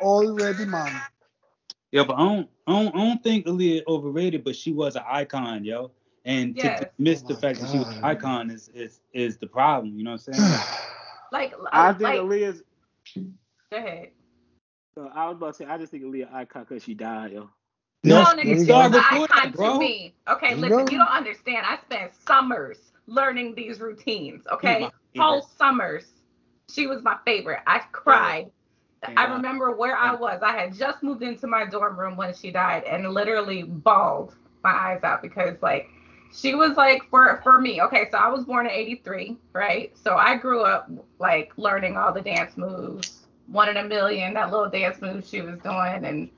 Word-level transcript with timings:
already 0.00 0.64
mine. 0.64 1.00
Yeah, 1.92 2.04
but 2.04 2.14
I 2.16 2.18
don't, 2.18 2.48
I 2.66 2.72
don't, 2.72 2.94
I 2.94 2.98
don't 2.98 3.22
think 3.22 3.46
Aaliyah 3.46 3.82
overrated, 3.86 4.44
but 4.44 4.56
she 4.56 4.72
was 4.72 4.96
an 4.96 5.04
icon, 5.08 5.64
yo. 5.64 5.90
And 6.24 6.56
Yes. 6.56 6.80
to 6.80 6.84
dismiss 6.86 7.22
Oh 7.22 7.28
the 7.28 7.34
my 7.34 7.40
fact 7.40 7.60
that 7.60 7.68
she 7.68 7.78
was 7.78 7.88
an 7.88 8.04
icon 8.04 8.50
is 8.50 8.68
is 8.74 9.00
is 9.12 9.38
the 9.38 9.46
problem. 9.46 9.96
You 9.96 10.04
know 10.04 10.12
what 10.12 10.28
I'm 10.28 10.34
saying? 10.34 10.60
Like, 11.30 11.54
I 11.72 11.92
think 11.92 12.08
like, 12.08 12.18
Aaliyah's. 12.20 12.62
go 13.70 13.76
ahead. 13.76 14.10
Uh, 14.98 15.08
I 15.14 15.28
was 15.28 15.36
about 15.36 15.48
to 15.48 15.52
say, 15.54 15.64
I 15.66 15.76
just 15.78 15.90
think 15.92 16.04
Aaliyah 16.04 16.32
icon 16.32 16.64
because 16.68 16.82
she 16.82 16.94
died, 16.94 17.32
yo. 17.32 17.50
No, 18.04 18.16
Yes, 18.16 18.34
nigga, 18.34 18.66
she 18.66 18.72
was 18.72 18.92
an 18.94 19.02
icon 19.10 19.52
bro. 19.52 19.72
to 19.74 19.78
me. 19.78 20.14
Okay, 20.28 20.48
There 20.48 20.56
you 20.56 20.62
listen, 20.62 20.90
you 20.90 20.98
don't 20.98 21.08
understand. 21.08 21.66
I 21.66 21.76
spent 21.78 22.14
summers 22.14 22.78
learning 23.06 23.54
these 23.54 23.80
routines. 23.80 24.46
Okay, 24.52 24.90
my 25.14 25.24
whole 25.24 25.42
summers. 25.42 26.06
She 26.70 26.86
was 26.86 27.02
my 27.02 27.16
favorite. 27.24 27.60
I 27.66 27.80
cried. 27.92 28.50
I 29.16 29.26
remember 29.26 29.74
where 29.74 29.96
I 29.96 30.14
was. 30.14 30.40
I 30.42 30.52
had 30.52 30.74
just 30.74 31.02
moved 31.02 31.22
into 31.22 31.46
my 31.46 31.64
dorm 31.64 31.98
room 31.98 32.16
when 32.16 32.34
she 32.34 32.50
died, 32.50 32.84
and 32.84 33.08
literally 33.12 33.62
bawled 33.62 34.34
my 34.64 34.70
eyes 34.70 35.04
out 35.04 35.22
because 35.22 35.56
like 35.62 35.88
she 36.34 36.54
was 36.54 36.76
like 36.76 37.02
for 37.10 37.40
for 37.42 37.60
me. 37.60 37.80
Okay, 37.82 38.08
so 38.10 38.18
I 38.18 38.28
was 38.28 38.44
born 38.44 38.66
in 38.66 38.72
'83, 38.72 39.36
right? 39.52 39.96
So 39.96 40.16
I 40.16 40.36
grew 40.36 40.62
up 40.62 40.90
like 41.18 41.52
learning 41.56 41.96
all 41.96 42.12
the 42.12 42.20
dance 42.20 42.56
moves, 42.56 43.26
one 43.46 43.68
in 43.68 43.76
a 43.76 43.84
million, 43.84 44.34
that 44.34 44.50
little 44.50 44.68
dance 44.68 45.00
move 45.00 45.24
she 45.26 45.40
was 45.40 45.58
doing, 45.60 46.04
and 46.04 46.30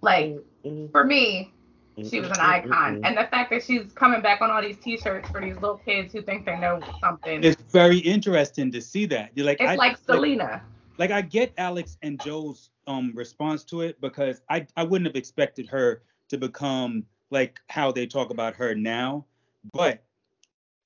like 0.00 0.36
mm-hmm. 0.64 0.88
for 0.88 1.04
me, 1.04 1.52
she 1.96 2.20
was 2.20 2.30
an 2.30 2.36
mm-hmm. 2.36 2.72
icon. 2.72 2.94
Mm-hmm. 2.96 3.04
And 3.04 3.16
the 3.16 3.24
fact 3.24 3.50
that 3.50 3.62
she's 3.62 3.92
coming 3.94 4.20
back 4.20 4.40
on 4.40 4.50
all 4.50 4.62
these 4.62 4.78
T-shirts 4.78 5.28
for 5.30 5.40
these 5.40 5.54
little 5.54 5.78
kids 5.78 6.12
who 6.12 6.22
think 6.22 6.46
they 6.46 6.58
know 6.58 6.80
something. 7.00 7.42
It's, 7.42 7.60
It's 7.60 7.72
very 7.72 7.98
interesting 7.98 8.70
to 8.72 8.80
see 8.80 9.06
that. 9.06 9.30
You're 9.34 9.46
like, 9.46 9.60
I, 9.60 9.74
like 9.74 9.98
Selena. 9.98 10.44
like 10.44 10.62
I 11.00 11.22
get 11.22 11.52
Alex 11.58 11.96
and 12.02 12.20
Joe's 12.20 12.70
um 12.86 13.12
response 13.14 13.64
to 13.64 13.82
it 13.82 14.00
because 14.00 14.42
I 14.48 14.66
I 14.76 14.84
wouldn't 14.84 15.06
have 15.06 15.16
expected 15.16 15.66
her 15.68 16.02
to 16.28 16.38
become 16.38 17.04
like 17.30 17.60
how 17.68 17.92
they 17.92 18.06
talk 18.06 18.30
about 18.30 18.54
her 18.56 18.74
now, 18.74 19.24
but 19.72 20.02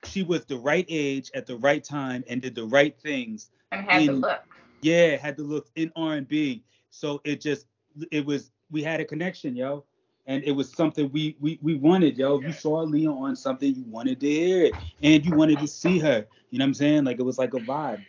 she 0.04 0.22
was 0.22 0.44
the 0.44 0.56
right 0.56 0.86
age 0.88 1.30
at 1.34 1.46
the 1.46 1.56
right 1.56 1.82
time 1.82 2.24
and 2.28 2.42
did 2.42 2.54
the 2.54 2.64
right 2.64 2.98
things. 2.98 3.50
and 3.70 3.84
had 3.88 4.06
the 4.06 4.12
look. 4.12 4.40
Yeah, 4.82 5.16
had 5.16 5.36
the 5.36 5.44
look 5.44 5.68
in 5.76 5.92
R&B. 5.94 6.64
So 6.90 7.20
it 7.24 7.40
just 7.40 7.66
it 8.10 8.24
was 8.26 8.50
we 8.70 8.82
had 8.82 9.00
a 9.00 9.04
connection, 9.04 9.54
yo. 9.54 9.84
And 10.26 10.42
it 10.44 10.52
was 10.52 10.72
something 10.72 11.10
we 11.12 11.36
we 11.40 11.58
we 11.62 11.74
wanted, 11.74 12.16
yo. 12.16 12.40
You 12.40 12.52
saw 12.52 12.80
Leah 12.80 13.10
on 13.10 13.36
something, 13.36 13.74
you 13.74 13.84
wanted 13.84 14.20
to 14.20 14.28
hear 14.28 14.64
it 14.64 14.74
and 15.02 15.24
you 15.24 15.34
wanted 15.34 15.58
to 15.60 15.66
see 15.68 15.98
her. 16.00 16.26
You 16.50 16.58
know 16.58 16.64
what 16.64 16.68
I'm 16.68 16.74
saying? 16.74 17.04
Like 17.04 17.18
it 17.18 17.22
was 17.22 17.38
like 17.38 17.54
a 17.54 17.58
vibe. 17.60 18.04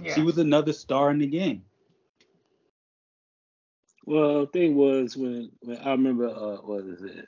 Yeah. 0.00 0.14
She 0.14 0.22
was 0.22 0.38
another 0.38 0.72
star 0.72 1.10
in 1.10 1.18
the 1.18 1.26
game. 1.26 1.62
Well, 4.06 4.40
the 4.40 4.46
thing 4.48 4.74
was 4.74 5.16
when, 5.16 5.50
when 5.60 5.78
I 5.78 5.92
remember 5.92 6.28
uh 6.28 6.56
what 6.56 6.84
is 6.84 7.02
it, 7.02 7.26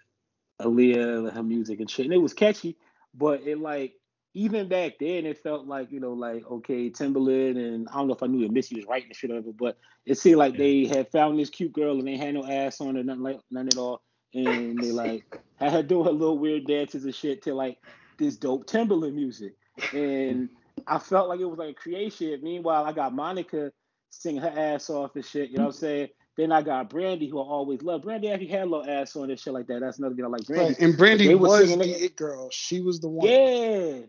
Aaliyah, 0.61 1.33
her 1.33 1.43
music 1.43 1.81
and 1.81 1.91
shit, 1.91 2.07
and 2.07 2.15
it 2.15 2.19
was 2.19 2.35
catchy, 2.35 2.77
but 3.15 3.43
it 3.47 3.59
like 3.59 3.95
even 4.35 4.69
back 4.69 4.99
then 5.01 5.25
it 5.25 5.39
felt 5.39 5.67
like 5.67 5.91
you 5.91 6.01
know 6.01 6.13
like 6.13 6.45
okay 6.51 6.91
Timbaland 6.91 7.57
and 7.57 7.89
I 7.89 7.95
don't 7.95 8.09
know 8.09 8.15
if 8.15 8.23
I 8.23 8.27
knew 8.27 8.43
that 8.43 8.53
Missy 8.53 8.77
was 8.77 8.85
writing 8.85 9.09
the 9.09 9.15
shit 9.15 9.31
it, 9.31 9.57
but 9.57 9.79
it 10.05 10.19
seemed 10.19 10.37
like 10.37 10.59
they 10.59 10.85
had 10.85 11.11
found 11.11 11.39
this 11.39 11.49
cute 11.49 11.73
girl 11.73 11.99
and 11.99 12.07
they 12.07 12.19
had 12.19 12.35
no 12.35 12.45
ass 12.45 12.81
on 12.83 12.97
her, 12.97 13.03
nothing 13.03 13.23
like 13.23 13.41
none 13.51 13.69
at 13.69 13.79
all, 13.79 14.03
and 14.35 14.79
they 14.79 14.93
like 14.93 15.41
had 15.59 15.73
her 15.73 15.83
doing 15.83 16.05
her 16.05 16.13
little 16.13 16.39
weird 16.39 16.67
dances 16.67 17.05
and 17.07 17.15
shit 17.15 17.43
to 17.45 17.55
like 17.55 17.79
this 18.19 18.37
dope 18.37 18.67
Timbaland 18.67 19.15
music, 19.15 19.55
and 19.95 20.51
I 20.87 20.99
felt 20.99 21.29
like 21.29 21.41
it 21.41 21.45
was 21.45 21.59
like 21.59 21.71
a 21.71 21.75
creation. 21.75 22.41
Meanwhile, 22.43 22.85
I 22.85 22.93
got 22.93 23.15
Monica 23.15 23.73
singing 24.11 24.43
her 24.43 24.53
ass 24.57 24.91
off 24.91 25.17
and 25.17 25.25
shit. 25.25 25.51
You 25.51 25.59
know 25.59 25.65
what 25.65 25.75
I'm 25.75 25.81
saying? 25.81 26.09
Then 26.37 26.53
I 26.53 26.63
got 26.63 26.91
Brandy, 26.91 27.29
who 27.29 27.39
I 27.41 27.45
always 27.45 27.83
love. 27.83 28.03
Brandy 28.03 28.31
actually 28.31 28.49
had 28.49 28.63
a 28.63 28.67
little 28.71 28.89
ass 28.89 29.17
on 29.17 29.31
and 29.31 29.41
shit 29.41 29.55
like 29.55 29.67
that. 29.69 29.81
That's 29.81 29.99
another 29.99 30.15
thing 30.15 30.25
I 30.25 30.29
like. 30.29 30.47
Brandy. 30.47 30.75
Right. 30.75 30.79
And 30.81 30.97
Brandy 30.97 31.29
They 31.29 31.35
was 31.35 31.51
was 31.61 31.71
singing 31.71 31.79
the 31.89 31.95
it- 31.95 32.03
it 32.03 32.17
girl. 32.17 32.51
She 32.51 32.81
was 32.81 33.01
the 33.01 33.09
one. 33.09 33.27
Yeah. 33.27 34.01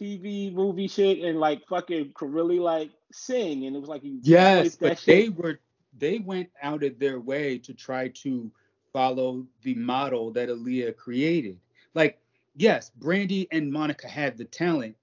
TV, 0.00 0.52
movie 0.52 0.88
shit, 0.88 1.18
and 1.24 1.40
like 1.40 1.66
fucking 1.68 2.12
could 2.14 2.32
really 2.32 2.58
like 2.60 2.90
sing. 3.12 3.66
And 3.66 3.74
it 3.76 3.78
was 3.80 3.88
like 3.88 4.04
you 4.04 4.20
Yes, 4.22 4.76
that 4.76 4.80
but 4.88 4.98
shit. 4.98 5.06
they 5.06 5.28
were 5.30 5.60
they 5.98 6.18
went 6.18 6.50
out 6.62 6.84
of 6.84 6.98
their 6.98 7.20
way 7.20 7.58
to 7.58 7.74
try 7.74 8.08
to 8.08 8.50
follow 8.92 9.46
the 9.62 9.74
model 9.74 10.30
that 10.32 10.48
Aaliyah 10.48 10.96
created. 10.96 11.58
Like, 11.94 12.18
yes, 12.56 12.90
Brandy 12.96 13.48
and 13.50 13.72
Monica 13.72 14.06
had 14.08 14.36
the 14.38 14.44
talent 14.44 14.96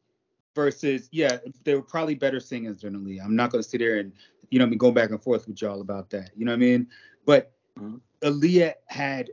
versus 0.56 1.10
yeah, 1.12 1.38
they 1.64 1.76
were 1.76 1.82
probably 1.82 2.16
better 2.16 2.40
singers 2.40 2.82
than 2.82 2.96
Aaliyah. 2.96 3.24
I'm 3.24 3.36
not 3.36 3.52
gonna 3.52 3.64
sit 3.64 3.80
there 3.80 3.98
and 4.00 4.12
you 4.50 4.60
know 4.60 4.66
me 4.66 4.78
go 4.78 4.92
back 4.92 5.10
and 5.12 5.22
forth 5.22 5.48
with 5.48 5.62
y'all 5.62 5.82
about 5.82 6.10
that. 6.12 6.32
You 6.36 6.46
know 6.46 6.52
what 6.52 6.58
I 6.58 6.60
mean? 6.60 6.88
But 7.26 7.52
Mhm. 7.80 8.00
Aaliyah 8.22 8.74
had 8.88 9.32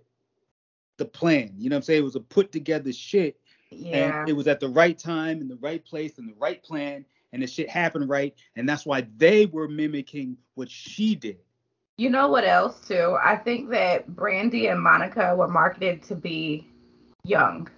the 0.97 1.05
plan. 1.05 1.55
You 1.57 1.71
know 1.71 1.77
what 1.77 1.79
I'm 1.79 1.83
saying? 1.85 2.01
It 2.01 2.05
was 2.05 2.17
a 2.17 2.21
put 2.21 2.51
together 2.53 2.93
shit 2.93 3.39
yeah. 3.71 4.21
and 4.21 4.29
it 4.29 4.33
was 4.33 4.49
at 4.49 4.61
the 4.61 4.69
right 4.69 4.99
time 4.99 5.41
in 5.41 5.49
the 5.49 5.57
right 5.57 5.85
place 5.85 6.19
and 6.19 6.29
the 6.29 6.35
right 6.39 6.63
plan 6.63 7.05
and 7.33 7.43
the 7.43 7.47
shit 7.47 7.71
happened 7.71 8.09
right 8.09 8.35
and 8.57 8.69
that's 8.69 8.85
why 8.85 9.07
they 9.17 9.47
were 9.47 9.69
mimicking 9.69 10.37
what 10.55 10.71
she 10.71 11.15
did 11.15 11.39
You 11.97 12.11
know 12.11 12.29
what 12.29 12.45
else 12.45 12.87
too? 12.87 13.17
I 13.23 13.37
think 13.37 13.71
that 13.71 14.09
Brandy 14.09 14.67
and 14.67 14.83
Monica 14.83 15.35
were 15.37 15.49
marketed 15.49 16.03
to 16.05 16.15
be 16.17 16.67
young. 17.25 17.69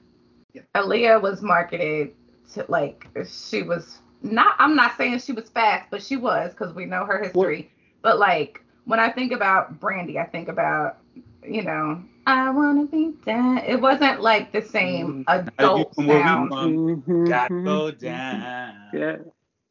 Yeah. 0.55 0.63
Aaliyah 0.75 1.21
was 1.21 1.43
marketed 1.43 2.15
to 2.53 2.65
like 2.69 3.09
she 3.27 3.63
was 3.63 3.99
not. 4.23 4.55
I'm 4.59 4.77
not 4.77 4.97
saying 4.97 5.19
she 5.21 5.33
was 5.33 5.49
fast, 5.51 5.91
but 5.91 6.03
she 6.03 6.17
was 6.17 6.51
because 6.53 6.75
we 6.75 6.85
know 6.87 7.05
her 7.05 7.23
history. 7.23 7.71
But 8.03 8.19
like 8.19 8.63
when 8.85 9.01
I 9.01 9.11
think 9.11 9.33
about 9.33 9.81
Brandy, 9.81 10.19
I 10.19 10.27
think 10.27 10.49
about 10.49 10.99
you 11.43 11.63
know 11.63 12.03
I 12.27 12.51
wanna 12.51 12.87
be 12.87 13.13
down. 13.25 13.59
It 13.59 13.81
wasn't 13.81 14.21
like 14.21 14.53
the 14.53 14.63
same 14.63 15.25
Gotta 15.25 15.53
adult 15.59 15.89
get 15.89 15.95
from 15.95 16.07
where 16.07 16.17
we 16.17 16.23
sound. 16.23 16.49
from. 16.51 17.03
Mhm. 17.03 17.29
gotta 17.29 17.55
mm-hmm. 17.55 17.65
go 17.65 17.93
mm-hmm. 17.93 18.05
down 18.07 18.77
Yeah. 18.93 19.17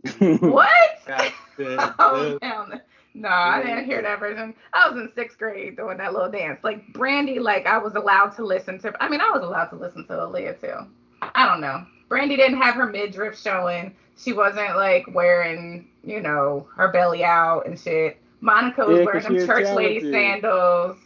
What? 0.39 0.69
Got 1.07 1.33
to 1.57 1.95
Oh, 1.99 2.31
go- 2.31 2.39
hell 2.41 2.67
no. 2.69 2.79
No, 3.15 3.29
I 3.29 3.61
didn't 3.61 3.85
hear 3.85 4.01
that 4.01 4.19
version. 4.19 4.55
I 4.73 4.89
was 4.89 4.99
in 4.99 5.11
sixth 5.13 5.37
grade 5.37 5.77
doing 5.77 5.97
that 5.97 6.13
little 6.13 6.31
dance. 6.31 6.59
Like 6.63 6.91
Brandy, 6.93 7.37
like 7.37 7.67
I 7.67 7.77
was 7.77 7.93
allowed 7.93 8.29
to 8.37 8.45
listen 8.45 8.79
to. 8.79 8.93
I 8.99 9.07
mean, 9.07 9.21
I 9.21 9.29
was 9.29 9.43
allowed 9.43 9.65
to 9.65 9.75
listen 9.75 10.07
to 10.07 10.13
Aaliyah 10.13 10.59
too. 10.59 10.87
I 11.21 11.47
don't 11.47 11.61
know. 11.61 11.85
Brandy 12.09 12.35
didn't 12.35 12.61
have 12.61 12.75
her 12.75 12.85
midriff 12.85 13.39
showing. 13.39 13.95
She 14.17 14.33
wasn't 14.33 14.75
like 14.75 15.05
wearing, 15.13 15.87
you 16.03 16.21
know, 16.21 16.67
her 16.75 16.89
belly 16.89 17.23
out 17.23 17.65
and 17.65 17.79
shit. 17.79 18.17
Monica 18.41 18.85
was 18.85 18.99
Yeah, 18.99 19.05
'cause 19.05 19.05
wearing 19.05 19.21
she 19.21 19.37
them 19.37 19.47
church 19.47 19.75
lady 19.75 19.99
talented. 19.99 20.13
sandals. 20.13 20.97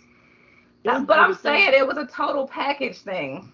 Yeah, 0.84 1.00
but 1.00 1.20
I'm 1.20 1.34
saying 1.36 1.74
it 1.74 1.88
was 1.88 1.98
a 1.98 2.06
total 2.06 2.48
package 2.48 3.00
thing. 3.00 3.52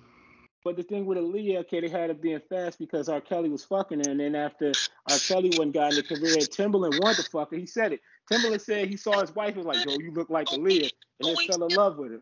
But 0.63 0.77
the 0.77 0.83
thing 0.83 1.05
with 1.05 1.17
Aaliyah, 1.17 1.57
okay, 1.61 1.81
they 1.81 1.89
had 1.89 2.09
it 2.09 2.21
being 2.21 2.39
fast 2.49 2.79
because 2.79 3.09
R. 3.09 3.19
Kelly 3.19 3.49
was 3.49 3.65
fucking 3.65 3.99
her, 3.99 4.11
and 4.11 4.19
then 4.19 4.33
after 4.33 4.71
R. 5.09 5.17
Kelly 5.27 5.49
wasn't 5.49 5.73
got 5.73 5.89
in 5.91 5.95
the 5.97 6.03
career, 6.03 6.37
Timbaland 6.37 7.01
wanted 7.01 7.17
to 7.17 7.23
fuck 7.23 7.51
her. 7.51 7.57
He 7.57 7.65
said 7.65 7.91
it. 7.91 7.99
Timbaland 8.31 8.61
said 8.61 8.87
he 8.87 8.95
saw 8.95 9.19
his 9.19 9.35
wife 9.35 9.55
and 9.57 9.65
was 9.65 9.75
like, 9.75 9.85
"Yo, 9.85 9.99
you 9.99 10.11
look 10.11 10.29
like 10.29 10.47
Aaliyah," 10.47 10.89
and 11.19 11.27
then 11.27 11.35
fell 11.47 11.63
in 11.65 11.75
love 11.75 11.97
with 11.97 12.13
her. 12.13 12.21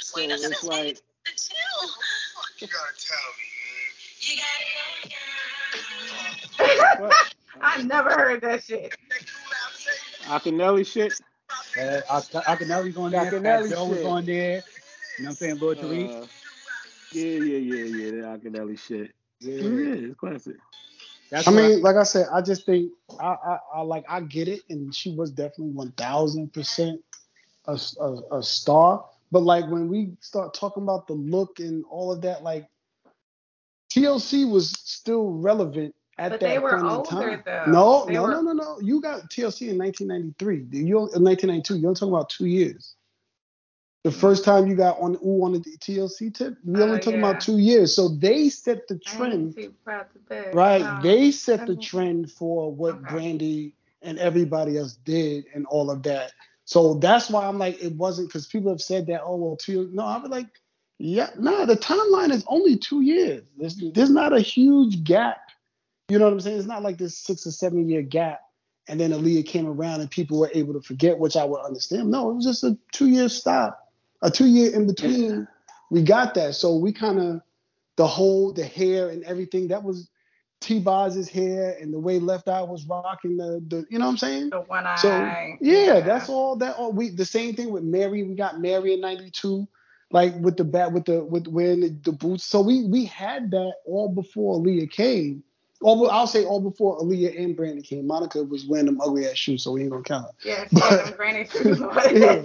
So 0.00 0.20
it's 0.20 0.62
like, 0.62 1.00
You 2.60 2.68
gotta 2.68 2.94
tell 2.96 3.18
me, 3.38 3.43
I 7.60 7.82
never 7.82 8.10
heard 8.10 8.40
that 8.42 8.64
shit. 8.64 8.96
Akinyele 10.24 10.86
shit. 10.86 11.12
Uh, 11.78 12.00
Akinyele's 12.10 12.96
on 12.96 13.10
there. 13.10 13.30
Akinyele 13.30 13.68
Fat 13.68 13.70
Joe 13.70 13.86
was 13.86 13.98
shit. 13.98 14.06
on 14.06 14.24
there. 14.24 14.34
You 14.44 14.54
know 14.56 14.62
what 15.18 15.28
I'm 15.28 15.34
saying? 15.34 15.58
Lord 15.58 15.78
Tariq. 15.78 16.22
Uh, 16.22 16.26
yeah, 17.12 17.24
yeah, 17.24 17.58
yeah, 17.58 17.84
yeah. 17.84 18.10
The 18.10 18.50
Akinyele 18.50 18.78
shit. 18.78 19.12
Yeah. 19.40 19.54
Yeah, 19.54 20.08
it's 20.08 20.18
classic. 20.18 20.56
That's 21.30 21.48
I 21.48 21.50
what 21.50 21.56
mean, 21.56 21.82
like 21.82 21.96
I 21.96 22.02
said, 22.02 22.26
I 22.32 22.40
just 22.42 22.66
think 22.66 22.92
I, 23.18 23.26
I, 23.26 23.58
I 23.76 23.80
like 23.80 24.04
I 24.08 24.20
get 24.20 24.48
it, 24.48 24.62
and 24.70 24.94
she 24.94 25.14
was 25.14 25.30
definitely 25.30 25.72
one 25.72 25.92
thousand 25.92 26.52
percent 26.52 27.00
a 27.66 27.78
a 28.30 28.42
star. 28.42 29.04
But 29.32 29.42
like 29.42 29.66
when 29.68 29.88
we 29.88 30.12
start 30.20 30.54
talking 30.54 30.82
about 30.82 31.06
the 31.06 31.14
look 31.14 31.58
and 31.58 31.84
all 31.90 32.12
of 32.12 32.20
that, 32.22 32.42
like 32.42 32.68
TLC 33.90 34.48
was 34.48 34.70
still 34.70 35.30
relevant 35.30 35.94
at 36.18 36.30
But 36.30 36.40
that 36.40 36.46
they 36.46 36.58
were 36.58 36.84
older, 36.84 37.42
though. 37.44 37.64
No, 37.66 38.04
They 38.06 38.14
no, 38.14 38.22
were- 38.22 38.30
no, 38.30 38.40
no, 38.40 38.52
no. 38.52 38.78
You 38.80 39.00
got 39.00 39.30
TLC 39.30 39.70
in 39.70 39.78
1993. 39.78 40.66
You 40.86 40.98
uh, 40.98 41.06
in 41.16 41.24
1992. 41.24 41.78
You're 41.78 41.94
talking 41.94 42.14
about 42.14 42.30
two 42.30 42.46
years. 42.46 42.94
The 44.04 44.10
mm-hmm. 44.10 44.20
first 44.20 44.44
time 44.44 44.66
you 44.66 44.76
got 44.76 45.00
on 45.00 45.16
Ooh 45.24 45.42
on 45.44 45.52
the 45.54 45.60
TLC 45.60 46.32
tip, 46.32 46.56
we 46.64 46.80
Oh, 46.80 46.84
only 46.84 46.98
talking 47.00 47.20
yeah. 47.20 47.30
about 47.30 47.40
two 47.40 47.58
years. 47.58 47.94
So 47.94 48.08
they 48.08 48.48
set 48.50 48.86
the 48.86 48.98
trend. 48.98 49.56
too 49.56 49.74
proud 49.82 50.06
to 50.12 50.18
beg. 50.28 50.54
Right. 50.54 50.82
No. 50.82 51.00
They 51.02 51.30
set 51.30 51.66
the 51.66 51.76
trend 51.76 52.30
for 52.30 52.70
what 52.72 52.96
Okay. 52.96 53.10
Brandy 53.10 53.74
and 54.02 54.18
everybody 54.18 54.76
else 54.78 54.94
did 55.04 55.46
and 55.54 55.66
all 55.66 55.90
of 55.90 56.02
that. 56.04 56.32
So 56.66 56.94
that's 56.94 57.30
why 57.30 57.46
I'm 57.46 57.58
like, 57.58 57.82
it 57.82 57.94
wasn't 57.94 58.28
because 58.28 58.46
people 58.46 58.70
have 58.70 58.80
said 58.80 59.06
that, 59.08 59.22
oh, 59.24 59.36
well, 59.36 59.56
two 59.56 59.90
No, 59.92 60.04
I'm 60.06 60.24
like, 60.30 60.48
yeah, 60.98 61.30
no, 61.38 61.66
the 61.66 61.76
timeline 61.76 62.30
is 62.30 62.44
only 62.46 62.76
two 62.76 63.00
years. 63.00 63.42
There's, 63.58 63.76
there's 63.94 64.10
not 64.10 64.32
a 64.32 64.40
huge 64.40 65.02
gap. 65.04 65.43
You 66.08 66.18
know 66.18 66.26
what 66.26 66.34
I'm 66.34 66.40
saying? 66.40 66.58
It's 66.58 66.66
not 66.66 66.82
like 66.82 66.98
this 66.98 67.16
six 67.18 67.46
or 67.46 67.50
seven 67.50 67.88
year 67.88 68.02
gap 68.02 68.40
and 68.88 69.00
then 69.00 69.12
Aaliyah 69.12 69.46
came 69.46 69.66
around 69.66 70.00
and 70.00 70.10
people 70.10 70.38
were 70.38 70.50
able 70.52 70.74
to 70.74 70.80
forget, 70.80 71.18
which 71.18 71.36
I 71.36 71.44
would 71.44 71.60
understand. 71.60 72.10
No, 72.10 72.30
it 72.30 72.34
was 72.34 72.44
just 72.44 72.64
a 72.64 72.76
two 72.92 73.08
year 73.08 73.28
stop, 73.28 73.92
a 74.22 74.30
two 74.30 74.46
year 74.46 74.74
in 74.74 74.86
between. 74.86 75.48
We 75.90 76.02
got 76.02 76.34
that, 76.34 76.54
so 76.54 76.76
we 76.76 76.92
kind 76.92 77.18
of 77.18 77.40
the 77.96 78.06
whole 78.06 78.52
the 78.52 78.64
hair 78.64 79.08
and 79.08 79.22
everything 79.24 79.68
that 79.68 79.82
was 79.82 80.10
T 80.60 80.80
Boz's 80.80 81.28
hair 81.28 81.76
and 81.80 81.92
the 81.92 81.98
way 81.98 82.18
Left 82.18 82.48
Eye 82.48 82.62
was 82.62 82.86
rocking 82.86 83.36
the 83.36 83.62
the 83.68 83.86
you 83.88 83.98
know 83.98 84.06
what 84.06 84.12
I'm 84.12 84.18
saying. 84.18 84.50
The 84.50 84.60
one 84.60 84.86
eye. 84.86 84.96
So 84.96 85.56
yeah, 85.60 86.00
that's 86.00 86.28
all. 86.28 86.56
That 86.56 86.76
all 86.76 86.92
we 86.92 87.10
the 87.10 87.24
same 87.24 87.54
thing 87.54 87.70
with 87.70 87.84
Mary. 87.84 88.22
We 88.22 88.34
got 88.34 88.60
Mary 88.60 88.94
in 88.94 89.00
'92, 89.00 89.66
like 90.10 90.34
with 90.36 90.56
the 90.56 90.64
bat 90.64 90.92
with 90.92 91.04
the 91.06 91.24
with 91.24 91.46
wearing 91.46 91.80
the, 91.80 91.88
the 92.02 92.12
boots. 92.12 92.44
So 92.44 92.60
we 92.60 92.84
we 92.84 93.04
had 93.04 93.50
that 93.52 93.74
all 93.86 94.08
before 94.08 94.58
Aaliyah 94.58 94.90
came. 94.90 95.42
All 95.84 96.10
I'll 96.10 96.26
say 96.26 96.44
all 96.46 96.60
before 96.62 96.98
Aaliyah 97.00 97.38
and 97.44 97.54
Brandy 97.54 97.82
came. 97.82 98.06
Monica 98.06 98.42
was 98.42 98.64
wearing 98.66 98.86
them 98.86 99.00
ugly 99.02 99.26
ass 99.26 99.36
shoes, 99.36 99.62
so 99.62 99.72
we 99.72 99.82
ain't 99.82 99.90
gonna 99.90 100.02
count. 100.02 100.28
it. 100.42 100.44
Yeah, 100.44 100.64
she 100.70 100.80
had 100.80 101.50
shoes. 101.50 101.80
Yeah. 102.12 102.42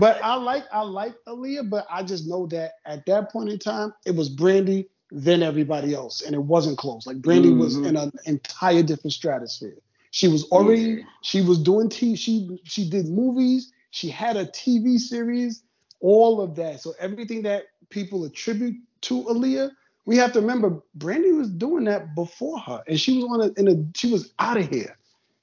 But 0.00 0.18
I 0.22 0.34
like 0.36 0.64
I 0.72 0.80
like 0.82 1.14
Aaliyah, 1.26 1.68
but 1.68 1.86
I 1.90 2.02
just 2.02 2.26
know 2.26 2.46
that 2.46 2.72
at 2.86 3.04
that 3.06 3.30
point 3.30 3.50
in 3.50 3.58
time, 3.58 3.92
it 4.06 4.14
was 4.16 4.30
Brandy, 4.30 4.88
then 5.10 5.42
everybody 5.42 5.94
else, 5.94 6.22
and 6.22 6.34
it 6.34 6.42
wasn't 6.42 6.78
close. 6.78 7.06
Like 7.06 7.20
Brandy 7.20 7.52
was 7.52 7.76
Mhm. 7.76 7.86
in 7.86 7.96
an 7.96 8.12
entire 8.24 8.82
different 8.82 9.12
stratosphere. 9.12 9.76
She 10.10 10.28
was 10.28 10.44
already 10.44 10.82
Yeah. 10.82 11.04
she 11.20 11.42
was 11.42 11.58
doing 11.58 11.90
T 11.90 12.16
she 12.16 12.58
she 12.64 12.88
did 12.88 13.06
movies, 13.08 13.72
she 13.90 14.08
had 14.08 14.36
a 14.38 14.46
TV 14.46 14.98
series, 14.98 15.62
all 16.00 16.40
of 16.40 16.54
that. 16.56 16.80
So 16.80 16.94
everything 16.98 17.42
that 17.42 17.64
people 17.90 18.24
attribute 18.24 18.76
to 19.02 19.24
Aaliyah, 19.24 19.70
we 20.06 20.16
have 20.16 20.32
to 20.32 20.40
remember 20.40 20.80
Brandy 20.94 21.32
was 21.32 21.50
doing 21.50 21.84
that 21.84 22.14
before 22.14 22.58
her, 22.60 22.82
and 22.88 22.98
she 23.00 23.16
was 23.16 23.24
on 23.24 23.40
a 23.42 23.60
in 23.60 23.68
a 23.68 23.98
she 23.98 24.10
was 24.10 24.32
out 24.38 24.56
of 24.56 24.68
here. 24.68 24.96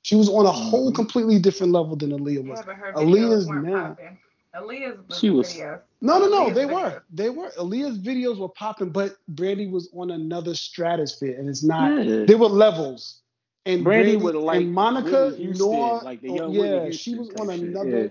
She 0.04 0.16
was 0.16 0.30
on 0.30 0.46
a 0.46 0.52
whole 0.52 0.92
Mhm. 0.92 0.96
completely 0.96 1.40
different 1.40 1.74
level 1.74 1.96
than 1.96 2.12
Aaliyah 2.12 2.48
was. 2.48 2.60
Yeah, 2.60 2.92
but 2.94 3.02
Aaliyah's 3.04 3.48
videos 3.48 3.64
now- 3.64 3.88
popping. 3.90 4.18
Aaliyah's 4.56 5.20
She 5.20 5.30
was- 5.30 5.54
videos. 5.54 5.82
No, 6.02 6.18
no, 6.20 6.28
no, 6.30 6.46
Aaliyah's 6.46 6.56
they 6.56 6.64
videos. 6.66 6.74
were. 6.74 7.04
They 7.14 7.30
were. 7.30 7.50
Aaliyah's 7.58 8.00
videos 8.00 8.38
were 8.40 8.50
popping, 8.50 8.90
but 8.90 9.16
Brandy 9.28 9.68
was 9.68 9.90
on 9.94 10.12
another 10.12 10.56
stratosphere, 10.56 11.38
and 11.38 11.50
it's 11.50 11.64
not. 11.64 12.06
Yeah. 12.06 12.26
There 12.26 12.38
were 12.38 12.48
levels. 12.48 13.22
And 13.66 13.84
Brandy 13.84 14.12
Brandy, 14.16 14.24
would 14.24 14.36
like 14.36 14.62
and 14.62 14.74
Monica, 14.74 15.26
Whitney 15.28 15.46
Houston, 15.46 15.72
Nora, 15.72 16.04
like 16.06 16.22
the 16.22 16.30
oh, 16.30 16.36
young 16.36 16.52
yeah, 16.54 16.62
Whitney 16.76 16.92
she 16.94 17.16
was 17.16 17.30
on 17.40 17.50
another. 17.50 18.04
yeah. 18.04 18.08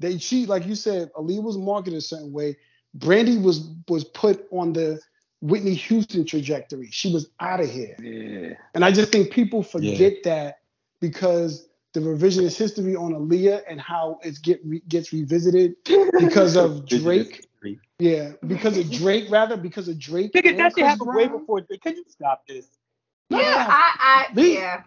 They 0.00 0.18
she 0.18 0.44
like 0.46 0.66
you 0.66 0.74
said, 0.74 1.10
Aaliyah 1.14 1.42
was 1.42 1.56
marketed 1.56 1.98
a 1.98 2.02
certain 2.02 2.30
way. 2.32 2.56
Brandy 2.94 3.38
was 3.38 3.70
was 3.88 4.04
put 4.04 4.46
on 4.52 4.74
the 4.74 5.00
Whitney 5.40 5.74
Houston 5.74 6.24
trajectory. 6.24 6.88
She 6.90 7.12
was 7.12 7.28
out 7.40 7.60
of 7.60 7.70
here. 7.70 7.96
Yeah. 8.02 8.54
And 8.74 8.84
I 8.84 8.90
just 8.92 9.12
think 9.12 9.30
people 9.30 9.62
forget 9.62 10.22
that 10.24 10.58
because 11.00 11.68
the 11.94 12.00
revisionist 12.00 12.56
history 12.58 12.96
on 12.96 13.12
Aaliyah 13.12 13.62
and 13.68 13.80
how 13.80 14.18
it 14.22 14.40
get 14.42 14.60
re, 14.64 14.82
gets 14.88 15.12
revisited 15.12 15.76
because 16.18 16.56
of 16.56 16.86
Drake. 16.88 17.44
Yeah, 17.98 18.32
because 18.46 18.78
of 18.78 18.88
Drake, 18.92 19.28
rather 19.28 19.56
because 19.56 19.88
of 19.88 19.98
Drake. 19.98 20.32
Nigga, 20.32 20.50
and 20.50 20.58
that 20.60 20.72
shit 20.76 20.84
Chris 20.84 21.00
way 21.00 21.26
Brown. 21.26 21.40
before. 21.40 21.62
Can 21.62 21.96
you 21.96 22.04
stop 22.08 22.46
this? 22.46 22.66
No, 23.30 23.40
yeah. 23.40 23.66
I, 23.68 24.26
I, 24.28 24.40
yeah. 24.40 24.82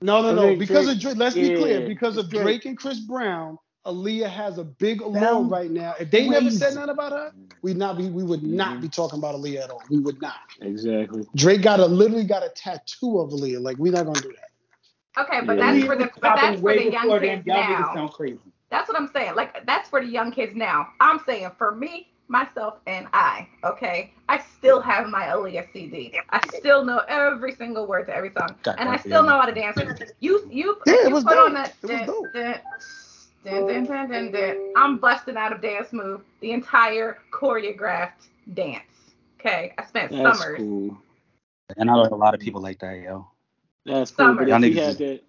No, 0.00 0.22
no, 0.22 0.34
no. 0.34 0.42
think 0.48 0.60
Because 0.60 0.86
Drake- 0.86 0.96
of 0.96 1.02
Drake. 1.02 1.16
Let's 1.16 1.34
be 1.34 1.54
clear. 1.54 1.86
Because 1.86 2.16
of 2.16 2.30
Drake. 2.30 2.42
Drake 2.42 2.64
and 2.64 2.78
Chris 2.78 3.00
Brown, 3.00 3.58
Aaliyah 3.86 4.30
has 4.30 4.58
a 4.58 4.64
big 4.64 5.02
allure 5.02 5.42
right 5.42 5.70
now. 5.70 5.94
If 6.00 6.10
they 6.10 6.28
never 6.28 6.50
said 6.50 6.74
nothing 6.74 6.90
about 6.90 7.12
her, 7.12 7.32
we'd 7.62 7.76
not 7.76 7.98
be 7.98 8.08
we 8.08 8.22
would 8.22 8.42
not 8.42 8.80
be 8.80 8.88
talking 8.88 9.18
about 9.18 9.34
Aaliyah 9.34 9.64
at 9.64 9.70
all. 9.70 9.82
We 9.90 9.98
would 9.98 10.20
not. 10.20 10.36
Exactly. 10.60 11.26
Drake 11.34 11.62
got 11.62 11.80
a 11.80 11.86
literally 11.86 12.24
got 12.24 12.42
a 12.42 12.48
tattoo 12.50 13.20
of 13.20 13.30
Aaliyah. 13.30 13.60
Like 13.60 13.76
we're 13.78 13.92
not 13.92 14.06
gonna 14.06 14.20
do 14.20 14.32
that. 14.32 14.50
Okay, 15.26 15.40
but 15.46 15.58
Yeah. 15.58 15.72
that's 15.72 15.84
for 15.86 15.96
the 15.96 16.10
but 16.20 16.34
that's 16.34 16.60
for 16.60 16.74
the 16.74 16.90
young 16.90 17.20
kids 17.20 17.46
now. 17.46 17.92
sound 17.94 18.12
crazy. 18.12 18.38
That's 18.70 18.88
what 18.88 18.98
I'm 18.98 19.08
saying. 19.08 19.34
Like 19.36 19.64
that's 19.66 19.88
for 19.88 20.00
the 20.00 20.08
young 20.08 20.32
kids 20.32 20.56
now. 20.56 20.88
I'm 21.00 21.20
saying 21.26 21.50
for 21.58 21.74
me, 21.74 22.08
myself, 22.28 22.78
and 22.86 23.06
I. 23.12 23.48
Okay, 23.62 24.12
I 24.28 24.38
still 24.38 24.80
have 24.80 25.08
my 25.08 25.24
Aaliyah 25.24 25.72
CD. 25.72 26.18
I 26.30 26.40
still 26.48 26.84
know 26.84 27.02
every 27.08 27.52
single 27.54 27.86
word 27.86 28.06
to 28.06 28.16
every 28.16 28.32
song, 28.32 28.56
Got 28.62 28.80
and 28.80 28.88
I 28.88 28.96
still 28.96 29.22
know 29.22 29.38
how 29.38 29.46
to 29.46 29.54
dance. 29.54 29.78
You 30.20 30.48
you 30.50 30.76
Yeah, 30.86 30.94
it 30.94 31.08
you 31.08 31.14
was 31.14 31.24
put 31.24 31.34
dope. 31.34 31.46
on 31.46 31.54
that. 31.54 31.74
It 33.44 33.52
was 33.52 33.66
dun, 33.66 33.66
dun, 33.66 33.86
dun, 33.86 33.86
dun, 33.86 34.08
dun, 34.10 34.32
dun, 34.32 34.32
dun. 34.32 34.56
I'm 34.76 34.98
busting 34.98 35.36
out 35.36 35.52
of 35.52 35.62
dance 35.62 35.92
move 35.92 36.22
the 36.40 36.52
entire 36.52 37.18
choreographed 37.32 38.28
dance. 38.54 38.84
Okay, 39.40 39.74
I 39.78 39.84
spent 39.86 40.12
That's 40.12 40.22
summers. 40.22 40.54
cool. 40.56 40.98
And 41.76 41.90
I 41.90 41.94
know 41.96 42.08
a 42.10 42.16
lot 42.16 42.34
of 42.34 42.40
people 42.40 42.62
like 42.62 42.80
that, 42.80 42.98
yo. 42.98 43.30
That's 43.86 44.10
cool. 44.12 44.34
But 44.36 44.48
if 44.48 44.60
we 44.60 44.74
niggas 44.74 44.76
had 44.76 44.98
to, 44.98 45.20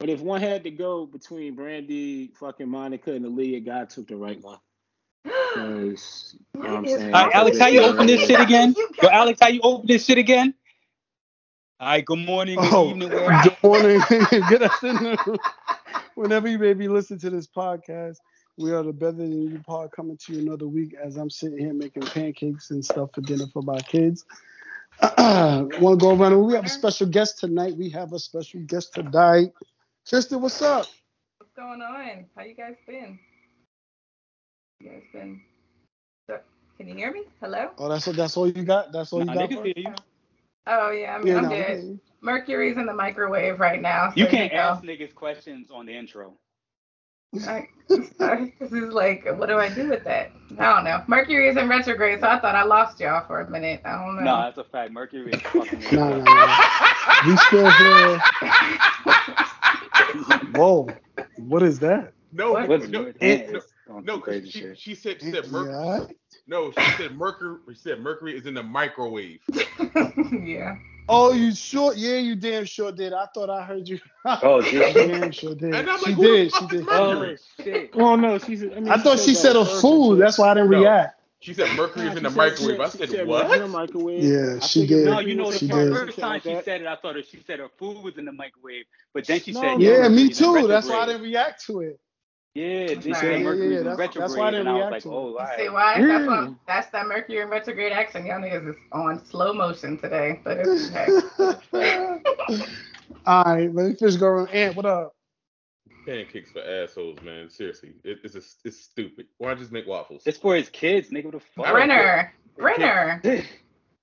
but 0.00 0.10
if 0.10 0.20
one 0.20 0.40
had 0.42 0.64
to 0.64 0.70
go 0.72 1.06
between 1.06 1.54
Brandy, 1.56 2.28
fucking 2.40 2.68
Monica, 2.68 3.12
and 3.14 3.26
Aaliyah, 3.26 3.66
God 3.66 3.90
took 3.90 4.08
the 4.08 4.16
right 4.16 4.42
one. 4.42 4.58
'Cause, 5.54 6.36
you 6.62 6.68
know 6.68 6.74
what 6.74 6.80
I'm 6.80 6.86
saying? 6.88 7.32
Alex, 7.32 7.58
how 7.58 7.68
you 7.68 7.82
open 7.82 8.06
this 8.06 8.24
shit 8.24 8.40
again? 8.40 8.76
Yo, 9.02 9.08
Alex, 9.10 9.40
how 9.42 9.48
you 9.48 9.60
open 9.62 9.86
this 9.88 10.04
shit 10.06 10.18
again? 10.18 10.54
All 11.80 11.88
right, 11.88 12.04
good 12.04 12.18
morning, 12.20 12.60
good 12.60 12.74
Oh, 12.74 12.78
evening, 12.78 13.10
good 13.40 13.54
wherever. 13.54 13.56
morning, 13.62 14.02
good 14.08 14.62
afternoon. 14.64 15.18
Whenever 16.14 16.48
you 16.48 16.58
maybe 16.58 16.88
listen 16.88 17.18
to 17.18 17.30
this 17.30 17.46
podcast, 17.46 18.18
we 18.56 18.72
are 18.72 18.82
the 18.82 18.92
Better 18.92 19.16
Than 19.16 19.50
You 19.50 19.58
pod 19.66 19.90
coming 19.90 20.16
to 20.18 20.32
you 20.32 20.40
another 20.40 20.68
week 20.68 20.94
as 20.94 21.16
I'm 21.16 21.30
sitting 21.30 21.58
here 21.58 21.74
making 21.74 22.02
pancakes 22.04 22.70
and 22.70 22.84
stuff 22.84 23.10
for 23.14 23.20
dinner 23.20 23.46
for 23.52 23.62
my 23.62 23.80
kids. 23.80 24.24
I 25.00 25.66
want 25.80 25.98
to 25.98 26.04
go 26.04 26.16
around? 26.16 26.44
We 26.44 26.54
have 26.54 26.66
a 26.66 26.68
special 26.68 27.08
guest 27.08 27.40
tonight. 27.40 27.76
We 27.76 27.90
have 27.90 28.12
a 28.12 28.18
special 28.18 28.60
guest 28.60 28.94
tonight. 28.94 29.52
Sister, 30.04 30.38
what's 30.38 30.62
up? 30.62 30.86
What's 31.38 31.52
going 31.56 31.82
on? 31.82 32.26
How 32.36 32.44
you 32.44 32.54
guys 32.54 32.76
been? 32.86 33.18
You 34.80 34.90
guys 34.90 35.02
been? 35.12 35.40
Can 36.78 36.88
you 36.88 36.94
hear 36.94 37.12
me? 37.12 37.22
Hello? 37.40 37.70
Oh, 37.78 37.88
that's 37.88 38.08
all. 38.08 38.14
That's 38.14 38.36
all 38.36 38.48
you 38.48 38.64
got. 38.64 38.92
That's 38.92 39.12
all 39.12 39.20
you 39.20 39.26
Nah, 39.26 39.34
got. 39.34 39.50
niggas 39.50 39.58
for 39.58 39.64
hear 39.64 39.74
you. 39.76 39.94
Oh 40.66 40.90
yeah, 40.90 41.14
I 41.14 41.18
mean 41.18 41.26
Yeah, 41.28 41.36
I'm 41.38 41.42
no, 41.44 41.50
good. 41.50 42.00
Okay. 42.24 42.32
Mercury's 42.32 42.76
in 42.76 42.86
the 42.86 42.94
microwave 42.94 43.60
right 43.60 43.80
now. 43.80 44.08
So 44.10 44.14
You 44.16 44.26
can't 44.26 44.50
go. 44.52 44.58
ask 44.58 44.82
niggas 44.82 45.14
questions 45.14 45.70
on 45.70 45.86
the 45.86 45.96
intro. 45.96 46.34
I, 47.48 47.66
I'm 47.90 48.08
sorry. 48.16 48.54
This 48.60 48.70
is 48.72 48.92
like, 48.92 49.26
what 49.38 49.48
do 49.48 49.58
I 49.58 49.68
do 49.68 49.88
with 49.88 50.04
that? 50.04 50.30
I 50.56 50.72
don't 50.74 50.84
know. 50.84 51.02
Mercury 51.08 51.48
is 51.48 51.56
in 51.56 51.68
retrograde, 51.68 52.20
so 52.20 52.28
I 52.28 52.38
thought 52.38 52.54
I 52.54 52.62
lost 52.62 53.00
y'all 53.00 53.26
for 53.26 53.40
a 53.40 53.50
minute. 53.50 53.80
I 53.84 53.92
don't 54.04 54.16
know. 54.16 54.22
No, 54.22 54.42
that's 54.42 54.58
a 54.58 54.64
fact. 54.64 54.92
Mercury 54.92 55.32
is 55.32 55.40
fucking. 55.42 55.80
No, 55.92 56.10
no, 56.10 56.22
no. 56.22 56.56
We 57.26 57.36
still 57.36 57.70
here. 57.70 58.20
Whoa, 60.54 60.88
what 61.38 61.62
is 61.64 61.78
that? 61.80 62.12
No, 62.32 62.52
What? 62.52 62.68
What's 62.68 62.88
no, 62.88 63.02
it- 63.02 63.18
that? 63.20 63.54
It's 63.54 63.66
no. 64.04 64.18
crazy 64.18 64.50
She, 64.50 64.60
shit. 64.60 64.78
she 64.78 64.94
said 64.94 65.20
she 65.20 65.30
said 65.32 65.50
Mercury. 65.50 65.74
all 65.74 66.00
right. 66.00 66.16
No, 66.46 66.70
she 66.72 66.90
said 66.92 67.16
Mercury. 67.16 67.58
She 67.70 67.74
said 67.80 68.00
Mercury 68.00 68.36
is 68.36 68.46
in 68.46 68.54
the 68.54 68.62
microwave. 68.62 69.40
yeah. 70.44 70.76
Oh, 71.08 71.32
you 71.32 71.54
sure? 71.54 71.92
Yeah, 71.94 72.16
you 72.16 72.34
damn 72.34 72.64
sure 72.64 72.90
did. 72.90 73.12
I 73.12 73.26
thought 73.34 73.50
I 73.50 73.62
heard 73.62 73.86
you. 73.88 74.00
Oh, 74.26 74.62
did 74.62 74.70
she? 74.94 75.06
damn 75.06 75.30
sure 75.32 75.54
did. 75.54 75.74
And 75.74 75.90
I'm 75.90 75.98
she 75.98 76.06
like, 76.06 76.14
who 76.14 76.22
the 76.22 76.28
did. 76.28 76.52
She 76.52 76.58
fuck 76.60 76.72
is 76.72 76.80
did. 76.80 76.88
Oh 76.90 77.36
shit! 77.62 77.90
Oh 77.92 78.16
no, 78.16 78.38
she 78.38 78.56
said. 78.56 78.72
I, 78.74 78.80
mean, 78.80 78.88
I 78.88 78.96
thought 78.96 79.18
she 79.18 79.34
said 79.34 79.54
a 79.54 79.64
first 79.66 79.82
food. 79.82 80.18
That's 80.18 80.38
why 80.38 80.48
I 80.50 80.54
didn't 80.54 80.70
No. 80.70 80.80
react. 80.80 81.20
She 81.40 81.52
said 81.52 81.76
Mercury 81.76 82.06
Nah, 82.06 82.10
is 82.12 82.16
in 82.16 82.22
the 82.22 82.30
said- 82.30 82.36
microwave. 82.38 82.78
yeah, 82.78 82.84
I 82.84 82.88
she 82.88 82.96
said 82.98 83.10
said 83.10 83.26
what? 83.26 83.52
in 83.52 83.60
the 83.60 83.68
microwave. 83.68 84.24
Yeah, 84.24 84.60
she 84.60 84.80
figured 84.80 85.04
did. 85.04 85.10
No, 85.10 85.18
you 85.20 85.34
know, 85.34 85.42
was 85.44 85.54
the 85.54 85.58
She 85.58 85.68
did. 85.68 85.92
first 85.92 86.18
time 86.18 86.40
she 86.40 86.58
said 86.64 86.80
it, 86.80 86.86
I 86.86 86.96
thought 86.96 87.16
she 87.30 87.42
said 87.46 87.58
her 87.58 87.68
food 87.78 88.02
was 88.02 88.16
in 88.16 88.24
the 88.24 88.32
microwave, 88.32 88.86
but 89.12 89.26
then 89.26 89.40
she 89.40 89.52
No, 89.52 89.60
said, 89.60 89.78
no. 89.78 89.84
Yeah, 89.84 90.08
me 90.08 90.30
too. 90.30 90.66
That's 90.66 90.88
why 90.88 91.00
I 91.00 91.06
didn't 91.06 91.20
react 91.20 91.66
to 91.66 91.80
it. 91.80 92.00
Yeah, 92.54 92.86
then 92.86 93.00
she 93.00 93.08
Yeah, 93.08 93.14
said 93.20 93.40
yeah, 93.42 93.52
yeah, 93.52 93.76
that's- 93.82 93.98
retrograde, 93.98 94.22
that's 94.22 94.36
why 94.36 94.46
I 94.46 94.52
and 94.52 94.68
I 94.68 94.72
was 94.74 94.90
like, 94.92 95.06
oh, 95.06 95.28
You 95.30 95.38
all 95.38 95.46
see 95.56 95.62
right. 95.62 95.72
why? 95.72 96.00
That's 96.00 96.08
Yeah. 96.08 96.26
why. 96.26 96.54
That's 96.68 96.86
that 96.90 97.06
Mercury 97.08 97.40
in 97.40 97.48
retrograde 97.48 97.92
action. 97.92 98.26
Y'all 98.26 98.40
niggas 98.40 98.68
is 98.70 98.76
on 98.92 99.24
slow 99.24 99.52
motion 99.52 99.98
today, 99.98 100.40
but 100.44 100.58
it's 100.60 100.90
okay. 100.94 102.20
All 103.26 103.44
right, 103.44 103.74
let 103.74 103.86
me 103.86 103.94
finish 103.94 104.16
going. 104.16 104.48
Ant, 104.50 104.76
what 104.76 104.86
up? 104.86 105.14
Pancakes 106.06 106.50
for 106.52 106.60
assholes, 106.62 107.18
man. 107.22 107.48
Seriously, 107.50 107.94
it, 108.04 108.18
it's 108.22 108.34
a, 108.34 108.42
it's 108.64 108.78
stupid. 108.78 109.26
Why 109.38 109.48
not 109.48 109.58
just 109.58 109.72
make 109.72 109.86
waffles? 109.86 110.22
It's 110.26 110.38
for 110.38 110.54
his 110.54 110.68
kids, 110.68 111.10
nigga. 111.10 111.24
What 111.24 111.32
the 111.34 111.40
fuck? 111.40 111.66
I 111.66 111.72
Brenner, 111.72 112.32
Brenner. 112.56 113.22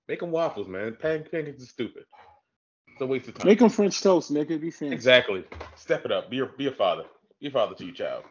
Make 0.08 0.20
them 0.20 0.32
waffles, 0.32 0.68
man. 0.68 0.98
Pan- 1.00 1.24
pancakes 1.32 1.64
are 1.64 1.68
stupid. 1.68 2.04
It's 2.92 3.00
a 3.02 3.06
waste 3.06 3.30
of 3.30 3.36
time. 3.36 3.48
Make 3.48 3.60
them 3.60 3.70
French 3.70 4.02
toast, 4.02 4.34
nigga. 4.34 4.60
Be 4.60 4.72
fancy. 4.72 4.94
exactly. 4.94 5.46
Step 5.76 6.04
it 6.04 6.12
up. 6.12 6.30
Be 6.30 6.40
a 6.40 6.48
be 6.48 6.68
a 6.68 6.72
father. 6.72 7.04
Be 7.40 7.48
a 7.48 7.52
father 7.52 7.76
to 7.76 7.86
your 7.86 7.94
child. 7.96 8.24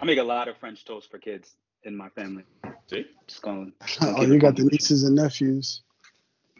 I 0.00 0.04
make 0.06 0.18
a 0.18 0.22
lot 0.22 0.48
of 0.48 0.56
French 0.56 0.84
toast 0.84 1.10
for 1.10 1.18
kids 1.18 1.54
in 1.84 1.96
my 1.96 2.08
family. 2.10 2.44
See? 2.88 3.06
Just 3.26 3.42
going. 3.42 3.72
Oh, 4.02 4.22
you 4.22 4.38
got 4.38 4.56
the 4.56 4.64
nieces 4.64 5.04
and 5.04 5.16
nephews. 5.16 5.82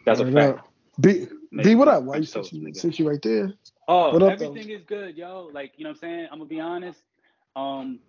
That's 0.05 0.21
a 0.21 0.25
Word 0.25 0.35
fact. 0.35 0.59
up. 0.59 0.69
B, 1.01 1.27
Make 1.53 1.65
B, 1.67 1.75
what 1.75 1.89
up? 1.89 2.03
Why 2.05 2.17
you 2.17 2.27
French 2.27 2.33
toast, 2.33 2.51
since, 2.51 2.63
you, 2.63 2.69
nigga. 2.69 2.77
since 2.77 2.99
you 2.99 3.09
right 3.09 3.23
there? 3.23 3.53
Oh, 3.89 4.13
What 4.13 4.23
up, 4.23 4.39
though? 4.39 4.51
everything 4.51 4.71
is 4.71 4.83
good, 4.85 5.17
yo. 5.17 5.51
Like, 5.53 5.73
you 5.77 5.85
know 5.85 5.91
what 5.91 5.95
I'm 5.97 6.01
saying? 6.01 6.29
I'm 6.31 6.39
gonna 6.39 6.49
be 6.49 6.61
honest. 6.61 7.01
Um 7.57 8.01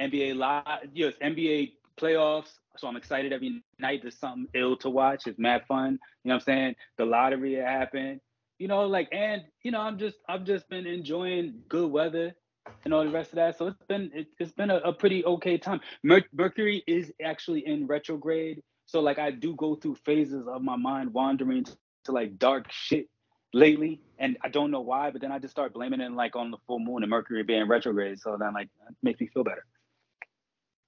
NBA 0.00 0.36
live 0.36 0.90
yes, 0.94 1.14
NBA 1.22 1.72
playoffs. 1.96 2.52
So 2.76 2.86
I'm 2.86 2.96
excited 2.96 3.32
every 3.32 3.62
night 3.80 4.02
there's 4.02 4.16
something 4.18 4.46
ill 4.54 4.76
to 4.78 4.90
watch. 4.90 5.26
It's 5.26 5.38
mad 5.38 5.64
fun. 5.66 5.98
You 6.22 6.28
know 6.28 6.34
what 6.34 6.42
I'm 6.42 6.44
saying? 6.44 6.74
The 6.96 7.04
lottery 7.06 7.54
happened. 7.54 8.20
you 8.58 8.68
know, 8.68 8.82
like, 8.86 9.08
and 9.12 9.42
you 9.62 9.72
know, 9.72 9.80
I'm 9.80 9.98
just, 9.98 10.16
I've 10.28 10.44
just 10.44 10.68
been 10.68 10.86
enjoying 10.86 11.62
good 11.68 11.90
weather 11.90 12.34
and 12.84 12.94
all 12.94 13.04
the 13.04 13.10
rest 13.10 13.30
of 13.30 13.36
that. 13.36 13.58
So 13.58 13.68
it's 13.68 13.86
been, 13.88 14.10
it, 14.14 14.28
has 14.38 14.52
been 14.52 14.70
a, 14.70 14.76
a, 14.78 14.92
pretty 14.92 15.24
okay 15.24 15.58
time. 15.58 15.80
Mer- 16.02 16.24
Mercury 16.32 16.82
is 16.86 17.12
actually 17.22 17.66
in 17.66 17.86
retrograde, 17.86 18.62
so 18.86 19.00
like, 19.00 19.18
I 19.18 19.30
do 19.30 19.54
go 19.54 19.74
through 19.74 19.96
phases 19.96 20.46
of 20.46 20.62
my 20.62 20.76
mind 20.76 21.12
wandering 21.12 21.64
to 22.04 22.12
like 22.12 22.38
dark 22.38 22.66
shit 22.70 23.08
lately, 23.52 24.00
and 24.18 24.38
I 24.42 24.48
don't 24.48 24.70
know 24.70 24.80
why, 24.80 25.10
but 25.10 25.20
then 25.20 25.32
I 25.32 25.38
just 25.38 25.52
start 25.52 25.74
blaming 25.74 26.00
it 26.00 26.12
like 26.12 26.36
on 26.36 26.50
the 26.50 26.58
full 26.66 26.78
moon 26.78 27.02
and 27.02 27.10
Mercury 27.10 27.42
being 27.42 27.68
retrograde. 27.68 28.18
So 28.20 28.36
then 28.38 28.54
like, 28.54 28.68
it 28.88 28.96
makes 29.02 29.20
me 29.20 29.28
feel 29.32 29.44
better. 29.44 29.64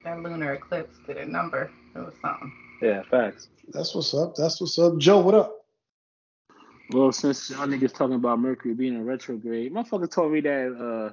That 0.04 0.22
lunar 0.22 0.54
eclipse 0.54 0.96
did 1.06 1.18
a 1.18 1.26
number. 1.26 1.70
It 1.94 1.99
was 1.99 2.14
something. 2.22 2.52
Yeah, 2.80 3.02
facts. 3.10 3.49
That's 3.68 3.94
what's 3.94 4.14
up. 4.14 4.34
That's 4.34 4.60
what's 4.60 4.78
up. 4.78 4.96
Joe, 4.96 5.20
what 5.20 5.34
up? 5.34 5.56
Well, 6.92 7.12
since 7.12 7.50
y'all 7.50 7.66
niggas 7.66 7.94
talking 7.94 8.16
about 8.16 8.40
Mercury 8.40 8.75
being 8.75 8.94
in 8.94 9.04
retrograde, 9.04 9.72
motherfucker 9.72 10.10
told 10.10 10.32
me 10.32 10.40
that 10.40 10.75
uh, 10.75 11.12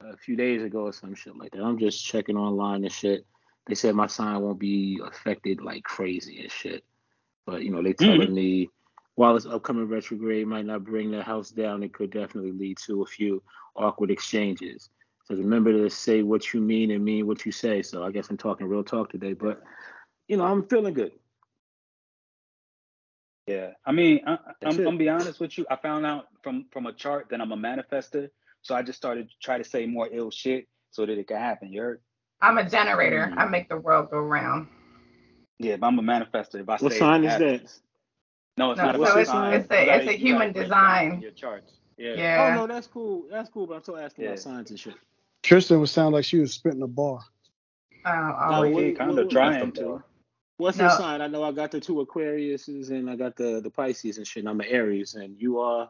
a 0.00 0.16
few 0.16 0.36
days 0.36 0.62
ago 0.62 0.82
or 0.82 0.92
some 0.92 1.14
shit 1.14 1.36
like 1.36 1.52
that. 1.52 1.62
I'm 1.62 1.78
just 1.78 2.04
checking 2.04 2.36
online 2.36 2.84
and 2.84 2.92
shit. 2.92 3.26
They 3.66 3.74
said 3.74 3.94
my 3.94 4.06
sign 4.06 4.40
won't 4.40 4.58
be 4.58 5.00
affected 5.04 5.60
like 5.60 5.82
crazy 5.82 6.40
and 6.42 6.50
shit. 6.50 6.84
But 7.46 7.62
you 7.62 7.70
know, 7.70 7.82
they 7.82 7.92
telling 7.92 8.20
mm-hmm. 8.20 8.34
me 8.34 8.70
while 9.16 9.34
this 9.34 9.46
upcoming 9.46 9.88
retrograde 9.88 10.46
might 10.46 10.66
not 10.66 10.84
bring 10.84 11.10
the 11.10 11.22
house 11.22 11.50
down, 11.50 11.82
it 11.82 11.94
could 11.94 12.10
definitely 12.10 12.52
lead 12.52 12.76
to 12.86 13.02
a 13.02 13.06
few 13.06 13.42
awkward 13.74 14.10
exchanges. 14.10 14.90
So 15.24 15.34
remember 15.34 15.72
to 15.72 15.90
say 15.90 16.22
what 16.22 16.52
you 16.52 16.60
mean 16.60 16.90
and 16.90 17.04
mean 17.04 17.26
what 17.26 17.44
you 17.44 17.50
say. 17.50 17.82
So 17.82 18.04
I 18.04 18.10
guess 18.10 18.30
I'm 18.30 18.36
talking 18.36 18.68
real 18.68 18.84
talk 18.84 19.10
today, 19.10 19.32
but 19.32 19.62
you 20.28 20.36
know, 20.36 20.44
I'm 20.44 20.68
feeling 20.68 20.94
good. 20.94 21.12
Yeah, 23.46 23.70
I 23.84 23.92
mean, 23.92 24.20
I, 24.26 24.32
am 24.32 24.38
I'm, 24.66 24.76
gonna 24.76 24.96
be 24.96 25.08
honest 25.08 25.40
with 25.40 25.56
you. 25.56 25.66
I 25.70 25.76
found 25.76 26.04
out 26.04 26.26
from 26.42 26.66
from 26.72 26.86
a 26.86 26.92
chart 26.92 27.28
that 27.30 27.40
I'm 27.40 27.52
a 27.52 27.56
manifester, 27.56 28.30
so 28.66 28.74
I 28.74 28.82
just 28.82 28.98
started 28.98 29.28
to 29.28 29.34
try 29.40 29.58
to 29.58 29.64
say 29.64 29.86
more 29.86 30.08
ill 30.12 30.30
shit 30.30 30.66
so 30.90 31.06
that 31.06 31.16
it 31.16 31.28
can 31.28 31.36
happen. 31.36 31.72
You 31.72 31.80
heard? 31.80 32.00
I'm 32.42 32.58
a 32.58 32.68
generator. 32.68 33.28
Mm-hmm. 33.30 33.38
I 33.38 33.44
make 33.46 33.68
the 33.68 33.76
world 33.76 34.10
go 34.10 34.18
round. 34.18 34.66
Yeah, 35.58 35.76
but 35.76 35.86
I'm 35.86 35.98
a 35.98 36.02
manifester. 36.02 36.60
If 36.60 36.68
I 36.68 36.76
what 36.76 36.92
sign 36.92 37.24
is 37.24 37.38
that? 37.38 37.72
No, 38.58 38.72
it's 38.72 38.78
no, 38.78 38.92
not. 38.92 38.96
So 38.96 39.18
it's, 39.18 39.30
it's, 39.30 39.70
a 39.70 39.96
it's 39.96 40.08
a 40.08 40.12
human 40.12 40.52
design. 40.52 41.20
Your 41.20 41.30
charts. 41.30 41.74
Yeah. 41.96 42.14
yeah. 42.14 42.50
Oh 42.50 42.54
no, 42.56 42.66
that's 42.66 42.88
cool. 42.88 43.24
That's 43.30 43.48
cool. 43.48 43.66
But 43.66 43.74
I'm 43.74 43.82
still 43.82 43.98
asking 43.98 44.24
yeah. 44.24 44.30
about 44.30 44.40
signs 44.40 44.70
and 44.70 44.80
shit. 44.80 44.94
Tristan 45.42 45.78
would 45.80 45.88
sound 45.88 46.12
like 46.12 46.24
she 46.24 46.38
was 46.38 46.52
spitting 46.52 46.82
a 46.82 46.88
bar. 46.88 47.20
Oh, 48.04 48.10
oh 48.10 48.68
no, 48.68 48.92
kind 48.94 49.18
of 49.18 49.30
trying 49.30 49.72
to. 49.72 50.02
What's 50.58 50.78
no. 50.78 50.84
your 50.84 50.96
sign? 50.96 51.20
I 51.20 51.28
know 51.28 51.44
I 51.44 51.52
got 51.52 51.70
the 51.70 51.80
two 51.80 52.04
Aquariuses 52.04 52.90
and 52.90 53.08
I 53.08 53.16
got 53.16 53.36
the 53.36 53.60
the 53.60 53.70
Pisces 53.70 54.18
and 54.18 54.26
shit. 54.26 54.42
And 54.42 54.48
I'm 54.48 54.60
an 54.60 54.66
Aries, 54.66 55.14
and 55.14 55.40
you 55.40 55.60
are. 55.60 55.88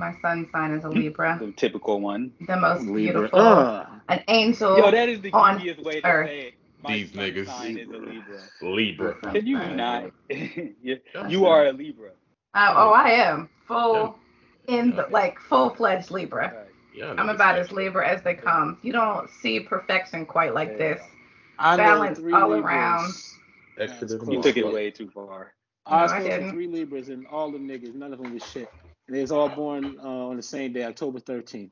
My 0.00 0.16
sun 0.22 0.48
sign 0.50 0.72
is 0.72 0.84
a 0.84 0.88
Libra. 0.88 1.36
The 1.38 1.52
typical 1.52 2.00
one. 2.00 2.32
The 2.46 2.56
most 2.56 2.84
Libra. 2.84 2.94
beautiful. 2.94 3.38
Uh. 3.38 3.86
An 4.08 4.24
angel. 4.28 4.78
Yo, 4.78 4.90
that 4.90 5.10
is 5.10 5.20
the 5.20 5.28
easiest 5.28 5.82
way 5.82 6.00
to 6.00 6.06
Earth. 6.06 6.26
say 6.26 6.40
it. 6.40 6.54
My 6.82 6.92
These 6.94 7.12
niggas. 7.12 7.46
Sign 7.46 7.76
is 7.76 7.88
a 7.90 7.98
Libra. 7.98 8.40
Libra. 8.62 9.14
Can 9.32 9.46
you 9.46 9.58
not? 9.58 10.10
you, 10.30 10.98
you 11.28 11.44
are 11.44 11.66
a 11.66 11.72
Libra. 11.72 12.12
Uh, 12.54 12.72
oh, 12.74 12.92
I 12.92 13.10
am 13.10 13.50
full 13.68 14.18
yeah. 14.66 14.74
in 14.76 14.96
the 14.96 15.06
like 15.10 15.38
full 15.38 15.68
fledged 15.74 16.10
Libra. 16.10 16.50
Right. 16.50 16.66
Yeah, 16.94 17.14
I'm 17.18 17.28
about 17.28 17.58
as 17.58 17.70
Libra 17.70 18.08
as 18.08 18.22
they 18.22 18.34
come. 18.34 18.78
You 18.80 18.92
don't 18.92 19.28
see 19.42 19.60
perfection 19.60 20.24
quite 20.24 20.54
like 20.54 20.70
yeah. 20.70 20.78
this. 20.78 21.02
I 21.58 21.76
Balance 21.76 22.18
all 22.20 22.48
Libras. 22.48 22.64
around. 22.64 23.12
You 24.32 24.42
took 24.42 24.56
it 24.56 24.66
way 24.66 24.90
too 24.90 25.10
far. 25.10 25.52
I 25.84 26.02
was 26.02 26.10
supposed 26.10 26.30
to 26.30 26.50
three 26.52 26.68
Libras 26.68 27.10
and 27.10 27.26
all 27.26 27.52
the 27.52 27.58
niggas, 27.58 27.94
none 27.94 28.14
of 28.14 28.22
them 28.22 28.32
was 28.32 28.44
shit. 28.50 28.70
And 29.10 29.16
they 29.16 29.22
was 29.22 29.32
all 29.32 29.48
born 29.48 29.98
uh, 30.00 30.06
on 30.06 30.36
the 30.36 30.42
same 30.42 30.72
day, 30.72 30.84
October 30.84 31.18
13th. 31.18 31.64
I 31.64 31.70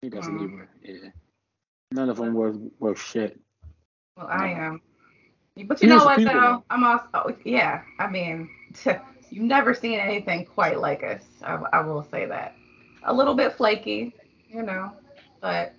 think 0.00 0.12
that's 0.12 0.26
mm. 0.26 0.40
Libra. 0.40 0.66
Yeah. 0.82 1.10
None 1.92 2.10
of 2.10 2.16
them 2.16 2.34
were 2.34 2.52
worth 2.80 3.00
shit. 3.00 3.38
Well, 4.16 4.26
I 4.26 4.48
am. 4.48 4.82
But 5.66 5.80
you 5.80 5.88
know 5.88 6.04
what 6.04 6.18
though? 6.18 6.64
I'm 6.68 6.82
also 6.82 7.36
yeah. 7.44 7.82
I 8.00 8.08
mean, 8.08 8.50
you've 9.30 9.44
never 9.44 9.72
seen 9.72 10.00
anything 10.00 10.46
quite 10.46 10.80
like 10.80 11.04
us. 11.04 11.22
I, 11.44 11.62
I 11.72 11.80
will 11.82 12.02
say 12.10 12.26
that. 12.26 12.56
A 13.04 13.14
little 13.14 13.34
bit 13.34 13.52
flaky, 13.52 14.12
you 14.48 14.64
know, 14.64 14.90
but 15.40 15.76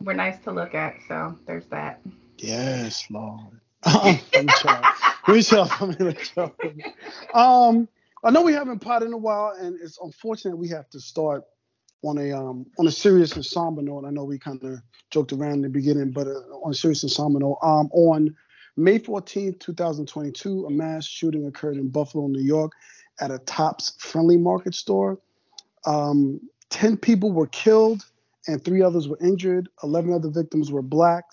we're 0.00 0.14
nice 0.14 0.38
to 0.44 0.52
look 0.52 0.72
at. 0.76 0.94
So 1.08 1.36
there's 1.46 1.66
that. 1.66 2.00
Yes, 2.36 3.10
Lord. 3.10 3.60
let 3.84 4.32
me 4.32 4.46
try. 4.46 4.94
Let 5.26 5.36
me 5.36 5.42
try. 5.42 5.68
Let 5.80 6.00
me 6.00 6.12
try. 6.14 6.50
Um, 7.34 7.88
I 8.24 8.30
know 8.30 8.42
we 8.42 8.52
haven't 8.52 8.80
potted 8.80 9.08
in 9.08 9.14
a 9.14 9.18
while, 9.18 9.54
and 9.58 9.76
it's 9.80 9.98
unfortunate 10.02 10.56
we 10.56 10.68
have 10.68 10.88
to 10.90 11.00
start 11.00 11.44
on 12.04 12.18
a 12.18 12.32
um 12.32 12.66
on 12.78 12.86
a 12.86 12.90
serious 12.90 13.34
and 13.34 13.44
somber 13.44 13.82
note. 13.82 14.04
I 14.06 14.10
know 14.10 14.24
we 14.24 14.38
kind 14.38 14.62
of 14.64 14.80
joked 15.10 15.32
around 15.32 15.54
in 15.54 15.62
the 15.62 15.68
beginning, 15.68 16.10
but 16.12 16.26
uh, 16.26 16.40
on 16.64 16.72
a 16.72 16.74
serious 16.74 17.02
and 17.02 17.12
somber 17.12 17.38
note, 17.40 17.58
um, 17.62 17.88
on 17.92 18.34
May 18.76 18.98
14th, 18.98 19.58
2022, 19.60 20.66
a 20.66 20.70
mass 20.70 21.04
shooting 21.06 21.46
occurred 21.46 21.76
in 21.76 21.88
Buffalo, 21.88 22.28
New 22.28 22.42
York, 22.42 22.72
at 23.20 23.30
a 23.32 23.38
Tops 23.40 23.96
Friendly 23.98 24.36
Market 24.36 24.74
store. 24.74 25.18
Um, 25.86 26.40
Ten 26.70 26.96
people 26.96 27.32
were 27.32 27.46
killed 27.46 28.04
and 28.46 28.62
three 28.62 28.82
others 28.82 29.08
were 29.08 29.18
injured. 29.22 29.68
Eleven 29.82 30.12
other 30.12 30.30
victims 30.30 30.70
were 30.70 30.82
black. 30.82 31.24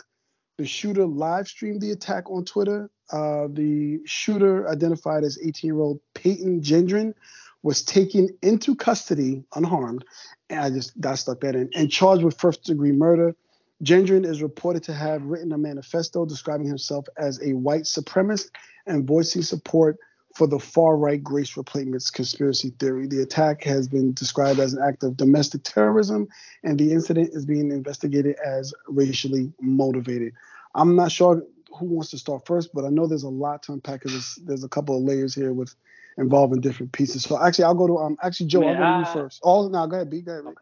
The 0.57 0.65
shooter 0.65 1.05
live 1.05 1.47
streamed 1.47 1.81
the 1.81 1.91
attack 1.91 2.29
on 2.31 2.45
Twitter. 2.45 2.89
Uh, 3.11 3.47
the 3.51 3.99
shooter, 4.05 4.69
identified 4.69 5.23
as 5.23 5.37
18 5.43 5.67
year 5.67 5.79
old 5.79 5.99
Peyton 6.13 6.61
Gendron, 6.61 7.13
was 7.61 7.83
taken 7.83 8.29
into 8.41 8.75
custody 8.75 9.43
unharmed. 9.55 10.05
And 10.49 10.59
I 10.59 10.69
just 10.69 10.93
I 11.05 11.15
stuck 11.15 11.41
that 11.41 11.55
in 11.55 11.69
and 11.75 11.91
charged 11.91 12.23
with 12.23 12.39
first 12.39 12.63
degree 12.63 12.91
murder. 12.91 13.35
Gendron 13.83 14.25
is 14.25 14.41
reported 14.41 14.83
to 14.83 14.93
have 14.93 15.23
written 15.23 15.51
a 15.51 15.57
manifesto 15.57 16.25
describing 16.25 16.67
himself 16.67 17.05
as 17.17 17.41
a 17.43 17.53
white 17.53 17.83
supremacist 17.83 18.49
and 18.85 19.05
voicing 19.05 19.41
support 19.41 19.97
for 20.35 20.47
the 20.47 20.59
far 20.59 20.97
right 20.97 21.23
great 21.23 21.55
replacements 21.55 22.09
conspiracy 22.11 22.73
theory. 22.77 23.07
The 23.07 23.21
attack 23.21 23.63
has 23.63 23.87
been 23.87 24.13
described 24.13 24.59
as 24.59 24.73
an 24.73 24.83
act 24.83 25.03
of 25.03 25.15
domestic 25.15 25.63
terrorism, 25.63 26.27
and 26.63 26.77
the 26.77 26.91
incident 26.91 27.29
is 27.33 27.45
being 27.45 27.71
investigated 27.71 28.35
as 28.45 28.73
racially 28.87 29.53
motivated. 29.61 30.33
I'm 30.75 30.95
not 30.97 31.11
sure 31.11 31.41
who 31.79 31.85
wants 31.85 32.11
to 32.11 32.17
start 32.17 32.45
first, 32.45 32.73
but 32.73 32.83
I 32.83 32.89
know 32.89 33.07
there's 33.07 33.23
a 33.23 33.29
lot 33.29 33.63
to 33.63 33.73
unpack 33.73 34.01
because 34.01 34.11
there's, 34.11 34.35
there's 34.45 34.63
a 34.65 34.69
couple 34.69 34.97
of 34.97 35.03
layers 35.03 35.33
here 35.33 35.53
with 35.53 35.73
involving 36.17 36.59
different 36.59 36.91
pieces. 36.91 37.23
So 37.23 37.41
actually, 37.41 37.65
I'll 37.65 37.73
go 37.73 37.87
to 37.87 37.97
um 37.97 38.17
actually 38.21 38.47
Joe. 38.47 38.61
Man, 38.61 38.75
I'll 38.75 38.99
go 38.99 39.05
to 39.05 39.19
you 39.19 39.21
first. 39.23 39.39
Oh, 39.41 39.69
no, 39.69 39.87
go 39.87 39.95
ahead, 39.95 40.09
B. 40.09 40.21
Go 40.21 40.33
ahead. 40.33 40.45
Okay. 40.45 40.55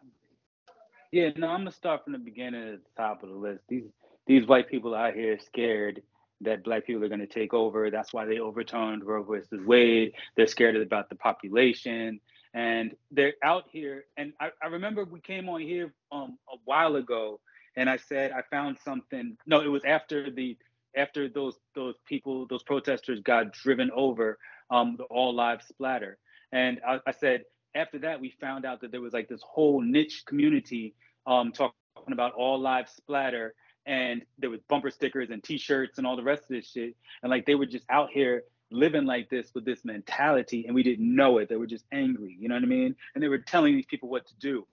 Yeah, 1.11 1.29
no, 1.35 1.47
I'm 1.47 1.61
gonna 1.61 1.71
start 1.71 2.03
from 2.03 2.13
the 2.13 2.19
beginning 2.19 2.73
at 2.73 2.79
the 2.83 3.01
top 3.01 3.23
of 3.23 3.29
the 3.29 3.35
list. 3.35 3.63
These 3.67 3.85
these 4.27 4.47
white 4.47 4.69
people 4.69 4.93
out 4.93 5.15
here 5.15 5.39
scared 5.47 6.03
that 6.43 6.63
black 6.63 6.85
people 6.85 7.03
are 7.03 7.09
going 7.09 7.19
to 7.19 7.27
take 7.27 7.53
over. 7.53 7.89
That's 7.89 8.13
why 8.13 8.25
they 8.25 8.39
overturned 8.39 9.03
Roe 9.03 9.23
versus 9.23 9.61
Wade. 9.65 10.13
They're 10.35 10.47
scared 10.47 10.75
about 10.75 11.09
the 11.09 11.15
population. 11.15 12.19
And 12.53 12.95
they're 13.11 13.33
out 13.43 13.65
here. 13.71 14.05
And 14.17 14.33
I, 14.39 14.51
I 14.61 14.67
remember 14.67 15.05
we 15.05 15.19
came 15.19 15.49
on 15.49 15.61
here 15.61 15.93
um, 16.11 16.37
a 16.51 16.57
while 16.65 16.95
ago 16.95 17.39
and 17.75 17.89
I 17.89 17.97
said 17.97 18.31
I 18.31 18.43
found 18.51 18.77
something. 18.83 19.37
No, 19.45 19.61
it 19.61 19.67
was 19.67 19.83
after 19.85 20.29
the 20.29 20.57
after 20.95 21.27
those 21.27 21.57
those 21.75 21.95
people, 22.05 22.45
those 22.47 22.63
protesters 22.63 23.19
got 23.21 23.51
driven 23.51 23.89
over, 23.91 24.37
um, 24.69 24.95
the 24.97 25.05
all 25.05 25.33
lives 25.33 25.65
splatter. 25.67 26.17
And 26.51 26.79
I, 26.87 26.99
I 27.07 27.11
said 27.11 27.45
after 27.75 27.97
that 27.99 28.21
we 28.21 28.33
found 28.39 28.65
out 28.65 28.81
that 28.81 28.91
there 28.91 29.01
was 29.01 29.13
like 29.13 29.27
this 29.27 29.41
whole 29.41 29.81
niche 29.81 30.23
community 30.27 30.93
um, 31.25 31.51
talking 31.51 31.73
about 32.11 32.33
all 32.33 32.59
lives 32.59 32.91
splatter 32.91 33.55
and 33.85 34.23
there 34.39 34.49
was 34.49 34.61
bumper 34.69 34.89
stickers 34.89 35.29
and 35.29 35.43
t-shirts 35.43 35.97
and 35.97 36.07
all 36.07 36.15
the 36.15 36.23
rest 36.23 36.43
of 36.43 36.49
this 36.49 36.67
shit. 36.69 36.95
And 37.21 37.29
like 37.29 37.45
they 37.45 37.55
were 37.55 37.65
just 37.65 37.85
out 37.89 38.09
here 38.11 38.43
living 38.71 39.05
like 39.05 39.29
this 39.29 39.51
with 39.53 39.65
this 39.65 39.85
mentality 39.85 40.65
and 40.65 40.73
we 40.73 40.83
didn't 40.83 41.15
know 41.15 41.37
it. 41.37 41.49
They 41.49 41.57
were 41.57 41.67
just 41.67 41.85
angry 41.91 42.35
you 42.39 42.49
know 42.49 42.55
what 42.55 42.63
i 42.63 42.67
mean? 42.67 42.95
And 43.13 43.23
they 43.23 43.27
were 43.27 43.37
telling 43.37 43.75
these 43.75 43.85
people 43.85 44.09
what 44.09 44.27
to 44.27 44.33
do. 44.39 44.65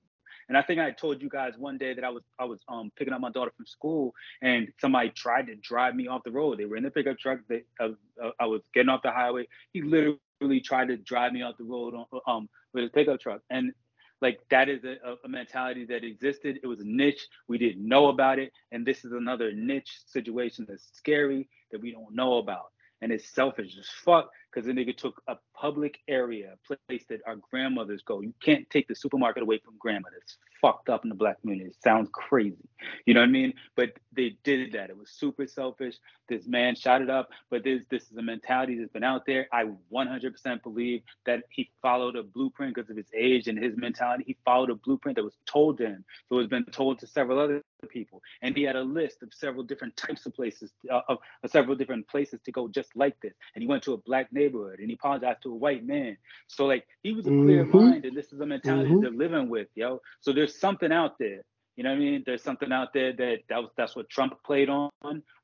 And 0.48 0.56
i 0.56 0.62
think 0.62 0.80
i 0.80 0.90
told 0.90 1.22
you 1.22 1.28
guys 1.28 1.54
one 1.56 1.78
day 1.78 1.94
that 1.94 2.04
i 2.04 2.10
was 2.10 2.22
i 2.38 2.44
was 2.44 2.60
um 2.68 2.90
picking 2.96 3.12
up 3.12 3.20
my 3.20 3.30
daughter 3.30 3.52
from 3.56 3.66
school 3.66 4.14
and 4.42 4.68
somebody 4.80 5.10
tried 5.10 5.46
to 5.46 5.54
drive 5.56 5.94
me 5.94 6.08
off 6.08 6.24
the 6.24 6.30
road. 6.30 6.58
They 6.58 6.64
were 6.64 6.76
in 6.76 6.84
the 6.84 6.90
pickup 6.90 7.18
truck. 7.18 7.40
They 7.48 7.62
uh, 7.78 7.90
uh, 8.22 8.30
i 8.40 8.46
was 8.46 8.62
getting 8.74 8.88
off 8.88 9.02
the 9.02 9.12
highway. 9.12 9.46
He 9.72 9.82
literally 9.82 10.60
tried 10.60 10.88
to 10.88 10.96
drive 10.96 11.32
me 11.32 11.42
off 11.42 11.56
the 11.58 11.64
road 11.64 11.94
on, 11.94 12.20
um 12.26 12.48
with 12.72 12.82
his 12.82 12.90
pickup 12.92 13.20
truck. 13.20 13.42
And 13.50 13.72
like 14.20 14.40
that 14.50 14.68
is 14.68 14.84
a, 14.84 14.96
a, 15.24 15.28
mentality 15.28 15.86
that 15.86 16.04
existed. 16.04 16.58
It 16.62 16.66
was 16.66 16.80
a 16.80 16.84
niche. 16.84 17.26
We 17.48 17.58
didn't 17.58 17.86
know 17.86 18.08
about 18.08 18.38
it. 18.38 18.52
And 18.70 18.86
this 18.86 19.04
is 19.04 19.12
another 19.12 19.52
niche 19.52 19.98
situation 20.06 20.66
that's 20.68 20.90
scary 20.94 21.48
that 21.72 21.80
we 21.80 21.92
don't 21.92 22.14
know 22.14 22.38
about. 22.38 22.66
And 23.00 23.12
it's 23.12 23.32
selfish 23.32 23.76
as 23.78 23.88
fuck 24.04 24.30
because 24.52 24.66
the 24.66 24.72
nigga 24.72 24.96
took 24.96 25.22
a 25.28 25.36
public 25.54 26.00
area, 26.08 26.54
a 26.54 26.76
place 26.88 27.04
that 27.08 27.20
our 27.26 27.36
grandmothers 27.36 28.02
go. 28.02 28.20
You 28.20 28.34
can't 28.42 28.68
take 28.70 28.88
the 28.88 28.94
supermarket 28.94 29.42
away 29.42 29.58
from 29.58 29.74
grandma. 29.78 30.08
That's 30.12 30.38
fucked 30.60 30.88
up 30.88 31.04
in 31.04 31.08
the 31.08 31.14
black 31.14 31.40
community. 31.40 31.70
It 31.70 31.82
sounds 31.82 32.08
crazy. 32.12 32.68
You 33.06 33.14
know 33.14 33.20
what 33.20 33.28
I 33.28 33.32
mean? 33.32 33.54
But 33.76 33.90
they 34.12 34.36
did 34.44 34.72
that. 34.72 34.90
It 34.90 34.96
was 34.96 35.10
super 35.10 35.46
selfish. 35.46 35.96
This 36.28 36.46
man 36.46 36.74
shot 36.74 37.02
it 37.02 37.10
up, 37.10 37.30
but 37.50 37.64
this 37.64 37.82
this 37.90 38.10
is 38.10 38.16
a 38.16 38.22
mentality 38.22 38.78
that's 38.78 38.92
been 38.92 39.04
out 39.04 39.26
there. 39.26 39.48
I 39.52 39.66
100% 39.92 40.62
believe 40.62 41.02
that 41.26 41.44
he 41.50 41.70
followed 41.82 42.16
a 42.16 42.22
blueprint 42.22 42.74
because 42.74 42.90
of 42.90 42.96
his 42.96 43.10
age 43.14 43.48
and 43.48 43.58
his 43.58 43.76
mentality. 43.76 44.24
He 44.26 44.36
followed 44.44 44.70
a 44.70 44.74
blueprint 44.74 45.16
that 45.16 45.24
was 45.24 45.36
told 45.46 45.78
to 45.78 45.86
him. 45.86 46.04
So 46.28 46.38
it's 46.38 46.48
been 46.48 46.64
told 46.64 46.98
to 47.00 47.06
several 47.06 47.38
other 47.38 47.62
people, 47.88 48.22
and 48.42 48.56
he 48.56 48.62
had 48.62 48.76
a 48.76 48.82
list 48.82 49.22
of 49.22 49.32
several 49.32 49.62
different 49.62 49.96
types 49.96 50.26
of 50.26 50.34
places, 50.34 50.72
uh, 50.90 51.00
of, 51.08 51.18
of 51.42 51.50
several 51.50 51.76
different 51.76 52.06
places 52.08 52.40
to 52.44 52.52
go 52.52 52.68
just 52.68 52.94
like 52.96 53.18
this. 53.20 53.34
And 53.54 53.62
he 53.62 53.68
went 53.68 53.82
to 53.84 53.94
a 53.94 53.98
black 53.98 54.32
neighborhood, 54.32 54.78
and 54.78 54.88
he 54.88 54.94
apologized 54.94 55.42
to 55.42 55.52
a 55.52 55.56
white 55.56 55.84
man. 55.86 56.16
So 56.48 56.66
like 56.66 56.86
he 57.02 57.12
was 57.12 57.26
a 57.26 57.30
clear 57.30 57.64
Mhm. 57.64 57.72
mind, 57.72 58.04
and 58.04 58.16
this 58.16 58.32
is 58.32 58.40
a 58.40 58.46
mentality 58.46 58.90
Mhm. 58.90 59.00
they're 59.02 59.10
living 59.10 59.48
with, 59.48 59.68
yo. 59.74 60.00
So 60.20 60.32
there's 60.32 60.58
something 60.58 60.92
out 60.92 61.18
there. 61.18 61.42
You 61.76 61.84
know 61.84 61.90
what 61.90 61.96
I 61.96 62.00
mean? 62.00 62.22
There's 62.26 62.42
something 62.42 62.72
out 62.72 62.92
there 62.92 63.12
that, 63.14 63.38
that 63.48 63.58
was, 63.62 63.70
that's 63.76 63.96
what 63.96 64.10
Trump 64.10 64.34
played 64.44 64.68
on, 64.68 64.90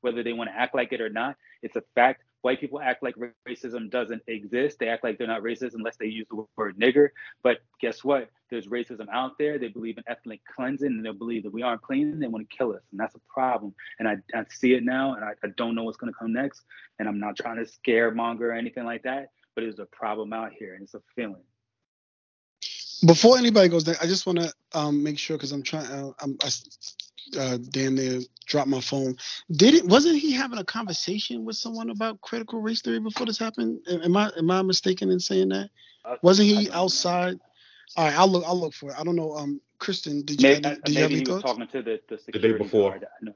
whether 0.01 0.21
they 0.21 0.33
want 0.33 0.49
to 0.51 0.55
act 0.55 0.75
like 0.75 0.93
it 0.93 1.01
or 1.01 1.09
not. 1.09 1.35
It's 1.63 1.75
a 1.75 1.81
fact. 1.95 2.21
White 2.41 2.59
people 2.61 2.79
act 2.79 3.03
like 3.03 3.15
racism 3.47 3.89
doesn't 3.89 4.21
exist. 4.27 4.77
They 4.79 4.87
act 4.87 5.03
like 5.03 5.17
they're 5.17 5.27
not 5.27 5.41
racist 5.41 5.73
unless 5.73 5.97
they 5.97 6.05
use 6.05 6.27
the 6.29 6.45
word 6.55 6.79
nigger. 6.79 7.09
But 7.43 7.57
guess 7.81 8.03
what? 8.03 8.29
There's 8.49 8.67
racism 8.67 9.07
out 9.11 9.37
there. 9.37 9.57
They 9.57 9.67
believe 9.67 9.97
in 9.97 10.03
ethnic 10.07 10.41
cleansing 10.55 10.87
and 10.87 11.05
they 11.05 11.11
believe 11.11 11.43
that 11.43 11.53
we 11.53 11.63
aren't 11.63 11.81
clean 11.81 12.11
and 12.11 12.21
they 12.21 12.27
want 12.27 12.49
to 12.49 12.55
kill 12.55 12.73
us. 12.73 12.83
And 12.91 12.99
that's 12.99 13.15
a 13.15 13.21
problem. 13.27 13.73
And 13.99 14.07
I, 14.07 14.17
I 14.33 14.45
see 14.49 14.73
it 14.73 14.83
now 14.83 15.15
and 15.15 15.25
I, 15.25 15.31
I 15.43 15.49
don't 15.57 15.75
know 15.75 15.83
what's 15.83 15.97
going 15.97 16.13
to 16.13 16.17
come 16.17 16.31
next. 16.31 16.61
And 16.99 17.07
I'm 17.07 17.19
not 17.19 17.35
trying 17.35 17.57
to 17.57 17.69
scaremonger 17.69 18.41
or 18.41 18.53
anything 18.53 18.85
like 18.85 19.03
that, 19.03 19.31
but 19.55 19.63
it's 19.63 19.79
a 19.79 19.85
problem 19.85 20.31
out 20.31 20.51
here 20.57 20.75
and 20.75 20.83
it's 20.83 20.93
a 20.93 21.01
feeling. 21.15 21.43
Before 23.05 23.37
anybody 23.37 23.69
goes 23.69 23.83
there, 23.83 23.95
I 24.01 24.05
just 24.05 24.25
want 24.25 24.39
to 24.39 24.53
um, 24.73 25.03
make 25.03 25.19
sure 25.19 25.37
because 25.37 25.51
I'm 25.51 25.61
trying. 25.61 25.85
Uh, 25.85 26.11
I'm 26.19 26.37
I, 26.43 26.49
uh, 27.37 27.57
damn 27.69 27.95
near 27.95 28.21
dropped 28.47 28.69
my 28.69 28.81
phone. 28.81 29.15
Did 29.51 29.75
it? 29.75 29.85
Wasn't 29.85 30.17
he 30.17 30.31
having 30.33 30.57
a 30.59 30.63
conversation 30.63 31.45
with 31.45 31.55
someone 31.57 31.89
about 31.91 32.21
critical 32.21 32.61
race 32.61 32.81
theory 32.81 32.99
before 32.99 33.25
this 33.27 33.37
happened? 33.37 33.79
Am 33.89 34.17
I 34.17 34.31
am 34.37 34.49
I 34.49 34.61
mistaken 34.63 35.11
in 35.11 35.19
saying 35.19 35.49
that? 35.49 35.69
Wasn't 36.23 36.47
he 36.47 36.65
don't 36.65 36.73
know. 36.73 36.81
outside? 36.83 37.39
All 37.95 38.05
right, 38.05 38.17
I'll 38.17 38.27
look. 38.27 38.43
I'll 38.47 38.59
look 38.59 38.73
for 38.73 38.91
it. 38.91 38.99
I 38.99 39.03
don't 39.03 39.15
know. 39.15 39.33
Um, 39.35 39.61
Kristen, 39.79 40.23
did 40.25 40.41
you 40.41 40.49
Maybe, 40.49 40.63
have 40.67 40.73
any, 40.73 40.81
did 40.83 40.95
you 40.95 41.01
have 41.01 41.11
maybe 41.11 41.19
any 41.21 41.25
he 41.25 41.31
was 41.31 41.41
thoughts? 41.43 41.53
talking 41.53 41.67
to 41.67 41.81
the, 41.83 42.21
the 42.31 42.39
day 42.39 42.53
before. 42.57 42.89
guard. 42.91 43.05
I 43.05 43.25
know. 43.25 43.35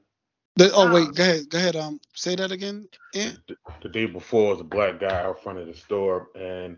The- 0.56 0.72
oh 0.74 0.86
Um, 0.86 0.92
wait, 0.92 1.14
go 1.14 1.22
ahead. 1.22 1.48
Go 1.48 1.58
ahead. 1.58 1.76
Um, 1.76 2.00
say 2.14 2.34
that 2.36 2.52
again. 2.52 2.88
Ant? 3.14 3.38
The, 3.48 3.56
the 3.82 3.88
day 3.88 4.06
before 4.06 4.50
was 4.50 4.60
a 4.60 4.64
black 4.64 5.00
guy 5.00 5.22
out 5.22 5.42
front 5.42 5.58
of 5.58 5.66
the 5.66 5.74
store, 5.74 6.28
and 6.34 6.76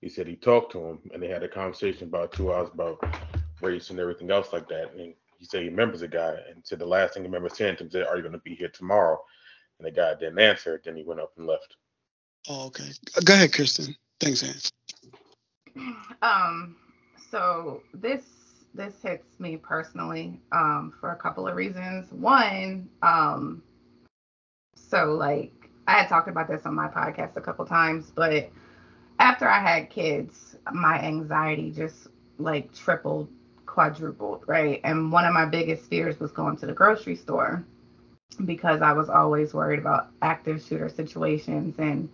he 0.00 0.08
said 0.08 0.26
he 0.28 0.36
talked 0.36 0.72
to 0.72 0.80
him, 0.80 0.98
and 1.12 1.22
they 1.22 1.28
had 1.28 1.42
a 1.42 1.48
conversation 1.48 2.08
about 2.08 2.32
two 2.32 2.52
hours 2.52 2.68
about 2.72 3.02
race 3.60 3.90
and 3.90 3.98
everything 3.98 4.30
else 4.30 4.52
like 4.52 4.68
that. 4.68 4.94
And 4.94 5.14
he 5.38 5.44
said 5.44 5.62
he 5.62 5.68
remembers 5.68 6.00
the 6.00 6.08
guy, 6.08 6.36
and 6.50 6.64
said 6.64 6.78
the 6.78 6.86
last 6.86 7.14
thing 7.14 7.22
he 7.22 7.28
remembers 7.28 7.56
saying 7.56 7.76
to 7.76 7.84
him 7.84 7.90
said, 7.90 8.06
"Are 8.06 8.16
you 8.16 8.22
going 8.22 8.32
to 8.32 8.38
be 8.38 8.54
here 8.54 8.68
tomorrow?" 8.68 9.22
And 9.78 9.86
the 9.86 9.90
guy 9.90 10.14
didn't 10.14 10.38
answer. 10.38 10.80
Then 10.84 10.96
he 10.96 11.04
went 11.04 11.20
up 11.20 11.32
and 11.36 11.46
left. 11.46 11.76
Oh, 12.48 12.66
okay. 12.66 12.90
Go 13.24 13.34
ahead, 13.34 13.52
Kristen. 13.52 13.94
Thanks, 14.20 14.42
Ant. 14.42 14.70
Um, 16.22 16.76
so 17.30 17.82
this 17.92 18.22
this 18.74 18.94
hits 19.02 19.38
me 19.38 19.56
personally 19.56 20.40
um, 20.52 20.92
for 21.00 21.12
a 21.12 21.16
couple 21.16 21.48
of 21.48 21.56
reasons. 21.56 22.10
One, 22.12 22.88
um, 23.02 23.62
so 24.74 25.14
like 25.14 25.52
I 25.86 25.92
had 25.92 26.08
talked 26.08 26.28
about 26.28 26.48
this 26.48 26.64
on 26.66 26.74
my 26.74 26.88
podcast 26.88 27.36
a 27.36 27.40
couple 27.40 27.64
times, 27.66 28.12
but 28.14 28.50
after 29.18 29.48
I 29.48 29.60
had 29.60 29.90
kids, 29.90 30.56
my 30.72 31.00
anxiety 31.00 31.70
just 31.70 32.08
like 32.38 32.74
tripled, 32.74 33.28
quadrupled, 33.76 34.42
right? 34.46 34.80
And 34.84 35.12
one 35.12 35.26
of 35.26 35.34
my 35.34 35.44
biggest 35.44 35.90
fears 35.90 36.18
was 36.18 36.32
going 36.32 36.56
to 36.56 36.66
the 36.66 36.72
grocery 36.72 37.14
store 37.14 37.62
because 38.46 38.80
I 38.80 38.92
was 38.92 39.10
always 39.10 39.52
worried 39.52 39.78
about 39.78 40.08
active 40.22 40.62
shooter 40.62 40.88
situations 40.88 41.78
and 41.78 42.08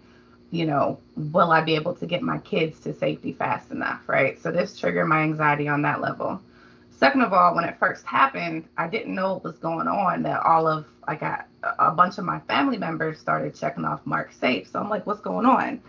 you 0.51 0.67
know, 0.67 0.99
will 1.17 1.53
I 1.53 1.63
be 1.63 1.77
able 1.77 1.95
to 1.95 2.05
get 2.05 2.21
my 2.21 2.39
kids 2.39 2.81
to 2.81 2.93
safety 2.93 3.33
fast 3.33 3.71
enough, 3.71 4.03
right? 4.09 4.39
So 4.43 4.51
this 4.51 4.79
triggered 4.79 5.07
my 5.07 5.23
anxiety 5.23 5.69
on 5.69 5.83
that 5.83 6.01
level. 6.01 6.43
Second 6.91 7.23
of 7.23 7.33
all, 7.33 7.55
when 7.55 7.65
it 7.65 7.79
first 7.79 8.05
happened, 8.05 8.65
I 8.77 8.89
didn't 8.89 9.15
know 9.15 9.35
what 9.35 9.45
was 9.45 9.59
going 9.59 9.89
on. 9.89 10.23
That 10.25 10.45
all 10.45 10.67
of 10.67 10.85
I 11.09 11.15
got 11.15 11.47
a 11.79 11.93
bunch 11.93 12.19
of 12.19 12.25
my 12.25 12.41
family 12.41 12.77
members 12.77 13.19
started 13.19 13.55
checking 13.55 13.85
off 13.85 14.05
Mark 14.05 14.33
safe. 14.33 14.69
So 14.69 14.81
I'm 14.81 14.91
like, 14.91 15.07
what's 15.07 15.21
going 15.21 15.47
on? 15.47 15.81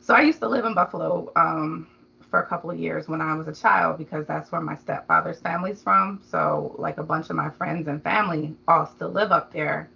So 0.00 0.14
I 0.14 0.22
used 0.22 0.38
to 0.40 0.48
live 0.48 0.64
in 0.64 0.74
Buffalo 0.74 1.30
um, 1.36 1.86
for 2.30 2.40
a 2.40 2.46
couple 2.46 2.70
of 2.70 2.78
years 2.78 3.08
when 3.08 3.20
I 3.20 3.34
was 3.34 3.48
a 3.48 3.54
child 3.54 3.98
because 3.98 4.26
that's 4.26 4.50
where 4.52 4.60
my 4.60 4.76
stepfather's 4.76 5.40
family's 5.40 5.82
from. 5.82 6.20
So 6.28 6.74
like 6.78 6.98
a 6.98 7.02
bunch 7.02 7.30
of 7.30 7.36
my 7.36 7.50
friends 7.50 7.88
and 7.88 8.02
family 8.02 8.54
all 8.68 8.86
still 8.86 9.10
live 9.10 9.32
up 9.32 9.52
there. 9.52 9.88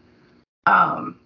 Um, 0.67 1.19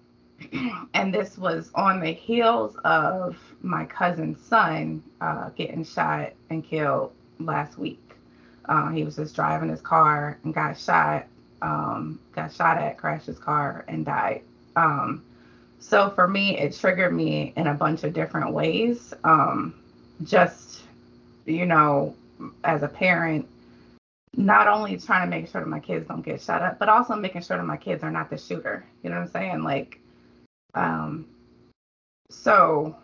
and 0.94 1.12
this 1.14 1.38
was 1.38 1.70
on 1.74 2.00
the 2.00 2.12
heels 2.12 2.76
of 2.84 3.36
my 3.62 3.84
cousin's 3.84 4.44
son 4.44 5.02
uh, 5.20 5.50
getting 5.50 5.84
shot 5.84 6.32
and 6.50 6.64
killed 6.64 7.12
last 7.38 7.78
week. 7.78 8.00
Uh, 8.66 8.90
he 8.90 9.04
was 9.04 9.16
just 9.16 9.34
driving 9.34 9.68
his 9.68 9.80
car 9.80 10.38
and 10.44 10.54
got 10.54 10.78
shot, 10.78 11.26
um, 11.62 12.18
got 12.34 12.52
shot 12.52 12.78
at, 12.78 12.96
crashed 12.96 13.26
his 13.26 13.38
car, 13.38 13.84
and 13.88 14.06
died. 14.06 14.42
Um, 14.76 15.22
so 15.78 16.10
for 16.10 16.26
me, 16.26 16.58
it 16.58 16.74
triggered 16.74 17.12
me 17.12 17.52
in 17.56 17.66
a 17.66 17.74
bunch 17.74 18.04
of 18.04 18.14
different 18.14 18.52
ways. 18.52 19.12
Um, 19.22 19.74
just, 20.22 20.82
you 21.46 21.66
know, 21.66 22.14
as 22.64 22.82
a 22.82 22.88
parent, 22.88 23.48
not 24.36 24.66
only 24.66 24.96
trying 24.96 25.30
to 25.30 25.36
make 25.36 25.48
sure 25.48 25.60
that 25.60 25.68
my 25.68 25.80
kids 25.80 26.08
don't 26.08 26.22
get 26.22 26.40
shot 26.40 26.62
up, 26.62 26.78
but 26.78 26.88
also 26.88 27.14
making 27.14 27.42
sure 27.42 27.56
that 27.56 27.64
my 27.64 27.76
kids 27.76 28.02
are 28.02 28.10
not 28.10 28.30
the 28.30 28.38
shooter. 28.38 28.84
You 29.02 29.10
know 29.10 29.16
what 29.16 29.26
I'm 29.26 29.30
saying? 29.30 29.62
Like, 29.62 30.00
um, 30.74 31.26
so 32.30 32.96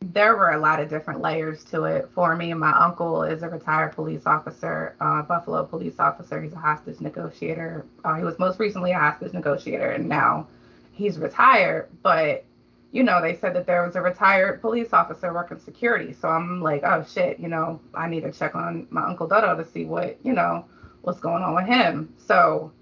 there 0.00 0.36
were 0.36 0.50
a 0.50 0.58
lot 0.58 0.80
of 0.80 0.88
different 0.88 1.20
layers 1.20 1.62
to 1.64 1.84
it 1.84 2.10
for 2.14 2.34
me. 2.34 2.50
And 2.50 2.58
my 2.58 2.72
uncle 2.72 3.22
is 3.22 3.42
a 3.42 3.48
retired 3.48 3.92
police 3.92 4.26
officer, 4.26 4.96
uh, 5.00 5.22
Buffalo 5.22 5.64
police 5.64 5.98
officer. 5.98 6.42
He's 6.42 6.52
a 6.52 6.58
hostage 6.58 7.00
negotiator. 7.00 7.86
Uh, 8.04 8.14
he 8.14 8.24
was 8.24 8.38
most 8.38 8.58
recently 8.58 8.92
a 8.92 8.98
hostage 8.98 9.32
negotiator, 9.32 9.90
and 9.90 10.08
now 10.08 10.48
he's 10.92 11.18
retired. 11.18 11.88
But 12.02 12.44
you 12.92 13.02
know, 13.02 13.20
they 13.22 13.34
said 13.34 13.54
that 13.56 13.66
there 13.66 13.84
was 13.84 13.96
a 13.96 14.02
retired 14.02 14.60
police 14.60 14.92
officer 14.92 15.32
working 15.32 15.58
security. 15.58 16.12
So 16.12 16.28
I'm 16.28 16.60
like, 16.62 16.82
oh 16.84 17.04
shit, 17.10 17.40
you 17.40 17.48
know, 17.48 17.80
I 17.94 18.08
need 18.08 18.22
to 18.22 18.32
check 18.32 18.54
on 18.54 18.86
my 18.90 19.02
uncle 19.04 19.26
Dodo 19.26 19.56
to 19.56 19.64
see 19.64 19.84
what 19.84 20.18
you 20.22 20.34
know 20.34 20.66
what's 21.00 21.18
going 21.20 21.42
on 21.42 21.54
with 21.54 21.66
him. 21.66 22.14
So 22.18 22.72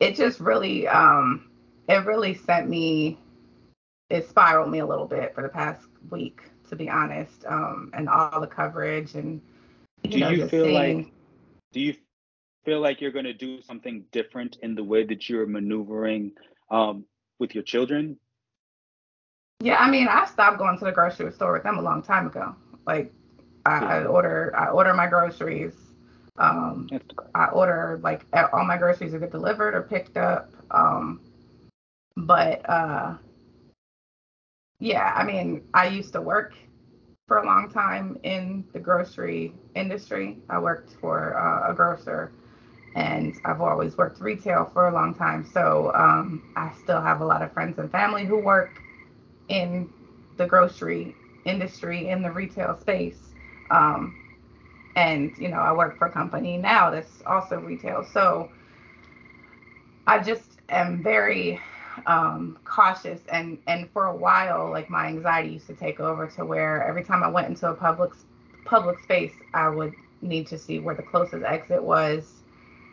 it 0.00 0.16
just 0.16 0.40
really, 0.40 0.86
um, 0.88 1.48
it 1.88 2.04
really 2.04 2.34
sent 2.34 2.68
me 2.68 3.18
it 4.10 4.28
spiraled 4.28 4.70
me 4.70 4.80
a 4.80 4.86
little 4.86 5.06
bit 5.06 5.34
for 5.34 5.42
the 5.42 5.48
past 5.48 5.80
week, 6.10 6.42
to 6.68 6.76
be 6.76 6.88
honest, 6.88 7.44
um, 7.46 7.90
and 7.94 8.08
all 8.08 8.40
the 8.40 8.46
coverage 8.46 9.14
and 9.14 9.40
you 10.02 10.10
Do 10.10 10.18
know 10.18 10.30
you 10.30 10.48
feel 10.48 10.64
seeing. 10.64 10.98
like 10.98 11.12
do 11.72 11.80
you 11.80 11.94
feel 12.64 12.80
like 12.80 13.00
you're 13.00 13.12
going 13.12 13.24
to 13.24 13.34
do 13.34 13.60
something 13.62 14.04
different 14.12 14.58
in 14.62 14.74
the 14.74 14.84
way 14.84 15.04
that 15.04 15.28
you're 15.28 15.46
maneuvering 15.46 16.32
um, 16.70 17.04
with 17.38 17.54
your 17.54 17.64
children? 17.64 18.18
Yeah, 19.64 19.78
I 19.78 19.90
mean, 19.90 20.08
I 20.08 20.26
stopped 20.26 20.58
going 20.58 20.78
to 20.78 20.84
the 20.84 20.92
grocery 20.92 21.32
store 21.32 21.54
with 21.54 21.62
them 21.62 21.78
a 21.78 21.80
long 21.80 22.02
time 22.02 22.26
ago. 22.26 22.54
Like, 22.86 23.14
I, 23.64 23.78
I 23.78 24.04
order, 24.04 24.52
I 24.54 24.68
order 24.68 24.92
my 24.92 25.06
groceries. 25.06 25.72
Um, 26.38 26.86
I 27.34 27.46
order 27.46 27.98
like 28.02 28.26
all 28.52 28.66
my 28.66 28.76
groceries 28.76 29.14
either 29.14 29.26
delivered 29.26 29.74
or 29.74 29.80
picked 29.80 30.18
up. 30.18 30.52
Um, 30.70 31.22
but 32.14 32.68
uh, 32.68 33.14
yeah, 34.80 35.14
I 35.16 35.24
mean, 35.24 35.62
I 35.72 35.86
used 35.86 36.12
to 36.12 36.20
work 36.20 36.52
for 37.26 37.38
a 37.38 37.46
long 37.46 37.70
time 37.70 38.18
in 38.22 38.66
the 38.74 38.80
grocery 38.80 39.54
industry. 39.74 40.40
I 40.50 40.58
worked 40.58 40.92
for 41.00 41.38
uh, 41.38 41.70
a 41.70 41.74
grocer, 41.74 42.32
and 42.96 43.34
I've 43.46 43.62
always 43.62 43.96
worked 43.96 44.20
retail 44.20 44.68
for 44.74 44.88
a 44.88 44.92
long 44.92 45.14
time. 45.14 45.42
So 45.42 45.90
um, 45.94 46.52
I 46.54 46.70
still 46.82 47.00
have 47.00 47.22
a 47.22 47.24
lot 47.24 47.40
of 47.40 47.50
friends 47.54 47.78
and 47.78 47.90
family 47.90 48.26
who 48.26 48.38
work 48.38 48.83
in 49.48 49.90
the 50.36 50.46
grocery 50.46 51.14
industry 51.44 52.08
in 52.08 52.22
the 52.22 52.30
retail 52.30 52.78
space. 52.80 53.18
Um, 53.70 54.16
and 54.96 55.36
you 55.38 55.48
know, 55.48 55.58
I 55.58 55.72
work 55.72 55.98
for 55.98 56.06
a 56.06 56.12
company 56.12 56.56
now 56.56 56.90
that's 56.90 57.22
also 57.26 57.58
retail. 57.58 58.04
So 58.04 58.50
I 60.06 60.18
just 60.20 60.60
am 60.68 61.02
very 61.02 61.60
um, 62.06 62.58
cautious 62.64 63.20
and 63.30 63.58
and 63.66 63.88
for 63.92 64.06
a 64.06 64.16
while 64.16 64.70
like 64.70 64.90
my 64.90 65.06
anxiety 65.06 65.50
used 65.50 65.66
to 65.68 65.74
take 65.74 66.00
over 66.00 66.26
to 66.28 66.44
where 66.44 66.82
every 66.82 67.04
time 67.04 67.22
I 67.22 67.28
went 67.28 67.48
into 67.48 67.70
a 67.70 67.74
public 67.74 68.12
public 68.64 68.98
space 69.00 69.32
I 69.54 69.68
would 69.68 69.94
need 70.20 70.46
to 70.48 70.58
see 70.58 70.80
where 70.80 70.94
the 70.94 71.02
closest 71.02 71.44
exit 71.44 71.82
was 71.82 72.43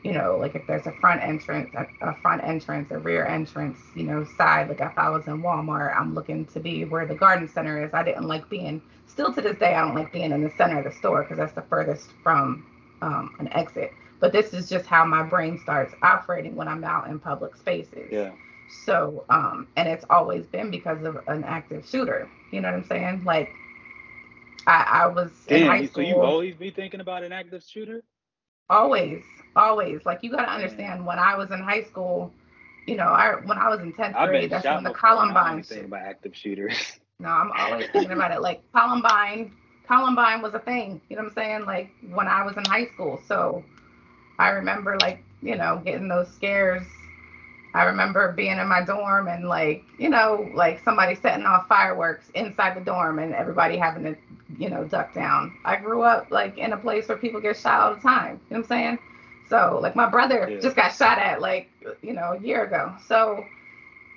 you 0.03 0.13
know 0.13 0.37
like 0.37 0.55
if 0.55 0.65
there's 0.67 0.87
a 0.87 0.91
front 0.93 1.21
entrance 1.21 1.69
a, 1.75 1.87
a 2.07 2.15
front 2.21 2.43
entrance 2.43 2.91
a 2.91 2.97
rear 2.97 3.25
entrance 3.25 3.79
you 3.95 4.03
know 4.03 4.25
side 4.37 4.69
like 4.69 4.81
if 4.81 4.97
I 4.97 5.09
was 5.09 5.27
in 5.27 5.41
Walmart 5.41 5.95
I'm 5.97 6.15
looking 6.15 6.45
to 6.47 6.59
be 6.59 6.85
where 6.85 7.05
the 7.05 7.15
garden 7.15 7.47
center 7.47 7.83
is 7.83 7.93
I 7.93 8.03
didn't 8.03 8.27
like 8.27 8.49
being 8.49 8.81
still 9.07 9.33
to 9.33 9.41
this 9.41 9.57
day 9.57 9.75
I 9.75 9.81
don't 9.81 9.95
like 9.95 10.11
being 10.11 10.31
in 10.31 10.43
the 10.43 10.51
center 10.57 10.79
of 10.79 10.85
the 10.85 10.91
store 10.91 11.23
because 11.23 11.37
that's 11.37 11.53
the 11.53 11.63
furthest 11.63 12.11
from 12.23 12.65
um, 13.01 13.35
an 13.39 13.51
exit 13.53 13.93
but 14.21 14.31
this 14.31 14.53
is 14.53 14.69
just 14.69 14.85
how 14.85 15.03
my 15.03 15.23
brain 15.23 15.59
starts 15.59 15.95
operating 16.03 16.55
when 16.55 16.67
I'm 16.67 16.83
out 16.83 17.09
in 17.09 17.19
public 17.19 17.55
spaces. 17.55 18.09
Yeah. 18.11 18.31
So, 18.85 19.25
um, 19.29 19.67
and 19.75 19.89
it's 19.89 20.05
always 20.09 20.45
been 20.45 20.71
because 20.71 21.03
of 21.03 21.17
an 21.27 21.43
active 21.43 21.85
shooter. 21.85 22.29
You 22.51 22.61
know 22.61 22.69
what 22.69 22.77
I'm 22.77 22.85
saying? 22.85 23.23
Like, 23.25 23.51
I, 24.67 25.03
I 25.03 25.07
was 25.07 25.31
in 25.47 25.63
high 25.63 25.79
Damn, 25.79 25.87
so 25.87 26.01
you 26.01 26.21
always 26.21 26.55
be 26.55 26.69
thinking 26.69 27.01
about 27.01 27.23
an 27.23 27.33
active 27.33 27.63
shooter? 27.67 28.03
Always, 28.71 29.21
always. 29.55 30.05
Like 30.05 30.19
you 30.23 30.31
got 30.31 30.45
to 30.45 30.51
understand 30.51 31.05
when 31.05 31.19
I 31.19 31.35
was 31.35 31.51
in 31.51 31.59
high 31.59 31.83
school, 31.83 32.31
you 32.87 32.95
know, 32.95 33.03
I 33.03 33.35
when 33.45 33.57
I 33.57 33.67
was 33.67 33.81
in 33.81 33.91
10th 33.91 34.15
I've 34.15 34.29
grade, 34.29 34.49
that's 34.49 34.65
when 34.65 34.83
the 34.85 34.91
before. 34.91 35.09
I 35.09 35.15
don't 35.15 35.33
Columbine 35.33 35.63
shit. 35.63 35.85
about 35.85 36.01
active 36.01 36.35
shooters. 36.35 36.75
No, 37.19 37.29
I'm 37.29 37.51
always 37.51 37.87
thinking 37.91 38.13
about 38.13 38.31
it. 38.31 38.41
Like 38.41 38.63
Columbine, 38.73 39.51
Columbine 39.87 40.41
was 40.41 40.55
a 40.55 40.59
thing. 40.59 40.99
You 41.07 41.17
know 41.17 41.21
what 41.21 41.29
I'm 41.29 41.35
saying? 41.35 41.65
Like 41.65 41.91
when 42.09 42.27
I 42.27 42.43
was 42.43 42.57
in 42.57 42.65
high 42.65 42.87
school. 42.87 43.21
So 43.27 43.63
I 44.39 44.49
remember 44.49 44.97
like, 45.01 45.23
you 45.43 45.55
know, 45.55 45.79
getting 45.85 46.07
those 46.07 46.33
scares. 46.33 46.81
I 47.73 47.83
remember 47.83 48.33
being 48.33 48.57
in 48.57 48.67
my 48.67 48.83
dorm 48.83 49.27
and 49.27 49.47
like, 49.47 49.83
you 49.97 50.09
know, 50.09 50.49
like 50.53 50.83
somebody 50.83 51.15
setting 51.15 51.45
off 51.45 51.67
fireworks 51.67 52.29
inside 52.35 52.75
the 52.75 52.81
dorm 52.81 53.19
and 53.19 53.33
everybody 53.33 53.77
having 53.77 54.03
to, 54.03 54.15
you 54.57 54.69
know, 54.69 54.83
duck 54.85 55.13
down. 55.13 55.57
I 55.65 55.77
grew 55.77 56.01
up 56.03 56.27
like 56.31 56.57
in 56.57 56.73
a 56.73 56.77
place 56.77 57.07
where 57.07 57.17
people 57.17 57.39
get 57.41 57.57
shot 57.57 57.79
all 57.81 57.95
the 57.95 58.01
time. 58.01 58.41
You 58.49 58.57
know 58.57 58.61
what 58.61 58.63
I'm 58.63 58.63
saying? 58.65 58.99
So 59.49 59.79
like 59.81 59.95
my 59.95 60.09
brother 60.09 60.49
Yeah. 60.49 60.59
just 60.61 60.75
got 60.75 60.93
shot 60.93 61.17
at 61.17 61.41
like, 61.41 61.69
you 62.01 62.13
know, 62.13 62.33
a 62.33 62.39
year 62.39 62.65
ago. 62.65 62.93
So 63.07 63.45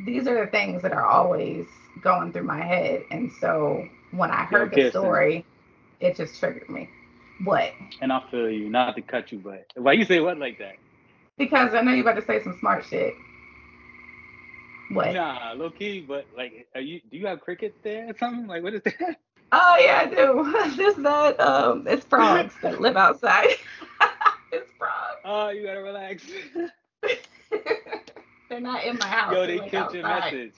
these 0.05 0.27
are 0.27 0.45
the 0.45 0.51
things 0.51 0.83
that 0.83 0.93
are 0.93 1.05
always 1.07 1.67
going 2.03 2.33
through 2.33 2.45
my 2.45 2.61
head. 2.61 3.05
And 3.11 3.31
so 3.41 3.89
when 4.11 4.31
I 4.31 4.45
heard 4.45 4.71
the 4.73 4.81
story, 4.91 5.45
it 6.01 6.17
just 6.17 6.39
triggered 6.41 6.69
me. 6.69 6.89
What? 7.45 7.73
and 8.01 8.13
I 8.13 8.23
feel 8.31 8.51
you, 8.51 8.69
not 8.69 8.97
to 8.97 9.03
cut 9.03 9.33
you, 9.33 9.39
but 9.39 9.67
why 9.77 9.93
you 9.93 10.05
say 10.05 10.21
what 10.21 10.39
like 10.39 10.59
that? 10.59 10.77
Because 11.39 11.75
I 11.75 11.83
know 11.83 11.93
you're 11.93 12.03
about 12.09 12.21
to 12.21 12.27
say 12.27 12.43
some 12.43 12.57
smart 12.59 12.85
shit. 12.85 13.15
What? 14.91 15.13
Nah, 15.15 15.55
low 15.57 15.71
key, 15.71 16.05
but 16.07 16.27
like, 16.37 16.67
are 16.75 16.81
you? 16.81 17.01
Do 17.11 17.17
you 17.17 17.27
have 17.27 17.41
crickets 17.41 17.79
there 17.83 18.09
or 18.09 18.17
something? 18.19 18.47
Like, 18.47 18.63
what 18.63 18.75
is 18.75 18.83
that? 18.83 19.17
Oh 19.57 19.77
yeah, 19.79 20.01
I 20.03 20.07
do. 20.07 20.77
This 20.77 20.97
that 20.97 21.39
um 21.39 21.87
it's 21.87 22.05
frogs 22.07 22.55
that 22.63 22.81
live 22.81 22.97
outside. 22.97 23.51
it's 24.53 24.69
frogs. 24.77 25.21
Oh, 25.25 25.51
you 25.51 25.65
gotta 25.65 25.83
relax. 25.83 26.25
They're 28.49 28.61
not 28.61 28.85
in 28.85 28.99
my 28.99 29.07
house. 29.07 29.33
yo, 29.33 29.47
They're, 29.47 29.59
like, 29.59 29.71
killed 29.71 29.95
your 29.95 30.03
message. 30.03 30.55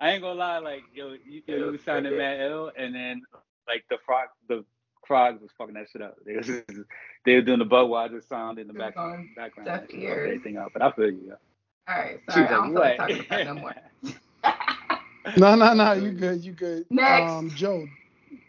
I 0.00 0.12
ain't 0.12 0.22
gonna 0.22 0.38
lie, 0.38 0.58
like, 0.58 0.82
yo, 0.94 1.14
you, 1.26 1.42
yo, 1.46 1.70
you 1.72 1.78
sounded 1.84 2.16
mad 2.16 2.40
ill, 2.40 2.72
and 2.76 2.94
then 2.94 3.22
like 3.68 3.84
the 3.90 3.98
frog, 4.06 4.28
the 4.48 4.64
frogs 5.06 5.42
was 5.42 5.50
fucking 5.58 5.74
that 5.74 5.88
shit 5.92 6.00
up. 6.02 6.16
They 6.24 6.36
was, 6.36 6.46
they 7.26 7.34
were 7.34 7.42
doing 7.42 7.58
the 7.58 7.66
Budweiser 7.66 8.26
sound 8.26 8.58
in 8.58 8.66
the 8.66 8.72
back, 8.72 8.94
background. 9.36 9.66
deaf 9.66 9.82
and 9.82 9.90
shit, 9.90 10.00
ears. 10.00 10.26
Everything 10.26 10.56
up, 10.56 10.72
but 10.72 10.82
I 10.82 10.90
feel 10.92 11.10
you. 11.10 11.20
Yo. 11.28 11.34
All 11.88 11.96
right, 11.96 12.20
She 12.30 12.42
sorry, 12.42 12.42
was 12.42 12.50
I 12.50 12.56
don't 12.56 12.72
feel 12.72 12.82
like 12.82 12.96
like, 12.96 12.96
talking 12.96 13.16
about 13.16 13.28
that 13.30 13.44
no 13.44 13.54
more. 13.54 13.74
No, 15.36 15.54
no, 15.56 15.74
no. 15.74 15.92
You 15.94 16.12
good? 16.12 16.44
You 16.44 16.52
good? 16.52 16.86
Next. 16.90 17.34
Um, 17.34 17.52
Joe. 17.54 17.90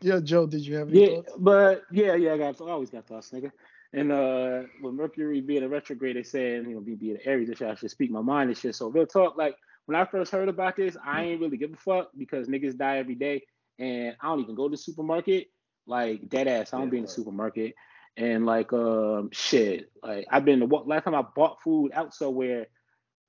Yeah, 0.02 0.20
Joe. 0.22 0.48
Did 0.48 0.66
you 0.66 0.76
have 0.78 0.90
any 0.90 1.00
Yeah, 1.00 1.08
thoughts? 1.08 1.38
but 1.40 1.84
yeah, 1.92 2.16
yeah, 2.16 2.34
I 2.34 2.38
got 2.40 2.62
I 2.62 2.72
always 2.72 2.90
got 2.92 3.08
thoughts, 3.08 3.32
nigga. 3.32 3.52
And 3.94 4.12
uh 4.12 4.64
with 4.80 4.94
Mercury 4.96 5.42
being 5.42 5.64
a 5.64 5.70
retrograde, 5.70 6.18
they 6.18 6.24
saying, 6.24 6.70
you 6.70 6.76
know, 6.76 6.82
be 6.82 6.96
being 6.96 7.16
an 7.16 7.22
Aries 7.26 7.50
and 7.50 7.58
shit, 7.58 7.70
I 7.70 7.76
should 7.76 7.92
speak 7.92 8.12
my 8.12 8.22
mind 8.22 8.50
and 8.50 8.58
shit. 8.58 8.76
So 8.76 8.90
real 8.90 9.08
talk, 9.08 9.38
like 9.38 9.56
when 9.86 9.96
I 9.96 10.06
first 10.06 10.32
heard 10.32 10.50
about 10.50 10.76
this, 10.78 10.98
I 11.06 11.24
ain't 11.24 11.42
really 11.42 11.58
give 11.58 11.74
a 11.74 11.78
fuck 11.78 12.10
because 12.18 12.48
niggas 12.50 12.78
die 12.78 13.00
every 13.00 13.16
day 13.16 13.44
and 13.80 14.16
I 14.22 14.28
don't 14.28 14.42
even 14.42 14.56
go 14.56 14.68
to 14.68 14.72
the 14.74 14.78
supermarket. 14.78 15.48
Like 15.88 16.30
dead 16.30 16.48
ass. 16.48 16.74
I 16.74 16.80
don't 16.80 16.88
Yeah, 16.88 16.92
be 16.92 16.98
in 16.98 17.04
the 17.04 17.10
word. 17.10 17.16
supermarket. 17.16 17.76
And 18.18 18.46
like 18.46 18.74
um 18.74 19.30
shit. 19.32 19.92
Like 20.04 20.28
I've 20.32 20.46
been 20.46 20.60
the 20.60 20.68
last 20.68 21.06
time 21.06 21.16
I 21.16 21.24
bought 21.36 21.62
food 21.64 21.92
out 21.94 22.14
somewhere, 22.14 22.68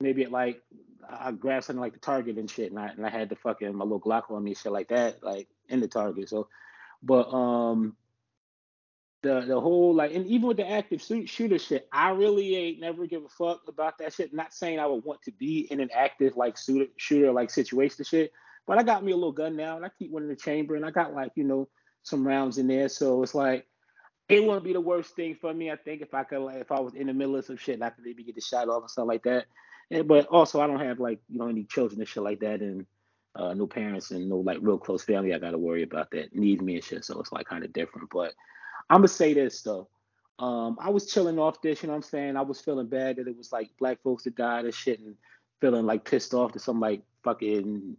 maybe 0.01 0.25
at 0.25 0.33
like 0.33 0.63
I 1.09 1.33
grabbed 1.33 1.65
something 1.65 1.81
like 1.81 1.93
the 1.93 1.99
Target 1.99 2.39
and 2.39 2.51
shit, 2.51 2.71
and 2.71 2.79
I 2.79 2.89
and 2.89 3.05
I 3.07 3.11
had 3.11 3.29
the 3.29 3.37
fucking 3.37 3.75
my 3.75 3.85
little 3.85 4.01
Glock 4.01 4.31
on 4.31 4.43
me 4.43 4.55
shit 4.55 4.73
like 4.73 4.89
that, 4.89 5.23
like 5.23 5.49
in 5.69 5.81
the 5.81 5.89
Target. 5.89 6.29
So 6.29 6.49
but 7.03 7.33
um 7.33 7.97
the 9.23 9.41
the 9.41 9.61
whole 9.61 9.95
like 9.95 10.15
and 10.15 10.27
even 10.27 10.49
with 10.49 10.59
the 10.59 10.69
active 10.69 11.03
shooter 11.03 11.59
shit, 11.59 11.89
I 11.93 12.11
really 12.11 12.57
ain't 12.57 12.81
never 12.81 13.07
give 13.07 13.25
a 13.25 13.29
fuck 13.29 13.63
about 13.69 13.99
that 13.99 14.13
shit. 14.13 14.35
Not 14.35 14.53
saying 14.53 14.79
I 14.79 14.87
would 14.87 15.05
want 15.05 15.23
to 15.23 15.33
be 15.33 15.67
in 15.71 15.81
an 15.81 15.91
active 15.95 16.37
like 16.37 16.57
shooter 16.57 16.87
shooter 16.97 17.33
like 17.33 17.51
situation 17.51 18.05
shit, 18.05 18.33
but 18.67 18.79
I 18.79 18.83
got 18.83 19.05
me 19.05 19.13
a 19.13 19.17
little 19.17 19.33
gun 19.33 19.57
now 19.57 19.77
and 19.77 19.85
I 19.85 19.91
keep 19.99 20.11
one 20.11 20.23
in 20.23 20.29
the 20.29 20.37
chamber 20.37 20.75
and 20.77 20.85
I 20.85 20.91
got 20.91 21.15
like, 21.15 21.33
you 21.35 21.45
know, 21.45 21.69
some 22.03 22.27
rounds 22.27 22.59
in 22.59 22.67
there. 22.67 22.89
So 22.89 23.23
it's 23.23 23.35
like 23.35 23.67
it 24.29 24.43
wouldn't 24.43 24.65
be 24.65 24.73
the 24.73 24.81
worst 24.81 25.15
thing 25.17 25.35
for 25.35 25.53
me, 25.53 25.71
I 25.71 25.77
think, 25.77 26.01
if 26.01 26.15
I 26.15 26.25
could 26.25 26.41
like 26.41 26.57
if 26.57 26.73
I 26.73 26.81
was 26.81 26.95
in 26.95 27.07
the 27.07 27.15
middle 27.15 27.37
of 27.37 27.45
some 27.45 27.57
shit 27.57 27.75
and 27.75 27.85
I 27.85 27.91
could 27.91 28.05
maybe 28.05 28.25
get 28.25 28.35
the 28.35 28.41
shot 28.41 28.69
off 28.69 28.85
or 28.85 28.89
something 28.89 29.09
like 29.09 29.23
that. 29.25 29.47
And, 29.90 30.09
but 30.09 30.27
also 30.27 30.61
I 30.61 30.66
don't 30.66 30.81
have 30.81 31.01
like, 31.01 31.20
you 31.29 31.38
know, 31.38 31.49
any 31.49 31.64
children 31.64 32.01
and 32.01 32.09
shit 32.09 32.23
like 32.23 32.40
that 32.40 32.61
and 32.61 32.87
uh, 33.37 33.53
no 33.53 33.66
parents 33.66 34.11
and 34.11 34.29
no 34.29 34.38
like 34.38 34.59
real 34.61 34.79
close 34.79 35.03
family 35.03 35.35
I 35.35 35.38
got 35.38 35.51
to 35.51 35.59
worry 35.59 35.83
about 35.83 36.11
that 36.12 36.35
needs 36.35 36.62
me 36.62 36.77
and 36.77 36.85
shit. 36.85 37.05
So 37.05 37.18
it's 37.20 37.33
like 37.33 37.47
kind 37.47 37.64
of 37.64 37.73
different. 37.73 38.11
But 38.11 38.33
I'm 38.90 38.99
gonna 38.99 39.09
say 39.09 39.35
this 39.35 39.62
though. 39.62 39.88
Um, 40.38 40.79
I 40.81 40.90
was 40.90 41.07
chilling 41.07 41.38
off 41.38 41.62
this, 41.62 41.83
you 41.83 41.87
know 41.87 41.92
what 41.92 42.05
I'm 42.05 42.11
saying? 42.11 42.37
I 42.37 42.42
was 42.42 42.61
feeling 42.61 42.88
bad 42.88 43.16
that 43.16 43.29
it 43.29 43.37
was 43.37 43.53
like 43.53 43.70
black 43.79 44.03
folks 44.03 44.25
that 44.25 44.35
died 44.35 44.64
and 44.64 44.75
shit 44.75 44.99
and 45.01 45.14
feeling 45.61 45.87
like 45.87 46.05
pissed 46.05 46.35
off 46.35 46.53
that 46.53 46.61
some 46.61 46.81
like 46.81 47.03
fucking 47.23 47.97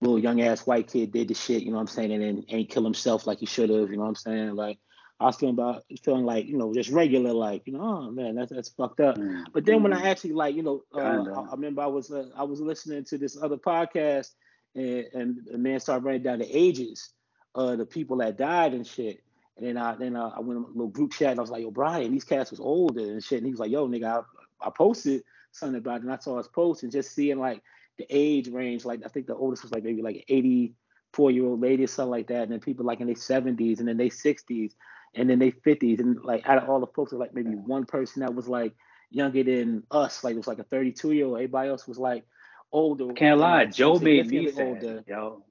little 0.00 0.18
young 0.18 0.40
ass 0.40 0.66
white 0.66 0.88
kid 0.88 1.12
did 1.12 1.28
the 1.28 1.34
shit, 1.34 1.62
you 1.62 1.70
know 1.70 1.76
what 1.76 1.82
I'm 1.82 1.86
saying, 1.88 2.12
and 2.12 2.22
then 2.22 2.44
ain't 2.48 2.70
kill 2.70 2.84
himself 2.84 3.26
like 3.26 3.38
he 3.38 3.46
should 3.46 3.70
have, 3.70 3.90
you 3.90 3.96
know 3.96 4.02
what 4.02 4.08
I'm 4.08 4.14
saying? 4.16 4.54
Like 4.54 4.78
I 5.20 5.26
was 5.26 5.36
feeling 5.36 5.54
about 5.54 5.84
feeling 6.04 6.24
like, 6.24 6.46
you 6.46 6.56
know, 6.56 6.72
just 6.72 6.90
regular, 6.90 7.32
like, 7.32 7.66
you 7.66 7.72
know, 7.72 7.80
oh 7.80 8.10
man, 8.10 8.36
that's 8.36 8.52
that's 8.52 8.68
fucked 8.68 9.00
up. 9.00 9.18
But 9.52 9.64
then 9.64 9.82
when 9.82 9.92
I 9.92 10.08
actually 10.08 10.32
like, 10.32 10.54
you 10.54 10.62
know, 10.62 10.84
uh, 10.94 11.00
I, 11.00 11.40
I 11.40 11.50
remember 11.52 11.82
I 11.82 11.86
was 11.86 12.12
uh, 12.12 12.26
I 12.36 12.44
was 12.44 12.60
listening 12.60 13.04
to 13.04 13.18
this 13.18 13.36
other 13.40 13.56
podcast, 13.56 14.34
and, 14.76 15.06
and 15.14 15.40
the 15.50 15.58
man 15.58 15.80
started 15.80 16.04
writing 16.04 16.22
down 16.22 16.38
the 16.38 16.56
ages 16.56 17.10
of 17.54 17.78
the 17.78 17.86
people 17.86 18.18
that 18.18 18.38
died 18.38 18.74
and 18.74 18.86
shit. 18.86 19.22
And 19.56 19.66
then 19.66 19.76
I 19.76 19.96
then 19.96 20.14
I, 20.14 20.28
I 20.28 20.40
went 20.40 20.58
in 20.58 20.64
a 20.64 20.68
little 20.68 20.88
group 20.88 21.12
chat 21.12 21.32
and 21.32 21.40
I 21.40 21.42
was 21.42 21.50
like, 21.50 21.62
yo, 21.62 21.72
Brian, 21.72 22.12
these 22.12 22.24
cats 22.24 22.52
was 22.52 22.60
older 22.60 23.00
and 23.00 23.22
shit. 23.22 23.38
And 23.38 23.46
he 23.46 23.50
was 23.50 23.60
like, 23.60 23.72
yo, 23.72 23.88
nigga, 23.88 24.24
I, 24.62 24.68
I 24.68 24.70
posted 24.70 25.24
something 25.50 25.78
about 25.78 25.96
it 25.96 26.02
and 26.02 26.12
I 26.12 26.18
saw 26.18 26.38
his 26.38 26.46
post 26.46 26.84
and 26.84 26.92
just 26.92 27.12
seeing 27.12 27.40
like 27.40 27.60
the 27.98 28.06
age 28.08 28.48
range, 28.48 28.84
like 28.84 29.00
I 29.04 29.08
think 29.08 29.26
the 29.26 29.34
oldest 29.34 29.64
was 29.64 29.72
like 29.72 29.82
maybe 29.82 30.02
like 30.02 30.24
84 30.28 31.32
year 31.32 31.44
old 31.44 31.60
lady 31.60 31.82
or 31.82 31.88
something 31.88 32.10
like 32.10 32.28
that. 32.28 32.44
And 32.44 32.52
then 32.52 32.60
people 32.60 32.86
like 32.86 33.00
in 33.00 33.06
their 33.06 33.16
70s 33.16 33.80
and 33.80 33.88
then 33.88 33.96
they 33.96 34.10
60s 34.10 34.74
and 35.14 35.30
then 35.30 35.38
they 35.38 35.52
50s. 35.52 36.00
And 36.00 36.22
like 36.24 36.48
out 36.48 36.62
of 36.62 36.68
all 36.68 36.80
the 36.80 36.88
folks, 36.88 37.12
like 37.12 37.34
maybe 37.34 37.54
one 37.54 37.86
person 37.86 38.20
that 38.22 38.34
was 38.34 38.48
like 38.48 38.74
younger 39.10 39.44
than 39.44 39.84
us, 39.90 40.24
like 40.24 40.34
it 40.34 40.38
was 40.38 40.48
like 40.48 40.60
a 40.60 40.64
32 40.64 41.12
year 41.12 41.26
old. 41.26 41.36
Everybody 41.36 41.70
else 41.70 41.88
was 41.88 41.98
like 41.98 42.24
older. 42.72 43.14
Can't 43.14 43.40
lie, 43.40 43.64
like, 43.64 43.74
Joe 43.74 43.98
made 43.98 44.26
me 44.26 44.46
significantly 44.46 44.52
sad, 44.52 45.04
yo. 45.06 45.44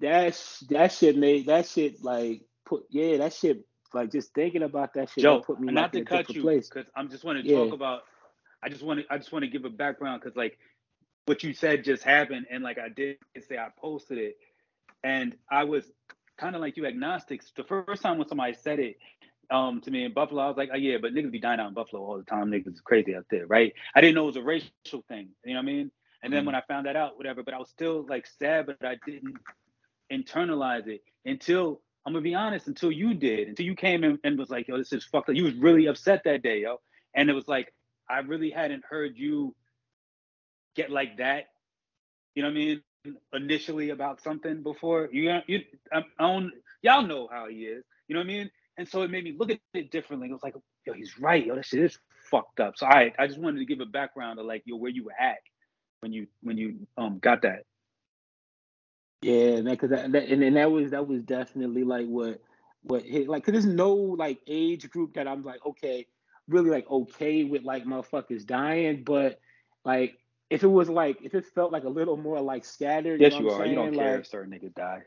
that 0.00 0.40
that 0.70 0.92
shit 0.92 1.16
made 1.16 1.46
that 1.46 1.66
shit 1.66 2.02
like 2.04 2.42
put 2.66 2.84
yeah 2.90 3.18
that 3.18 3.34
shit 3.34 3.64
like 3.94 4.10
just 4.12 4.34
thinking 4.34 4.62
about 4.62 4.94
that 4.94 5.10
shit 5.10 5.24
Joe, 5.24 5.40
put 5.42 5.60
me 5.60 5.68
not 5.72 5.92
to 5.94 6.02
cut 6.02 6.34
you, 6.34 6.54
because 6.68 6.86
I'm 6.96 7.10
just 7.10 7.24
want 7.24 7.38
to 7.38 7.44
Yeah. 7.44 7.54
talk 7.54 7.72
about. 7.72 8.02
I 8.62 8.68
just 8.68 8.82
want 8.82 9.00
to. 9.00 9.06
I 9.12 9.18
just 9.18 9.32
want 9.32 9.44
to 9.44 9.50
give 9.50 9.64
a 9.64 9.70
background 9.70 10.22
because 10.22 10.36
like 10.36 10.58
what 11.26 11.42
you 11.44 11.54
said 11.54 11.84
just 11.84 12.02
happened, 12.02 12.46
and 12.50 12.64
like 12.64 12.78
I 12.78 12.88
did 12.88 13.18
say 13.48 13.58
I 13.58 13.68
posted 13.78 14.18
it, 14.18 14.36
and 15.04 15.36
I 15.50 15.64
was 15.64 15.84
kind 16.38 16.54
of 16.54 16.60
like 16.60 16.76
you 16.76 16.86
agnostics. 16.86 17.52
The 17.56 17.64
first 17.64 18.02
time 18.02 18.18
when 18.18 18.28
somebody 18.28 18.54
said 18.54 18.78
it 18.78 18.96
um 19.50 19.80
to 19.82 19.90
me 19.90 20.04
in 20.04 20.12
Buffalo, 20.12 20.42
I 20.42 20.48
was 20.48 20.56
like, 20.56 20.70
oh 20.72 20.76
yeah, 20.76 20.96
but 21.00 21.12
niggas 21.12 21.30
be 21.30 21.40
dying 21.40 21.60
out 21.60 21.68
in 21.68 21.74
Buffalo 21.74 22.02
all 22.02 22.16
the 22.16 22.24
time. 22.24 22.50
Niggas 22.50 22.74
is 22.74 22.80
crazy 22.80 23.14
out 23.14 23.26
there, 23.30 23.46
right? 23.46 23.72
I 23.94 24.00
didn't 24.00 24.14
know 24.14 24.24
it 24.24 24.26
was 24.26 24.36
a 24.36 24.42
racial 24.42 25.04
thing. 25.08 25.28
You 25.44 25.54
know 25.54 25.60
what 25.60 25.64
I 25.64 25.72
mean? 25.72 25.90
And 26.22 26.32
then 26.32 26.44
when 26.44 26.54
I 26.54 26.62
found 26.68 26.86
that 26.86 26.94
out, 26.94 27.16
whatever, 27.16 27.42
but 27.42 27.52
I 27.52 27.58
was 27.58 27.68
still 27.68 28.06
like 28.08 28.26
sad, 28.38 28.66
but 28.66 28.76
I 28.84 28.96
didn't 29.04 29.36
internalize 30.12 30.86
it 30.86 31.02
until 31.24 31.80
I'm 32.06 32.12
gonna 32.12 32.22
be 32.22 32.34
honest, 32.34 32.68
until 32.68 32.92
you 32.92 33.14
did, 33.14 33.48
until 33.48 33.66
you 33.66 33.74
came 33.74 34.04
in 34.04 34.18
and 34.24 34.38
was 34.38 34.50
like, 34.50 34.68
yo, 34.68 34.78
this 34.78 34.92
is 34.92 35.04
fucked 35.04 35.30
up. 35.30 35.34
You 35.34 35.44
was 35.44 35.54
really 35.54 35.86
upset 35.86 36.22
that 36.24 36.42
day, 36.42 36.60
yo. 36.60 36.80
And 37.14 37.28
it 37.28 37.32
was 37.32 37.48
like, 37.48 37.72
I 38.08 38.20
really 38.20 38.50
hadn't 38.50 38.84
heard 38.88 39.16
you 39.16 39.54
get 40.74 40.90
like 40.90 41.18
that, 41.18 41.46
you 42.34 42.42
know 42.42 42.48
what 42.48 42.56
I 42.56 42.58
mean, 42.58 42.82
initially 43.32 43.90
about 43.90 44.22
something 44.22 44.62
before. 44.62 45.08
You 45.12 45.40
you 45.46 45.60
I, 45.92 45.98
I 46.18 46.32
don't 46.32 46.52
y'all 46.82 47.06
know 47.06 47.28
how 47.30 47.48
he 47.48 47.64
is, 47.64 47.84
you 48.08 48.14
know 48.14 48.20
what 48.20 48.26
I 48.26 48.28
mean? 48.28 48.50
And 48.78 48.88
so 48.88 49.02
it 49.02 49.10
made 49.10 49.24
me 49.24 49.34
look 49.38 49.50
at 49.50 49.60
it 49.74 49.90
differently. 49.90 50.28
It 50.28 50.32
was 50.32 50.42
like, 50.42 50.54
yo, 50.86 50.94
he's 50.94 51.18
right, 51.18 51.44
yo, 51.44 51.56
that 51.56 51.66
shit 51.66 51.82
is 51.82 51.98
fucked 52.30 52.60
up. 52.60 52.76
So 52.76 52.86
I 52.86 53.12
I 53.18 53.26
just 53.26 53.38
wanted 53.38 53.58
to 53.58 53.66
give 53.66 53.80
a 53.80 53.86
background 53.86 54.38
of 54.38 54.46
like, 54.46 54.62
yo, 54.64 54.76
where 54.76 54.90
you 54.90 55.04
were 55.04 55.12
at 55.18 55.38
when 56.00 56.12
you 56.12 56.26
when 56.42 56.56
you 56.56 56.86
um 56.96 57.18
got 57.18 57.42
that. 57.42 57.64
Yeah, 59.22 59.60
man, 59.60 59.64
because 59.64 59.90
that, 59.90 60.12
that 60.12 60.28
and, 60.28 60.42
and 60.42 60.56
that 60.56 60.70
was 60.70 60.90
that 60.90 61.06
was 61.06 61.22
definitely 61.22 61.84
like 61.84 62.06
what 62.06 62.40
what 62.82 63.02
hit 63.04 63.28
like 63.28 63.44
because 63.44 63.62
there's 63.62 63.74
no 63.74 63.94
like 63.94 64.40
age 64.48 64.90
group 64.90 65.14
that 65.14 65.28
I'm 65.28 65.44
like 65.44 65.64
okay 65.64 66.06
really 66.48 66.70
like 66.70 66.90
okay 66.90 67.44
with 67.44 67.62
like 67.62 67.84
motherfuckers 67.84 68.44
dying, 68.44 69.04
but 69.04 69.38
like 69.84 70.18
if 70.52 70.62
it 70.62 70.68
was 70.68 70.88
like 70.88 71.18
if 71.22 71.34
it 71.34 71.46
felt 71.46 71.72
like 71.72 71.84
a 71.84 71.88
little 71.88 72.16
more 72.16 72.40
like 72.40 72.64
scattered, 72.64 73.20
Yes, 73.20 73.38
you 73.38 73.40
you 73.40 73.44
know 73.46 73.52
what 73.52 73.60
are. 73.60 73.64
I'm 73.64 73.70
You 73.70 73.74
don't 73.76 73.94
saying? 73.94 73.94
care 73.94 74.10
Like, 74.12 74.20
if 74.20 74.26
certain 74.26 74.52
niggas 74.52 74.74
die. 74.74 75.02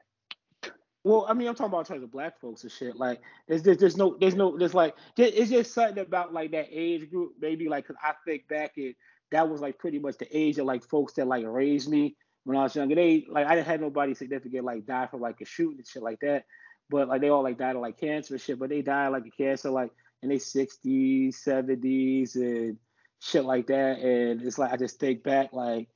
Well, 1.04 1.26
I 1.30 1.34
mean, 1.34 1.48
I'm 1.48 1.54
talking 1.56 1.72
about 1.72 1.82
in 1.82 1.86
terms 1.96 2.04
of 2.04 2.12
black 2.12 2.40
folks 2.40 2.64
and 2.64 2.72
shit. 2.72 2.96
Like, 2.96 3.22
there's 3.48 3.62
there's, 3.64 3.78
there's 3.78 3.98
no 3.98 4.18
there's 4.20 4.36
no 4.36 4.58
there's 4.58 4.74
like 4.74 4.96
it's 5.18 5.52
just 5.52 5.74
something 5.74 6.00
about 6.00 6.34
like 6.34 6.52
that 6.52 6.68
age 6.72 7.10
group. 7.12 7.34
Maybe 7.40 7.70
like, 7.70 7.88
cause 7.88 7.96
I 8.04 8.14
think 8.26 8.48
back 8.48 8.74
it 8.78 8.96
that 9.32 9.48
was 9.50 9.62
like 9.62 9.78
pretty 9.78 10.00
much 10.00 10.18
the 10.18 10.28
age 10.36 10.58
of 10.58 10.66
like 10.66 10.84
folks 10.84 11.14
that 11.14 11.28
like 11.28 11.46
raised 11.46 11.90
me 11.90 12.16
when 12.44 12.58
I 12.58 12.64
was 12.64 12.76
younger. 12.76 12.96
They 12.96 13.26
like 13.30 13.46
I 13.48 13.56
didn't 13.56 13.68
have 13.68 13.82
nobody 13.82 14.16
significant 14.16 14.66
like 14.66 14.86
die 14.88 15.08
from 15.08 15.22
like 15.22 15.42
a 15.42 15.46
shooting 15.46 15.78
and 15.78 15.88
shit 15.88 16.04
like 16.04 16.20
that. 16.22 16.46
But 16.90 17.08
like 17.08 17.22
they 17.22 17.30
all 17.30 17.44
like 17.44 17.58
died 17.60 17.76
of 17.76 17.82
like 17.84 18.00
cancer 18.00 18.34
and 18.34 18.42
shit. 18.42 18.58
But 18.58 18.70
they 18.70 18.82
died 18.82 19.10
like 19.10 19.26
a 19.28 19.32
cancer 19.32 19.70
like 19.70 19.92
in 20.24 20.30
their 20.30 20.40
60s, 20.40 21.36
70s, 21.46 22.36
and 22.36 22.78
shit 23.26 23.44
like 23.44 23.68
that. 23.68 24.00
And 24.00 24.42
it's 24.42 24.58
like 24.58 24.72
I 24.72 24.78
just 24.78 25.00
think 25.00 25.24
back 25.24 25.54
like 25.54 25.88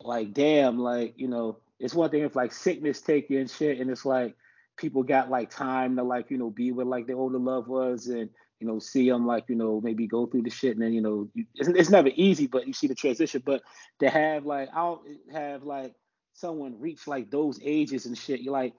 like 0.00 0.32
damn, 0.32 0.78
like 0.78 1.14
you 1.16 1.28
know 1.28 1.58
it's 1.78 1.94
one 1.94 2.10
thing 2.10 2.22
if 2.22 2.36
like 2.36 2.52
sickness 2.52 3.00
take 3.00 3.28
you 3.30 3.40
and 3.40 3.50
shit, 3.50 3.80
and 3.80 3.90
it's 3.90 4.04
like 4.04 4.36
people 4.76 5.02
got 5.02 5.30
like 5.30 5.50
time 5.50 5.96
to 5.96 6.02
like 6.02 6.30
you 6.30 6.38
know 6.38 6.50
be 6.50 6.72
with 6.72 6.86
like 6.86 7.06
their 7.06 7.16
older 7.16 7.38
loved 7.38 7.68
ones 7.68 8.06
and 8.06 8.30
you 8.60 8.66
know 8.66 8.78
see 8.78 9.08
them 9.08 9.26
like 9.26 9.44
you 9.48 9.54
know 9.56 9.80
maybe 9.82 10.06
go 10.06 10.26
through 10.26 10.42
the 10.42 10.50
shit 10.50 10.72
and 10.72 10.82
then 10.82 10.92
you 10.92 11.00
know 11.00 11.28
it's, 11.54 11.68
it's 11.68 11.90
never 11.90 12.10
easy, 12.14 12.46
but 12.46 12.66
you 12.66 12.72
see 12.72 12.86
the 12.86 12.94
transition. 12.94 13.42
But 13.44 13.62
to 14.00 14.08
have 14.08 14.46
like 14.46 14.68
I'll 14.74 15.02
have 15.32 15.64
like 15.64 15.94
someone 16.34 16.80
reach 16.80 17.06
like 17.06 17.30
those 17.30 17.58
ages 17.62 18.06
and 18.06 18.16
shit, 18.16 18.40
you're 18.40 18.52
like 18.52 18.74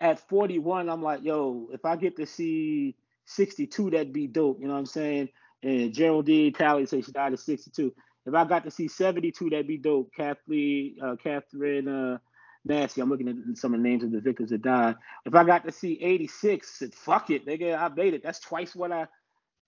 at 0.00 0.26
41, 0.28 0.88
I'm 0.88 1.02
like, 1.02 1.22
yo, 1.22 1.68
if 1.72 1.84
I 1.84 1.94
get 1.96 2.16
to 2.16 2.26
see 2.26 2.96
62, 3.26 3.90
that'd 3.90 4.12
be 4.12 4.26
dope. 4.26 4.58
You 4.60 4.66
know 4.66 4.72
what 4.72 4.80
I'm 4.80 4.86
saying? 4.86 5.28
And 5.62 5.92
Geraldine 5.92 6.52
Talley 6.52 6.86
says 6.86 7.04
she 7.04 7.12
died 7.12 7.32
at 7.32 7.38
62. 7.38 7.92
If 8.26 8.34
I 8.34 8.44
got 8.44 8.64
to 8.64 8.70
see 8.70 8.88
72, 8.88 9.50
that'd 9.50 9.66
be 9.66 9.78
dope. 9.78 10.10
Kathleen, 10.14 10.96
uh, 11.02 11.16
Catherine 11.16 11.88
uh, 11.88 12.18
Massey, 12.64 13.00
I'm 13.00 13.08
looking 13.08 13.28
at 13.28 13.58
some 13.58 13.74
of 13.74 13.82
the 13.82 13.88
names 13.88 14.04
of 14.04 14.12
the 14.12 14.20
victims 14.20 14.50
that 14.50 14.62
died. 14.62 14.96
If 15.24 15.34
I 15.34 15.44
got 15.44 15.64
to 15.64 15.72
see 15.72 15.98
86, 16.02 16.78
said 16.78 16.94
fuck 16.94 17.30
it, 17.30 17.46
nigga, 17.46 17.78
I 17.78 17.88
made 17.88 18.14
it. 18.14 18.22
That's 18.22 18.40
twice 18.40 18.74
what 18.74 18.92
I 18.92 19.06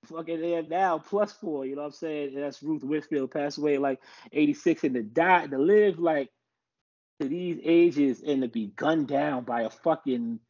fucking 0.07 0.42
am 0.42 0.68
now, 0.68 0.98
plus 0.98 1.33
four. 1.33 1.64
You 1.64 1.76
know 1.76 1.83
what 1.83 1.88
I'm 1.88 1.92
saying? 1.92 2.35
And 2.35 2.42
that's 2.42 2.62
Ruth 2.62 2.85
Whitfield 2.85 3.31
passed 3.31 3.59
away 3.59 3.78
like 3.78 4.00
86, 4.33 4.85
and 4.85 4.94
to 4.94 5.02
die, 5.02 5.46
to 5.46 5.59
live 5.59 5.98
like 5.98 6.31
to 7.20 7.28
these 7.28 7.59
ages 7.64 8.22
and 8.26 8.42
to 8.42 8.48
be 8.48 8.72
gunned 8.76 9.09
down 9.09 9.44
by 9.44 9.62
a 9.62 9.70
fucking 9.70 10.40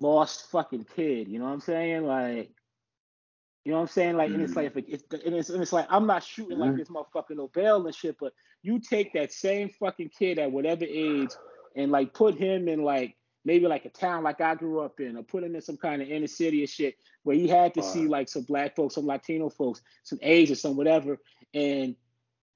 lost 0.00 0.50
fucking 0.50 0.86
kid. 0.96 1.28
You 1.28 1.38
know 1.38 1.46
what 1.46 1.52
I'm 1.52 1.60
saying? 1.60 2.04
Like 2.04 2.50
you 3.64 3.70
know 3.70 3.78
what 3.78 3.82
I'm 3.82 3.88
saying? 3.88 4.16
Like, 4.16 4.30
and 4.30 4.42
it's 4.42 4.54
mm-hmm. 4.54 4.76
like, 4.76 4.88
it's, 4.88 5.04
and 5.24 5.34
it's, 5.34 5.50
and 5.50 5.62
it's 5.62 5.72
like, 5.72 5.86
I'm 5.88 6.06
not 6.06 6.24
shooting 6.24 6.58
like 6.58 6.70
mm-hmm. 6.70 6.78
this 6.78 6.88
motherfucking 6.88 7.36
Nobel 7.36 7.86
and 7.86 7.94
shit, 7.94 8.16
but 8.18 8.32
you 8.62 8.80
take 8.80 9.12
that 9.12 9.32
same 9.32 9.68
fucking 9.68 10.10
kid 10.10 10.38
at 10.38 10.50
whatever 10.50 10.84
age 10.84 11.30
and 11.76 11.92
like 11.92 12.12
put 12.12 12.36
him 12.36 12.68
in 12.68 12.82
like 12.82 13.16
maybe 13.44 13.66
like 13.66 13.84
a 13.84 13.90
town 13.90 14.22
like 14.22 14.40
I 14.40 14.54
grew 14.54 14.80
up 14.80 15.00
in, 15.00 15.16
or 15.16 15.22
put 15.22 15.44
him 15.44 15.54
in 15.54 15.62
some 15.62 15.76
kind 15.76 16.02
of 16.02 16.08
inner 16.08 16.26
city 16.26 16.62
or 16.62 16.66
shit 16.66 16.96
where 17.22 17.36
he 17.36 17.48
had 17.48 17.74
to 17.74 17.82
see 17.82 18.06
like 18.06 18.28
some 18.28 18.42
black 18.42 18.74
folks, 18.74 18.96
some 18.96 19.06
Latino 19.06 19.48
folks, 19.48 19.80
some 20.02 20.18
Asians, 20.22 20.60
some 20.60 20.76
whatever, 20.76 21.18
and 21.54 21.94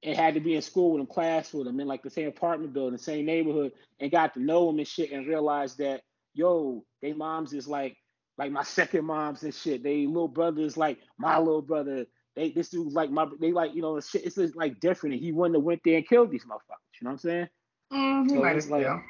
it 0.03 0.17
had 0.17 0.35
to 0.35 0.41
be 0.41 0.55
in 0.55 0.63
school 0.63 0.93
with 0.93 1.01
him, 1.01 1.07
class 1.07 1.53
with 1.53 1.67
him, 1.67 1.81
in 1.81 1.87
like 1.87 2.03
the 2.03 2.11
same 2.11 2.29
apartment 2.29 2.73
building, 2.73 2.99
same 2.99 3.27
neighborhood, 3.27 3.73
and 4.01 4.11
got 4.11 4.35
to 4.35 4.41
know 4.41 4.69
him 4.69 4.79
and 4.79 4.89
shit, 4.89 5.13
and 5.13 5.27
realized 5.27 5.79
that 5.79 6.03
yo, 6.35 6.85
they 7.01 7.13
moms 7.13 7.53
is 7.53 7.67
like 7.67 7.97
like 8.39 8.53
my 8.53 8.63
second 8.65 9.07
moms 9.07 9.43
and 9.45 9.55
shit. 9.55 9.83
They 9.83 10.07
little 10.07 10.29
brothers 10.29 10.77
like 10.77 10.99
my 11.19 11.39
little 11.39 11.63
brother. 11.63 12.07
They 12.37 12.51
this 12.53 12.71
dude's 12.71 12.95
like 12.95 13.11
my 13.11 13.27
they 13.41 13.53
like 13.53 13.75
you 13.75 13.83
know 13.83 14.01
shit. 14.01 14.27
It's 14.27 14.37
just 14.37 14.57
like 14.57 14.81
different. 14.81 15.15
And 15.15 15.23
he 15.25 15.33
wouldn't 15.33 15.57
have 15.57 15.65
went 15.65 15.83
there 15.85 15.97
and 15.99 16.09
killed 16.09 16.31
these 16.31 16.45
motherfuckers. 16.45 17.01
You 17.01 17.07
know 17.07 17.11
what 17.11 17.13
I'm 17.13 17.19
saying? 17.19 17.49
Mm, 17.93 18.29
So 18.29 18.41
might 18.41 18.57
it's 18.57 18.69
as 18.69 18.71
like 18.71 18.87
well. 18.87 19.03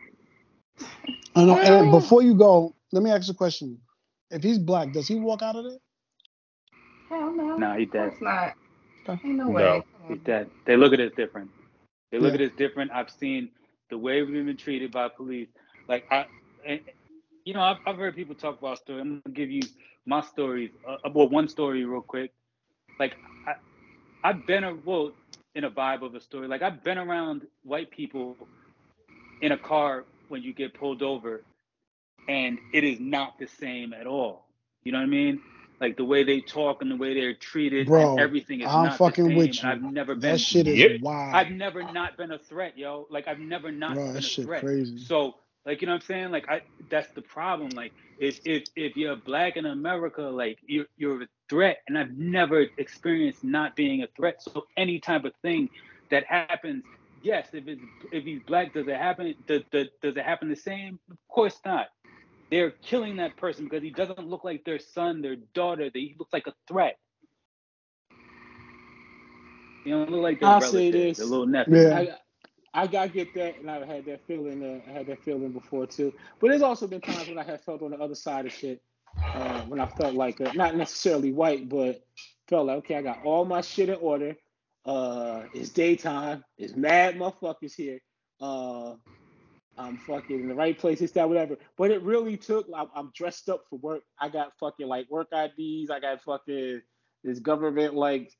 I 1.36 1.44
know, 1.46 1.58
and 1.58 1.90
before 1.90 2.22
you 2.22 2.34
go, 2.34 2.74
let 2.92 3.02
me 3.02 3.10
ask 3.10 3.28
you 3.28 3.32
a 3.32 3.36
question. 3.36 3.78
If 4.30 4.42
he's 4.42 4.58
black, 4.58 4.92
does 4.92 5.08
he 5.08 5.16
walk 5.16 5.42
out 5.42 5.56
of 5.56 5.64
there? 5.64 5.78
Hell 7.10 7.34
no. 7.36 7.58
Nah, 7.58 7.76
he 7.76 7.86
Of 7.86 7.92
dead. 7.92 8.10
course 8.10 8.16
not. 8.20 8.54
Ain't 9.24 9.36
no 9.38 9.48
No. 9.48 9.50
way. 9.50 9.84
He's 10.08 10.20
dead. 10.24 10.50
They 10.66 10.76
look 10.76 10.92
at 10.94 11.00
it 11.00 11.16
different. 11.16 11.50
They 12.12 12.18
look 12.18 12.34
Yeah. 12.34 12.36
at 12.36 12.40
it 12.42 12.56
different. 12.56 12.92
I've 12.92 13.10
seen 13.10 13.50
the 13.90 13.98
way 13.98 14.22
we've 14.22 14.46
been 14.46 14.56
treated 14.56 14.92
by 14.92 15.08
police. 15.08 15.48
Like 15.88 16.06
I, 16.10 16.26
and, 16.66 16.80
you 17.46 17.54
know, 17.54 17.62
I've, 17.62 17.78
I've 17.86 17.98
heard 17.98 18.16
people 18.16 18.36
talk 18.36 18.60
about 18.60 18.78
stories. 18.80 19.02
I'm 19.02 19.22
gonna 19.26 19.36
give 19.36 19.50
you 19.50 19.62
my 20.06 20.22
stories. 20.22 20.72
Uh, 20.88 20.98
well, 21.14 21.30
one 21.30 21.48
story 21.48 21.86
real 21.86 22.02
quick. 22.02 22.32
Like 23.00 23.16
I, 23.46 23.52
I've 24.24 24.46
been 24.46 24.64
a 24.64 24.74
well 24.74 25.12
in 25.54 25.64
a 25.64 25.70
vibe 25.70 26.02
of 26.02 26.14
a 26.14 26.20
story. 26.20 26.48
Like 26.48 26.62
I've 26.62 26.84
been 26.84 26.98
around 26.98 27.46
white 27.64 27.90
people 27.90 28.38
in 29.42 29.52
a 29.52 29.58
car 29.58 30.06
when 30.28 30.42
you 30.42 30.54
get 30.54 30.74
pulled 30.74 31.02
over, 31.02 31.44
and 32.28 32.58
it 32.72 32.84
is 32.84 33.00
not 33.00 33.38
the 33.38 33.48
same 33.48 33.92
at 33.94 34.06
all. 34.06 34.48
You 34.84 34.92
know 34.92 34.98
what 34.98 35.04
I 35.04 35.08
mean? 35.08 35.42
Like 35.80 35.96
the 35.96 36.04
way 36.06 36.24
they 36.24 36.40
talk 36.42 36.82
and 36.82 36.90
the 36.90 36.96
way 36.96 37.14
they're 37.14 37.34
treated, 37.34 37.88
Bro, 37.88 37.96
and 37.96 38.10
everything 38.18 38.62
is 38.62 38.72
I'm 38.72 38.76
not 38.76 39.00
fucking 39.00 39.32
the 39.32 39.34
same. 39.34 39.36
with 39.36 39.62
you. 39.62 39.70
I've 39.70 39.82
never 39.82 40.14
been. 40.16 40.32
That 40.32 40.40
shit 40.40 40.68
is 40.68 40.80
Yep. 40.80 40.90
wild. 40.90 41.32
I've 41.32 41.50
never 41.50 41.84
not 41.84 42.16
been 42.18 42.32
a 42.32 42.38
threat, 42.38 42.78
yo. 42.78 43.06
Like 43.10 43.28
I've 43.28 43.40
never 43.40 43.72
not 43.72 43.98
Bro, 43.98 44.12
been 44.12 44.14
that 44.14 44.24
a 44.24 44.30
shit 44.30 44.42
threat. 44.42 44.66
crazy. 44.66 45.06
So, 45.08 45.34
like 45.66 45.82
you 45.82 45.86
know 45.86 45.94
what 45.94 46.02
I'm 46.02 46.06
saying? 46.06 46.30
Like 46.30 46.48
I 46.48 46.62
that's 46.88 47.10
the 47.10 47.22
problem. 47.22 47.70
Like 47.70 47.92
if 48.18 48.40
if 48.44 48.64
if 48.76 48.96
you're 48.96 49.16
black 49.16 49.56
in 49.56 49.66
America, 49.66 50.22
like 50.22 50.58
you're 50.64 50.86
you're 50.96 51.22
a 51.22 51.26
threat, 51.50 51.78
and 51.88 51.98
I've 51.98 52.16
never 52.16 52.66
experienced 52.78 53.42
not 53.42 53.74
being 53.74 54.02
a 54.02 54.06
threat. 54.16 54.40
So 54.42 54.66
any 54.76 55.00
type 55.00 55.24
of 55.24 55.32
thing 55.42 55.68
that 56.10 56.24
happens, 56.24 56.84
yes, 57.22 57.48
if 57.52 57.66
it's 57.66 57.82
if 58.12 58.24
he's 58.24 58.40
black, 58.46 58.74
does 58.74 58.86
it 58.86 58.96
happen? 58.96 59.34
Does, 59.48 59.62
does, 59.72 59.88
does 60.00 60.16
it 60.16 60.24
happen 60.24 60.48
the 60.48 60.56
same? 60.56 61.00
Of 61.10 61.18
course 61.28 61.58
not. 61.64 61.88
They're 62.48 62.70
killing 62.70 63.16
that 63.16 63.36
person 63.36 63.64
because 63.64 63.82
he 63.82 63.90
doesn't 63.90 64.24
look 64.24 64.44
like 64.44 64.64
their 64.64 64.78
son, 64.78 65.20
their 65.20 65.34
daughter. 65.52 65.90
They, 65.92 66.00
he 66.00 66.14
looks 66.16 66.32
like 66.32 66.46
a 66.46 66.54
threat. 66.68 66.96
He 69.82 69.90
don't 69.90 70.08
look 70.10 70.22
like 70.22 70.38
their 70.38 70.48
I'll 70.48 70.60
say 70.60 70.90
relative, 70.90 70.92
this. 70.92 71.18
their 71.18 71.26
little 71.26 71.46
nephew. 71.46 71.76
Yeah. 71.76 71.98
I, 71.98 72.08
I 72.76 72.86
gotta 72.86 73.08
get 73.08 73.32
that, 73.34 73.58
and 73.58 73.70
I've 73.70 73.86
had 73.88 74.04
that 74.04 74.26
feeling. 74.26 74.62
Uh, 74.62 74.90
I 74.90 74.92
had 74.92 75.06
that 75.06 75.24
feeling 75.24 75.52
before 75.52 75.86
too. 75.86 76.12
But 76.40 76.48
there's 76.48 76.62
also 76.62 76.86
been 76.86 77.00
times 77.00 77.26
when 77.26 77.38
I 77.38 77.44
have 77.44 77.64
felt 77.64 77.82
on 77.82 77.92
the 77.92 77.98
other 77.98 78.14
side 78.14 78.44
of 78.44 78.52
shit. 78.52 78.82
Uh, 79.34 79.62
when 79.62 79.80
I 79.80 79.86
felt 79.86 80.14
like 80.14 80.40
uh, 80.42 80.52
not 80.54 80.76
necessarily 80.76 81.32
white, 81.32 81.70
but 81.70 82.06
felt 82.48 82.66
like 82.66 82.78
okay, 82.78 82.96
I 82.96 83.02
got 83.02 83.20
all 83.24 83.46
my 83.46 83.62
shit 83.62 83.88
in 83.88 83.96
order. 83.96 84.36
Uh, 84.84 85.44
it's 85.54 85.70
daytime. 85.70 86.44
It's 86.58 86.76
mad 86.76 87.16
motherfuckers 87.16 87.74
here. 87.74 88.00
Uh, 88.40 88.94
I'm 89.78 89.96
fucking 89.96 90.40
in 90.40 90.48
the 90.48 90.54
right 90.54 90.78
place. 90.78 91.00
It's 91.00 91.14
that 91.14 91.28
whatever. 91.28 91.56
But 91.78 91.90
it 91.90 92.02
really 92.02 92.36
took. 92.36 92.66
I'm, 92.76 92.88
I'm 92.94 93.10
dressed 93.14 93.48
up 93.48 93.64
for 93.70 93.78
work. 93.78 94.02
I 94.20 94.28
got 94.28 94.52
fucking 94.60 94.86
like 94.86 95.10
work 95.10 95.28
IDs. 95.32 95.90
I 95.90 95.98
got 96.00 96.22
fucking 96.22 96.82
this 97.24 97.38
government 97.40 97.94
like 97.94 98.32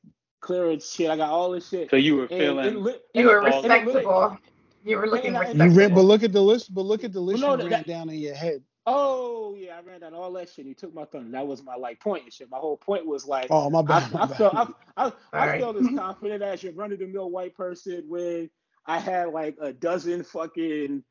clearance 0.47 0.91
shit. 0.93 1.11
I 1.11 1.17
got 1.17 1.31
all 1.31 1.51
this 1.51 1.69
shit. 1.69 1.91
So 1.91 1.97
you 1.97 2.17
were 2.17 2.23
And 2.25 2.33
it 2.33 2.39
feeling 2.39 2.95
You 3.15 3.27
were 3.27 3.39
and 3.45 3.47
respectable. 3.55 4.39
You 4.85 4.97
were 4.99 5.09
looking 5.09 5.35
And 5.37 5.63
I- 5.63 5.67
You 5.67 5.73
ran, 5.73 5.93
but 5.93 6.03
look 6.03 6.23
at 6.23 6.33
the 6.33 6.41
list. 6.41 6.73
But 6.73 6.83
look 6.83 7.03
at 7.05 7.13
the 7.13 7.21
list 7.21 7.41
no, 7.43 7.53
you 7.57 7.57
that- 7.69 7.71
ran 7.71 7.83
down 7.83 8.09
in 8.09 8.17
your 8.17 8.35
head. 8.35 8.63
Oh 8.89 9.57
yeah, 9.59 9.77
I 9.77 9.81
ran 9.81 10.01
down 10.03 10.15
all 10.15 10.33
that 10.35 10.49
shit. 10.49 10.59
And 10.59 10.69
he 10.69 10.75
took 10.75 10.95
my 10.95 11.05
thunder. 11.07 11.33
That 11.33 11.45
was 11.47 11.65
my 11.65 11.75
like 11.75 11.99
point 11.99 12.23
and 12.23 12.33
shit. 12.33 12.49
My 12.49 12.59
whole 12.59 12.77
point 12.77 13.05
was 13.05 13.27
like, 13.27 13.49
Oh 13.51 13.69
my 13.69 13.81
I, 13.81 13.83
bad. 13.83 14.13
my 14.13 14.23
I 14.23 14.27
bad. 14.27 14.37
felt 14.37 14.55
I, 14.55 14.67
I, 14.97 15.13
I 15.33 15.41
Alright. 15.41 15.61
felt 15.61 15.77
as 15.77 15.89
confident 15.89 16.43
as 16.45 16.63
your 16.63 16.73
run 16.75 16.93
of 16.93 17.01
the 17.01 17.07
mill 17.07 17.29
white 17.31 17.57
person 17.57 18.05
when 18.07 18.49
I 18.87 19.01
had 19.01 19.31
like 19.31 19.57
a 19.61 19.73
dozen 19.73 20.23
fucking 20.23 21.03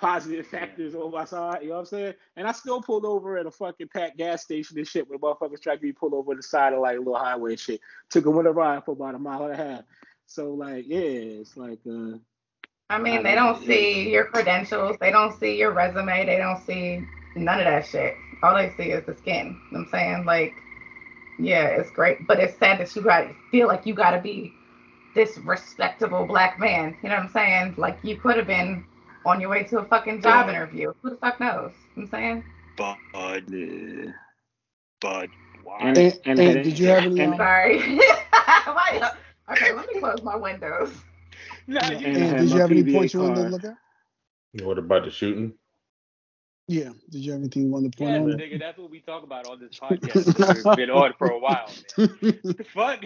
positive 0.00 0.46
factors 0.46 0.94
on 0.94 1.10
my 1.10 1.24
side. 1.24 1.58
You 1.62 1.68
know 1.68 1.74
what 1.74 1.80
I'm 1.80 1.86
saying? 1.86 2.14
And 2.36 2.48
I 2.48 2.52
still 2.52 2.80
pulled 2.80 3.04
over 3.04 3.36
at 3.36 3.46
a 3.46 3.50
fucking 3.50 3.88
packed 3.88 4.16
gas 4.16 4.42
station 4.42 4.78
and 4.78 4.86
shit 4.86 5.08
when 5.08 5.18
motherfuckers 5.18 5.62
tried 5.62 5.76
to 5.76 5.82
be 5.82 5.92
pulled 5.92 6.14
over 6.14 6.34
the 6.34 6.42
side 6.42 6.72
of 6.72 6.80
like 6.80 6.96
a 6.96 6.98
little 6.98 7.16
highway 7.16 7.52
and 7.52 7.60
shit. 7.60 7.80
Took 8.08 8.26
a 8.26 8.30
winter 8.30 8.52
ride 8.52 8.84
for 8.84 8.92
about 8.92 9.14
a 9.14 9.18
mile 9.18 9.44
and 9.44 9.52
a 9.52 9.56
half. 9.56 9.82
So 10.26 10.54
like 10.54 10.84
yeah, 10.88 10.98
it's 10.98 11.56
like 11.56 11.80
uh 11.88 12.18
I 12.90 12.98
mean, 12.98 13.22
they 13.22 13.36
don't 13.36 13.64
see 13.64 14.10
your 14.10 14.24
credentials. 14.24 14.96
They 15.00 15.12
don't 15.12 15.38
see 15.38 15.56
your 15.56 15.70
resume. 15.70 16.26
They 16.26 16.38
don't 16.38 16.60
see 16.66 17.06
none 17.36 17.60
of 17.60 17.64
that 17.64 17.86
shit. 17.86 18.14
All 18.42 18.54
they 18.54 18.72
see 18.76 18.90
is 18.90 19.06
the 19.06 19.14
skin. 19.14 19.46
You 19.46 19.78
know 19.78 19.84
what 19.84 19.84
I'm 19.84 19.90
saying? 19.92 20.24
Like, 20.24 20.54
yeah, 21.38 21.66
it's 21.66 21.90
great. 21.92 22.26
But 22.26 22.40
it's 22.40 22.58
sad 22.58 22.80
that 22.80 22.94
you 22.96 23.02
got 23.02 23.20
to 23.20 23.34
feel 23.52 23.68
like 23.68 23.86
you 23.86 23.94
got 23.94 24.10
to 24.10 24.20
be 24.20 24.52
this 25.14 25.38
respectable 25.38 26.26
black 26.26 26.58
man. 26.58 26.96
You 27.00 27.10
know 27.10 27.14
what 27.14 27.26
I'm 27.26 27.32
saying? 27.32 27.74
Like, 27.76 27.98
you 28.02 28.16
could 28.16 28.36
have 28.36 28.48
been 28.48 28.84
on 29.26 29.40
your 29.40 29.50
way 29.50 29.64
to 29.64 29.78
a 29.78 29.84
fucking 29.84 30.22
job 30.22 30.46
Yeah. 30.46 30.52
interview. 30.54 30.92
Who 31.02 31.10
the 31.10 31.16
fuck 31.16 31.40
knows? 31.40 31.72
You 31.96 32.02
know 32.02 32.08
what 32.10 32.18
I'm 32.18 32.42
saying? 32.42 32.44
But, 32.76 32.96
but 35.00 35.28
why? 35.64 35.78
And- 35.80 35.98
And, 35.98 36.20
and- 36.24 36.40
and 36.40 36.64
did 36.64 36.78
you 36.78 36.86
have 36.88 37.04
any? 37.04 37.20
and- 37.20 37.36
Sorry. 37.36 38.00
Okay, 39.50 39.72
let 39.72 39.88
me 39.92 39.98
close 40.00 40.22
my 40.22 40.36
windows. 40.36 40.92
Nah, 41.66 41.80
And- 41.82 42.00
you- 42.00 42.06
and- 42.06 42.16
and 42.16 42.38
did 42.38 42.50
you 42.50 42.58
have 42.60 42.70
any 42.70 42.82
PBA 42.84 42.92
points 42.96 43.14
you 43.14 43.20
wanted 43.20 43.34
to 43.36 43.40
card. 43.42 43.52
look 43.52 43.64
at? 43.64 44.64
What 44.66 44.78
about 44.78 45.04
the 45.04 45.10
shooting? 45.10 45.54
Yeah. 46.68 46.90
Did 47.10 47.24
you 47.24 47.32
have 47.32 47.40
anything 47.40 47.64
you 47.64 47.70
wanted 47.70 47.92
to 47.92 47.98
point 47.98 48.10
Yes, 48.12 48.20
on? 48.22 48.38
nigga, 48.38 48.58
that's 48.60 48.78
what 48.78 48.90
we 48.90 49.00
talk 49.00 49.22
about 49.24 49.46
on 49.48 49.58
this 49.60 49.78
podcast. 49.80 50.64
We've 50.64 50.76
been 50.76 50.90
on 50.90 51.12
for 51.18 51.28
a 51.28 51.38
while. 51.38 51.68
Man. 51.98 52.08
What 52.42 52.56
the 52.58 52.64
fuck? 52.64 53.04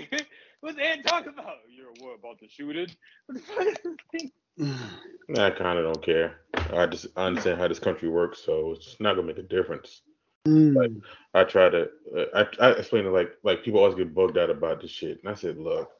What's 0.60 0.78
Ed 0.78 1.02
talking 1.06 1.32
about? 1.32 1.56
You're 1.68 1.92
what 2.00 2.18
about 2.18 2.40
the 2.40 2.48
shooting? 2.48 2.86
What 3.26 3.34
the 3.38 3.40
fuck 3.40 3.66
is 3.66 3.76
this 3.84 3.96
thing? 4.12 4.30
I 5.36 5.50
kind 5.50 5.78
of 5.78 5.84
don't 5.84 6.04
care. 6.04 6.40
I 6.72 6.86
just 6.86 7.06
I 7.16 7.26
understand 7.26 7.60
how 7.60 7.68
this 7.68 7.78
country 7.78 8.08
works, 8.08 8.40
so 8.44 8.72
it's 8.72 8.96
not 9.00 9.14
gonna 9.14 9.26
make 9.26 9.38
a 9.38 9.42
difference. 9.42 10.02
Mm. 10.46 10.76
Like 10.76 10.90
I 11.32 11.44
try 11.44 11.70
to, 11.70 11.88
uh, 12.16 12.44
I, 12.60 12.66
I 12.66 12.70
explain 12.72 13.06
it 13.06 13.10
like 13.10 13.32
like 13.42 13.64
people 13.64 13.80
always 13.80 13.94
get 13.94 14.14
bugged 14.14 14.38
out 14.38 14.50
about 14.50 14.80
this 14.80 14.90
shit, 14.90 15.20
and 15.22 15.30
I 15.30 15.34
said, 15.34 15.58
look, 15.58 15.90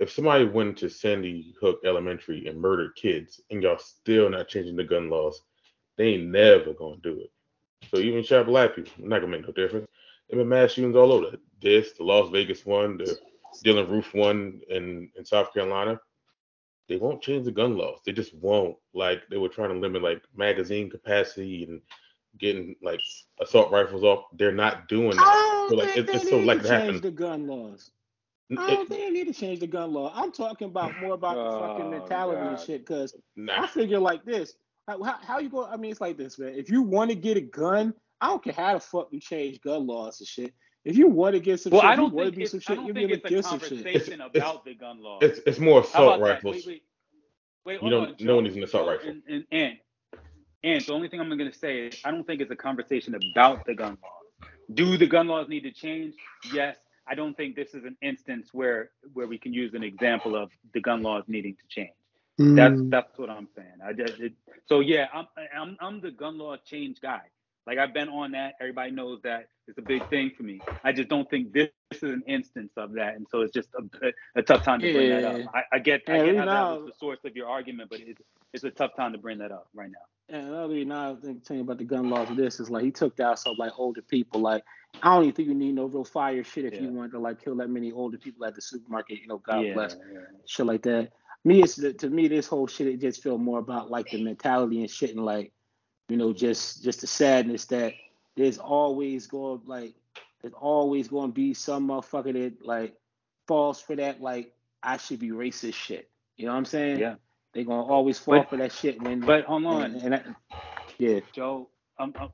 if 0.00 0.10
somebody 0.10 0.44
went 0.44 0.78
to 0.78 0.90
Sandy 0.90 1.54
Hook 1.60 1.80
Elementary 1.84 2.46
and 2.48 2.60
murdered 2.60 2.96
kids, 2.96 3.40
and 3.50 3.62
y'all 3.62 3.78
still 3.78 4.28
not 4.28 4.48
changing 4.48 4.76
the 4.76 4.84
gun 4.84 5.08
laws, 5.08 5.42
they 5.96 6.14
ain't 6.14 6.28
never 6.28 6.74
gonna 6.74 6.96
do 7.02 7.20
it. 7.20 7.30
So 7.90 7.98
even 7.98 8.24
shot 8.24 8.46
black 8.46 8.76
people, 8.76 8.92
not 8.98 9.20
gonna 9.20 9.32
make 9.32 9.46
no 9.46 9.52
difference. 9.52 9.86
There 10.28 10.38
been 10.38 10.48
mass 10.48 10.72
shootings 10.72 10.96
all 10.96 11.12
over. 11.12 11.36
This, 11.60 11.92
the 11.92 12.04
Las 12.04 12.30
Vegas 12.30 12.64
one, 12.64 12.98
the 12.98 13.18
Dylann 13.64 13.90
Roof 13.90 14.14
one 14.14 14.60
in 14.68 15.10
in 15.16 15.24
South 15.24 15.52
Carolina. 15.52 16.00
They 16.90 16.96
won't 16.96 17.22
change 17.22 17.44
the 17.44 17.52
gun 17.52 17.78
laws. 17.78 18.00
They 18.04 18.10
just 18.12 18.34
won't. 18.34 18.76
Like 18.94 19.22
they 19.30 19.36
were 19.38 19.48
trying 19.48 19.68
to 19.72 19.78
limit 19.78 20.02
like 20.02 20.20
magazine 20.36 20.90
capacity 20.90 21.62
and 21.62 21.80
getting 22.38 22.74
like 22.82 22.98
assault 23.40 23.70
rifles 23.70 24.02
off. 24.02 24.24
They're 24.36 24.50
not 24.50 24.88
doing 24.88 25.12
I 25.12 25.14
that. 25.24 25.68
don't 25.68 25.70
So 25.70 25.76
like 25.76 25.94
think 25.94 26.08
it, 26.08 26.14
it's 26.16 26.24
they 26.24 26.30
so 26.30 26.38
need 26.38 26.46
likely 26.48 26.62
to 26.64 26.68
to 26.68 26.78
change 26.78 26.86
happen. 26.94 27.00
the 27.02 27.10
gun 27.12 27.46
laws. 27.46 27.92
N- 28.50 28.58
I 28.58 28.72
it- 28.72 28.74
don't 28.74 28.88
think 28.88 29.00
they 29.02 29.10
need 29.10 29.32
to 29.32 29.40
change 29.40 29.60
the 29.60 29.68
gun 29.68 29.92
law. 29.92 30.12
I'm 30.16 30.32
talking 30.32 30.66
about 30.66 31.00
more 31.00 31.14
about 31.14 31.36
the 31.36 31.58
fucking 31.60 31.86
Oh, 31.86 31.90
mentality 31.90 32.40
and 32.44 32.58
shit. 32.58 32.84
Cause 32.84 33.14
I 33.48 33.68
figure 33.68 34.00
like 34.00 34.24
this. 34.24 34.54
How, 34.88 35.00
how, 35.00 35.18
how 35.22 35.38
you 35.38 35.48
go? 35.48 35.66
I 35.66 35.76
mean, 35.76 35.92
it's 35.92 36.00
like 36.00 36.16
this, 36.18 36.40
man. 36.40 36.54
If 36.56 36.68
you 36.70 36.82
want 36.82 37.10
to 37.10 37.16
get 37.16 37.36
a 37.36 37.40
gun, 37.40 37.94
I 38.20 38.26
don't 38.26 38.42
care 38.42 38.52
how 38.52 38.74
the 38.74 38.80
fuck 38.80 39.08
you 39.12 39.20
change 39.20 39.60
gun 39.60 39.86
laws 39.86 40.18
and 40.18 40.26
shit. 40.26 40.52
If 40.84 40.96
you 40.96 41.08
want 41.08 41.34
to 41.34 41.40
get 41.40 41.60
some 41.60 41.72
Well, 41.72 41.82
shit, 41.82 41.88
I 41.90 41.92
you 41.92 41.96
don't 41.98 42.14
want 42.14 42.26
to 42.26 42.30
think 42.30 42.36
do 42.36 42.42
it's, 42.42 42.50
some 42.52 42.58
I 42.58 42.62
shit, 42.62 42.76
don't 42.76 42.86
you 42.86 42.94
think 42.94 43.08
be 43.08 43.12
able 43.14 43.22
to 43.28 43.34
get 43.34 43.44
some 43.44 43.58
shit. 43.60 43.68
conversation 43.68 44.20
It's- 44.20 44.36
about 44.36 44.64
the 44.64 44.74
gun 44.74 45.02
law. 45.02 45.18
It's 45.20 45.40
it's 45.46 45.58
more 45.58 45.80
assault 45.80 46.16
about 46.16 46.26
that? 46.26 46.32
rifles. 46.44 46.66
Wait, 46.66 46.66
wait, 46.66 46.82
wait. 47.66 47.82
You 47.82 47.90
don't- 47.90 48.08
on, 48.08 48.16
no 48.20 48.34
one 48.36 48.44
Joe. 48.44 48.48
needs 48.48 48.56
an 48.56 48.64
assault 48.64 48.88
rifle. 48.88 49.10
And, 49.10 49.22
and, 49.28 49.44
and, 49.52 49.76
and 50.64 50.80
the 50.84 50.92
only 50.92 51.08
thing 51.08 51.20
I'm 51.20 51.28
going 51.28 51.50
to 51.50 51.58
say 51.58 51.86
is 51.86 52.00
I 52.04 52.10
don't 52.10 52.26
think 52.26 52.40
it's 52.40 52.50
a 52.50 52.56
conversation 52.56 53.14
about 53.32 53.64
the 53.66 53.74
gun 53.74 53.98
laws. 54.02 54.48
Do 54.72 54.96
the 54.96 55.06
gun 55.06 55.26
laws 55.28 55.48
need 55.48 55.62
to 55.64 55.72
change? 55.72 56.14
Yes. 56.52 56.76
I 57.06 57.14
don't 57.14 57.36
think 57.36 57.56
this 57.56 57.74
is 57.74 57.84
an 57.84 57.96
instance 58.02 58.50
where 58.52 58.90
where 59.14 59.26
we 59.26 59.36
can 59.36 59.52
use 59.52 59.74
an 59.74 59.82
example 59.82 60.36
of 60.36 60.50
the 60.74 60.80
gun 60.80 61.02
laws 61.02 61.24
needing 61.26 61.56
to 61.56 61.62
change. 61.68 61.90
That's 62.38 62.74
Mm. 62.80 62.90
that's 62.90 63.18
what 63.18 63.28
I'm 63.30 63.48
saying. 63.56 63.78
I 63.84 63.92
just 63.92 64.18
it, 64.20 64.32
so 64.66 64.80
yeah, 64.80 65.08
I'm 65.12 65.26
I'm 65.54 65.76
I'm 65.80 66.00
the 66.00 66.10
gun 66.12 66.38
law 66.38 66.56
change 66.56 67.00
guy. 67.00 67.22
Like 67.66 67.78
I've 67.78 67.94
been 67.94 68.08
on 68.08 68.32
that. 68.32 68.54
Everybody 68.60 68.90
knows 68.90 69.20
that 69.22 69.46
it's 69.68 69.78
a 69.78 69.82
big 69.82 70.08
thing 70.08 70.32
for 70.36 70.42
me. 70.42 70.60
I 70.82 70.92
just 70.92 71.08
don't 71.08 71.28
think 71.30 71.52
this, 71.52 71.68
this 71.90 72.02
is 72.02 72.10
an 72.10 72.22
instance 72.26 72.72
of 72.76 72.92
that, 72.94 73.14
and 73.14 73.26
so 73.30 73.42
it's 73.42 73.52
just 73.52 73.68
a, 73.78 74.12
a, 74.36 74.42
tough 74.42 74.64
time 74.64 74.80
to 74.80 74.92
bring 74.92 75.10
that 75.10 75.24
up. 75.24 75.40
I, 75.54 75.76
I 75.76 75.78
get 75.78 76.02
I 76.08 76.16
Yeah, 76.16 76.24
get 76.24 76.32
we 76.32 76.38
how 76.38 76.46
that 76.46 76.62
was 76.62 76.86
the 76.86 76.92
source 76.98 77.20
of 77.24 77.36
your 77.36 77.48
argument, 77.48 77.90
but 77.90 78.00
it's 78.00 78.20
it's 78.52 78.64
a 78.64 78.70
tough 78.70 78.96
time 78.96 79.12
to 79.12 79.18
bring 79.18 79.38
that 79.38 79.52
up 79.52 79.68
right 79.74 79.90
now. 79.90 80.36
And 80.36 80.48
another 80.48 80.74
reason 80.74 80.92
I 80.92 81.14
think 81.14 81.46
saying 81.46 81.60
about 81.60 81.78
the 81.78 81.84
gun 81.84 82.10
laws 82.10 82.30
of 82.30 82.36
this 82.36 82.60
is 82.60 82.70
like 82.70 82.84
he 82.84 82.90
took 82.90 83.16
down 83.16 83.36
some 83.36 83.56
like 83.58 83.72
older 83.76 84.02
people. 84.02 84.40
Like 84.40 84.64
I 85.02 85.14
don't 85.14 85.24
even 85.24 85.34
think 85.34 85.48
you 85.48 85.54
need 85.54 85.74
no 85.74 85.86
real 85.86 86.04
fire 86.04 86.42
shit 86.44 86.64
if 86.64 86.74
you 86.74 86.86
Yeah. 86.86 86.90
wanted 86.90 87.12
to 87.12 87.18
like 87.20 87.42
kill 87.42 87.56
that 87.56 87.70
many 87.70 87.92
older 87.92 88.18
people 88.18 88.44
at 88.46 88.54
the 88.54 88.62
supermarket. 88.62 89.20
You 89.20 89.28
know, 89.28 89.38
God 89.38 89.66
yeah, 89.66 89.74
bless. 89.74 89.96
yeah. 90.12 90.18
shit 90.46 90.66
like 90.66 90.82
that. 90.82 91.10
Me, 91.44 91.62
it's 91.62 91.76
to 91.76 92.10
me 92.10 92.28
this 92.28 92.46
whole 92.46 92.66
shit. 92.66 92.86
It 92.86 93.00
just 93.00 93.22
feel 93.22 93.38
more 93.38 93.60
about 93.60 93.90
like 93.90 94.10
the 94.10 94.22
mentality 94.22 94.80
and 94.80 94.90
shit, 94.90 95.10
and 95.10 95.24
like 95.24 95.52
you 96.10 96.16
know, 96.16 96.32
just 96.32 96.82
just 96.82 97.00
the 97.00 97.06
sadness 97.06 97.66
that 97.66 97.94
there's 98.36 98.58
always 98.58 99.28
going 99.28 99.60
like 99.64 99.94
there's 100.42 100.54
always 100.54 101.06
going 101.06 101.30
to 101.30 101.34
be 101.34 101.54
some 101.54 101.88
motherfucker 101.88 102.32
that 102.32 102.66
like 102.66 102.94
falls 103.46 103.80
for 103.80 103.94
that 103.94 104.20
like 104.20 104.52
I 104.82 104.96
should 104.96 105.20
be 105.20 105.30
racist 105.30 105.74
shit. 105.74 106.10
You 106.36 106.46
know 106.46 106.52
what 106.52 106.58
I'm 106.58 106.64
saying? 106.64 106.98
Yeah. 106.98 107.14
They 107.52 107.64
gonna 107.64 107.84
always 107.84 108.18
fall 108.18 108.38
But- 108.38 108.50
for 108.50 108.56
that 108.56 108.72
shit 108.72 109.00
when. 109.00 109.20
But 109.20 109.44
hold 109.44 109.64
on, 109.66 109.82
and, 109.82 110.02
and 110.02 110.14
I, 110.16 110.22
yeah. 110.98 111.20
Joe. 111.32 111.68
Um, 111.98 112.12
um, 112.18 112.32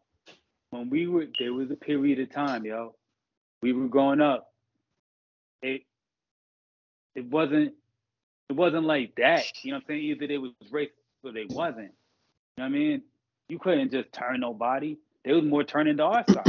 when 0.71 0.91
we 0.91 1.07
were 1.07 1.27
there 1.39 1.53
was 1.53 1.71
a 1.71 1.77
period 1.77 2.19
of 2.21 2.31
time, 2.31 2.65
yo. 2.65 2.95
We 3.63 3.73
were 3.73 3.89
growing 3.89 4.21
up. 4.21 4.53
It 5.63 5.83
it 7.15 7.27
wasn't 7.27 7.75
it 8.49 8.53
wasn't 8.55 8.85
like 8.85 9.15
that. 9.17 9.45
You 9.63 9.73
know 9.73 9.79
what 9.79 9.85
I'm 9.85 9.87
saying? 9.89 10.03
Either 10.05 10.27
they 10.27 10.39
was 10.39 10.53
racist 10.71 10.91
or 11.25 11.33
they 11.33 11.47
wasn't. 11.49 11.93
You 12.57 12.63
know 12.63 12.65
what 12.65 12.65
I 12.65 12.69
mean? 12.69 13.03
You 13.49 13.59
couldn't 13.59 13.93
just 13.93 14.13
turn 14.13 14.41
nobody. 14.41 14.97
They 15.25 15.33
was 15.33 15.45
more 15.45 15.65
turning 15.65 15.97
to 15.99 16.05
our 16.05 16.25
side. 16.29 16.47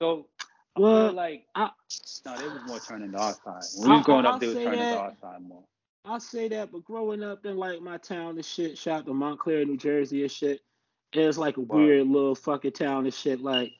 So 0.00 0.26
I 0.76 0.80
Well, 0.80 1.12
like 1.12 1.46
I- 1.54 1.70
no, 2.24 2.36
they 2.38 2.48
was 2.48 2.62
more 2.66 2.78
turning 2.80 3.12
to 3.12 3.18
our 3.18 3.32
side. 3.34 3.62
When 3.78 3.90
we 3.90 3.96
was 3.96 4.04
growing 4.04 4.26
up, 4.26 4.40
they 4.40 4.46
was 4.48 4.56
turning 4.56 4.78
that. 4.80 4.90
to 4.90 4.98
our 4.98 5.14
side 5.20 5.42
more. 5.42 5.62
I'll 6.04 6.18
say 6.20 6.48
that, 6.48 6.72
but 6.72 6.84
growing 6.84 7.22
up 7.22 7.46
in 7.46 7.56
like 7.56 7.80
my 7.80 7.96
town 7.98 8.36
and 8.36 8.44
shit, 8.44 8.76
shot 8.76 9.06
to 9.06 9.14
Montclair, 9.14 9.64
New 9.64 9.76
Jersey 9.76 10.22
and 10.22 10.30
shit, 10.30 10.60
it's 11.12 11.38
like 11.38 11.56
a 11.58 11.60
Wow. 11.60 11.76
weird 11.76 12.06
little 12.08 12.34
fucking 12.34 12.72
town 12.72 13.04
and 13.04 13.14
shit. 13.14 13.40
Like 13.40 13.72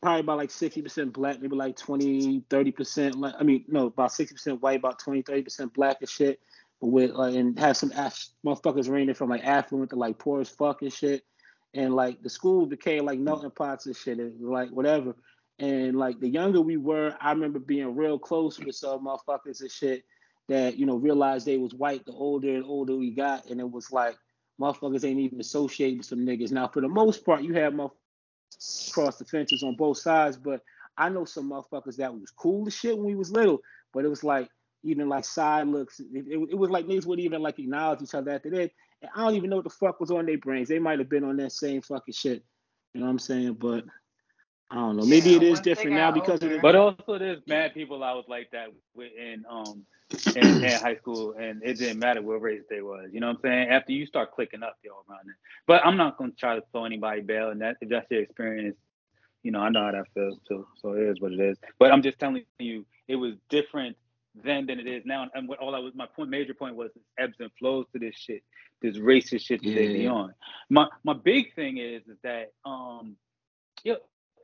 probably 0.00 0.20
about 0.20 0.36
like 0.36 0.50
60% 0.50 1.12
black, 1.12 1.40
maybe 1.40 1.56
like 1.56 1.76
20, 1.76 2.42
30%. 2.42 3.16
Like 3.16 3.34
I 3.38 3.42
mean, 3.42 3.64
no, 3.68 3.86
about 3.86 4.10
60% 4.12 4.60
white, 4.60 4.78
about 4.78 4.98
20, 5.00 5.22
30% 5.22 5.72
black 5.72 5.96
and 6.00 6.08
shit. 6.08 6.40
With 6.80 7.12
like 7.12 7.34
and 7.34 7.58
have 7.58 7.76
some 7.76 7.92
ass 7.94 8.30
motherfuckers 8.44 8.90
ranging 8.90 9.14
from 9.14 9.30
like 9.30 9.44
affluent 9.44 9.90
to 9.90 9.96
like 9.96 10.18
poor 10.18 10.40
as 10.40 10.48
fuck 10.48 10.82
and 10.82 10.92
shit. 10.92 11.22
And 11.72 11.94
like 11.94 12.22
the 12.22 12.30
school 12.30 12.66
became 12.66 13.04
like 13.04 13.18
melting 13.18 13.50
pots 13.50 13.86
and 13.86 13.96
shit, 13.96 14.18
and 14.18 14.40
like 14.40 14.70
whatever. 14.70 15.16
And 15.58 15.96
like 15.96 16.20
the 16.20 16.28
younger 16.28 16.60
we 16.60 16.76
were, 16.76 17.16
I 17.20 17.30
remember 17.32 17.58
being 17.58 17.94
real 17.94 18.18
close 18.18 18.58
with 18.58 18.74
some 18.74 19.06
motherfuckers 19.06 19.60
and 19.60 19.70
shit 19.70 20.04
that 20.48 20.76
you 20.76 20.84
know 20.84 20.96
realized 20.96 21.46
they 21.46 21.56
was 21.56 21.74
white 21.74 22.04
the 22.04 22.12
older 22.12 22.54
and 22.54 22.64
older 22.64 22.96
we 22.96 23.10
got, 23.10 23.46
and 23.46 23.60
it 23.60 23.70
was 23.70 23.90
like 23.90 24.16
motherfuckers 24.60 25.04
ain't 25.04 25.20
even 25.20 25.40
associated 25.40 25.98
with 25.98 26.06
some 26.06 26.20
niggas. 26.20 26.52
Now 26.52 26.68
for 26.68 26.80
the 26.80 26.88
most 26.88 27.24
part, 27.24 27.42
you 27.42 27.54
have 27.54 27.72
motherfuckers 27.72 28.90
across 28.90 29.18
the 29.18 29.24
fences 29.24 29.62
on 29.62 29.76
both 29.76 29.98
sides, 29.98 30.36
but 30.36 30.60
I 30.96 31.08
know 31.08 31.24
some 31.24 31.50
motherfuckers 31.50 31.96
that 31.96 32.14
was 32.14 32.30
cool 32.30 32.66
as 32.66 32.74
shit 32.74 32.96
when 32.96 33.06
we 33.06 33.14
was 33.14 33.32
little, 33.32 33.60
but 33.92 34.04
it 34.04 34.08
was 34.08 34.22
like 34.24 34.48
even 34.84 35.08
like 35.08 35.24
side 35.24 35.66
looks. 35.66 36.00
It, 36.00 36.26
it, 36.28 36.48
it 36.50 36.58
was 36.58 36.70
like 36.70 36.86
niggas 36.86 37.06
wouldn't 37.06 37.24
even 37.24 37.42
like 37.42 37.58
acknowledge 37.58 38.02
each 38.02 38.14
other 38.14 38.32
after 38.32 38.50
that. 38.50 38.70
And 39.02 39.10
I 39.14 39.24
don't 39.24 39.34
even 39.34 39.50
know 39.50 39.56
what 39.56 39.64
the 39.64 39.70
fuck 39.70 40.00
was 40.00 40.10
on 40.10 40.26
their 40.26 40.38
brains. 40.38 40.68
They 40.68 40.78
might 40.78 40.98
have 40.98 41.08
been 41.08 41.24
on 41.24 41.36
that 41.38 41.52
same 41.52 41.82
fucking 41.82 42.14
shit. 42.14 42.44
You 42.92 43.00
know 43.00 43.06
what 43.06 43.12
I'm 43.12 43.18
saying? 43.18 43.54
But 43.54 43.84
I 44.70 44.76
don't 44.76 44.96
know. 44.96 45.04
Maybe 45.04 45.30
Yeah, 45.30 45.36
it 45.36 45.42
is 45.42 45.60
different 45.60 45.96
now 45.96 46.10
got 46.10 46.14
because 46.14 46.42
of 46.42 46.50
older. 46.50 46.56
the 46.56 46.62
But 46.62 46.76
also, 46.76 47.18
there's 47.18 47.42
mad 47.46 47.74
people 47.74 48.02
I 48.04 48.12
was 48.12 48.24
like 48.28 48.50
that 48.52 48.68
with 48.94 49.12
in 49.16 49.44
um 49.48 49.84
in, 50.34 50.64
in 50.64 50.80
high 50.80 50.96
school, 50.96 51.34
and 51.38 51.62
it 51.62 51.78
didn't 51.78 51.98
matter 51.98 52.22
what 52.22 52.40
race 52.42 52.62
they 52.70 52.82
was. 52.82 53.10
You 53.12 53.20
know 53.20 53.28
what 53.28 53.36
I'm 53.36 53.42
saying? 53.42 53.68
After 53.70 53.92
you 53.92 54.06
start 54.06 54.32
clicking 54.32 54.62
up, 54.62 54.76
yo, 54.82 54.92
around 55.08 55.28
it. 55.28 55.36
But 55.66 55.84
I'm 55.84 55.96
not 55.96 56.16
gonna 56.18 56.32
try 56.38 56.56
to 56.56 56.62
throw 56.72 56.84
anybody 56.84 57.20
bail, 57.22 57.50
and 57.50 57.60
that 57.62 57.76
if 57.80 57.88
that's 57.88 58.10
your 58.10 58.22
experience, 58.22 58.76
you 59.42 59.52
know, 59.52 59.60
I 59.60 59.68
know 59.70 59.84
how 59.84 59.92
that 59.92 60.06
feels 60.14 60.38
too. 60.48 60.66
So 60.80 60.92
it 60.94 61.02
is 61.02 61.20
what 61.20 61.32
it 61.32 61.40
is. 61.40 61.58
But 61.78 61.92
I'm 61.92 62.02
just 62.02 62.18
telling 62.18 62.44
you, 62.58 62.86
it 63.08 63.16
was 63.16 63.34
different 63.48 63.96
then 64.42 64.66
than 64.66 64.80
it 64.80 64.86
is 64.86 65.04
now. 65.04 65.28
And 65.34 65.48
what 65.48 65.58
all 65.58 65.74
I 65.74 65.78
was, 65.78 65.92
my 65.94 66.06
point, 66.06 66.30
major 66.30 66.54
point 66.54 66.76
was 66.76 66.90
ebbs 67.18 67.36
and 67.38 67.50
flows 67.58 67.86
to 67.92 67.98
this 67.98 68.16
shit, 68.16 68.42
this 68.82 68.96
racist 68.96 69.42
shit 69.42 69.62
that 69.62 69.74
they 69.74 69.92
be 69.92 70.06
on. 70.06 70.34
My 70.68 70.88
my 71.04 71.14
big 71.14 71.54
thing 71.54 71.78
is 71.78 72.02
is 72.08 72.18
that 72.22 72.52
um, 72.64 73.16
yo, 73.84 73.96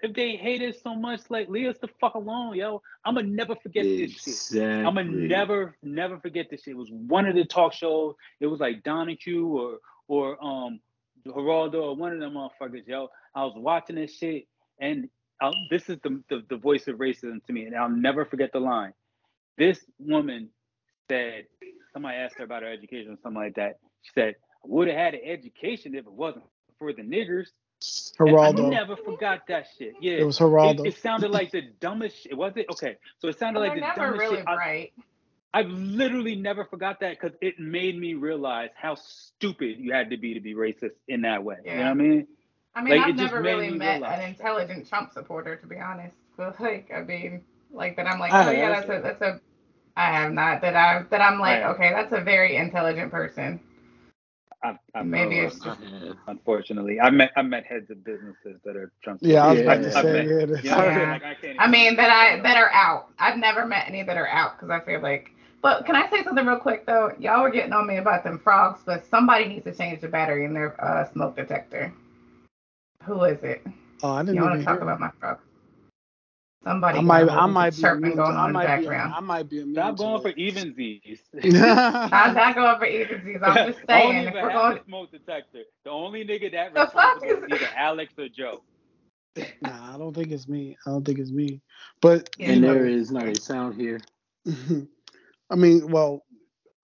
if 0.02 0.14
they 0.14 0.36
hate 0.36 0.62
us 0.62 0.80
so 0.82 0.94
much, 0.94 1.22
like 1.28 1.48
leave 1.48 1.68
us 1.68 1.76
the 1.80 1.88
fuck 2.00 2.14
alone, 2.14 2.54
yo. 2.56 2.82
I'ma 3.04 3.22
never 3.22 3.56
forget 3.56 3.84
this 3.84 4.12
shit. 4.12 4.62
I'ma 4.62 5.02
never, 5.02 5.76
never 5.82 6.18
forget 6.18 6.48
this 6.50 6.62
shit. 6.62 6.72
It 6.72 6.76
was 6.76 6.90
one 6.90 7.26
of 7.26 7.34
the 7.34 7.44
talk 7.44 7.72
shows. 7.72 8.14
It 8.40 8.46
was 8.46 8.60
like 8.60 8.82
Donahue 8.82 9.46
or 9.46 9.78
or 10.08 10.44
um 10.44 10.80
Geraldo 11.26 11.82
or 11.82 11.96
one 11.96 12.12
of 12.12 12.20
them 12.20 12.34
motherfuckers, 12.34 12.86
yo. 12.86 13.08
I 13.34 13.44
was 13.44 13.54
watching 13.56 13.96
this 13.96 14.14
shit, 14.14 14.46
and 14.80 15.08
I'll, 15.40 15.54
this 15.70 15.88
is 15.88 15.98
the, 16.02 16.22
the 16.28 16.44
the 16.48 16.56
voice 16.56 16.88
of 16.88 16.96
racism 16.96 17.44
to 17.46 17.52
me, 17.52 17.64
and 17.64 17.76
I'll 17.76 17.90
never 17.90 18.24
forget 18.24 18.52
the 18.52 18.60
line. 18.60 18.92
This 19.58 19.78
woman 19.98 20.48
said, 21.08 21.44
somebody 21.92 22.16
asked 22.16 22.38
her 22.38 22.44
about 22.44 22.62
her 22.62 22.72
education 22.72 23.12
or 23.12 23.16
something 23.22 23.42
like 23.42 23.54
that. 23.56 23.78
She 24.02 24.12
said, 24.14 24.36
"I 24.64 24.68
would 24.68 24.88
have 24.88 24.96
had 24.96 25.14
an 25.14 25.20
education 25.24 25.94
if 25.94 26.06
it 26.06 26.12
wasn't 26.12 26.44
for 26.78 26.92
the 26.92 27.02
niggers." 27.02 27.48
And 28.18 28.36
I 28.38 28.50
never 28.52 28.94
forgot 28.96 29.46
that 29.48 29.66
shit. 29.78 29.94
Yeah, 30.00 30.12
It 30.18 30.24
was 30.24 30.38
it, 30.38 30.44
Geraldo. 30.44 30.86
it 30.86 30.96
sounded 30.98 31.30
like 31.30 31.50
the 31.50 31.62
dumbest 31.80 32.22
shit. 32.22 32.36
Was 32.36 32.52
it? 32.56 32.66
Okay. 32.70 32.96
So 33.18 33.28
it 33.28 33.38
sounded 33.38 33.60
They're 33.60 33.68
like 33.70 33.76
the 33.76 33.80
never 33.80 34.00
dumbest 34.00 34.20
really 34.20 34.36
shit. 34.36 34.48
I, 34.48 34.54
bright. 34.54 34.92
I've 35.52 35.68
literally 35.70 36.36
never 36.36 36.64
forgot 36.66 37.00
that 37.00 37.18
because 37.18 37.36
it 37.40 37.58
made 37.58 37.98
me 37.98 38.14
realize 38.14 38.68
how 38.76 38.94
stupid 38.96 39.78
you 39.78 39.92
had 39.92 40.10
to 40.10 40.16
be 40.16 40.34
to 40.34 40.40
be 40.40 40.54
racist 40.54 40.90
in 41.08 41.22
that 41.22 41.42
way. 41.42 41.56
You 41.64 41.72
know 41.72 41.78
what 41.78 41.86
I 41.86 41.94
mean? 41.94 42.26
I 42.74 42.82
mean, 42.82 42.98
Like, 42.98 43.00
it 43.08 43.10
I've 43.12 43.16
just 43.18 43.32
never 43.32 43.42
really 43.42 43.70
me 43.70 43.78
met 43.78 43.92
realize. 44.00 44.20
an 44.20 44.28
intelligent 44.28 44.88
Trump 44.88 45.12
supporter, 45.12 45.56
to 45.56 45.66
be 45.66 45.78
honest. 45.78 46.14
But 46.36 46.60
like, 46.60 46.90
I 46.94 47.00
mean, 47.02 47.42
like 47.72 47.96
that. 47.96 48.06
I'm 48.06 48.18
like, 48.20 48.32
I 48.32 48.48
oh 48.48 48.50
yeah, 48.52 48.68
that's 48.70 48.88
a 48.88 49.00
that's 49.02 49.22
a. 49.22 49.40
I 49.96 50.12
have 50.12 50.32
not 50.32 50.60
that 50.62 50.76
I 50.76 51.02
that 51.10 51.20
I'm 51.20 51.38
like, 51.40 51.62
I 51.62 51.68
okay, 51.70 51.90
that's 51.92 52.12
a 52.12 52.20
very 52.20 52.56
intelligent 52.56 53.10
person. 53.10 53.60
I've, 54.62 54.76
I've 54.94 55.06
Maybe 55.06 55.36
never- 55.36 55.46
it's 55.46 55.58
just 55.58 55.80
unfortunately, 56.26 57.00
I 57.00 57.08
met 57.10 57.32
I 57.36 57.42
met 57.42 57.64
heads 57.64 57.90
of 57.90 58.04
businesses 58.04 58.60
that 58.64 58.76
are 58.76 58.92
Trump. 59.02 59.20
Yeah, 59.22 59.46
I 59.46 59.52
was 59.52 59.60
about 59.62 59.82
to 59.82 59.90
say, 59.92 60.02
met- 60.02 60.26
yeah. 60.26 60.46
this- 60.46 60.64
You 60.64 60.70
know 60.70 60.76
I 60.76 60.88
mean? 60.88 60.98
Yeah. 60.98 61.12
Like, 61.12 61.22
I 61.24 61.64
I 61.64 61.70
mean 61.70 61.96
that 61.96 62.10
I 62.10 62.40
that 62.42 62.56
are 62.58 62.70
out. 62.72 63.08
I've 63.18 63.38
never 63.38 63.66
met 63.66 63.88
any 63.88 64.02
that 64.02 64.16
are 64.18 64.28
out 64.28 64.56
because 64.58 64.70
I 64.70 64.80
feel 64.84 65.00
like 65.00 65.30
But 65.62 65.86
can 65.86 65.96
I 65.96 66.10
say 66.10 66.22
something 66.24 66.44
real 66.44 66.58
quick 66.58 66.84
though? 66.86 67.12
Y'all 67.18 67.42
were 67.42 67.50
getting 67.50 67.72
on 67.72 67.86
me 67.86 67.96
about 67.96 68.22
them 68.22 68.38
frogs, 68.38 68.80
but 68.84 69.06
somebody 69.06 69.46
needs 69.46 69.64
to 69.64 69.74
change 69.74 70.02
the 70.02 70.08
battery 70.08 70.44
in 70.44 70.52
their 70.52 70.78
uh, 70.84 71.10
smoke 71.10 71.36
detector. 71.36 71.92
Who 73.04 73.24
is 73.24 73.42
it? 73.42 73.62
Oh, 74.02 74.10
I 74.12 74.22
didn't 74.22 74.34
You 74.36 74.42
want 74.42 74.58
to 74.58 74.64
talk 74.64 74.82
about 74.82 75.00
my 75.00 75.10
frog? 75.20 75.38
Somebody. 76.62 76.98
I 76.98 77.00
might, 77.00 77.20
got 77.26 77.28
a 77.28 77.32
I 77.32 77.34
little 77.36 77.48
might 77.48 77.74
be, 77.76 77.80
chirping 77.82 78.02
immune 78.02 78.16
to- 78.18 78.22
going 78.22 78.36
I 78.36 78.40
on 78.40 78.46
in 78.48 78.52
the 78.52 78.58
might 78.58 78.64
be, 78.64 78.66
background. 78.82 79.14
I 79.14 79.20
might 79.20 79.48
be 79.48 79.60
immune 79.60 79.74
Stop 79.74 79.96
going 79.96 80.22
for 80.22 80.28
it. 80.28 80.36
evensies. 80.36 81.20
I'm 82.12 82.34
not 82.34 82.54
going 82.54 82.78
for 82.78 82.86
evensies. 82.86 83.42
I'm 83.42 83.66
just 83.72 83.80
saying, 83.88 84.10
even 84.22 84.28
if 84.28 84.34
we're 84.34 84.52
going, 84.52 84.78
a 84.78 84.84
smoke 84.84 85.10
detector. 85.10 85.62
The 85.84 85.90
only 85.90 86.24
nigga 86.24 86.52
that 86.52 86.74
The 86.74 86.86
fuck 86.86 87.22
responsible 87.22 87.44
is- 87.44 87.52
is 87.60 87.62
either 87.62 87.70
Alex 87.76 88.12
or 88.18 88.28
Joe. 88.28 88.62
Nah, 89.62 89.94
I 89.94 89.96
don't 89.98 90.12
think 90.14 90.32
it's 90.32 90.48
me. 90.48 90.76
I 90.86 90.90
don't 90.90 91.04
think 91.04 91.18
it's 91.18 91.30
me. 91.30 91.60
But 92.02 92.28
Yeah, 92.36 92.50
And 92.50 92.64
there 92.64 92.84
is 92.84 93.10
not 93.10 93.26
a 93.28 93.40
sound 93.40 93.80
here. 93.80 94.00
I 95.50 95.54
mean, 95.56 95.88
well, 95.90 96.24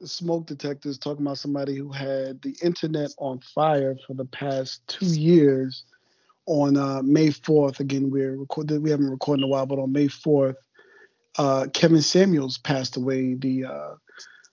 smoke 0.05 0.47
detectors 0.47 0.97
talking 0.97 1.25
about 1.27 1.39
somebody 1.39 1.75
who 1.77 1.91
had 1.91 2.41
the 2.43 2.55
internet 2.63 3.11
on 3.19 3.41
fire 3.41 3.97
for 4.07 4.15
the 4.15 4.25
past 4.27 4.87
two 4.87 5.07
years. 5.07 5.85
On 6.47 6.77
uh, 6.77 7.03
May 7.03 7.31
fourth, 7.31 7.81
again, 7.81 8.11
we're 8.11 8.37
recorded. 8.37 8.83
We 8.83 8.91
haven't 8.91 9.11
recorded 9.11 9.41
in 9.43 9.45
a 9.45 9.49
while, 9.49 9.67
but 9.67 9.79
on 9.81 9.91
May 9.93 10.07
fourth, 10.09 10.57
uh, 11.39 11.67
Kevin 11.73 12.03
Samuels 12.03 12.59
passed 12.59 12.97
away. 12.97 13.35
The 13.35 13.65
uh, 13.65 13.95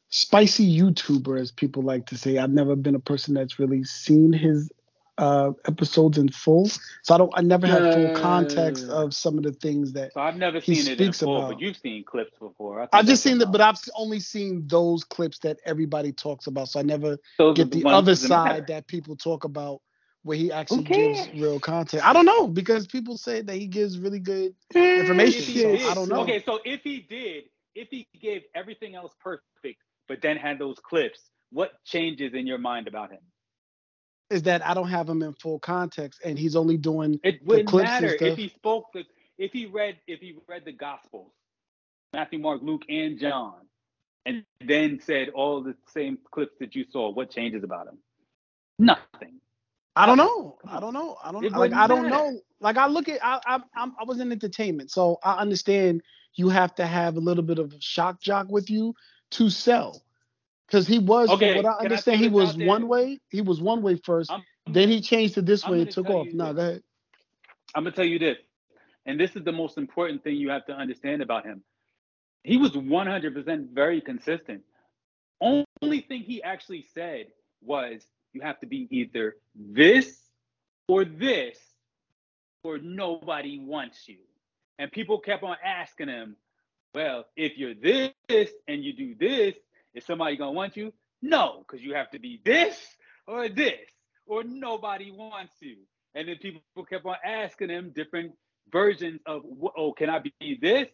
spicy 0.09 0.79
YouTuber, 0.79 1.39
as 1.39 1.51
people 1.51 1.83
like 1.83 2.07
to 2.07 2.17
say. 2.17 2.37
I've 2.39 2.51
never 2.51 2.75
been 2.75 2.95
a 2.95 2.99
person 2.99 3.35
that's 3.35 3.59
really 3.59 3.83
seen 3.83 4.33
his 4.33 4.71
uh, 5.19 5.51
episodes 5.67 6.17
in 6.17 6.29
full, 6.29 6.67
so 7.03 7.13
I 7.13 7.17
don't. 7.19 7.31
I 7.35 7.41
never 7.41 7.67
had 7.67 7.93
full 7.93 8.15
context 8.15 8.89
of 8.89 9.13
some 9.13 9.37
of 9.37 9.43
the 9.43 9.53
things 9.53 9.93
that 9.93 10.13
So 10.13 10.21
I've 10.21 10.37
never 10.37 10.59
He 10.59 10.73
seen 10.73 10.87
it 10.93 10.99
in 10.99 11.05
speaks 11.05 11.19
full, 11.19 11.37
about- 11.37 11.51
but 11.51 11.61
you've 11.61 11.77
seen 11.77 12.03
clips 12.03 12.33
before. 12.39 12.79
I 12.79 12.87
think 12.87 12.93
I 12.93 13.03
just 13.03 13.21
seen 13.21 13.37
that, 13.37 13.51
but 13.51 13.61
I've 13.61 13.77
only 13.95 14.19
seen 14.19 14.67
those 14.67 15.03
clips 15.03 15.37
that 15.39 15.59
everybody 15.65 16.11
talks 16.11 16.47
about. 16.47 16.69
So 16.69 16.79
I 16.79 16.83
never 16.83 17.17
Those 17.37 17.55
get 17.55 17.69
the 17.71 17.85
other 17.85 18.13
that 18.13 18.17
side 18.17 18.67
that 18.67 18.87
people 18.87 19.15
talk 19.15 19.43
about 19.43 19.81
where 20.23 20.37
he 20.37 20.51
actually 20.51 20.83
cares? 20.83 21.27
gives 21.27 21.41
real 21.41 21.59
content. 21.59 22.05
I 22.05 22.13
don't 22.13 22.25
know 22.25 22.47
because 22.47 22.87
people 22.87 23.17
say 23.17 23.41
that 23.41 23.55
he 23.55 23.67
gives 23.67 23.99
really 23.99 24.19
good 24.19 24.55
information. 24.73 25.61
So 25.61 25.89
I 25.89 25.93
don't 25.93 26.09
know. 26.09 26.21
Okay, 26.21 26.41
so 26.45 26.59
if 26.65 26.81
he 26.83 27.01
did, 27.01 27.45
if 27.75 27.89
he 27.89 28.07
gave 28.19 28.43
everything 28.55 28.95
else 28.95 29.13
perfect, 29.21 29.81
but 30.07 30.21
then 30.21 30.37
had 30.37 30.59
those 30.59 30.79
clips, 30.79 31.19
what 31.51 31.71
changes 31.85 32.33
in 32.33 32.47
your 32.47 32.57
mind 32.57 32.87
about 32.87 33.11
him? 33.11 33.19
Is 34.29 34.43
that 34.43 34.65
I 34.65 34.73
don't 34.73 34.89
have 34.89 35.07
him 35.07 35.21
in 35.21 35.33
full 35.33 35.59
context 35.59 36.21
and 36.25 36.39
he's 36.39 36.55
only 36.55 36.77
doing 36.77 37.19
It 37.23 37.45
wouldn't 37.45 37.69
clips 37.69 37.91
and 37.91 38.05
matter 38.05 38.17
stuff. 38.17 38.29
if 38.29 38.37
he 38.37 38.49
spoke 38.49 38.85
the 38.93 39.03
if 39.37 39.51
he 39.51 39.65
read 39.65 39.97
if 40.07 40.19
he 40.21 40.35
read 40.47 40.63
the 40.65 40.71
Gospels, 40.71 41.31
Matthew, 42.13 42.39
Mark, 42.39 42.61
Luke, 42.63 42.83
and 42.89 43.19
John, 43.19 43.55
and 44.25 44.45
then 44.65 44.99
said 45.01 45.29
all 45.29 45.61
the 45.61 45.75
same 45.87 46.17
clips 46.31 46.55
that 46.59 46.75
you 46.75 46.85
saw. 46.91 47.11
What 47.11 47.29
changes 47.29 47.63
about 47.63 47.87
him? 47.87 47.97
Nothing. 48.79 49.39
I 49.95 50.05
don't 50.05 50.17
know. 50.17 50.57
I 50.67 50.79
don't 50.79 50.93
know. 50.93 51.17
I 51.23 51.31
don't 51.31 51.51
like. 51.51 51.73
I 51.73 51.87
don't 51.87 52.09
know. 52.09 52.39
Like 52.59 52.77
I 52.77 52.87
look 52.87 53.07
at. 53.09 53.23
I 53.23 53.39
I'm, 53.45 53.63
I'm 53.75 53.93
I 53.99 54.03
was 54.05 54.19
in 54.19 54.31
entertainment, 54.31 54.91
so 54.91 55.19
I 55.23 55.33
understand 55.33 56.01
you 56.35 56.49
have 56.49 56.73
to 56.75 56.85
have 56.85 57.15
a 57.15 57.19
little 57.19 57.43
bit 57.43 57.59
of 57.59 57.73
shock 57.79 58.19
jock 58.21 58.47
with 58.49 58.69
you 58.69 58.95
to 59.31 59.49
sell. 59.49 60.03
Because 60.65 60.87
he 60.87 60.97
was, 60.97 61.29
Okay, 61.29 61.55
what 61.55 61.65
I 61.65 61.73
can 61.73 61.77
I 61.77 61.83
understand, 61.83 62.21
he 62.21 62.29
was 62.29 62.57
one 62.57 62.87
way. 62.87 63.19
He 63.29 63.41
was 63.41 63.61
one 63.61 63.83
way 63.83 63.95
1st 63.95 64.31
I'm, 64.31 64.43
then 64.73 64.89
he 64.89 65.01
changed 65.01 65.35
to 65.35 65.41
this 65.41 65.63
I'm 65.65 65.71
way 65.71 65.81
and 65.81 65.91
took 65.91 66.09
off. 66.09 66.27
No, 66.33 66.45
this. 66.47 66.55
go 66.55 66.61
ahead. 66.61 66.83
I'm 67.75 67.83
gonna 67.83 67.95
tell 67.95 68.05
you 68.05 68.17
this, 68.17 68.37
and 69.05 69.19
this 69.19 69.35
is 69.35 69.43
the 69.43 69.51
most 69.51 69.77
important 69.77 70.23
thing 70.23 70.35
you 70.35 70.49
have 70.49 70.65
to 70.67 70.73
understand 70.73 71.21
about 71.21 71.45
him. 71.45 71.61
He 72.43 72.57
was 72.57 72.71
100% 72.71 73.69
very 73.73 74.01
consistent. 74.01 74.63
Only 75.39 76.01
thing 76.01 76.21
he 76.21 76.41
actually 76.43 76.85
said 76.93 77.27
was, 77.61 78.05
"You 78.33 78.41
have 78.41 78.59
to 78.59 78.65
be 78.65 78.87
either 78.89 79.37
this 79.55 80.19
or 80.87 81.05
this, 81.05 81.57
or 82.63 82.77
nobody 82.77 83.59
wants 83.59 84.07
you." 84.07 84.19
And 84.79 84.91
people 84.91 85.19
kept 85.19 85.43
on 85.43 85.57
asking 85.63 86.09
him, 86.09 86.35
"Well, 86.93 87.25
if 87.35 87.57
you're 87.57 87.75
this 87.75 88.51
and 88.67 88.83
you 88.83 88.93
do 88.93 89.15
this, 89.15 89.55
is 89.93 90.05
somebody 90.05 90.35
gonna 90.35 90.51
want 90.51 90.75
you?" 90.75 90.93
No, 91.21 91.59
because 91.65 91.81
you 91.83 91.93
have 91.93 92.11
to 92.11 92.19
be 92.19 92.41
this 92.43 92.97
or 93.27 93.47
this, 93.47 93.89
or 94.25 94.43
nobody 94.43 95.11
wants 95.11 95.53
you. 95.61 95.77
And 96.15 96.27
then 96.27 96.37
people 96.37 96.61
kept 96.85 97.05
on 97.05 97.15
asking 97.23 97.69
him 97.69 97.91
different 97.95 98.33
versions 98.71 99.21
of, 99.25 99.43
oh, 99.75 99.93
can 99.93 100.09
I 100.09 100.19
be 100.19 100.57
this? 100.61 100.89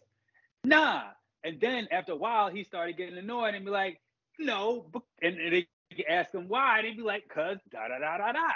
Nah. 0.64 1.02
And 1.42 1.60
then 1.60 1.88
after 1.90 2.12
a 2.12 2.16
while, 2.16 2.50
he 2.50 2.64
started 2.64 2.96
getting 2.96 3.18
annoyed 3.18 3.54
and 3.54 3.64
be 3.64 3.70
like, 3.70 4.00
no. 4.38 4.90
And, 5.20 5.38
and 5.38 5.66
they 5.96 6.04
ask 6.04 6.32
them 6.32 6.48
why, 6.48 6.82
he'd 6.82 6.96
be 6.96 7.02
like, 7.02 7.28
cause 7.28 7.58
da 7.70 7.88
da 7.88 7.98
da 7.98 8.18
da 8.18 8.32
da. 8.32 8.48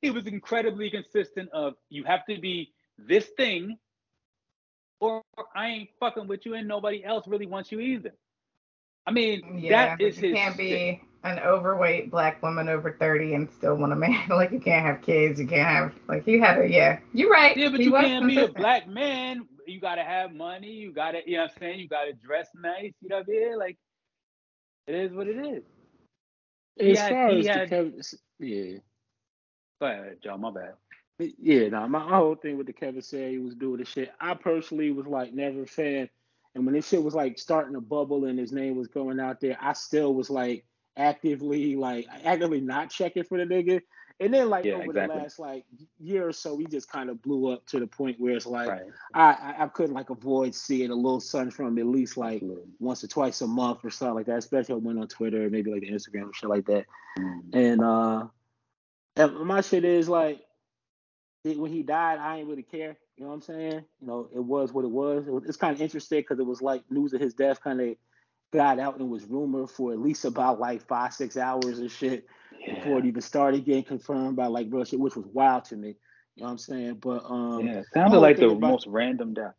He 0.00 0.10
was 0.10 0.26
incredibly 0.26 0.90
consistent 0.90 1.48
of 1.52 1.74
you 1.88 2.04
have 2.04 2.26
to 2.26 2.38
be 2.40 2.72
this 2.98 3.26
thing, 3.36 3.76
or 5.00 5.22
I 5.54 5.68
ain't 5.68 5.90
fucking 6.00 6.26
with 6.26 6.44
you, 6.44 6.54
and 6.54 6.66
nobody 6.66 7.04
else 7.04 7.26
really 7.26 7.46
wants 7.46 7.72
you 7.72 7.80
either. 7.80 8.12
I 9.06 9.10
mean, 9.10 9.60
yeah, 9.60 9.96
that 9.96 10.00
is 10.00 10.20
you 10.20 10.28
his. 10.30 10.38
can't 10.38 10.56
be 10.56 11.02
an 11.24 11.38
overweight 11.40 12.10
black 12.10 12.42
woman 12.42 12.68
over 12.68 12.96
30 12.98 13.34
and 13.34 13.50
still 13.50 13.76
want 13.76 13.92
a 13.92 13.96
man. 13.96 14.20
like 14.28 14.50
you 14.50 14.60
can't 14.60 14.84
have 14.84 15.02
kids. 15.02 15.40
You 15.40 15.46
can't 15.46 15.68
have 15.68 15.92
like 16.08 16.26
you 16.26 16.40
had 16.40 16.60
a 16.60 16.68
yeah. 16.68 16.98
You're 17.12 17.30
right. 17.30 17.56
Yeah, 17.56 17.68
but 17.70 17.80
he 17.80 17.86
you 17.86 17.92
can't 17.92 18.26
be 18.26 18.38
a 18.38 18.48
black 18.48 18.88
man. 18.88 19.46
You 19.66 19.80
gotta 19.80 20.02
have 20.02 20.32
money. 20.32 20.70
You 20.70 20.92
gotta, 20.92 21.20
you 21.24 21.36
know 21.36 21.44
what 21.44 21.52
I'm 21.52 21.58
saying? 21.60 21.80
You 21.80 21.88
gotta 21.88 22.12
dress 22.12 22.48
nice. 22.54 22.92
You 23.00 23.08
know 23.08 23.18
what 23.18 23.26
I 23.28 23.30
mean? 23.30 23.58
Like, 23.58 23.78
it 24.86 24.94
is 24.94 25.12
what 25.12 25.28
it 25.28 25.36
is. 25.36 25.62
As 26.80 26.98
had- 26.98 27.10
far 27.10 27.28
as 27.28 27.44
the 27.44 27.66
Kevin, 27.68 28.02
yeah, 28.38 28.78
Go 29.80 29.86
ahead, 29.86 30.18
Joe. 30.22 30.38
My 30.38 30.50
bad. 30.50 30.74
yeah, 31.38 31.68
nah, 31.68 31.86
my 31.86 32.00
whole 32.00 32.34
thing 32.34 32.56
with 32.56 32.66
the 32.66 32.72
Kevin 32.72 33.02
said 33.02 33.30
he 33.30 33.38
was 33.38 33.54
doing 33.54 33.78
the 33.78 33.84
shit. 33.84 34.12
I 34.20 34.34
personally 34.34 34.90
was 34.90 35.06
like 35.06 35.32
never 35.34 35.62
a 35.62 35.66
fan, 35.66 36.08
and 36.54 36.64
when 36.64 36.74
this 36.74 36.88
shit 36.88 37.02
was 37.02 37.14
like 37.14 37.38
starting 37.38 37.74
to 37.74 37.80
bubble 37.80 38.24
and 38.26 38.38
his 38.38 38.52
name 38.52 38.76
was 38.76 38.88
going 38.88 39.20
out 39.20 39.40
there, 39.40 39.56
I 39.60 39.72
still 39.74 40.14
was 40.14 40.30
like 40.30 40.64
actively 40.96 41.74
like 41.76 42.06
actively 42.24 42.60
not 42.60 42.90
checking 42.90 43.24
for 43.24 43.38
the 43.38 43.44
nigga. 43.44 43.82
And 44.22 44.32
then 44.32 44.48
like 44.50 44.64
Yeah, 44.64 44.74
over 44.74 44.84
exactly. 44.84 45.16
the 45.16 45.22
last 45.22 45.38
like 45.40 45.64
year 45.98 46.28
or 46.28 46.32
so, 46.32 46.54
we 46.54 46.64
just 46.66 46.88
kind 46.88 47.10
of 47.10 47.20
blew 47.22 47.52
up 47.52 47.66
to 47.66 47.80
the 47.80 47.86
point 47.86 48.20
where 48.20 48.36
it's 48.36 48.46
like 48.46 48.68
Right. 48.68 48.82
I, 49.14 49.32
I 49.32 49.64
I 49.64 49.68
couldn't 49.68 49.94
like 49.94 50.10
avoid 50.10 50.54
seeing 50.54 50.90
a 50.90 50.94
little 50.94 51.20
sun 51.20 51.50
from 51.50 51.76
at 51.78 51.86
least 51.86 52.16
like 52.16 52.36
Absolutely. 52.36 52.70
once 52.78 53.02
or 53.02 53.08
twice 53.08 53.40
a 53.40 53.46
month 53.46 53.84
or 53.84 53.90
something 53.90 54.14
like 54.14 54.26
that, 54.26 54.38
especially 54.38 54.76
when 54.76 54.98
on 54.98 55.08
Twitter, 55.08 55.50
maybe 55.50 55.72
like 55.72 55.80
the 55.80 55.90
Instagram 55.90 56.30
or 56.30 56.34
shit 56.34 56.48
like 56.48 56.66
that. 56.66 56.86
Mm. 57.18 57.54
And 57.54 57.82
uh 57.82 58.26
and 59.16 59.40
my 59.40 59.60
shit 59.60 59.84
is 59.84 60.08
like 60.08 60.40
when 61.44 61.72
he 61.72 61.82
died, 61.82 62.18
I 62.20 62.38
ain't 62.38 62.48
really 62.48 62.62
care. 62.62 62.96
You 63.16 63.24
know 63.24 63.30
what 63.30 63.34
I'm 63.34 63.42
saying? 63.42 63.84
You 64.00 64.06
know, 64.06 64.28
it 64.32 64.42
was 64.42 64.72
what 64.72 64.84
it 64.84 64.90
was. 64.90 65.26
It 65.26 65.32
was 65.32 65.44
it's 65.44 65.56
kind 65.56 65.74
of 65.74 65.82
interesting 65.82 66.20
because 66.20 66.38
it 66.38 66.46
was 66.46 66.62
like 66.62 66.88
news 66.90 67.12
of 67.12 67.20
his 67.20 67.34
death 67.34 67.60
kind 67.60 67.80
of 67.80 67.96
got 68.52 68.78
out 68.78 68.98
and 69.00 69.10
was 69.10 69.24
rumored 69.24 69.70
for 69.70 69.92
at 69.92 69.98
least 69.98 70.24
about 70.24 70.60
like 70.60 70.86
five, 70.86 71.12
six 71.12 71.36
hours 71.36 71.80
and 71.80 71.90
shit 71.90 72.26
before 72.66 72.98
it 72.98 73.04
even 73.06 73.20
started 73.22 73.64
getting 73.64 73.84
confirmed 73.84 74.36
by 74.36 74.46
like 74.46 74.66
real 74.70 74.84
shit, 74.84 75.00
which 75.00 75.16
was 75.16 75.26
wild 75.26 75.64
to 75.66 75.76
me. 75.76 75.88
You 76.36 76.42
know 76.42 76.44
what 76.46 76.50
I'm 76.52 76.58
saying? 76.58 76.94
But 77.00 77.24
um 77.30 77.66
yeah. 77.66 77.78
It 77.80 77.86
sounded 77.92 78.18
like 78.20 78.36
the 78.38 78.48
about- 78.50 78.60
most 78.70 78.86
random 78.86 79.34
death. 79.34 79.54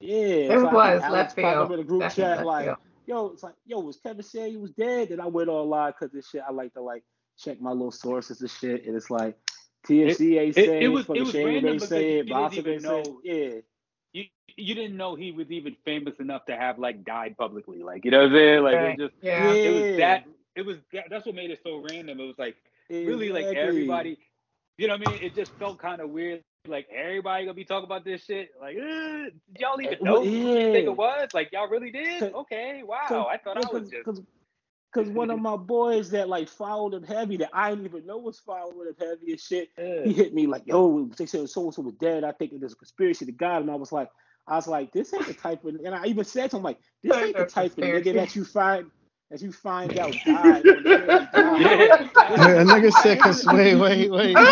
yeah, 0.00 0.16
It 0.16 0.48
so 0.50 0.54
I 0.54 0.60
think 0.60 0.72
was 0.72 1.02
Alex 1.02 1.12
left 1.12 1.36
popped 1.36 1.56
up 1.56 1.68
field. 1.68 1.72
in 1.72 1.80
a 1.80 1.88
group 1.88 2.00
Definitely 2.02 2.22
chat 2.24 2.36
left 2.38 2.46
like, 2.46 2.64
field. 2.66 2.76
yo, 3.06 3.26
it's 3.30 3.42
like, 3.42 3.54
yo, 3.66 3.80
was 3.80 3.96
Kevin 3.98 4.22
saying 4.22 4.50
he 4.52 4.56
was 4.56 4.70
dead? 4.72 5.10
And 5.10 5.20
I 5.20 5.26
went 5.26 5.48
all 5.48 5.66
live 5.68 5.94
because 5.98 6.12
this 6.12 6.28
shit, 6.28 6.42
I 6.46 6.52
like 6.52 6.72
to 6.74 6.82
like 6.82 7.02
check 7.38 7.60
my 7.60 7.70
little 7.72 7.90
sources 7.90 8.40
and 8.40 8.50
shit. 8.50 8.86
And 8.86 8.96
it's 8.96 9.10
like 9.10 9.36
TMZ 9.88 10.38
ain't 10.38 10.56
it- 10.56 10.66
saying 10.66 10.82
it 10.82 10.84
it, 10.84 10.88
was- 10.88 11.06
fucking 11.06 11.22
it 11.22 11.24
was 11.24 11.32
Shade 11.32 11.44
Room 11.44 11.54
ain't 11.56 11.64
because 11.64 11.88
saying 11.88 12.10
you 12.12 12.18
it, 12.20 12.22
didn't 12.26 12.36
Bossip 12.38 12.58
even 12.58 12.72
ain't 12.74 12.82
saying 12.82 13.02
know- 13.04 13.20
yeah. 13.24 13.60
You 14.12 14.24
you 14.56 14.74
didn't 14.74 14.96
know 14.98 15.14
he 15.14 15.32
was 15.32 15.50
even 15.50 15.74
famous 15.84 16.14
enough 16.20 16.44
to 16.44 16.54
have 16.54 16.78
like 16.78 17.04
died 17.04 17.36
publicly. 17.38 17.82
Like 17.82 18.04
you 18.04 18.10
know 18.10 18.18
what 18.24 18.26
I'm 18.26 18.32
saying? 18.34 18.62
Like 18.62 18.74
Right. 18.74 18.98
it 19.00 19.02
just 19.08 19.14
Yeah. 19.22 19.50
it 19.52 19.72
was 19.72 19.82
Yeah. 19.92 19.96
that 19.96 20.24
it 20.56 20.64
was 20.66 20.78
that, 20.92 21.04
that's 21.10 21.26
what 21.26 21.34
made 21.34 21.50
it 21.50 21.60
so 21.64 21.82
random. 21.88 22.20
It 22.20 22.26
was 22.26 22.38
like 22.38 22.56
really 22.90 23.30
like 23.30 23.44
everybody 23.56 24.18
you 24.78 24.88
know 24.88 24.94
what 24.96 25.08
I 25.08 25.10
mean? 25.12 25.20
It 25.22 25.34
just 25.34 25.52
felt 25.58 25.78
kind 25.78 26.00
of 26.00 26.10
weird. 26.10 26.42
Like 26.66 26.88
everybody 26.94 27.44
gonna 27.44 27.54
be 27.54 27.64
talking 27.64 27.84
about 27.84 28.04
this 28.04 28.24
shit. 28.24 28.50
Like, 28.60 28.76
eh, 28.76 29.24
did 29.24 29.60
y'all 29.60 29.80
even 29.80 29.94
Uh, 29.94 30.04
know 30.04 30.12
well, 30.12 30.24
who 30.24 30.30
this 30.30 30.74
yeah. 30.74 30.80
nigga 30.80 30.96
was? 30.96 31.28
Like 31.34 31.50
y'all 31.52 31.68
really 31.68 31.90
did? 31.90 32.22
Okay, 32.22 32.82
wow. 32.84 33.00
Cause, 33.08 33.26
I 33.30 33.36
thought 33.38 33.64
I 33.64 33.72
was 33.72 33.90
just 33.90 34.04
cause, 34.04 34.22
cause 34.94 35.08
one 35.08 35.30
of 35.30 35.40
my 35.40 35.56
boys 35.56 36.10
that 36.10 36.28
like 36.28 36.48
followed 36.48 36.94
him 36.94 37.02
heavy 37.02 37.36
that 37.38 37.50
I 37.52 37.70
didn't 37.70 37.84
even 37.86 38.06
know 38.06 38.18
was 38.18 38.38
following 38.38 38.88
him 38.88 38.94
heavy 38.98 39.32
and 39.32 39.40
shit. 39.40 39.70
eh. 39.76 40.04
He 40.04 40.12
hit 40.12 40.34
me 40.34 40.46
like, 40.46 40.62
yo, 40.66 41.08
they 41.16 41.26
said 41.26 41.48
so 41.50 41.64
and 41.64 41.74
so 41.74 41.82
was 41.82 41.94
dead. 41.94 42.24
I 42.24 42.32
think 42.32 42.52
there's 42.58 42.72
a 42.72 42.76
conspiracy 42.76 43.26
to 43.26 43.32
God. 43.32 43.62
And 43.62 43.70
I 43.70 43.74
was 43.74 43.90
like, 43.90 44.08
I 44.46 44.56
was 44.56 44.68
like, 44.68 44.92
this 44.92 45.12
ain't 45.12 45.26
the 45.26 45.34
type 45.34 45.64
of 45.64 45.74
and 45.74 45.94
I 45.94 46.06
even 46.06 46.24
said 46.24 46.50
to 46.50 46.56
him 46.56 46.62
like, 46.62 46.78
this 47.02 47.16
ain't 47.16 47.36
the 47.36 47.46
type 47.46 47.72
of 47.72 47.84
nigga 47.84 48.14
that 48.14 48.36
you 48.36 48.44
find 48.44 48.90
that 49.32 49.40
you 49.42 49.50
find 49.50 49.98
out 49.98 50.12
died. 50.26 50.66
or 50.66 50.82
died. 50.82 51.00
Yeah. 51.34 52.60
A 52.60 52.64
nigga 52.64 52.92
said, 52.92 53.18
cause 53.18 53.44
wait, 53.46 53.74
wait, 53.76 54.10
wait. 54.10 54.36
Hold 54.36 54.46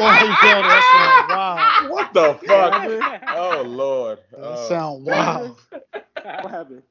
on, 0.00 0.14
that 0.62 0.82
sound 0.90 1.28
wild. 1.28 1.90
What 1.90 2.14
the 2.14 2.34
fuck? 2.46 3.26
Oh 3.36 3.62
Lord. 3.66 4.18
That 4.32 4.40
Oh. 4.40 4.68
sound 4.68 5.04
wild. 5.04 5.60
What 5.70 6.50
happened? 6.50 6.82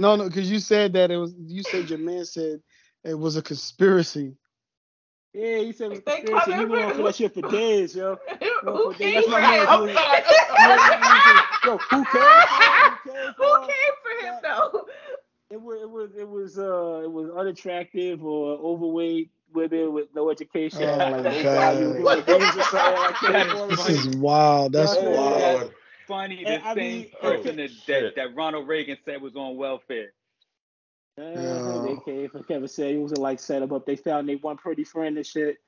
No, 0.00 0.16
no, 0.16 0.24
because 0.28 0.50
you 0.50 0.58
said 0.58 0.92
that 0.94 1.10
it 1.12 1.16
was. 1.16 1.32
You 1.46 1.62
said 1.62 1.88
your 1.88 1.98
man 2.00 2.24
said 2.24 2.60
it 3.04 3.14
was 3.14 3.36
a 3.36 3.42
conspiracy. 3.42 4.36
Yeah, 5.32 5.58
he 5.58 5.72
said 5.72 5.86
it 5.86 5.90
was 5.90 6.00
They 6.04 6.16
conspiracy. 6.22 6.50
He 6.50 6.56
coming 6.56 6.68
went 6.70 6.84
on 6.84 6.90
for- 6.90 6.96
for 6.96 7.02
that 7.04 7.14
shit 7.14 7.34
for 7.34 7.42
days, 7.50 7.94
yo. 7.96 8.18
Who 8.64 8.92
came 8.94 9.22
for 9.22 9.38
him? 9.40 9.62
Yo, 11.64 11.78
who 11.78 12.04
cares? 12.04 12.44
Who 13.36 13.60
came 13.60 13.94
for 14.02 14.26
him 14.26 14.34
though? 14.42 14.83
It 15.54 15.62
was 15.62 15.82
it 15.82 15.90
was 15.90 16.10
it 16.18 16.28
was 16.28 16.58
uh 16.58 17.02
it 17.04 17.12
was 17.12 17.30
unattractive 17.30 18.24
or 18.24 18.58
overweight 18.58 19.30
women 19.54 19.94
with 19.94 20.08
no 20.14 20.30
education, 20.30 20.90
Oh 20.90 21.06
my 21.06 21.22
God. 21.42 21.44
value, 21.52 21.94
doing 21.94 22.22
things 22.24 22.56
or 22.56 22.64
something 22.64 22.94
like 22.94 23.20
that. 23.22 23.48
This 23.70 23.88
is 23.88 24.08
wild. 24.08 24.72
That's 24.72 25.00
Yeah. 25.00 25.02
wild. 25.02 25.62
Lord. 25.62 25.72
Funny, 26.08 26.44
the 26.46 26.46
And 26.46 26.62
I 26.64 26.74
same 26.74 26.76
mean, 26.76 27.12
person 27.20 27.56
that, 27.56 27.70
that 27.88 28.14
that 28.16 28.34
Ronald 28.36 28.68
Reagan 28.68 28.98
said 29.04 29.22
was 29.22 29.36
on 29.36 29.56
welfare. 29.56 30.12
Uh, 31.18 31.78
they 31.78 31.96
came 32.04 32.28
for 32.30 32.42
Kevin 32.42 32.68
Samuels 32.68 33.12
and 33.12 33.20
like 33.22 33.40
set 33.40 33.62
him 33.62 33.72
up. 33.72 33.86
They 33.86 33.96
found 33.96 34.28
they 34.28 34.36
one 34.36 34.56
pretty 34.58 34.84
friend 34.84 35.16
and 35.16 35.26
shit 35.26 35.58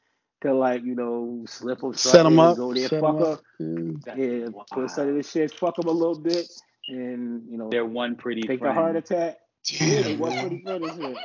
to 0.43 0.55
like 0.55 0.84
you 0.84 0.97
know 0.97 1.45
slip 1.47 1.80
them, 1.80 1.95
Set 1.95 2.26
him 2.26 2.39
up. 2.41 2.59
go 2.59 2.74
there, 2.74 2.89
Set 2.89 3.01
fuck 3.01 3.18
him 3.18 3.20
her, 3.20 3.26
up. 3.32 3.43
Yeah. 3.61 4.16
yeah, 4.16 4.49
put 4.70 4.91
some 4.91 5.09
of 5.09 5.14
this 5.16 5.30
shit, 5.30 5.53
fuck 5.53 5.78
him 5.78 5.89
a 5.89 5.93
little 5.93 6.16
bit, 6.16 6.49
and 6.89 7.45
you 7.51 7.59
know 7.59 7.70
Their 7.70 7.87
one 7.87 8.16
pretty 8.16 8.49
take 8.49 8.61
friend. 8.61 8.62
the 8.62 8.72
heart 8.72 8.97
attack. 8.97 9.39
Yeah, 9.67 10.03
they 10.03 10.17
Damn, 10.17 10.19
one 10.19 10.31
man. 10.35 10.49
pretty 10.49 10.62
friend 10.62 10.85
and 10.85 10.93
shit. 11.03 11.19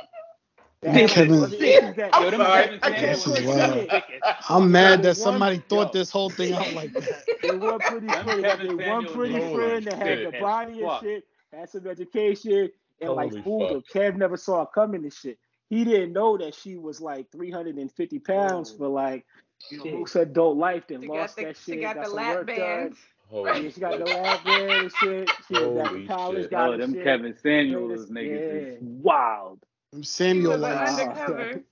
Kevin. 0.82 1.42
Other 1.44 1.56
issues 1.56 1.96
that- 1.96 2.20
Yo, 2.20 2.30
them 2.30 2.40
sorry. 2.40 2.80
I 2.82 2.90
can't 2.92 3.18
Samuels 3.18 3.24
This 3.24 3.26
is 3.26 3.42
was 3.46 3.56
wild. 3.56 3.74
sick 3.90 4.04
as 4.24 4.34
I'm 4.48 4.70
mad 4.72 5.02
that 5.02 5.08
One- 5.08 5.14
somebody 5.14 5.58
thought 5.68 5.94
yo. 5.94 6.00
this 6.00 6.10
whole 6.10 6.30
thing 6.30 6.54
out 6.54 6.72
like 6.72 6.92
that. 6.94 7.24
They 7.42 7.56
one 7.56 7.78
pretty 7.80 8.06
Them 8.06 8.24
friend, 8.24 8.42
Kevin 8.42 8.76
they 8.76 8.90
one 8.90 9.06
pretty 9.06 9.54
friend 9.54 9.84
that 9.86 9.94
had 9.94 10.18
shit. 10.18 10.32
the 10.32 10.40
body 10.40 10.82
and 10.82 11.00
shit, 11.00 11.24
had 11.52 11.70
some 11.70 11.86
education, 11.86 12.70
and 13.00 13.12
like 13.12 13.30
Holy 13.30 13.42
fooled 13.42 13.68
fuck. 13.68 13.96
him. 13.96 14.12
Kev 14.14 14.16
never 14.16 14.36
saw 14.36 14.60
her 14.60 14.66
coming 14.74 15.02
and 15.04 15.12
shit. 15.12 15.38
He 15.70 15.84
didn't 15.84 16.12
know 16.12 16.36
that 16.38 16.54
she 16.54 16.76
was 16.76 17.00
like 17.00 17.30
350 17.32 18.18
pounds 18.20 18.72
oh. 18.74 18.78
for 18.78 18.88
like 18.88 19.24
you 19.70 19.78
know, 19.78 19.84
Shit. 19.84 19.94
most 19.94 20.16
adult 20.16 20.56
life. 20.56 20.84
Then 20.88 21.02
She 21.02 21.08
lost 21.08 21.36
got 21.36 21.42
the 21.42 21.44
that 21.46 21.56
she 21.56 21.72
shit. 21.72 21.80
got 21.82 21.94
got 21.96 22.04
the 22.04 22.08
some 22.10 22.16
lap 22.16 22.34
work 22.36 22.46
band. 22.48 22.58
done. 22.90 22.96
Holy 23.32 23.62
Yeah, 23.64 23.70
she 23.70 23.80
got 23.80 23.98
the 23.98 24.04
lap 24.04 24.44
band 24.44 24.70
and 24.70 24.92
shit. 24.92 25.30
She 25.48 25.54
was 25.54 25.82
back 25.82 26.06
college. 26.06 26.42
shit. 26.42 26.50
Got 26.50 26.68
Oh, 26.68 26.72
her 26.72 26.78
them 26.78 26.92
shit. 26.94 27.04
Kevin 27.04 27.34
Samuels 27.42 27.90
Latest- 27.90 28.12
niggas 28.12 28.30
yeah, 28.30 28.72
is 28.74 28.78
wild. 28.82 29.58
He 29.92 30.02
Samuel 30.02 30.58
was 30.58 30.62
undercover. 30.98 31.62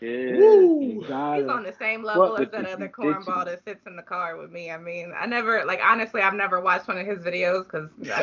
yeah. 0.00 0.32
Woo! 0.36 1.00
He's 1.00 1.10
on 1.10 1.62
the 1.62 1.74
same 1.78 2.02
level 2.02 2.30
What 2.30 2.40
as 2.42 2.48
the 2.50 2.56
that 2.62 2.66
other 2.72 2.88
cornball 2.88 3.44
that 3.44 3.62
sits 3.64 3.86
in 3.86 3.96
the 3.96 4.02
car 4.02 4.36
with 4.36 4.50
me. 4.50 4.70
I 4.70 4.78
mean, 4.78 5.12
I 5.16 5.26
never 5.26 5.64
like 5.64 5.80
honestly, 5.84 6.22
I've 6.22 6.34
never 6.34 6.60
watched 6.60 6.88
one 6.88 6.98
of 6.98 7.06
his 7.06 7.18
videos 7.20 7.64
because 7.64 7.88
I 8.12 8.22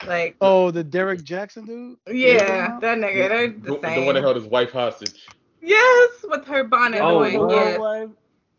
mean, 0.00 0.08
like 0.08 0.36
Oh, 0.40 0.70
the 0.70 0.84
Derrick 0.84 1.20
Jaxn 1.20 1.66
dude. 1.66 1.96
yeah, 2.14 2.78
that 2.80 2.98
nigga, 2.98 3.28
they're 3.28 3.48
The, 3.48 3.78
the 3.80 3.94
the 4.00 4.04
one 4.04 4.14
that 4.16 4.22
held 4.22 4.36
his 4.36 4.46
wife 4.46 4.72
hostage. 4.72 5.26
Yes, 5.62 6.10
with 6.28 6.44
her 6.46 6.64
bonnet 6.64 7.00
Oh, 7.00 7.22
on. 7.24 7.78
what? 7.78 8.10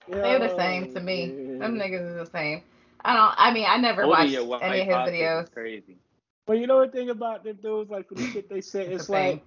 Yeah, 0.09 0.21
they're 0.21 0.39
the 0.39 0.55
same 0.57 0.93
to 0.93 0.99
me. 1.01 1.27
Them 1.59 1.77
niggas 1.77 2.11
is 2.11 2.15
the 2.15 2.31
same. 2.31 2.61
I 3.07 3.13
don't. 3.13 3.33
I 3.37 3.53
mean, 3.53 3.65
I 3.67 3.77
never 3.77 4.03
Holding 4.03 4.19
watched 4.43 4.63
any 4.63 4.81
of 4.81 4.85
his 4.85 4.93
hostage 4.93 5.13
is 5.15 5.19
videos. 5.21 5.53
Crazy. 5.53 5.97
But 6.45 6.59
you 6.59 6.67
know 6.67 6.85
the 6.85 6.91
thing 6.91 7.09
about 7.09 7.43
them 7.45 7.57
dudes, 7.61 7.89
like 7.89 8.09
for 8.09 8.15
the 8.15 8.27
shit 8.27 8.49
they 8.49 8.59
say, 8.59 8.81
It's 8.81 8.95
it's 8.95 9.05
the 9.07 9.13
like 9.13 9.43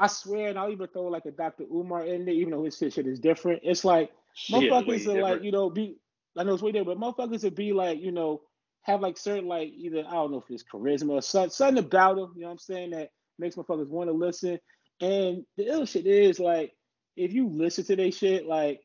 I 0.00 0.06
swear, 0.06 0.48
and 0.48 0.58
I'll 0.58 0.70
even 0.70 0.86
throw 0.88 1.04
like 1.04 1.26
a 1.26 1.30
Dr. 1.30 1.64
Umar 1.64 2.04
in 2.04 2.24
there, 2.24 2.34
even 2.34 2.52
though 2.52 2.64
his 2.64 2.78
shit, 2.78 2.94
shit 2.94 3.06
is 3.06 3.20
different. 3.20 3.60
It's 3.62 3.84
like 3.84 4.10
Shit, 4.34 4.72
motherfuckers 4.72 5.06
are 5.06 5.20
like, 5.20 5.42
you 5.42 5.52
know, 5.52 5.68
be 5.68 5.98
I 6.36 6.44
know 6.44 6.54
it's 6.54 6.62
way 6.62 6.72
different, 6.72 6.98
but 6.98 7.16
motherfuckers 7.16 7.42
would 7.42 7.54
be 7.54 7.72
like, 7.72 8.00
you 8.00 8.12
know, 8.12 8.40
have 8.82 9.02
like 9.02 9.18
certain 9.18 9.48
like 9.48 9.68
either 9.76 10.04
I 10.08 10.12
don't 10.12 10.30
know 10.30 10.38
if 10.38 10.50
it's 10.50 10.64
charisma 10.64 11.10
or 11.10 11.22
something, 11.22 11.50
something 11.50 11.84
about 11.84 12.16
them, 12.16 12.32
you 12.36 12.42
know 12.42 12.48
what 12.48 12.52
I'm 12.52 12.58
saying, 12.58 12.90
that 12.90 13.10
makes 13.38 13.56
motherfuckers 13.56 13.88
want 13.88 14.08
to 14.08 14.14
listen. 14.14 14.58
And 15.00 15.44
the 15.58 15.66
ill 15.66 15.84
shit 15.84 16.06
is 16.06 16.40
like, 16.40 16.72
if 17.16 17.34
you 17.34 17.48
listen 17.48 17.84
to 17.84 17.96
their 17.96 18.12
shit, 18.12 18.46
like 18.46 18.80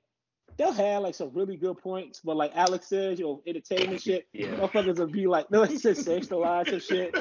they'll 0.58 0.72
have 0.72 1.04
like 1.04 1.16
some 1.16 1.32
really 1.34 1.56
good 1.58 1.78
points, 1.78 2.22
but 2.24 2.36
like 2.36 2.52
Alex 2.56 2.88
says, 2.88 3.20
you 3.20 3.26
know, 3.26 3.42
entertainment 3.48 4.02
shit, 4.02 4.28
Yeah. 4.34 4.48
motherfuckers 4.48 4.98
will 5.00 5.08
be 5.08 5.28
like, 5.28 5.50
no, 5.52 5.64
he 5.64 5.78
said 5.78 5.96
sensationalize 5.98 6.72
and 6.72 6.82
shit. 6.82 7.16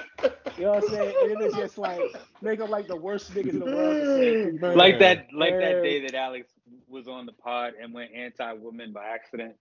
You 0.58 0.64
know 0.64 0.72
what 0.72 0.84
I'm 0.84 0.88
saying? 0.90 1.14
And 1.22 1.30
it 1.32 1.44
is 1.46 1.54
just 1.54 1.78
like 1.78 2.00
make 2.42 2.58
them 2.58 2.70
like 2.70 2.86
the 2.88 2.96
worst 2.96 3.32
niggas 3.34 3.50
in 3.50 3.60
the 3.60 3.64
world. 3.64 4.60
to. 4.60 4.76
Like 4.76 4.98
that, 5.00 5.28
like 5.34 5.54
that 5.58 5.82
day 5.82 6.00
that 6.06 6.14
Alex 6.14 6.48
was 6.88 7.08
on 7.08 7.26
the 7.26 7.32
pod 7.32 7.72
and 7.80 7.94
went 7.94 8.12
anti-woman 8.14 8.92
by 8.92 9.06
accident. 9.06 9.54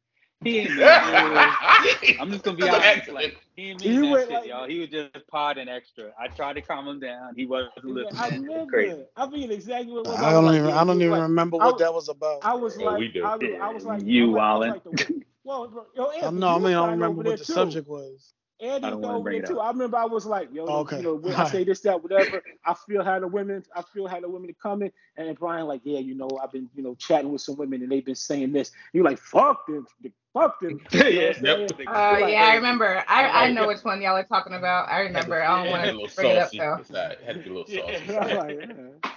He 0.44 0.60
ain't 0.60 0.70
mean. 0.76 2.18
I'm 2.20 2.32
just 2.32 2.44
gonna 2.44 2.58
be 2.58 2.68
honest. 2.68 3.10
Like 3.10 3.38
he 3.56 3.74
didn't 3.74 3.82
mean 3.86 3.94
you 4.04 4.16
that 4.18 4.28
shit, 4.28 4.32
like, 4.32 4.48
y'all. 4.48 4.68
He 4.68 4.80
was 4.80 4.90
just 4.90 5.12
podding 5.28 5.70
extra. 5.70 6.12
I 6.20 6.28
tried 6.30 6.54
to 6.54 6.62
calm 6.62 6.88
him 6.88 7.00
down. 7.00 7.36
He 7.36 7.46
wasn't 7.46 7.74
listening. 7.84 8.20
I 8.20 8.30
remember. 8.30 8.66
crazy. 8.72 9.04
I 9.16 9.28
mean 9.30 9.52
exactly 9.52 9.94
what 9.94 10.08
it 10.08 10.10
was. 10.10 10.20
I 10.20 10.32
don't 10.32 10.46
like, 10.46 10.56
even. 10.56 10.70
yeah, 10.70 10.82
I 10.82 10.84
don't 10.84 11.00
it 11.02 11.06
even 11.06 11.12
was 11.12 11.20
like- 11.20 11.30
remember 11.30 11.58
what 11.58 11.74
was- 11.74 11.80
that 11.82 11.94
was 11.94 12.10
about. 12.10 12.40
I 12.44 12.54
was 12.56 12.78
like, 12.78 12.98
we 12.98 13.08
do. 13.10 13.24
I, 13.24 13.36
was- 13.36 13.60
I 13.62 13.74
was 13.74 13.86
like, 13.86 14.02
You, 14.04 14.38
I 14.40 14.54
was 14.58 14.68
like, 14.68 14.84
Wildin'. 14.84 15.10
like 15.10 15.26
well, 15.44 15.88
yo, 15.96 16.10
Anthony, 16.12 16.40
no, 16.40 16.48
I 16.48 16.58
mean 16.58 16.68
I 16.68 16.72
don't 16.72 16.90
remember 16.92 17.24
what 17.24 17.38
the 17.40 17.46
too. 17.46 17.54
subject 17.54 17.88
was. 17.88 18.34
Andy 18.62 18.86
I 18.88 18.90
don't 18.92 19.00
was 19.00 19.06
wanna 19.06 19.18
over 19.18 19.24
bring 19.24 19.42
there 19.42 19.44
it 19.46 19.48
too. 19.54 19.60
up. 19.60 19.66
I 19.66 19.70
remember 19.72 19.98
I 19.98 20.06
was 20.06 20.26
like, 20.26 20.50
yo, 20.54 20.66
Okay. 20.66 20.98
you 20.98 21.04
know, 21.04 21.16
when 21.16 21.34
I 21.34 21.48
say 21.50 21.64
this, 21.64 21.80
that, 21.82 22.02
whatever. 22.02 22.44
I 22.66 22.74
feel 22.76 23.04
how 23.04 23.20
the 23.20 23.28
women, 23.28 23.64
I 23.76 23.82
feel 23.82 24.08
how 24.08 24.20
the 24.20 24.30
women 24.30 24.50
are 24.52 24.54
coming. 24.62 24.92
And 25.18 25.28
then 25.28 25.36
Brian, 25.36 25.66
like, 25.68 25.82
yeah, 25.84 26.00
you 26.00 26.14
know, 26.16 26.30
I've 26.42 26.52
been, 26.52 26.70
you 26.76 26.84
know, 26.84 26.94
chatting 26.96 27.32
with 27.32 27.42
some 27.42 27.58
women 27.58 27.82
and 27.82 27.92
they've 27.92 28.06
been 28.06 28.16
saying 28.16 28.52
this. 28.54 28.72
You 28.94 29.04
like, 29.04 29.18
fuck 29.18 29.66
them, 29.68 29.88
fuck 30.34 30.60
them. 30.60 30.80
You 30.92 31.00
know 31.00 31.08
Yeah, 31.08 31.34
saying? 31.34 31.46
Yep. 31.46 31.72
Uh, 31.88 32.18
Like, 32.22 32.32
yeah, 32.34 32.46
I 32.46 32.56
remember. 32.56 33.04
I, 33.08 33.24
I 33.28 33.46
like- 33.46 33.54
know 33.56 33.68
which 33.68 33.84
one 33.84 34.02
y'all 34.02 34.16
are 34.16 34.24
talking 34.24 34.54
about. 34.54 34.90
I 34.90 35.00
remember. 35.02 35.42
I 35.42 35.64
don't 35.64 35.72
want 35.72 35.84
to 36.10 36.16
bring 36.16 36.32
it 36.32 36.38
up 36.38 36.52
though. 36.52 36.78
It's. 36.80 36.90
Had 37.26 37.36
to 37.36 37.40
be 37.42 37.50
a 37.50 37.54
little 37.54 37.66
saucy. 37.68 38.06
Yeah. 38.08 39.12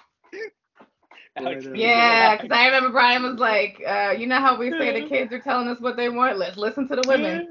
Alex- 1.36 1.66
Yeah, 1.74 2.36
because 2.36 2.50
I 2.56 2.66
remember 2.66 2.90
Brian 2.92 3.24
was 3.24 3.38
like, 3.38 3.82
uh, 3.86 4.14
you 4.18 4.26
know 4.28 4.40
how 4.40 4.58
we 4.58 4.72
say 4.74 4.92
the 4.92 5.02
kids 5.02 5.32
are 5.32 5.40
telling 5.40 5.68
us 5.68 5.80
what 5.80 5.96
they 5.96 6.08
want? 6.10 6.38
Let's 6.38 6.58
listen 6.58 6.88
to 6.88 6.96
the 6.96 7.04
women. 7.04 7.42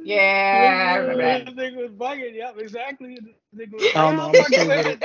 Yeah, 0.51 0.69
I 0.93 0.97
remember 0.97 1.23
that. 1.23 1.45
This 1.45 1.55
nigga 1.55 1.77
was 1.77 1.91
bugging. 1.91 2.35
Yep, 2.35 2.57
exactly. 2.59 3.17
This 3.53 3.67
nigga 3.67 3.73
was 3.79 3.91
I 3.95 4.01
don't 4.03 4.17
know, 4.17 4.29
I'm 4.29 4.37
fucking 4.37 4.65
still 4.65 4.83
with 4.83 4.85
with 4.85 4.99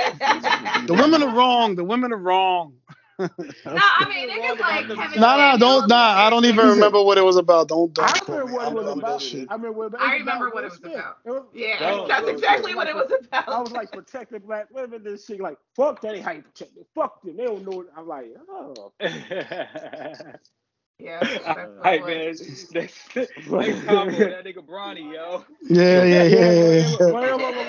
The 0.85 0.95
women 0.95 1.23
are 1.23 1.35
wrong. 1.35 1.75
The 1.75 1.83
women 1.85 2.13
are 2.13 2.17
wrong. 2.17 2.75
No, 3.65 3.81
I 3.81 4.07
mean, 4.09 4.29
niggas 4.29 4.59
like 4.59 4.87
Kevin 4.87 5.21
No, 5.21 5.37
no, 5.37 5.57
don't. 5.57 5.89
Nah, 5.89 6.25
I 6.25 6.29
don't 6.29 6.45
even 6.45 6.67
remember 6.67 7.03
what 7.03 7.17
it 7.17 7.23
was 7.23 7.37
about. 7.37 7.67
Don't. 7.67 7.93
don't 7.93 8.05
I 8.05 8.19
remember 8.27 8.53
what 8.53 8.67
it 8.67 8.73
was 8.75 8.97
about. 8.97 9.23
I 9.49 9.55
remember 9.55 9.71
what 9.73 9.85
it 9.87 9.91
was 9.91 10.01
I 10.01 10.15
about. 10.15 10.19
remember 10.19 10.49
what 10.51 10.63
it 10.63 10.71
was 10.71 10.79
about. 10.79 11.49
Yeah, 11.53 12.05
that's 12.07 12.27
exactly 12.29 12.75
what 12.75 12.87
it 12.87 12.95
was 12.95 13.11
about. 13.11 13.49
I 13.49 13.59
was 13.61 13.71
like 13.71 13.91
protecting 13.91 14.39
black 14.39 14.67
women. 14.71 15.03
This 15.03 15.25
shit, 15.25 15.41
like 15.41 15.57
fuck 15.75 16.01
that 16.01 16.15
ain't 16.15 16.25
how 16.25 16.31
you 16.31 16.43
protect 16.43 16.75
them. 16.75 16.85
Fuck 16.95 17.21
them. 17.23 17.37
They 17.37 17.45
don't 17.45 17.65
know. 17.69 17.81
It. 17.81 17.87
I'm 17.97 18.07
like, 18.07 18.27
oh. 18.49 18.93
yeah, 20.99 21.19
that's 21.21 21.45
what 21.45 21.85
Hey 21.85 21.99
man, 21.99 22.35
next, 22.73 22.75
next 22.75 23.85
combo 23.85 24.17
that 24.17 24.45
nigga 24.45 24.57
Bronny, 24.65 25.13
yo. 25.13 25.45
Yeah, 25.69 26.03
yeah, 26.03 26.23
yeah. 26.23 26.51
yeah, 26.51 26.51
yeah. 26.51 26.87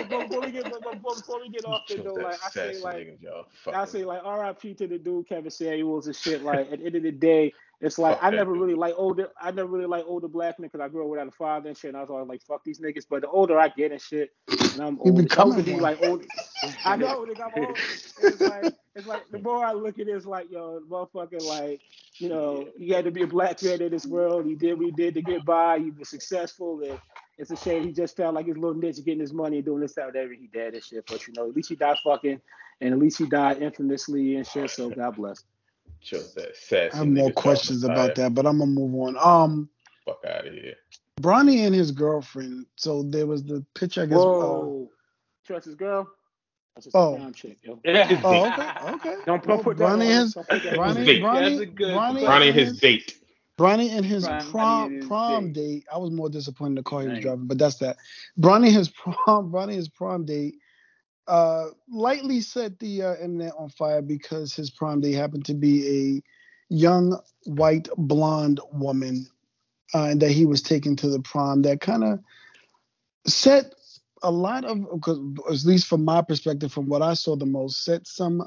Before 0.09 0.41
we 0.41 0.51
get 0.51 0.71
but- 0.71 0.83
but 0.83 1.03
before 1.03 1.41
we 1.41 1.49
get 1.49 1.65
off 1.65 1.83
it 1.89 1.97
Chose 1.97 2.05
though, 2.05 2.15
like 2.15 2.39
I 2.45 2.51
say, 2.51 2.79
like 2.83 2.97
niggas, 2.97 3.23
y'all. 3.23 3.47
I 3.73 3.85
say 3.85 4.05
like 4.05 4.23
R.I.P. 4.25 4.75
to 4.75 4.87
the 4.87 4.99
dude 4.99 5.29
Kevin 5.29 5.51
Samuels 5.51 6.07
and 6.07 6.17
shit. 6.17 6.43
Like 6.43 6.73
at 6.73 6.81
the 6.81 6.87
end 6.87 6.97
of 6.97 7.03
the 7.03 7.13
day, 7.13 7.53
it's 7.81 7.99
like 7.99 8.19
Fuck 8.19 8.25
I 8.25 8.31
never 8.31 8.53
dude. 8.53 8.61
really 8.61 8.75
like 8.75 8.95
older. 8.97 9.29
I 9.41 9.51
never 9.53 9.69
really 9.69 9.87
like 9.87 10.05
older 10.07 10.29
black 10.29 10.59
men 10.59 10.69
because 10.71 10.85
I 10.85 10.89
grew 10.89 11.05
up 11.05 11.11
without 11.11 11.29
a 11.29 11.33
father 11.33 11.69
and 11.69 11.79
shit. 11.79 11.89
And 11.89 11.97
I 11.97 12.01
was 12.03 12.11
always 12.11 12.29
like, 12.29 12.43
fuck 12.43 12.65
these 12.65 12.81
niggas. 12.81 13.07
But 13.09 13.23
the 13.23 13.29
older 13.29 13.59
I 13.59 13.69
get 13.69 13.93
and 13.93 14.01
shit, 14.01 14.31
and 14.49 14.81
I'm 14.83 14.99
You 15.05 15.13
older, 15.13 15.23
becoming 15.23 15.59
older, 15.59 15.63
be 15.63 15.75
one. 15.75 15.83
like 15.83 16.03
old. 16.03 16.25
I 16.85 16.97
know, 16.97 17.25
nigga, 17.27 17.43
I'm 17.43 17.65
old. 17.65 17.79
It's 18.23 18.41
like 18.41 18.75
it's 18.95 19.07
like 19.07 19.29
the 19.31 19.39
more 19.39 19.65
I 19.65 19.73
look 19.73 19.99
at 19.99 20.09
it, 20.09 20.13
it's 20.13 20.27
like 20.27 20.51
yo, 20.51 20.81
motherfucker, 20.91 21.43
like 21.43 21.81
you 22.19 22.29
know, 22.29 22.69
you 22.79 22.95
had 22.95 23.05
to 23.07 23.11
be 23.11 23.23
a 23.23 23.27
black 23.27 23.63
man 23.63 23.81
in 23.83 23.91
this 23.93 24.07
world. 24.07 24.47
He 24.47 24.55
did 24.55 24.75
what 24.79 24.87
he 24.87 24.93
did 24.93 25.15
to 25.15 25.23
get 25.23 25.45
by. 25.45 25.79
He 25.79 25.91
was 25.91 26.09
successful, 26.11 26.81
and 26.83 26.99
it's 27.39 27.51
a 27.51 27.57
shame 27.57 27.85
he 27.85 27.93
just 27.93 28.17
felt 28.17 28.35
like 28.35 28.47
his 28.47 28.59
little 28.59 28.75
niche 28.75 29.05
getting 29.05 29.21
his 29.21 29.33
money 29.33 29.57
and 29.59 29.65
doing 29.65 29.81
this, 29.81 29.95
that, 29.95 30.07
whatever. 30.07 30.33
He 30.35 30.49
dead 30.53 30.75
and 30.75 30.85
shit. 30.85 31.07
But 31.07 31.27
you 31.27 31.33
know, 31.35 31.49
at 31.49 31.57
least 31.57 31.71
he 31.71 31.77
died 31.77 31.97
fucking, 32.05 32.41
and 32.83 32.93
at 32.93 32.99
least 32.99 33.19
he 33.19 33.27
died 33.27 33.63
infamously 33.63 34.37
and 34.37 34.47
shit. 34.47 34.71
So 34.71 34.91
God 34.91 35.17
bless. 35.17 35.45
Chose 36.01 36.35
that 36.35 36.91
I 36.93 36.97
have 36.97 37.07
more 37.09 37.31
questions 37.31 37.85
about 37.85 38.15
that, 38.15 38.35
but 38.35 38.47
I'm 38.47 38.59
gonna 38.59 38.71
move 38.71 38.95
on. 38.95 39.17
Um, 39.19 39.69
Fuck 40.07 40.25
out 40.27 40.47
of 40.47 40.55
here. 40.55 40.75
Bronny 41.21 41.67
and 41.67 41.75
his 41.75 41.91
girlfriend. 41.91 42.67
So 42.77 43.03
there 43.03 43.27
was 43.27 43.43
the 43.45 43.65
picture. 43.75 44.03
I 44.03 44.07
guess. 44.07 44.17
Uh, 44.17 44.21
Whoa, 44.23 44.91
trust 45.47 45.67
his 45.67 45.75
girl. 45.75 46.09
That's 46.75 46.87
just 46.87 46.97
Oh. 46.97 47.31
chick, 47.35 47.59
yo. 47.63 47.79
oh, 47.85 48.53
okay, 48.53 48.71
okay. 48.95 49.17
Don't 49.27 49.47
Well, 49.47 49.59
put, 49.59 49.65
put 49.65 49.77
that 49.79 49.85
on. 49.85 49.99
Bronny 50.01 50.07
is 50.11 50.35
Don't 50.35 50.49
put 50.49 50.63
that 50.63 50.79
on. 50.79 50.95
Bronny, 50.97 51.05
Date. 51.07 51.23
Bronny, 51.23 51.75
good- 51.75 51.89
Bronny, 51.89 52.27
Ronnie 52.27 52.49
and 52.49 52.59
and 52.59 52.69
his 52.69 52.81
date. 52.81 53.17
Bronny 53.59 53.91
and 53.91 54.07
his 54.07 54.27
Bronny 54.27 54.51
prom 54.51 54.85
and 54.87 54.97
his 54.97 55.07
prom 55.07 55.53
date. 55.53 55.55
date. 55.63 55.85
I 55.93 55.99
was 55.99 56.11
more 56.11 56.31
disappointed 56.31 56.71
in 56.71 56.75
the 56.77 56.83
car 56.83 57.03
he 57.03 57.09
was 57.09 57.19
driving, 57.21 57.47
but 57.47 57.59
that's 57.59 57.77
that. 57.79 57.97
Bronny 58.39 58.71
his 58.73 58.89
prom 58.97 59.53
Bronny 59.53 59.75
his 59.75 59.89
prom 59.89 60.25
date 60.25 60.55
uh 61.27 61.67
lightly 61.91 62.41
set 62.41 62.79
the 62.79 63.03
uh, 63.03 63.15
internet 63.15 63.53
on 63.59 63.69
fire 63.71 64.03
because 64.03 64.55
his 64.55 64.71
prom 64.71 65.01
date 65.01 65.13
happened 65.13 65.45
to 65.45 65.55
be 65.55 65.87
a 66.19 66.75
young 66.75 67.19
white 67.45 67.89
blonde 67.97 68.61
woman 68.73 69.27
uh, 69.95 70.05
and 70.05 70.23
that 70.23 70.31
he 70.31 70.47
was 70.47 70.63
taken 70.63 70.97
to 70.97 71.09
the 71.09 71.21
prom 71.21 71.63
that 71.63 71.81
kind 71.81 72.05
of 72.05 72.21
set 73.27 73.75
a 74.23 74.31
lot 74.31 74.65
of, 74.65 74.79
at 75.49 75.65
least 75.65 75.87
from 75.87 76.05
my 76.05 76.23
perspective, 76.23 76.73
from 76.73 76.87
what 76.87 77.03
I 77.03 77.15
saw 77.15 77.37
the 77.37 77.47
most, 77.47 77.85
set 77.85 78.07
some 78.07 78.43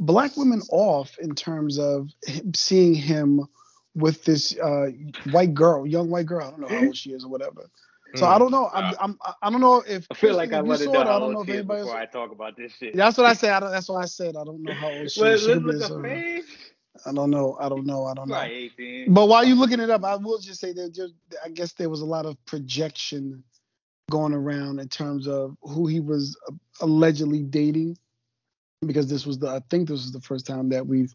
black 0.00 0.36
women 0.36 0.60
off 0.70 1.16
in 1.18 1.34
terms 1.34 1.78
of 1.78 2.08
seeing 2.54 2.94
him 2.94 3.46
with 3.94 4.24
this 4.24 4.58
uh, 4.58 4.86
white 5.30 5.54
girl, 5.54 5.86
young 5.86 6.10
white 6.10 6.26
girl. 6.26 6.46
I 6.46 6.50
don't 6.50 6.60
know 6.60 6.68
how 6.68 6.86
old 6.86 6.96
she 6.96 7.10
is 7.10 7.24
or 7.24 7.30
whatever. 7.30 7.70
So 8.16 8.26
I 8.26 8.38
don't 8.38 8.50
know. 8.50 8.70
I'm, 8.72 8.94
I'm 9.00 9.18
I 9.42 9.50
don't 9.50 9.60
know 9.60 9.82
if 9.86 10.06
I 10.10 10.14
feel 10.14 10.36
like 10.36 10.52
I 10.52 10.62
want 10.62 10.80
to 10.80 10.86
know. 10.90 11.00
I 11.00 11.18
don't 11.18 11.32
know 11.32 11.42
if 11.42 11.48
anybody. 11.48 11.82
before 11.82 11.96
I 11.96 12.06
talk 12.06 12.30
about 12.32 12.56
this 12.56 12.72
shit. 12.72 12.94
That's 12.94 13.16
what 13.18 13.26
I 13.26 13.32
said. 13.42 13.50
I 13.52 13.60
don't, 13.60 13.70
that's 13.72 13.88
why 13.88 14.02
I 14.02 14.06
said 14.06 14.36
I 14.36 14.44
don't 14.44 14.62
know 14.62 14.72
how 14.72 14.88
old 14.90 15.10
she 15.10 15.20
Well, 15.20 15.32
is. 15.32 15.42
She 15.42 15.46
let's 15.48 15.54
could 15.54 15.64
be 15.66 15.72
look 15.72 15.80
a 15.80 15.84
up 15.84 15.90
certain- 15.90 16.06
age. 16.10 16.44
I 17.06 17.12
don't 17.12 17.30
know. 17.30 17.56
I 17.60 17.68
don't 17.68 17.86
know. 17.86 18.04
I 18.06 18.14
don't 18.14 18.28
know. 18.28 18.36
Right, 18.36 18.52
18. 18.78 19.12
But 19.12 19.26
while 19.26 19.44
you 19.44 19.56
looking 19.56 19.80
it 19.80 19.90
up, 19.90 20.04
I 20.04 20.14
will 20.14 20.38
just 20.38 20.60
say 20.60 20.72
that 20.74 20.94
just 20.94 21.12
I 21.44 21.48
guess 21.48 21.72
there 21.72 21.90
was 21.90 22.02
a 22.02 22.06
lot 22.06 22.24
of 22.24 22.36
projection 22.46 23.42
going 24.10 24.32
around 24.32 24.78
in 24.78 24.88
terms 24.88 25.26
of 25.26 25.56
who 25.62 25.88
he 25.88 25.98
was 25.98 26.38
uh, 26.48 26.52
allegedly 26.82 27.42
dating, 27.42 27.98
because 28.86 29.08
this 29.10 29.26
was 29.26 29.38
the 29.40 29.48
I 29.48 29.60
think 29.70 29.88
this 29.88 30.02
was 30.02 30.12
the 30.12 30.20
first 30.20 30.46
time 30.46 30.68
that 30.68 30.86
we've 30.86 31.12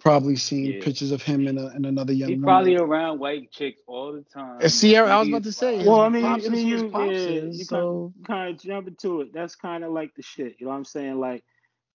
probably 0.00 0.36
seen 0.36 0.74
Yeah. 0.74 0.80
pictures 0.80 1.12
of 1.12 1.22
him 1.22 1.46
and, 1.46 1.58
a, 1.58 1.68
and 1.68 1.86
another 1.86 2.12
young 2.12 2.30
He 2.30 2.34
woman. 2.36 2.44
probably 2.44 2.76
around 2.76 3.18
white 3.20 3.50
chicks 3.52 3.80
all 3.86 4.12
the 4.12 4.22
time. 4.22 4.60
Uh, 4.62 4.68
Sierra, 4.68 5.08
I 5.10 5.18
was 5.20 5.28
about 5.28 5.44
to 5.44 5.52
say, 5.52 5.78
wild. 5.78 5.86
Well, 5.86 5.98
Well, 5.98 6.00
I 6.02 6.06
I 6.06 6.08
mean, 6.10 6.22
mean, 6.22 6.22
pops 6.22 6.46
I 6.46 6.48
mean, 6.50 6.66
is 6.68 6.80
who 6.80 6.84
you, 6.84 6.90
pops 6.90 7.06
yeah, 7.12 7.18
is, 7.18 7.58
you 7.58 7.64
so- 7.64 8.14
kind 8.26 8.54
of 8.54 8.60
jump 8.60 8.88
into 8.88 9.22
it. 9.22 9.32
That's 9.32 9.56
kind 9.56 9.84
of 9.84 9.92
like 9.92 10.14
the 10.16 10.22
shit. 10.22 10.56
You 10.60 10.66
know 10.66 10.72
what 10.72 10.78
I'm 10.78 10.84
saying? 10.84 11.20
Like, 11.20 11.44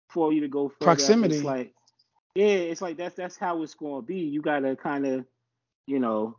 for 0.10 0.34
you 0.34 0.41
to 0.41 0.47
go 0.50 0.70
further, 0.70 0.86
Proximity. 0.86 1.36
It's 1.36 1.43
like, 1.43 1.74
yeah, 2.36 2.47
it's 2.47 2.82
like 2.82 2.97
that's 2.97 3.16
that's 3.16 3.38
how 3.38 3.64
it's 3.64 3.76
going 3.76 4.02
to 4.02 4.08
be. 4.08 4.20
You 4.22 4.41
gotta 4.41 4.76
kind 4.76 5.06
of, 5.06 5.26
you 5.88 6.00
know, 6.00 6.38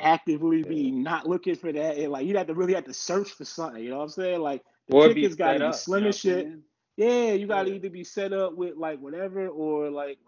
actively 0.00 0.62
be 0.64 0.90
not 0.90 1.28
looking 1.28 1.56
for 1.56 1.72
that, 1.72 1.98
and 1.98 2.12
like 2.12 2.26
you 2.26 2.36
have 2.36 2.48
to 2.48 2.54
really 2.54 2.74
have 2.74 2.84
to 2.84 2.94
search 2.94 3.30
for 3.32 3.44
something. 3.44 3.82
You 3.82 3.90
know 3.90 3.98
what 3.98 4.04
I'm 4.04 4.08
saying? 4.10 4.40
Like 4.40 4.62
the 4.88 4.96
Or 4.96 5.08
chick 5.08 5.18
has 5.18 5.36
got 5.36 5.54
to 5.54 5.60
be 5.60 5.72
slim 5.72 6.00
you 6.00 6.04
know 6.04 6.08
as 6.08 6.18
shit. 6.18 6.48
Yeah, 6.96 7.32
you 7.32 7.46
gotta 7.46 7.70
Yeah. 7.70 7.76
either 7.76 7.90
be 7.90 8.04
set 8.04 8.32
up 8.32 8.56
with 8.56 8.76
like 8.76 9.00
whatever, 9.00 9.48
or 9.48 9.90
like 9.90 10.18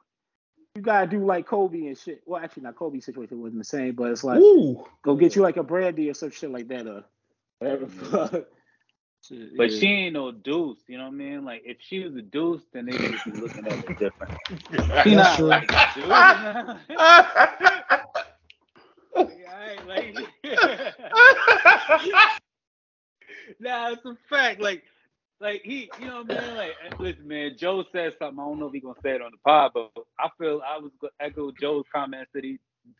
you 0.74 0.82
gotta 0.82 1.06
do 1.06 1.24
like 1.24 1.46
Kobe 1.46 1.86
and 1.86 1.98
shit. 1.98 2.22
Well, 2.24 2.42
actually, 2.42 2.62
not 2.64 2.76
Kobe's 2.76 3.04
situation 3.04 3.40
wasn't 3.40 3.58
the 3.60 3.64
same, 3.64 3.94
but 3.94 4.10
it's 4.10 4.24
like 4.24 4.38
Ooh, 4.38 4.84
go 5.02 5.14
get 5.16 5.36
you 5.36 5.42
like 5.42 5.56
a 5.58 5.62
Brandy 5.62 6.08
or 6.08 6.14
some 6.14 6.30
shit 6.30 6.50
like 6.50 6.68
that, 6.68 6.86
or 6.86 7.04
whatever. 7.58 8.46
Shit, 9.28 9.56
But 9.56 9.70
yeah. 9.70 9.78
she 9.78 9.86
ain't 9.86 10.14
no 10.14 10.32
deuce, 10.32 10.80
you 10.88 10.98
know 10.98 11.04
what 11.04 11.10
I 11.12 11.16
mean? 11.16 11.44
Like 11.44 11.62
if 11.64 11.76
she 11.80 12.00
was 12.00 12.16
a 12.16 12.22
deuce, 12.22 12.62
then 12.72 12.86
they 12.86 12.92
would 12.98 13.02
be 13.24 13.30
looking 13.40 13.66
at 13.68 13.74
it 13.74 13.98
different. 13.98 14.34
She 15.04 15.14
That's 15.14 15.14
not 15.14 15.36
true. 15.36 15.46
like 15.46 15.70
a 15.70 15.90
deuce. 15.94 16.08
Like, 19.14 19.46
I 19.46 19.72
ain't 19.72 19.86
like 19.86 20.26
Nah, 23.60 23.90
it's 23.90 24.04
a 24.04 24.16
fact. 24.28 24.60
Like 24.60 24.82
like 25.42 25.62
he, 25.64 25.90
you 26.00 26.06
know 26.06 26.22
what 26.22 26.38
I 26.38 26.46
mean? 26.46 26.56
Like 26.56 26.70
eh, 26.86 26.94
listen, 26.98 27.28
man, 27.28 27.56
Joe 27.58 27.84
said 27.92 28.14
something. 28.18 28.38
I 28.38 28.44
don't 28.44 28.60
know 28.60 28.66
if 28.66 28.72
he 28.72 28.80
gonna 28.80 28.94
say 29.02 29.16
it 29.16 29.22
on 29.22 29.32
the 29.32 29.38
pod, 29.44 29.72
but 29.74 29.90
I 30.18 30.28
feel 30.38 30.62
I 30.66 30.78
was 30.78 30.92
gonna 31.00 31.10
echo 31.20 31.50
Joe's 31.60 31.84
comments 31.92 32.30
that 32.34 32.44
he 32.44 32.58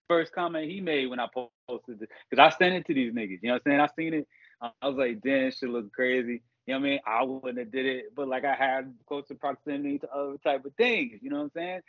first 0.09 0.33
comment 0.33 0.71
he 0.71 0.81
made 0.81 1.07
when 1.07 1.21
I 1.21 1.27
posted 1.69 2.03
it. 2.03 2.09
Because 2.29 2.53
I 2.53 2.57
sent 2.57 2.75
it 2.75 2.87
to 2.87 2.95
these 2.95 3.13
niggas. 3.13 3.39
You 3.43 3.49
know 3.49 3.55
what 3.55 3.63
I'm 3.67 3.71
saying? 3.71 3.81
I 3.81 3.89
seen 3.97 4.15
it. 4.15 4.29
I 4.61 4.89
was 4.89 4.97
like, 4.97 5.21
damn, 5.23 5.51
shit 5.51 5.69
look 5.69 5.93
crazy. 5.93 6.43
You 6.67 6.75
know 6.75 6.81
what 6.81 6.87
I 6.87 6.91
mean? 6.91 7.01
I 7.07 7.23
wouldn't 7.25 7.59
have 7.59 7.73
did 7.73 7.87
it, 7.87 8.15
but 8.15 8.29
like 8.29 8.45
I 8.45 8.55
had 8.55 8.95
closer 9.09 9.35
proximity 9.35 9.99
to 10.01 10.13
other 10.13 10.37
type 10.45 10.65
of 10.65 10.75
things. 10.75 11.19
You 11.21 11.31
know 11.31 11.39
what 11.39 11.45
I'm 11.45 11.51
saying? 11.57 11.81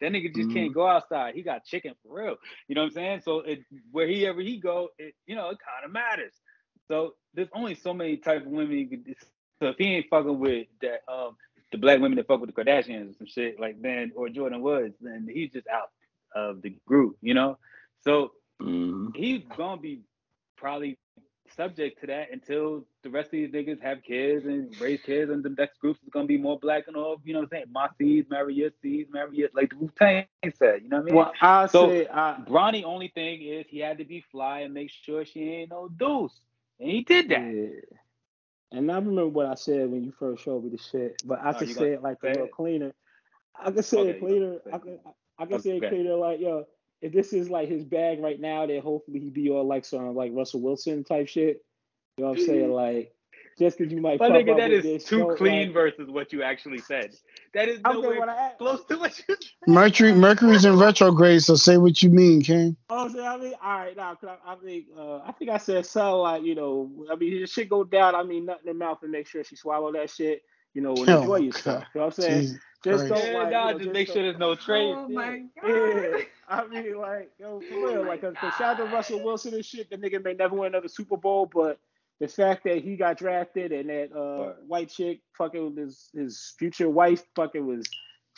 That 0.00 0.12
nigga 0.12 0.34
just 0.34 0.50
can't 0.50 0.70
mm-hmm. 0.70 0.72
go 0.72 0.86
outside. 0.86 1.34
He 1.34 1.42
got 1.42 1.64
chicken 1.64 1.94
for 2.02 2.22
real. 2.22 2.36
You 2.68 2.74
know 2.74 2.82
what 2.82 2.88
I'm 2.88 2.94
saying? 2.94 3.20
So 3.24 3.40
it, 3.40 3.60
wherever 3.90 4.12
he 4.12 4.26
ever 4.26 4.40
he 4.40 4.58
go, 4.58 4.88
it 4.98 5.14
you 5.26 5.36
know 5.36 5.50
it 5.50 5.58
kind 5.58 5.84
of 5.84 5.92
matters. 5.92 6.32
So 6.88 7.14
there's 7.34 7.48
only 7.54 7.74
so 7.74 7.92
many 7.92 8.16
type 8.16 8.46
of 8.46 8.50
women 8.50 8.78
you 8.78 8.88
could. 8.88 9.14
So 9.60 9.68
if 9.68 9.76
he 9.78 9.96
ain't 9.96 10.08
fucking 10.08 10.38
with 10.38 10.66
that, 10.82 11.02
um, 11.06 11.36
the 11.70 11.78
black 11.78 12.00
women 12.00 12.16
that 12.16 12.26
fuck 12.26 12.40
with 12.40 12.52
the 12.54 12.64
Kardashians 12.64 13.10
or 13.10 13.14
some 13.18 13.26
shit 13.26 13.60
like 13.60 13.80
then, 13.80 14.12
or 14.16 14.28
Jordyn 14.28 14.60
Woods, 14.60 14.94
then 15.00 15.28
he's 15.32 15.52
just 15.52 15.68
out 15.68 15.90
of 16.34 16.62
the 16.62 16.74
group. 16.86 17.16
You 17.20 17.34
know? 17.34 17.58
So 18.02 18.32
Mhm. 18.60 19.14
he's 19.14 19.42
gonna 19.56 19.80
be 19.80 20.00
probably 20.56 20.98
subject 21.56 22.00
to 22.00 22.06
that 22.06 22.30
until 22.30 22.86
the 23.02 23.10
rest 23.10 23.26
of 23.26 23.32
these 23.32 23.50
niggas 23.50 23.80
have 23.82 24.02
kids 24.02 24.46
and 24.46 24.78
raise 24.80 25.02
kids, 25.02 25.30
and 25.30 25.42
the 25.42 25.50
next 25.50 25.78
group 25.80 25.96
is 26.02 26.08
gonna 26.10 26.26
be 26.26 26.38
more 26.38 26.58
black 26.58 26.86
and 26.86 26.96
all. 26.96 27.20
You 27.24 27.32
know 27.34 27.40
what 27.40 27.46
I'm 27.46 27.50
saying? 27.50 27.64
My 27.72 27.88
seeds, 27.98 28.30
marry 28.30 28.54
your 28.54 28.70
seeds, 28.82 29.10
marry 29.12 29.36
your 29.36 29.50
like 29.52 29.70
the 29.70 29.76
Wu 29.76 29.90
Tang 29.98 30.26
said. 30.54 30.82
You 30.82 30.88
know 30.88 30.98
what 30.98 31.02
I 31.02 31.06
mean? 31.06 31.14
Well, 31.14 31.32
I 31.40 31.66
So- 31.66 31.88
say 31.88 32.06
I 32.08 32.42
Bronny 32.46 32.84
only 32.84 33.08
thing 33.08 33.42
is 33.42 33.66
he 33.68 33.78
had 33.80 33.98
to 33.98 34.04
be 34.04 34.20
fly 34.32 34.60
and 34.60 34.72
make 34.74 34.90
sure 34.90 35.24
she 35.24 35.42
ain't 35.42 35.70
no 35.70 35.88
deuce, 35.88 36.40
and 36.78 36.88
he 36.90 37.02
did 37.02 37.28
that. 37.30 37.42
Yeah. 37.52 37.98
And 38.72 38.90
I 38.90 38.96
remember 38.96 39.28
what 39.28 39.46
I 39.46 39.54
said 39.54 39.90
when 39.90 40.04
you 40.04 40.12
first 40.12 40.44
showed 40.44 40.64
me 40.64 40.70
the 40.70 40.78
shit, 40.78 41.22
but 41.26 41.40
I 41.42 41.52
Oh, 41.52 41.58
could 41.58 41.68
say 41.70 41.92
it 41.92 42.02
like 42.02 42.18
a 42.22 42.26
little 42.28 42.46
it? 42.46 42.52
cleaner. 42.52 42.92
I 43.58 43.70
could 43.70 43.84
say 43.84 44.00
Okay, 44.00 44.10
it 44.10 44.20
cleaner. 44.20 44.58
I 44.72 44.78
could, 44.78 45.00
I 45.38 45.46
could 45.46 45.62
say 45.62 45.76
it 45.78 45.88
cleaner 45.88 46.14
like, 46.16 46.40
yo, 46.40 46.66
if 47.02 47.12
this 47.12 47.32
is 47.32 47.50
like 47.50 47.68
his 47.68 47.84
bag 47.84 48.20
right 48.20 48.40
now, 48.40 48.66
then 48.66 48.80
hopefully 48.82 49.20
he 49.20 49.30
be 49.30 49.50
all 49.50 49.64
like 49.66 49.84
some 49.84 50.14
like 50.14 50.32
Russell 50.34 50.60
Wilson 50.60 51.04
type 51.04 51.28
shit. 51.28 51.64
You 52.16 52.24
know 52.24 52.30
what 52.30 52.38
I'm 52.40 52.46
saying? 52.46 52.72
Like, 52.72 53.12
just 53.60 53.78
because 53.78 53.92
you 53.92 54.00
might 54.00 54.18
My 54.18 54.28
pop 54.28 54.42
nigga, 54.42 54.50
up 54.52 54.56
that 54.58 54.70
this 54.70 55.04
too 55.04 55.34
clean 55.36 55.66
like, 55.68 55.74
versus 55.74 56.08
what 56.10 56.32
you 56.32 56.42
actually 56.42 56.78
said. 56.78 57.14
That 57.54 57.68
is 57.68 57.80
I'm 57.84 57.92
saying 57.92 58.02
nowhere 58.02 58.18
what 58.18 58.28
I 58.30 58.52
close 58.58 58.84
to 58.86 58.96
what 58.98 59.16
you 59.18 59.36
said. 59.36 59.46
Mercury 59.68 60.12
Mercury's 60.14 60.64
in 60.64 60.78
retrograde, 60.78 61.42
so 61.42 61.54
say 61.54 61.76
what 61.76 62.02
you 62.02 62.08
mean, 62.10 62.42
King. 62.42 62.76
Oh, 62.88 63.08
so 63.08 63.24
I 63.24 63.36
mean, 63.36 63.54
all 63.62 63.78
right, 63.78 63.96
now, 63.96 64.14
cause 64.14 64.30
I, 64.44 64.52
I 64.52 64.56
think, 64.56 64.86
uh, 64.98 65.18
I 65.18 65.32
think 65.38 65.50
I 65.50 65.58
said 65.58 65.84
something 65.86 66.14
like, 66.18 66.42
you 66.42 66.54
know, 66.54 66.90
I 67.12 67.14
mean, 67.16 67.42
if 67.42 67.50
shit 67.50 67.68
go 67.68 67.84
down, 67.84 68.14
I 68.14 68.22
mean, 68.22 68.46
nothing 68.46 68.62
in 68.68 68.68
her 68.68 68.78
mouth 68.78 68.98
and 69.02 69.12
make 69.12 69.28
sure 69.28 69.44
she 69.44 69.54
swallow 69.56 69.92
that 69.92 70.10
shit, 70.10 70.42
you 70.74 70.80
know, 70.82 70.94
and 70.94 71.08
Oh, 71.10 71.20
enjoy 71.20 71.38
my 71.38 71.44
yourself. 71.44 71.64
God. 71.82 71.86
You 71.94 72.00
know 72.00 72.06
what 72.06 72.18
I'm 72.18 72.22
saying? 72.22 72.40
Jesus 72.42 72.58
Just 72.82 73.08
Christ. 73.08 73.24
don't 73.24 73.32
Yeah, 73.32 73.38
like, 73.42 73.52
nah, 73.52 73.66
you 73.68 73.72
know, 73.72 73.78
just 73.78 73.92
make 73.92 74.06
don't- 74.08 74.14
sure 74.14 74.22
there's 74.24 74.38
no 74.38 74.54
trace. 74.54 74.96
Oh 74.98 75.08
my 75.08 75.42
god. 75.62 75.68
Yeah, 75.68 76.20
I 76.48 76.66
mean, 76.66 76.98
like, 76.98 77.30
yo, 77.38 77.60
for 77.68 77.86
real, 77.86 78.02
my 78.02 78.08
like, 78.08 78.20
cause, 78.22 78.34
cause 78.40 78.54
shout 78.56 78.80
out 78.80 78.88
to 78.88 78.94
Russell 78.96 79.22
Wilson 79.22 79.54
and 79.54 79.64
shit. 79.64 79.90
The 79.90 79.96
nigga 79.98 80.24
may 80.24 80.32
never 80.34 80.56
win 80.56 80.68
another 80.68 80.88
Super 80.88 81.16
Bowl, 81.18 81.46
but 81.52 81.78
the 82.20 82.28
fact 82.28 82.64
that 82.64 82.78
he 82.84 82.96
got 82.96 83.16
drafted 83.18 83.72
and 83.72 83.88
that 83.88 84.10
uh, 84.14 84.46
Right. 84.46 84.54
white 84.66 84.88
chick 84.90 85.20
fucking 85.36 85.76
his 85.76 86.10
his 86.14 86.54
future 86.58 86.88
wife 86.88 87.22
fucking 87.34 87.66
was 87.66 87.88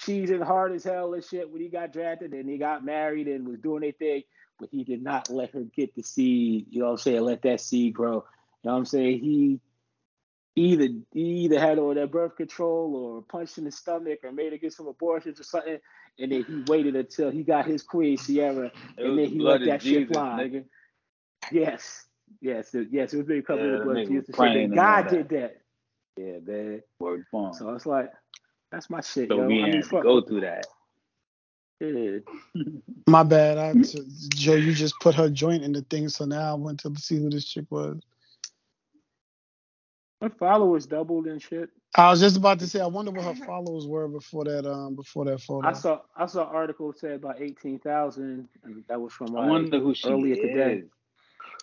cheesing 0.00 0.42
hard 0.42 0.72
as 0.72 0.84
hell 0.84 1.14
and 1.14 1.24
shit 1.24 1.50
when 1.50 1.60
he 1.60 1.68
got 1.68 1.92
drafted 1.92 2.32
and 2.32 2.48
he 2.48 2.58
got 2.58 2.84
married 2.84 3.28
and 3.28 3.46
was 3.46 3.58
doing 3.60 3.82
their 3.82 3.92
thing, 3.92 4.22
but 4.58 4.68
he 4.70 4.84
did 4.84 5.02
not 5.02 5.30
let 5.30 5.50
her 5.52 5.64
get 5.76 5.94
the 5.94 6.02
seed. 6.02 6.66
You 6.70 6.80
know 6.80 6.86
what 6.86 6.90
I'm 6.92 6.98
saying? 6.98 7.20
Let 7.22 7.42
that 7.42 7.60
seed 7.60 7.94
grow. 7.94 8.24
You 8.62 8.68
know 8.68 8.72
what 8.72 8.78
I'm 8.78 8.84
saying? 8.86 9.20
He 9.20 9.60
either 10.54 10.88
he 11.12 11.20
either 11.44 11.58
had 11.58 11.78
all 11.78 11.94
that 11.94 12.10
birth 12.12 12.36
control 12.36 12.94
or 12.96 13.22
punched 13.22 13.58
in 13.58 13.64
the 13.64 13.72
stomach 13.72 14.20
or 14.22 14.32
made 14.32 14.52
her 14.52 14.58
get 14.58 14.72
some 14.72 14.86
abortions 14.86 15.40
or 15.40 15.44
something, 15.44 15.78
and 16.18 16.32
then 16.32 16.44
he 16.44 16.62
waited 16.66 16.94
until 16.94 17.30
he 17.30 17.42
got 17.42 17.66
his 17.66 17.82
queen 17.82 18.16
Ciara, 18.16 18.70
and 18.96 19.18
then 19.18 19.26
he 19.26 19.40
let 19.40 19.60
that 19.60 19.76
of 19.76 19.82
shit 19.82 20.08
fly. 20.08 20.44
nigga. 20.48 20.64
Yes, 21.50 22.04
yes, 22.40 22.74
it- 22.74 22.88
yes. 22.90 23.12
It 23.14 23.18
was 23.18 23.26
big 23.26 23.46
covered 23.46 23.66
Yeah, 23.66 23.74
in 23.74 23.80
that 23.80 23.82
blood. 23.82 24.04
nigga 24.06 24.08
Jesus 24.08 24.28
was 24.28 24.28
and 24.28 24.36
shit. 24.36 24.54
praying 24.54 24.64
And 24.64 24.74
and 24.74 24.86
all 24.86 24.96
God 24.96 25.04
that. 25.04 25.22
did 25.22 25.28
that. 25.30 25.58
Yeah, 26.16 26.38
man. 26.44 26.82
Word 27.00 27.26
bomb. 27.32 27.52
So 27.54 27.74
it's 27.74 27.86
like 27.86 28.10
that's 28.72 28.90
my 28.90 29.00
shit, 29.02 29.30
So 29.30 29.36
yo. 29.36 29.42
we 29.42 29.62
I 29.62 29.68
mean, 29.68 29.82
to 29.82 29.88
fuck. 29.88 30.02
go 30.02 30.22
through 30.22 30.42
that. 30.42 30.66
Yeah. 31.80 32.18
My 33.08 33.22
bad. 33.24 33.58
I 33.58 33.74
Joe, 34.34 34.54
you 34.56 34.74
just 34.74 35.00
put 35.00 35.14
her 35.16 35.30
joint 35.30 35.64
in 35.64 35.72
the 35.72 35.82
thing, 35.82 36.08
so 36.08 36.24
now 36.26 36.52
I 36.52 36.54
went 36.54 36.80
to 36.80 36.94
see 36.96 37.18
who 37.18 37.30
this 37.30 37.46
chick 37.46 37.66
was. 37.70 38.00
My 40.20 40.30
followers 40.30 40.86
doubled 40.86 41.26
and 41.28 41.42
shit. 41.42 41.70
I 41.96 42.10
was 42.10 42.20
just 42.20 42.36
about 42.38 42.60
to 42.60 42.68
say, 42.68 42.80
I 42.80 42.86
wonder 42.86 43.12
what 43.12 43.26
her 43.26 43.34
followers 43.46 43.86
were 43.86 44.08
before 44.08 44.44
that. 44.46 44.70
Um, 44.70 44.96
before 44.96 45.26
that 45.26 45.40
photo. 45.42 45.68
I 45.68 45.72
saw 45.74 46.00
I 46.16 46.26
saw 46.26 46.48
an 46.48 46.56
article 46.56 46.92
said 46.92 47.12
about 47.12 47.40
eighteen 47.42 47.78
thousand, 47.80 48.48
and 48.64 48.84
that 48.88 49.00
was 49.00 49.12
from 49.12 49.34
I 49.38 49.42
like 49.46 49.46
wonder 49.46 49.80
who 49.80 49.94
she 49.94 50.14
earlier 50.14 50.36
is. 50.36 50.36
today. 50.36 50.84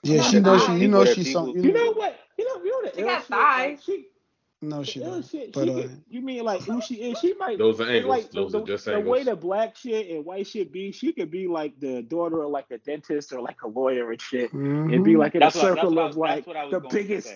Yeah, 0.03 0.21
she 0.23 0.39
knows. 0.39 0.65
She, 0.65 0.73
you 0.77 0.87
know, 0.87 0.99
What 0.99 1.15
she's 1.15 1.27
people- 1.27 1.47
some. 1.47 1.55
You 1.57 1.63
You 1.63 1.73
know 1.73 1.85
know, 1.85 1.91
what? 1.93 2.19
You 2.37 2.45
know, 2.57 2.63
you 2.63 2.71
know 2.83 2.89
the 2.89 2.95
She 2.95 3.01
got 3.03 3.21
shit. 3.21 3.29
Like, 3.31 3.77
thighs. 3.77 3.83
she, 3.83 4.05
no, 4.61 4.83
she 4.83 5.01
ill 5.01 5.11
don't. 5.11 5.25
shit. 5.25 5.53
But 5.53 5.63
she 5.65 5.69
uh, 5.71 5.73
could, 5.75 6.03
you 6.09 6.21
mean 6.21 6.43
like 6.43 6.61
who 6.63 6.81
she 6.81 6.95
is? 6.95 7.19
She 7.19 7.33
might. 7.35 7.57
Those 7.57 7.79
are 7.79 7.83
it's 7.83 7.91
angles. 8.05 8.09
like 8.09 8.31
Those 8.31 8.51
the, 8.51 8.61
are 8.61 8.65
just 8.65 8.85
the, 8.85 8.91
the 8.91 8.99
way 9.01 9.19
angles. 9.19 9.25
the 9.25 9.35
black 9.41 9.75
shit 9.77 10.09
and 10.09 10.25
white 10.25 10.47
shit 10.47 10.71
be, 10.71 10.91
she 10.91 11.11
could 11.13 11.31
be 11.31 11.47
like 11.47 11.79
the 11.79 12.01
daughter 12.01 12.43
of 12.43 12.49
like 12.51 12.65
a 12.71 12.77
dentist 12.77 13.31
or 13.33 13.41
like 13.41 13.61
a 13.63 13.67
lawyer 13.67 14.11
and 14.11 14.21
shit, 14.21 14.51
and 14.53 15.03
be 15.03 15.15
like 15.17 15.35
in 15.35 15.39
That's 15.41 15.55
a 15.55 15.59
what, 15.59 15.67
circle 15.77 15.95
what, 15.95 16.05
of 16.11 16.17
like 16.17 16.47
what 16.47 16.57
I 16.57 16.65
was 16.65 16.71
the 16.73 16.79
biggest. 16.89 17.33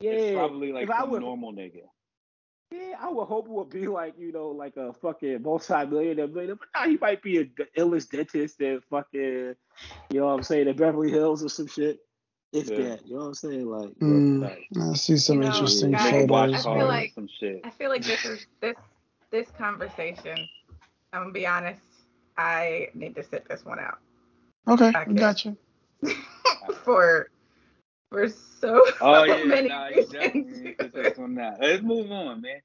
Yeah, 0.00 0.10
It's 0.12 0.34
probably 0.36 0.72
like 0.72 0.88
'cause 0.88 0.96
I 0.98 1.00
some 1.02 1.10
would, 1.10 1.22
normal 1.22 1.52
nigga. 1.54 1.80
Yeah, 2.70 2.94
I 3.00 3.08
would 3.10 3.26
hope 3.26 3.46
it 3.46 3.52
would 3.52 3.70
be 3.70 3.86
like 3.86 4.14
you 4.18 4.32
know 4.32 4.48
like 4.48 4.76
a 4.76 4.92
fucking 4.94 5.42
multi-millionaire, 5.42 6.26
millionaire, 6.26 6.56
but 6.56 6.68
nah, 6.74 6.88
he 6.88 6.96
might 7.00 7.22
be 7.22 7.38
a 7.38 7.44
the 7.56 7.66
illest 7.78 8.10
dentist 8.10 8.60
in 8.60 8.80
fucking, 8.90 9.54
you 10.10 10.20
know 10.20 10.26
what 10.26 10.32
I'm 10.32 10.42
saying, 10.42 10.68
in 10.68 10.76
Beverly 10.76 11.10
Hills 11.10 11.44
or 11.44 11.48
some 11.48 11.66
shit. 11.68 12.00
If 12.52 12.70
Yeah. 12.70 12.76
that, 12.78 13.06
you 13.06 13.14
know 13.14 13.20
what 13.22 13.26
I'm 13.26 13.34
saying, 13.34 13.66
like. 13.66 13.90
Mm, 14.00 14.40
Like, 14.42 14.66
I 14.80 14.94
see 14.94 15.16
some 15.16 15.36
You 15.36 15.42
know, 15.42 15.46
interesting 15.48 15.90
guys, 15.90 16.26
photos. 16.26 16.66
I 16.66 16.76
feel 16.78 16.86
like- 16.86 17.12
some 17.14 17.28
shit. 17.40 17.60
I 17.64 17.70
feel 17.70 17.90
like 17.90 18.04
this 18.04 18.24
is 18.24 18.46
this 18.60 18.76
this 19.30 19.50
conversation. 19.58 20.48
I'm 21.12 21.22
gonna 21.22 21.32
be 21.32 21.46
honest. 21.46 21.82
I 22.38 22.88
need 22.94 23.14
to 23.16 23.22
sit 23.24 23.48
this 23.48 23.64
one 23.64 23.78
out 23.78 23.98
Okay, 24.68 24.92
I 24.94 25.04
we 25.06 25.14
got 25.14 25.44
you. 25.44 25.56
for 26.84 27.30
for 28.16 28.28
for 28.28 28.34
so, 28.60 28.82
Oh 29.00 29.24
so 29.24 29.24
yeah, 29.24 29.44
many 29.48 29.68
nah, 29.68 29.88
you 29.88 29.96
reasons. 29.96 30.12
definitely 30.12 30.52
need 30.52 30.78
to 30.78 30.84
put 30.84 30.94
this 30.94 31.16
one. 31.16 31.34
Let's 31.60 31.82
move 31.82 32.10
on, 32.10 32.40
man. 32.40 32.60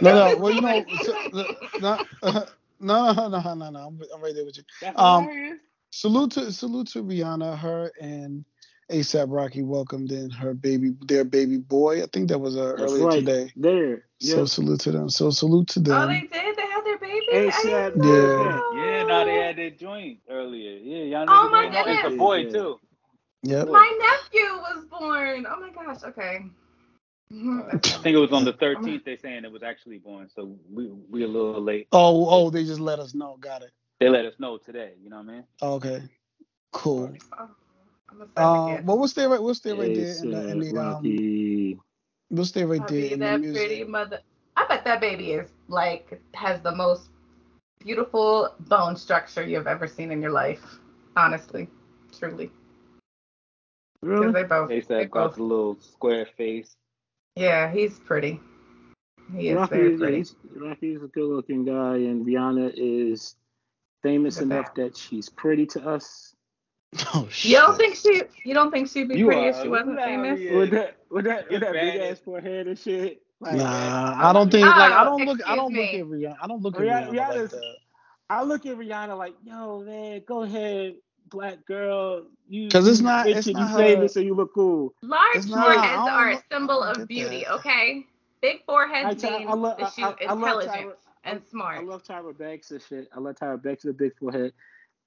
No, 0.00 0.14
no. 0.14 0.38
Well, 0.38 0.52
you 0.52 0.60
know, 0.60 0.86
so, 0.96 1.14
no, 1.32 1.98
no, 2.22 2.46
no, 2.80 3.28
no, 3.28 3.54
no, 3.54 3.70
no. 3.70 3.78
I'm, 3.80 4.00
I'm 4.14 4.22
right 4.22 4.34
there 4.34 4.44
with 4.44 4.56
you. 4.56 4.64
That's 4.80 4.98
Um, 4.98 5.24
hilarious. 5.24 5.58
Salute 5.92 6.32
to 6.32 6.52
salute 6.52 6.88
to 6.88 7.02
Rihanna. 7.02 7.58
Her 7.58 7.90
and 8.00 8.44
ASAP 8.90 9.26
Rocky 9.28 9.62
welcomed 9.62 10.12
in 10.12 10.30
her 10.30 10.54
baby, 10.54 10.94
their 11.06 11.24
baby 11.24 11.58
boy. 11.58 12.02
I 12.02 12.06
think 12.12 12.28
that 12.28 12.38
was 12.38 12.56
uh, 12.56 12.74
earlier 12.78 13.06
right. 13.06 13.18
today. 13.18 13.52
There. 13.56 14.04
So 14.20 14.44
salute 14.44 14.80
to 14.80 14.92
them. 14.92 15.08
So 15.10 15.30
salute 15.30 15.68
to 15.68 15.80
them. 15.80 16.00
Oh, 16.02 16.06
they 16.06 16.20
did. 16.20 16.56
They 16.56 16.62
had 16.62 16.84
their 16.84 16.98
baby. 16.98 17.26
I 17.32 17.34
ASAP, 17.34 18.02
didn't 18.02 18.04
yeah. 18.04 18.44
know. 18.44 18.62
Yeah, 18.72 19.02
no, 19.04 19.24
they 19.24 19.34
had 19.36 19.56
their 19.56 19.70
joint 19.70 20.18
earlier. 20.30 20.72
Yeah, 20.78 21.04
y'all 21.04 21.26
Oh, 21.28 21.48
my 21.50 21.64
ain't 21.64 21.72
know. 21.72 21.84
It's 21.86 22.04
a 22.04 22.18
boy 22.18 22.44
Yeah. 22.44 22.50
too. 22.50 22.80
Yep. 23.42 23.68
My 23.68 23.98
nephew 23.98 24.56
was 24.56 24.84
born. 24.90 25.46
Oh 25.48 25.60
my 25.60 25.70
gosh. 25.70 26.02
Okay. 26.04 26.44
I 27.32 27.76
think 28.02 28.14
it 28.14 28.18
was 28.18 28.32
on 28.32 28.44
the 28.44 28.52
13th. 28.52 29.04
They 29.04 29.16
saying 29.16 29.44
it 29.44 29.52
was 29.52 29.62
actually 29.62 29.98
born, 29.98 30.28
so 30.34 30.56
we 30.72 30.88
we 31.10 31.24
a 31.24 31.28
little 31.28 31.62
late. 31.62 31.88
Oh, 31.92 32.28
oh, 32.28 32.50
they 32.50 32.64
just 32.64 32.80
let 32.80 32.98
us 32.98 33.14
know. 33.14 33.36
Got 33.40 33.62
it. 33.62 33.70
They 34.00 34.08
let 34.08 34.24
us 34.26 34.34
know 34.38 34.58
today. 34.58 34.92
You 35.02 35.10
know 35.10 35.18
what 35.18 35.28
I 35.28 35.32
mean? 35.32 35.44
Okay. 35.62 36.02
Cool. 36.72 37.14
Oh, 37.38 37.48
I'm 38.10 38.18
gonna 38.18 38.30
send 38.36 38.46
Um, 38.46 38.72
it. 38.78 38.84
well, 38.84 38.98
we'll 38.98 39.08
stay 39.08 39.26
right. 39.26 39.42
We'll 39.42 39.54
stay 39.54 39.72
right 39.72 39.94
there 39.94 40.16
in 40.16 40.30
the, 40.30 40.48
in 40.50 40.60
the 40.60 40.78
um. 40.78 41.78
We'll 42.30 42.44
stay 42.44 42.64
right 42.64 42.80
I'll 42.80 42.88
there 42.88 43.00
be 43.00 43.12
in 43.12 43.18
the 43.20 43.24
that 43.26 43.40
music. 43.40 43.68
pretty 43.68 43.84
mother. 43.84 44.20
I 44.56 44.66
bet 44.68 44.84
that 44.84 45.00
baby 45.00 45.32
is 45.32 45.48
like 45.68 46.20
has 46.34 46.60
the 46.60 46.72
most 46.74 47.08
beautiful 47.80 48.54
bone 48.60 48.96
structure 48.96 49.42
you've 49.42 49.66
ever 49.66 49.88
seen 49.88 50.10
in 50.12 50.22
your 50.22 50.30
life. 50.32 50.78
Honestly, 51.16 51.68
truly, 52.16 52.46
because 52.46 52.59
Really? 54.02 54.32
they 54.32 54.44
both. 54.44 54.68
They 54.68 54.80
They 54.80 54.86
said 54.86 55.10
got 55.10 55.28
both. 55.30 55.36
the 55.36 55.42
little 55.42 55.80
square 55.80 56.26
face. 56.36 56.76
Yeah, 57.36 57.70
he's 57.70 57.98
pretty. 57.98 58.40
He 59.36 59.48
is 59.50 59.56
Rocky, 59.56 59.74
very 59.76 59.94
is- 59.94 60.00
pretty. 60.00 60.16
he's- 60.16 60.34
Rocky's 60.56 61.02
a 61.02 61.06
good 61.06 61.24
looking 61.28 61.64
guy, 61.64 61.96
and 61.96 62.26
Rihanna 62.26 62.72
is 62.76 63.36
famous 64.02 64.36
Look 64.36 64.44
enough 64.46 64.74
that. 64.74 64.82
that 64.82 64.96
she's 64.96 65.28
pretty 65.28 65.66
to 65.66 65.88
us. 65.88 66.34
Oh 67.14 67.28
shit. 67.30 67.52
You 67.52 67.58
don't 67.58 67.76
think 67.76 67.94
she? 67.94 68.22
You 68.44 68.54
don't 68.54 68.72
think 68.72 68.88
she'd 68.88 69.08
be 69.08 69.18
You 69.18 69.26
pretty 69.26 69.42
are- 69.42 69.50
if 69.50 69.62
she 69.62 69.68
wasn't 69.68 69.98
at 69.98 70.04
famous? 70.06 70.38
he 70.40 70.46
is. 70.48 70.56
With 70.56 70.70
that, 70.70 70.96
with 71.10 71.24
that, 71.26 71.48
with 71.50 71.60
that 71.60 71.72
big 71.72 72.00
ass 72.00 72.18
forehead 72.18 72.66
and 72.66 72.76
shit. 72.78 73.22
Like, 73.40 73.56
Nah, 73.56 74.28
I 74.28 74.32
don't 74.32 74.50
think 74.50 74.66
like 74.66 74.92
I 74.92 75.02
Oh, 75.02 75.04
don't 75.16 75.24
look 75.26 75.38
I 75.46 75.54
don't 75.56 75.72
look 75.72 75.84
excuse 75.84 76.02
at 76.02 76.08
Rihanna. 76.08 76.36
I 76.42 76.46
don't 76.48 76.62
look 76.62 76.74
at 76.76 76.80
Rihanna- 76.82 77.10
Rihanna 77.10 77.40
like 77.42 77.50
that. 77.50 77.76
I 78.28 78.42
look 78.42 78.66
at 78.66 78.76
Rihanna 78.76 79.16
like, 79.16 79.34
yo, 79.44 79.82
man, 79.82 80.22
go 80.26 80.42
ahead, 80.42 80.96
black 81.30 81.64
girl. 81.66 82.26
You 82.48 82.68
'Cause 82.68 82.86
it's 82.88 83.00
you 83.00 83.06
not- 83.06 83.26
it's 83.28 83.46
and 83.46 83.56
not 83.56 83.62
you 83.62 83.68
her- 83.68 83.78
famous 83.78 84.16
and 84.16 84.26
you 84.26 84.34
look 84.34 84.52
cool. 84.54 84.94
Large 85.02 85.48
not- 85.48 85.64
foreheads 85.74 86.08
are 86.08 86.30
a 86.30 86.42
symbol 86.52 86.82
of 86.82 87.06
beauty. 87.08 87.44
that. 87.44 87.54
Okay, 87.56 88.06
big 88.42 88.64
foreheads 88.66 89.20
try, 89.22 89.38
mean 89.38 89.48
I, 89.48 89.54
love, 89.54 89.78
that 89.78 89.92
she's 89.94 90.04
I, 90.04 90.08
I, 90.08 90.14
I 90.28 90.32
love 90.34 90.60
intelligent 90.62 90.94
and 91.24 91.42
smart. 91.46 91.78
I 91.78 91.82
love 91.82 92.02
Tyra 92.02 92.36
Banks 92.36 92.70
and 92.70 92.82
shit. 92.82 93.08
I 93.14 93.20
love 93.20 93.36
Tyra 93.36 93.62
Banks 93.62 93.84
with 93.84 93.94
a 93.94 93.98
big 93.98 94.16
forehead. 94.18 94.52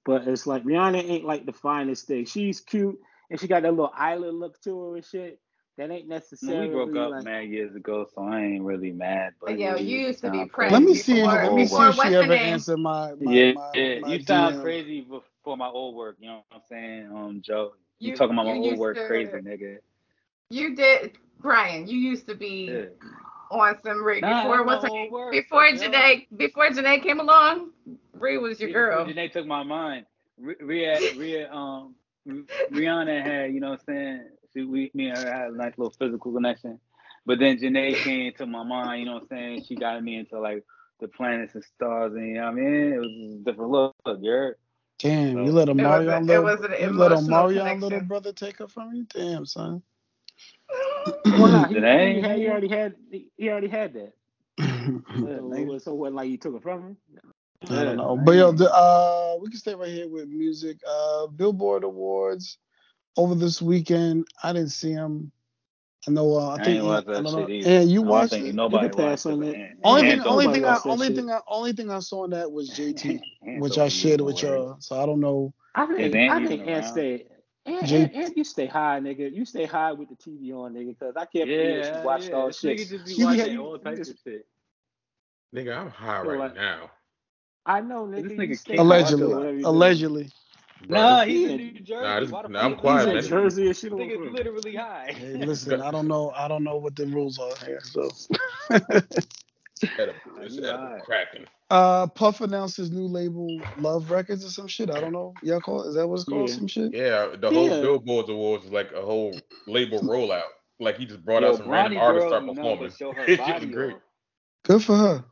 But 0.04 0.28
it's 0.28 0.46
like 0.46 0.64
Rihanna 0.64 1.02
ain't 1.02 1.24
like 1.24 1.46
the 1.46 1.52
finest 1.52 2.06
thing. 2.06 2.26
She's 2.26 2.60
cute 2.60 2.98
and 3.30 3.40
she 3.40 3.46
got 3.48 3.62
that 3.62 3.70
little 3.70 3.92
island 3.94 4.38
look 4.38 4.60
to 4.62 4.80
her 4.90 4.96
and 4.96 5.04
shit. 5.04 5.40
That 5.76 5.90
ain't 5.90 6.06
Well, 6.06 6.16
necessarily 6.18 6.68
we 6.68 6.74
broke 6.74 6.94
up 6.96 7.10
like 7.10 7.24
mad 7.24 7.48
years 7.48 7.74
ago, 7.74 8.06
so 8.14 8.22
I 8.22 8.42
ain't 8.42 8.62
really 8.62 8.92
mad. 8.92 9.32
But 9.40 9.58
yeah, 9.58 9.74
you 9.76 9.98
used 10.06 10.20
to 10.20 10.30
be 10.30 10.38
sound 10.38 10.52
praised 10.52 10.72
Let 10.72 10.82
me 10.82 10.94
see. 10.94 11.20
for 11.20 11.26
my 11.26 11.42
Let 11.42 11.54
me 11.54 11.66
see 11.66 11.74
if 11.82 11.94
she 11.96 12.14
ever 12.14 12.32
answered 12.34 12.76
my 12.76 13.14
my 13.20 13.32
yeah, 13.32 13.52
my, 13.54 13.70
yeah, 13.74 13.98
my 14.00 14.08
you 14.14 14.22
sound 14.22 14.62
crazy 14.62 15.04
bef- 15.10 15.22
for 15.44 15.56
my 15.56 15.68
old 15.68 15.94
work. 15.94 16.16
You 16.18 16.28
know 16.28 16.44
what 16.48 16.56
I'm 16.56 16.62
saying, 16.68 17.10
um, 17.14 17.42
Joe? 17.44 17.74
You, 17.98 18.10
You- 18.10 18.16
talking 18.16 18.34
about 18.34 18.46
my 18.46 18.54
old 18.54 18.78
work, 18.78 18.96
to- 18.96 19.06
crazy 19.06 19.32
nigga? 19.32 19.78
You 20.50 20.74
did, 20.74 21.12
Brian. 21.40 21.86
You 21.86 21.98
used 21.98 22.26
to 22.28 22.34
be 22.34 22.66
Yeah. 22.70 22.84
on 23.50 23.80
some 23.82 24.02
Ree 24.02 24.20
Nah, 24.20 24.42
before 24.42 24.64
what's 24.64 24.84
her 24.84 25.10
work, 25.10 25.32
Before 25.32 25.66
yo. 25.66 25.76
Jhené, 25.76 26.26
before 26.36 26.68
Jhené 26.68 27.02
came 27.02 27.20
along, 27.20 27.70
Ree 28.12 28.38
was 28.38 28.60
your 28.60 28.70
girl. 28.70 29.04
Jhené 29.06 29.30
took 29.30 29.46
my 29.46 29.62
mind. 29.62 30.06
Rhea, 30.38 30.98
Rhea, 31.16 31.52
um, 31.52 31.94
Rihanna 32.26 33.22
had, 33.22 33.52
you 33.54 33.60
know 33.60 33.70
what 33.70 33.80
I'm 33.88 33.94
saying? 33.94 34.28
She, 34.52 34.62
we, 34.62 34.90
me 34.94 35.08
and 35.08 35.16
her 35.18 35.32
had 35.32 35.50
a 35.52 35.56
nice 35.56 35.72
little 35.76 35.94
physical 35.98 36.32
connection. 36.32 36.80
But 37.26 37.38
then 37.38 37.58
Jhené 37.58 37.94
came 37.96 38.32
to 38.34 38.46
my 38.46 38.62
mind, 38.64 39.00
you 39.00 39.06
know 39.06 39.14
what 39.14 39.22
I'm 39.22 39.28
saying? 39.28 39.64
She 39.68 39.76
got 39.76 40.02
me 40.02 40.16
into 40.16 40.38
like 40.40 40.64
the 41.00 41.08
planets 41.08 41.54
and 41.54 41.64
stars, 41.64 42.12
and 42.14 42.28
you 42.28 42.34
know 42.34 42.42
what 42.42 42.50
I 42.50 42.54
mean? 42.54 42.92
It 42.92 42.98
was 42.98 43.34
a 43.40 43.44
different 43.44 43.70
look, 43.70 43.94
you 44.20 44.30
heard? 44.30 44.56
Damn, 45.00 45.40
you 45.42 45.52
let 45.52 45.68
a 45.68 45.74
It 45.78 45.88
was 45.88 46.04
Mario 46.04 46.08
a- 46.08 46.34
it 46.34 46.42
little 46.42 46.42
was 46.42 46.60
an 46.62 46.74
you 46.78 46.92
let 46.94 47.12
a 47.12 47.18
emotional 47.18 47.22
Mario 47.22 47.54
connection. 47.54 47.74
little 47.74 48.00
brother 48.00 48.32
take 48.32 48.58
her 48.58 48.68
from 48.68 48.94
you? 48.94 49.06
Damn, 49.14 49.46
son. 49.46 49.82
well, 51.36 51.48
nah, 51.50 51.68
he, 51.68 51.80
Jhené? 51.80 52.14
he, 52.14 52.22
had, 52.22 52.38
he 52.38 52.48
already 52.48 52.68
had 52.68 52.96
he, 53.10 53.28
he 53.36 53.50
already 53.50 53.68
had 53.68 53.94
that. 53.94 54.12
I 54.58 54.58
So, 55.20 55.40
nigga. 55.42 55.80
so 55.80 55.94
what 55.94 56.12
like 56.14 56.30
you 56.30 56.38
took 56.38 56.56
it 56.56 56.62
from 56.62 56.82
him? 56.82 56.96
Yeah, 57.70 57.84
don't 57.84 57.96
know. 57.98 58.16
But 58.16 58.32
yo, 58.36 58.52
the, 58.52 58.72
uh 58.74 59.36
we 59.40 59.50
can 59.50 59.58
stay 59.58 59.74
right 59.74 59.88
here 59.90 60.08
with 60.08 60.28
music. 60.28 60.78
Uh 60.88 61.28
Billboard 61.28 61.84
Awards 61.84 62.58
over 63.16 63.34
this 63.36 63.62
weekend. 63.62 64.26
I 64.42 64.52
didn't 64.54 64.70
see 64.70 64.94
them. 64.94 65.32
I 66.06 66.10
know 66.10 66.34
uh, 66.36 66.48
I 66.48 66.54
I 66.54 66.64
think 66.64 66.76
ain't 66.76 66.84
watch 66.84 67.04
that 67.06 67.12
don't 67.12 67.24
know. 67.24 67.40
shit 67.46 67.50
either. 67.50 67.70
And 67.70 67.90
you 67.90 68.00
I 68.00 68.02
don't 68.04 68.10
watched 68.10 68.32
it? 68.34 68.54
nobody 68.54 68.84
You 68.86 68.90
can 68.92 68.98
pass 68.98 69.24
watched 69.24 69.26
it, 69.26 69.32
on 69.32 69.40
but 69.40 69.46
that. 69.46 69.56
Ant- 69.56 69.78
Only 69.84 70.02
thing, 70.02 70.18
don't 70.18 70.26
only 70.28 70.44
thing, 70.52 70.64
I, 70.64 70.74
that 70.74 70.86
only 70.86 71.06
shit. 71.06 71.16
thing, 71.16 71.30
I, 71.30 71.40
only 71.48 71.72
thing 71.72 71.90
I 71.90 71.98
saw 72.00 72.24
in 72.24 72.30
that 72.30 72.50
was 72.52 72.70
JT, 72.78 73.20
which 73.60 73.78
I 73.78 73.88
shared 73.88 74.20
with 74.20 74.42
y'all. 74.42 74.76
So 74.80 75.00
I 75.00 75.06
don't 75.06 75.20
know. 75.20 75.52
I 75.74 75.86
think 75.86 76.14
Ant 76.14 76.30
I 76.32 76.36
even 76.36 76.48
think 76.48 76.60
Ant 76.68 76.84
around? 76.84 76.92
stay. 76.92 77.26
Ant, 77.66 77.86
Jay- 77.86 78.02
Ant, 78.02 78.14
Ant, 78.14 78.36
you 78.36 78.44
stay 78.44 78.66
high, 78.66 79.00
nigga. 79.00 79.32
You 79.34 79.44
stay 79.46 79.64
high 79.64 79.92
with 79.92 80.10
the 80.10 80.16
TV 80.16 80.52
on, 80.52 80.74
nigga, 80.74 80.88
because 80.98 81.14
I 81.16 81.24
can't 81.24 81.48
believe 81.48 81.48
Yeah, 81.78 82.00
you 82.00 82.04
watched 82.06 82.28
yeah. 82.28 82.34
all 82.34 82.46
This 82.48 82.58
shit. 82.60 82.78
nigga 82.78 82.88
just 82.90 83.06
be 83.06 83.14
You- 83.14 83.24
watching 83.26 83.58
all 83.58 83.78
types 83.78 83.98
just- 83.98 84.10
of 84.12 84.18
shit. 84.24 84.46
Nigga, 85.54 85.76
I'm 85.78 85.88
high 85.90 86.20
right 86.22 86.38
like- 86.38 86.54
now. 86.56 86.90
I 87.66 87.80
know, 87.80 88.04
nigga. 88.06 88.24
This 88.28 88.32
nigga 88.32 88.58
stay 88.58 88.76
Allegedly, 88.76 89.20
so 89.30 89.36
whatever 89.38 89.54
you 89.56 89.62
do. 89.62 89.68
allegedly. 89.68 90.30
Bro, 90.88 90.98
Nah, 91.00 91.24
he's 91.24 91.36
he 91.38 91.44
in 91.44 91.50
in- 91.52 91.56
New 91.74 91.80
Jersey. 91.80 92.02
Nah, 92.06 92.20
this- 92.20 92.30
nah, 92.50 92.60
I'm 92.60 92.76
quiet, 92.76 92.98
He's 92.98 93.04
in 93.04 93.10
in 93.10 93.14
man. 93.16 93.22
Jersey? 93.24 93.30
Jersey 93.30 93.66
and 93.66 93.76
shit. 93.76 93.90
This 93.90 93.92
on 93.92 93.98
nigga's 94.26 94.32
literally 94.32 94.74
high. 94.74 95.12
Hey, 95.16 95.34
listen, 95.46 95.80
I 95.80 95.90
don't 95.90 96.08
know. 96.08 96.30
I 96.36 96.48
don't 96.48 96.64
know 96.64 96.76
what 96.76 96.96
the 96.96 97.06
rules 97.06 97.38
are 97.38 97.54
here. 97.64 97.80
So, 97.82 98.10
edible. 99.98 100.20
It's 100.40 100.56
You 100.56 100.64
edible. 100.64 100.84
alright. 100.84 101.02
Cracking. 101.04 101.46
uh, 101.70 102.06
Puff 102.08 102.40
announced 102.40 102.76
his 102.76 102.90
new 102.90 103.06
label, 103.06 103.58
Love 103.76 104.10
Records, 104.10 104.44
or 104.44 104.50
some 104.50 104.68
shit. 104.68 104.90
I 104.90 105.00
don't 105.00 105.12
know. 105.12 105.34
Y'all 105.42 105.60
call 105.60 105.84
it? 105.84 105.88
Is 105.88 105.94
that 105.94 106.06
what 106.06 106.16
it's 106.16 106.24
called? 106.24 106.48
Yeah. 106.48 106.54
Some 106.54 106.66
shit. 106.66 106.94
Yeah, 106.94 107.28
the 107.38 107.50
whole 107.50 107.68
Yeah. 107.68 107.80
Billboards 107.80 108.28
Awards 108.28 108.64
is 108.66 108.72
like 108.72 108.92
a 108.92 109.00
whole 109.02 109.38
label 109.66 110.00
rollout. 110.00 110.42
Like 110.80 110.98
he 110.98 111.06
just 111.06 111.24
brought 111.24 111.42
Yo, 111.42 111.50
out 111.50 111.56
some 111.58 111.68
random 111.68 111.98
Bronny 111.98 112.02
artists 112.02 112.28
start 112.28 112.46
performing. 112.46 112.90
to 112.90 112.96
show 112.96 113.12
It's 113.28 113.46
just 113.46 113.70
great. 113.70 113.96
Good 114.64 114.82
for 114.82 114.96
her. 114.96 115.24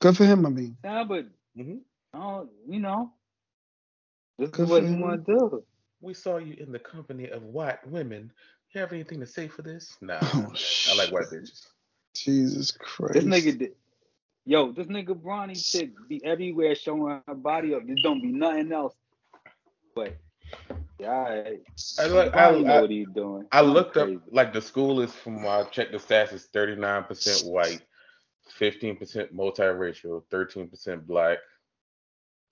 Good 0.00 0.16
for 0.16 0.24
him. 0.24 0.44
I 0.46 0.50
mean, 0.50 0.76
Nah, 0.84 1.04
but 1.04 1.26
Mhm. 1.58 1.80
I 2.14 2.18
don't, 2.18 2.50
you 2.68 2.80
know, 2.80 3.12
this 4.40 4.50
is 4.58 4.68
what 4.70 4.82
for 4.82 4.88
you 4.88 4.96
want 4.96 5.26
to 5.26 5.32
do. 5.32 5.64
We 6.00 6.14
saw 6.14 6.38
you 6.38 6.56
in 6.58 6.72
the 6.72 6.78
company 6.78 7.28
of 7.28 7.42
white 7.42 7.86
women. 7.86 8.32
You 8.72 8.80
have 8.80 8.92
anything 8.92 9.20
to 9.20 9.26
say 9.26 9.48
for 9.48 9.62
this? 9.62 9.96
Nah. 10.00 10.18
Oh, 10.22 10.52
I 10.90 10.96
like 10.96 11.12
white 11.12 11.26
bitches. 11.30 11.66
Jesus 12.14 12.70
Christ. 12.70 13.14
This 13.14 13.24
nigga 13.24 13.58
did. 13.58 13.72
Yo, 14.46 14.72
this 14.72 14.86
nigga 14.86 15.08
Bronny 15.08 15.54
chick 15.70 15.90
be 16.08 16.24
everywhere 16.24 16.74
showing 16.74 17.20
her 17.28 17.34
body 17.34 17.74
up. 17.74 17.86
There 17.86 17.94
don't 18.02 18.22
be 18.22 18.32
nothing 18.32 18.72
else. 18.72 18.94
But 19.94 20.16
yeah, 20.98 21.10
alright. 21.10 21.60
I 21.98 22.06
look, 22.06 22.34
I, 22.34 22.52
Bronny 22.52 22.64
know 22.64 22.80
what 22.80 22.90
he's 22.90 23.08
doing. 23.14 23.46
I 23.52 23.60
Going 23.60 23.74
looked 23.74 23.96
up 23.98 24.08
like 24.32 24.52
the 24.54 24.62
school 24.62 25.02
is 25.02 25.12
from 25.12 25.46
I 25.46 25.64
checked 25.64 25.92
the 25.92 25.98
stats 25.98 26.32
is 26.32 26.48
39% 26.54 27.44
white, 27.44 27.82
15% 28.58 29.34
multiracial, 29.34 30.22
13% 30.32 31.06
black. 31.06 31.38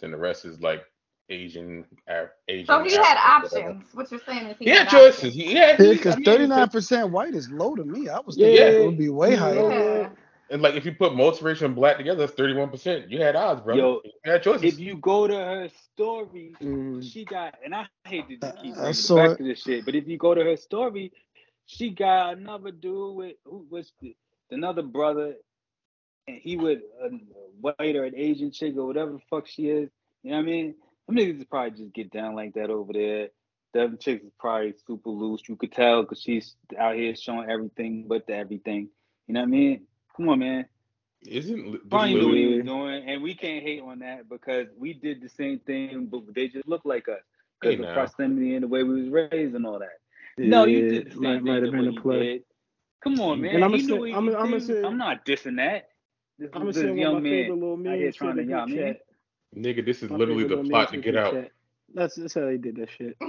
Then 0.01 0.11
the 0.11 0.19
rest 0.19 0.45
is 0.45 0.61
like 0.61 0.85
Asian, 1.31 1.85
Af- 2.07 2.31
Asian. 2.49 2.67
So 2.67 2.83
he 2.85 2.95
had 2.95 3.17
African, 3.19 3.59
whatever. 3.59 3.69
options. 3.79 3.95
What 3.95 4.11
you're 4.11 4.21
saying 4.27 4.47
is 4.47 4.57
he, 4.59 4.65
He 4.67 4.71
had 4.71 4.87
options. 4.87 5.03
choices. 5.17 5.35
He 5.35 5.55
had. 5.55 5.79
Yeah, 5.81 5.93
because 5.93 6.17
thirty 6.25 6.47
nine 6.47 6.69
percent 6.69 7.11
white 7.11 7.35
is 7.35 7.51
low 7.51 7.75
to 7.75 7.85
me. 7.85 8.09
I 8.09 8.21
was 8.21 8.37
Yeah. 8.37 8.47
thinking 8.47 8.83
it 8.83 8.87
would 8.87 8.99
be 8.99 9.09
way 9.09 9.35
higher. 9.37 9.55
Yeah. 10.01 10.11
And 10.51 10.63
like 10.63 10.75
if 10.77 10.87
you 10.87 10.93
put 10.93 11.13
multiracial 11.13 11.67
and 11.67 11.75
black 11.75 11.99
together, 11.99 12.21
that's 12.27 12.33
31%. 12.33 13.11
You 13.11 13.21
had 13.21 13.37
odds, 13.37 13.61
bro. 13.61 13.75
Yo, 13.77 14.01
you 14.03 14.13
had 14.25 14.43
choices. 14.43 14.63
If 14.73 14.81
you 14.81 14.97
go 14.97 15.27
to 15.27 15.35
her 15.37 15.69
story, 15.93 16.55
Mm. 16.63 17.03
she 17.05 17.27
got, 17.27 17.55
and 17.63 17.75
I 17.75 17.87
hate 18.07 18.27
to 18.31 18.37
just 18.39 18.57
keep 18.57 18.73
I 18.73 18.75
bringing 18.77 18.91
it 18.91 18.95
saw 18.95 19.17
back 19.17 19.31
it. 19.33 19.37
to 19.37 19.45
this 19.45 19.61
shit, 19.63 19.85
but 19.85 19.95
if 19.95 20.09
you 20.09 20.17
go 20.17 20.35
to 20.35 20.43
her 20.43 20.57
story, 20.57 21.13
she 21.67 21.91
got 21.91 22.39
another 22.39 22.71
dude 22.71 23.15
with 23.17 23.37
who 23.45 23.67
was 23.69 23.93
the, 24.01 24.17
another 24.51 24.81
brother, 24.81 25.35
and 26.27 26.39
he 26.39 26.57
with 26.57 26.79
a 27.03 27.11
white 27.61 27.97
or 27.97 28.05
an 28.05 28.15
Asian 28.17 28.51
chick 28.51 28.75
or 28.79 28.87
whatever 28.87 29.13
the 29.13 29.21
fuck 29.29 29.47
she 29.47 29.69
is. 29.69 29.91
You 30.23 30.31
know 30.31 30.37
what 30.39 30.43
I 30.45 30.47
mean? 30.47 30.75
Them 31.09 31.17
niggas 31.17 31.37
just 31.39 31.51
probably 31.51 31.71
just 31.79 31.93
get 31.95 32.11
down 32.13 32.35
like 32.35 32.55
that 32.55 32.71
over 32.71 32.93
there. 32.93 33.29
Them 33.75 33.97
chicks 33.99 34.25
is 34.25 34.33
probably 34.39 34.75
super 34.87 35.11
loose. 35.11 35.43
You 35.49 35.57
could 35.57 35.73
tell 35.73 36.03
because 36.03 36.21
she's 36.21 36.55
out 36.79 36.97
here 36.97 37.15
showing 37.17 37.51
everything 37.51 38.05
but 38.07 38.27
the 38.27 38.35
everything. 38.35 38.89
You 39.27 39.35
know 39.35 39.41
what 39.41 39.47
I 39.47 39.51
mean? 39.51 39.87
Come 40.17 40.29
on, 40.29 40.39
man. 40.41 40.67
Isn't 41.27 41.73
Li- 41.73 41.79
Brian 41.85 42.13
did 42.15 42.21
knew 42.21 42.29
what 42.29 42.37
he 42.37 42.47
was 42.47 42.65
doing, 42.67 43.09
and 43.09 43.23
we 43.23 43.35
can't 43.35 43.63
hate 43.63 43.83
on 43.83 43.99
that 44.01 44.29
because 44.29 44.69
we 44.79 44.93
did 44.95 45.21
the 45.21 45.29
same 45.29 45.59
thing, 45.61 46.07
but 46.07 46.33
they 46.35 46.49
just 46.49 46.69
look 46.69 46.83
like 46.85 47.09
us 47.09 47.21
because 47.61 47.75
Hey, 47.77 47.83
of 47.83 47.89
now. 47.89 47.95
proximity 47.95 48.55
and 48.55 48.63
the 48.63 48.69
way 48.69 48.85
we 48.85 49.03
was 49.03 49.09
raised 49.11 49.55
and 49.55 49.67
all 49.67 49.81
that. 49.81 49.99
No, 50.39 50.65
you 50.65 50.89
did 50.89 51.07
the 51.07 51.11
same 51.13 51.21
might- 51.23 51.35
thing 51.37 51.45
might 51.45 51.63
have 51.65 51.73
been 51.73 51.89
a 51.99 52.01
play. 52.01 52.21
did. 52.21 52.45
Come 53.03 53.21
on, 53.21 53.41
man. 53.41 53.57
And 53.57 53.65
I'ma 53.65 53.77
he 53.77 53.83
say- 53.83 53.93
knew 53.95 54.03
he 54.05 54.13
I'ma- 54.13 54.27
was 54.27 54.35
I'ma 54.37 54.59
say- 54.59 54.83
I'm 54.83 54.97
not 54.99 55.25
dissing 55.27 55.57
that. 55.57 55.89
This, 56.39 56.51
I'm 56.53 56.61
gonna 56.61 56.73
this 56.73 56.83
say 56.83 56.89
one 56.89 56.99
young 56.99 57.17
of 57.17 57.23
my 57.25 57.29
man 57.29 57.33
favorite 57.43 57.55
little 57.59 57.89
out 57.89 57.97
here 57.97 58.13
trying 58.13 58.31
in 58.31 58.37
to, 58.37 58.43
the 58.43 58.49
you 58.73 58.95
know 59.55 59.61
what 59.61 59.63
I 59.63 59.63
group 59.63 59.65
mean? 59.65 59.75
chat. 59.75 59.77
Nigga, 59.77 59.87
this 59.87 60.03
is 60.03 60.11
My 60.11 60.17
literally 60.17 60.45
the 60.45 60.57
plot 60.69 60.91
to 60.93 60.97
get 60.99 61.17
out. 61.17 61.33
chat. 61.33 61.51
That's, 61.95 62.17
that's 62.17 62.35
how 62.35 62.43
they 62.43 62.59
did 62.59 62.77
that 62.77 62.91
shit. 62.91 63.17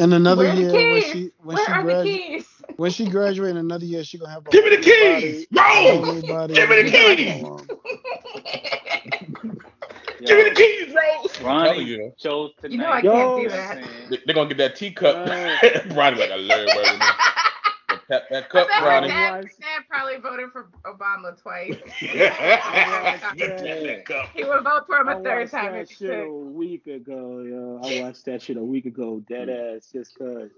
And 0.00 0.12
another 0.12 0.42
Where 0.42 0.56
the 0.56 0.60
year 0.62 0.72
when 0.72 1.00
keys? 1.02 1.12
she 1.12 1.30
when 1.38 1.54
Where 1.56 1.66
she 1.66 1.72
are 1.72 1.84
the 1.84 1.92
gradu- 1.92 2.04
keys? 2.04 2.46
when 2.78 2.90
she 2.90 3.08
graduated, 3.08 3.56
another 3.58 3.84
year 3.84 4.02
she 4.02 4.18
gonna 4.18 4.32
have 4.32 4.44
a 4.44 4.50
Give 4.50 4.64
me 4.64 4.70
the 4.70 4.78
keys, 4.82 5.46
body- 5.52 5.98
Rose. 6.00 6.08
whole 6.08 6.22
body 6.22 6.54
Give 6.54 6.68
me 6.68 6.82
the 6.82 6.88
of- 6.88 7.16
keys. 7.16 7.44
Give 10.26 10.36
me 10.38 10.44
the 10.48 10.54
keys, 10.56 10.92
Rose. 10.94 11.38
I'm 11.38 11.44
Ronnie 11.46 11.84
you, 11.84 12.12
chose 12.18 12.50
tonight. 12.60 12.72
You 12.72 12.78
know 12.78 12.86
I 12.88 13.00
Yo. 13.02 13.12
can't 13.12 13.36
do 13.44 13.48
that. 13.50 13.76
what 13.76 13.78
I'm 13.78 13.84
saying? 13.84 14.10
they- 14.10 14.20
they're 14.26 14.34
gonna 14.34 14.48
get 14.48 14.58
that 14.58 14.74
teacup. 14.74 15.28
Right. 15.28 15.86
Ronnie 15.94 16.18
like 16.18 16.30
I 16.32 16.36
learned 16.36 16.70
where 16.74 16.98
with 18.08 18.10
me. 18.10 18.16
Tap 18.16 18.28
that 18.30 18.44
I 18.44 18.48
cup, 18.48 18.68
bet 18.68 19.08
dad, 19.08 19.50
dad 19.60 19.82
probably 19.88 20.16
voted 20.18 20.50
for 20.52 20.68
Obama 20.84 21.40
twice. 21.40 21.74
Tap 22.00 23.36
that 23.36 24.04
cup. 24.06 24.28
He 24.34 24.44
would 24.44 24.64
vote 24.64 24.86
for 24.86 24.96
him 24.96 25.08
I 25.08 25.12
a 25.14 25.22
third 25.22 25.50
time 25.50 25.72
that 25.72 25.80
if 25.82 25.88
he 25.90 25.94
shit 25.96 26.10
a 26.10 26.32
week 26.32 26.86
ago, 26.86 27.40
yo. 27.40 27.80
I 27.82 28.00
watched 28.02 28.24
that 28.26 28.42
shit 28.42 28.56
a 28.56 28.62
week 28.64 28.86
ago, 28.86 29.20
dead 29.28 29.48
ass, 29.48 29.88
just 29.92 30.16
cause. 30.18 30.50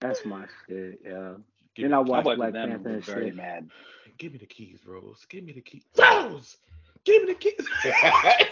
That's 0.00 0.24
my 0.24 0.46
shit, 0.68 1.00
yo. 1.04 1.40
Give 1.74 1.84
And 1.84 1.92
me- 1.92 1.96
I 1.96 1.98
I 1.98 2.00
watched 2.00 2.26
watched 2.26 2.36
Black 2.38 2.52
them 2.52 2.70
Panther 2.70 2.74
and 2.76 2.86
and 2.86 2.96
was 2.96 3.04
very 3.06 3.30
mad. 3.32 3.70
Give 4.18 4.32
me 4.32 4.38
the 4.38 4.46
keys, 4.46 4.80
Rose. 4.86 5.24
Give 5.28 5.44
me 5.44 5.52
the 5.52 5.60
keys. 5.60 5.82
Rose! 5.98 6.56
Give 7.04 7.22
me 7.22 7.32
the 7.32 7.38
keys. 7.38 7.54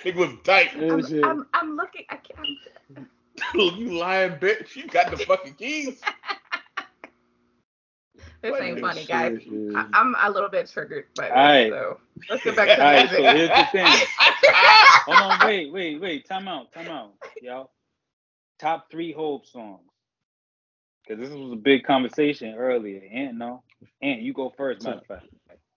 it 0.05 0.15
was 0.17 0.31
tight. 0.45 0.71
I'm, 0.75 1.07
shit. 1.07 1.25
I'm, 1.25 1.47
I'm 1.53 1.77
looking. 1.77 2.05
I 2.09 2.17
can't. 2.17 3.09
You 3.55 3.97
lying 3.97 4.33
bitch. 4.33 4.75
You 4.75 4.89
got 4.89 5.11
the 5.13 5.17
fucking 5.19 5.55
keys. 5.55 6.01
This 8.43 8.53
What 8.53 8.63
ain't 8.63 8.81
funny, 8.81 9.05
guys. 9.05 9.35
I, 9.75 9.85
I'm 9.93 10.15
a 10.21 10.31
little 10.31 10.49
bit 10.51 10.69
triggered 10.71 11.07
by 11.17 11.33
this, 11.33 11.53
Alright. 11.57 11.69
so 11.69 11.99
let's 12.29 12.43
get 12.43 12.57
back 12.57 12.75
to 12.75 12.81
All 12.81 12.85
the 12.85 12.87
right, 12.87 13.11
so 13.11 13.23
music. 13.23 13.25
here's 13.29 13.55
the 13.55 13.65
thing. 13.67 13.87
Hold 15.07 15.21
on, 15.21 15.41
wait, 15.41 15.73
wait, 15.73 16.01
wait. 16.01 16.27
Time 16.29 16.49
out, 16.49 16.73
time 16.73 16.91
out, 16.91 17.15
yo. 17.41 17.71
Top 18.59 18.87
three 18.91 19.13
Hov 19.13 19.47
songs. 19.47 19.83
Because 21.07 21.21
this 21.23 21.31
was 21.37 21.53
a 21.53 21.57
big 21.57 21.85
conversation 21.85 22.55
earlier. 22.55 23.03
Ant, 23.13 23.37
no. 23.37 23.63
Ant, 24.03 24.21
you 24.23 24.33
go 24.33 24.51
first, 24.57 24.83
matter 24.83 24.99
of 24.99 25.07
fact. 25.07 25.27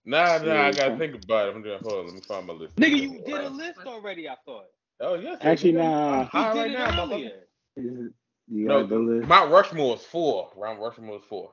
Nah, 0.04 0.38
nah, 0.38 0.66
I 0.68 0.72
gotta 0.72 0.96
think 0.96 1.14
about 1.14 1.48
it. 1.48 1.56
I'm 1.56 1.64
just 1.64 1.82
hold 1.82 2.00
on, 2.00 2.06
let 2.06 2.14
me 2.14 2.22
find 2.28 2.46
my 2.46 2.54
list. 2.54 2.74
Nigga, 2.78 2.98
you 3.00 3.20
did 3.24 3.40
a 3.42 3.48
list 3.50 3.80
already, 3.86 4.28
I 4.28 4.36
thought. 4.44 4.66
Oh 5.00 5.14
yes. 5.14 5.40
Actually, 5.40 5.72
nah. 5.72 6.20
I'm 6.20 6.26
You 6.32 6.44
high 6.44 6.52
did 6.52 6.66
right 6.66 6.70
it 6.70 6.72
now, 6.72 6.90
motherfucker. 6.92 7.30
earlier. 7.30 7.46
You 7.76 8.12
you 8.48 8.66
No, 8.66 8.82
got 8.82 8.88
the 8.88 8.98
list. 8.98 9.28
Mount 9.28 9.50
Rushmore 9.50 9.96
is 9.96 10.04
four. 10.04 10.50
Mount 10.60 10.80
Rushmore 10.80 11.16
is 11.16 11.24
four. 11.28 11.52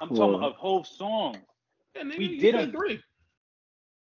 I'm 0.00 0.08
talking 0.08 0.40
Whoa. 0.40 0.48
of 0.48 0.54
Hov 0.56 0.86
songs. 0.86 1.38
Yeah, 1.96 2.02
nigga, 2.02 2.18
We 2.18 2.26
you 2.26 2.40
did 2.40 2.54
said 2.54 2.68
a- 2.68 2.72
three. 2.72 3.02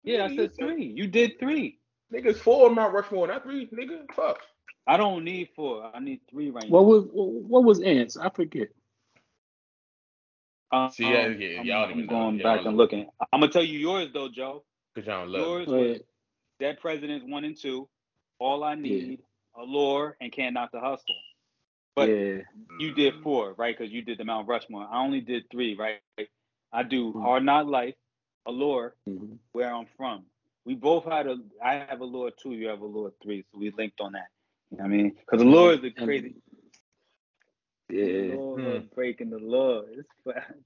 Yeah, 0.04 0.26
I 0.26 0.28
Nigga, 0.28 0.32
you 0.32 0.38
said 0.38 0.56
three. 0.58 0.86
You 0.96 1.08
did 1.08 1.40
three. 1.40 1.80
Nigga, 2.14 2.28
it's 2.28 2.40
four 2.40 2.68
on 2.70 2.76
Mount 2.76 2.94
Rushmore, 2.94 3.28
not 3.28 3.44
three. 3.44 3.68
Nigga, 3.68 4.12
fuck. 4.14 4.40
I 4.88 4.98
don't 4.98 5.24
need 5.24 5.50
four. 5.56 5.90
I 5.94 6.00
need 6.00 6.22
three 6.30 6.50
right 6.50 6.64
now. 6.64 6.70
What 6.70 6.82
now. 6.82 6.88
was 6.88 7.06
what 7.12 7.64
was 7.64 7.82
ants? 7.82 8.18
I 8.18 8.30
forget. 8.30 8.70
Um, 10.72 10.90
See, 10.90 11.04
yeah, 11.04 11.28
yeah, 11.28 11.60
I'm, 11.60 11.66
y'all 11.66 11.82
don't 11.84 11.92
I'm 11.92 11.98
even 12.00 12.08
going 12.08 12.36
Y'all 12.40 12.44
back 12.44 12.58
don't 12.60 12.68
and 12.70 12.78
looking. 12.78 13.08
I'm 13.34 13.42
gonna 13.42 13.52
tell 13.52 13.64
you 13.64 13.78
yours 13.78 14.10
though, 14.14 14.30
Joe. 14.30 14.64
Cause 14.96 15.06
y'all 15.06 15.22
don't 15.24 15.32
love 15.32 15.42
Yours 15.42 15.68
was. 15.68 16.00
Dead 16.60 16.80
Presidents 16.80 17.26
one 17.28 17.44
and 17.44 17.58
two. 17.58 17.88
All 18.40 18.64
I 18.64 18.76
need, 18.76 19.20
Allure, 19.58 20.16
and 20.22 20.32
Can't 20.32 20.54
Knock 20.54 20.72
the 20.72 20.80
Hustle. 20.80 21.16
But 21.96 22.10
yeah. 22.10 22.38
you 22.80 22.94
did 22.94 23.16
four, 23.24 23.54
right? 23.58 23.78
Because 23.78 23.92
you 23.92 24.02
did 24.02 24.18
the 24.18 24.26
Mount 24.26 24.48
Rushmore. 24.48 24.88
I 24.90 25.04
only 25.04 25.22
did 25.22 25.50
three, 25.52 25.76
right? 25.76 26.00
I 26.72 26.84
do 26.84 27.12
Mhm. 27.14 27.22
Hard 27.22 27.44
Knock 27.44 27.68
Life, 27.68 27.96
Allure, 28.46 28.96
Mhm. 29.08 29.40
Where 29.52 29.74
I'm 29.74 29.86
From. 29.98 30.26
We 30.66 30.76
both 30.76 31.06
had 31.06 31.28
a. 31.28 31.38
I 31.62 31.76
have 31.76 32.02
Allure 32.02 32.32
two. 32.32 32.54
You 32.54 32.68
have 32.68 32.82
Allure 32.82 33.12
three. 33.22 33.44
So 33.52 33.58
we 33.58 33.72
linked 33.72 34.00
on 34.00 34.14
that. 34.14 34.30
You 34.70 34.78
know 34.78 34.84
what 34.84 34.92
I 34.92 34.96
mean? 34.96 35.12
Because 35.12 35.42
Allure 35.42 35.74
is 35.74 35.84
a 35.84 35.92
crazy. 35.92 36.36
Yeah. 37.90 38.36
Lord, 38.36 38.84
Hmm. 38.84 38.88
breaking 38.96 39.30
the 39.32 39.40
law. 39.40 39.82
It's 39.82 40.08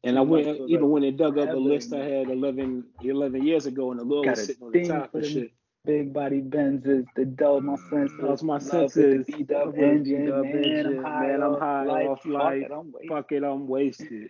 And 0.03 0.17
I 0.19 0.21
went 0.21 0.45
even 0.45 0.69
like, 0.69 0.81
when 0.91 1.01
they 1.01 1.11
dug 1.11 1.39
up 1.39 1.49
a 1.49 1.55
list 1.55 1.91
I 1.91 2.03
had 2.05 2.29
11, 2.29 2.93
11 3.01 3.43
years 3.43 3.65
ago, 3.65 3.89
and 3.91 3.99
the 3.99 4.03
Lord 4.03 4.27
was 4.27 4.43
sitting 4.45 4.63
on 4.63 4.71
the 4.71 4.87
top 4.87 5.11
for 5.11 5.17
and 5.17 5.25
shit. 5.27 5.51
Big 5.85 6.13
body 6.13 6.41
Benzes, 6.41 7.05
the 7.15 7.25
dull 7.25 7.61
my 7.61 7.75
senses. 7.89 8.17
That 8.19 8.43
my 8.43 8.59
senses. 8.59 9.25
The 9.27 9.33
B-dub 9.37 9.67
Love 9.67 9.77
engine, 9.77 10.25
man. 10.29 10.45
engine, 10.45 10.97
I'm 10.97 11.03
high 11.03 11.27
man, 11.27 11.43
I'm 11.43 11.59
high 11.59 11.83
life. 11.85 12.07
off 12.07 12.23
Fuck 12.23 12.53
it, 12.53 12.71
I'm 12.71 12.91
wasted. 12.91 13.09
Fuck 13.09 13.31
it, 13.31 13.43
I'm 13.43 13.67
wasted. 13.67 14.29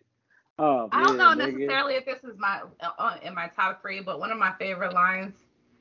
Oh 0.58 0.88
I 0.92 1.04
don't 1.04 1.18
man, 1.18 1.38
know 1.38 1.44
nigga. 1.46 1.54
necessarily 1.54 1.96
if 1.96 2.06
this 2.06 2.24
is 2.24 2.38
my 2.38 2.62
uh, 2.82 3.18
in 3.24 3.34
my 3.36 3.48
top 3.48 3.82
three, 3.82 4.00
but 4.02 4.20
one 4.20 4.32
of 4.32 4.38
my 4.38 4.54
favorite 4.60 4.94
lines. 4.94 5.34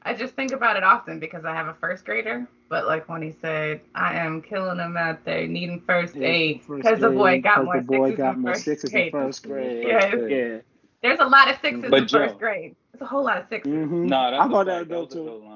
I 0.07 0.13
just 0.13 0.35
think 0.35 0.53
about 0.53 0.77
it 0.77 0.83
often 0.83 1.19
because 1.19 1.47
I 1.47 1.55
have 1.55 1.67
a 1.67 1.75
first 1.75 2.05
grader. 2.05 2.47
But 2.69 2.87
like 2.87 3.09
when 3.09 3.23
he 3.23 3.33
said, 3.41 3.81
"I 3.95 4.17
am 4.17 4.43
killing 4.43 4.77
them 4.79 4.97
out 4.99 5.25
there 5.25 5.47
needing 5.47 5.81
first 5.81 6.15
Yeah, 6.15 6.29
aid 6.29 6.61
because 6.69 7.01
the 7.01 7.09
boy 7.11 7.41
grade, 7.41 7.43
got 7.45 7.55
'cause 7.57 7.65
more 7.65 7.77
the 7.81 7.83
boy 7.87 8.09
sixes 8.11 8.19
got 8.19 8.35
in 8.35 8.41
more 8.43 8.53
first 8.53 8.65
sixes 8.65 8.93
in 8.93 9.11
first 9.11 9.43
grade. 9.47 9.87
Yes. 9.87 10.15
Yeah. 10.29 10.59
There's 11.03 11.21
a 11.21 11.25
lot 11.27 11.49
of 11.51 11.59
sixes 11.61 11.91
But 11.91 12.03
in 12.03 12.07
Joe- 12.09 12.19
first 12.27 12.39
grade. 12.39 12.77
It's 12.93 13.03
a 13.03 13.07
whole 13.07 13.25
lot 13.25 13.39
of 13.39 13.49
6s 13.49 13.65
Mm-hmm. 13.67 14.07
No, 14.07 14.31
that's 14.31 14.43
I 14.43 14.47
a 14.47 14.49
thought 14.51 14.67
that 14.67 14.89
though 14.89 15.01
was 15.05 15.13
a 15.13 15.17
too. 15.17 15.25
dope 15.27 15.43
line. 15.45 15.54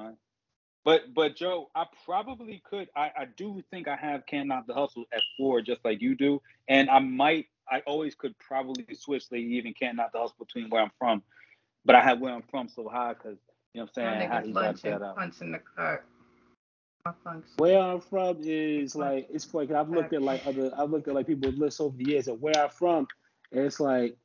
But 0.85 1.13
but 1.13 1.35
Joe, 1.35 1.69
I 1.75 1.85
probably 2.05 2.61
could. 2.69 2.89
I, 2.95 3.11
I 3.17 3.25
do 3.37 3.63
think 3.71 3.87
I 3.87 3.95
have 3.97 4.25
Can't 4.25 4.49
the 4.67 4.73
Hustle 4.73 5.05
at 5.13 5.21
four, 5.37 5.61
just 5.61 5.83
like 5.85 6.01
you 6.01 6.15
do. 6.15 6.41
And 6.67 6.89
I 6.89 6.99
might. 6.99 7.47
I 7.71 7.81
always 7.81 8.15
could 8.15 8.37
probably 8.39 8.85
switch. 8.95 9.29
They 9.29 9.39
even 9.39 9.73
Can't 9.73 9.97
Knock 9.97 10.13
the 10.13 10.19
Hustle 10.19 10.37
between 10.39 10.69
where 10.69 10.81
I'm 10.81 10.91
from. 10.97 11.23
But 11.85 11.95
I 11.95 12.01
have 12.01 12.19
where 12.19 12.33
I'm 12.33 12.43
from 12.51 12.69
so 12.69 12.89
high 12.89 13.13
because 13.13 13.37
you 13.73 13.81
know 13.81 13.83
what 13.85 14.03
I'm 14.03 14.19
saying. 14.19 14.29
How 14.29 14.41
he 14.41 14.53
got 14.53 14.81
that 14.83 15.03
out. 15.03 15.17
punching 15.17 15.51
the 15.51 15.59
clock. 15.59 16.03
My 17.05 17.13
function. 17.23 17.53
Where 17.57 17.79
I'm 17.79 18.01
from 18.01 18.37
is 18.43 18.95
like 18.95 19.27
it's 19.31 19.45
funny. 19.45 19.67
'cause 19.67 19.75
I've 19.77 19.89
looked 19.89 20.13
at 20.13 20.21
like 20.21 20.41
other 20.47 20.71
I've 20.77 20.89
looked 20.91 21.07
at 21.07 21.15
like 21.15 21.27
people's 21.27 21.55
lists 21.57 21.79
over 21.81 21.97
the 21.97 22.05
years 22.05 22.27
of 22.27 22.41
where 22.41 22.57
I'm 22.57 22.69
from. 22.69 23.07
And 23.51 23.65
it's 23.65 23.79
like 23.79 24.17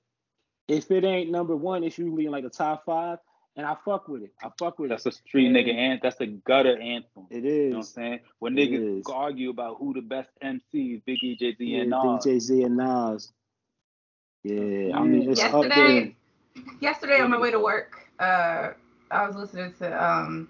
if 0.69 0.91
it 0.91 1.05
ain't 1.05 1.31
number 1.31 1.57
one, 1.57 1.85
it's 1.85 1.99
usually 1.99 2.27
in 2.27 2.33
like 2.33 2.45
the 2.45 2.51
top 2.51 2.85
five. 2.87 3.19
And 3.57 3.67
I 3.67 3.77
fuck 3.85 4.09
with 4.09 4.23
it. 4.23 4.33
I 4.43 4.51
fuck 4.59 4.79
with 4.79 4.91
That's 4.91 5.03
it. 5.03 5.05
That's 5.05 5.17
a 5.17 5.19
street 5.29 5.47
And 5.47 5.57
nigga 5.57 5.75
anthem. 5.75 6.01
That's 6.03 6.21
a 6.21 6.27
gutter 6.27 6.79
anthem. 6.81 7.27
It 7.31 7.45
is. 7.45 7.53
You 7.53 7.71
know 7.71 7.77
what 7.79 7.83
I'm 7.83 7.83
saying? 7.85 8.21
When 8.41 8.59
It 8.59 8.71
niggas 8.71 9.01
is. 9.01 9.07
argue 9.09 9.51
about 9.51 9.77
who 9.79 9.95
the 9.95 10.01
best 10.03 10.31
MCs, 10.43 11.03
Biggie, 11.07 11.39
Jay 11.39 11.55
Z, 11.55 11.65
Yeah, 11.65 11.83
and 11.83 11.91
Nas. 11.91 12.25
DJ 12.25 12.41
Z 12.41 12.63
and 12.65 12.77
Nas. 12.77 13.33
Yeah, 14.45 14.97
I 14.97 15.05
mean 15.05 15.31
it's 15.31 15.41
up 15.43 15.63
there. 15.75 15.89
Yesterday, 15.89 16.17
yesterday 16.81 17.21
on 17.21 17.31
my 17.31 17.39
way 17.39 17.51
to 17.51 17.61
work, 17.61 17.93
uh, 18.19 18.71
I 19.11 19.27
was 19.27 19.37
listening 19.37 19.73
to 19.79 20.05
um, 20.05 20.49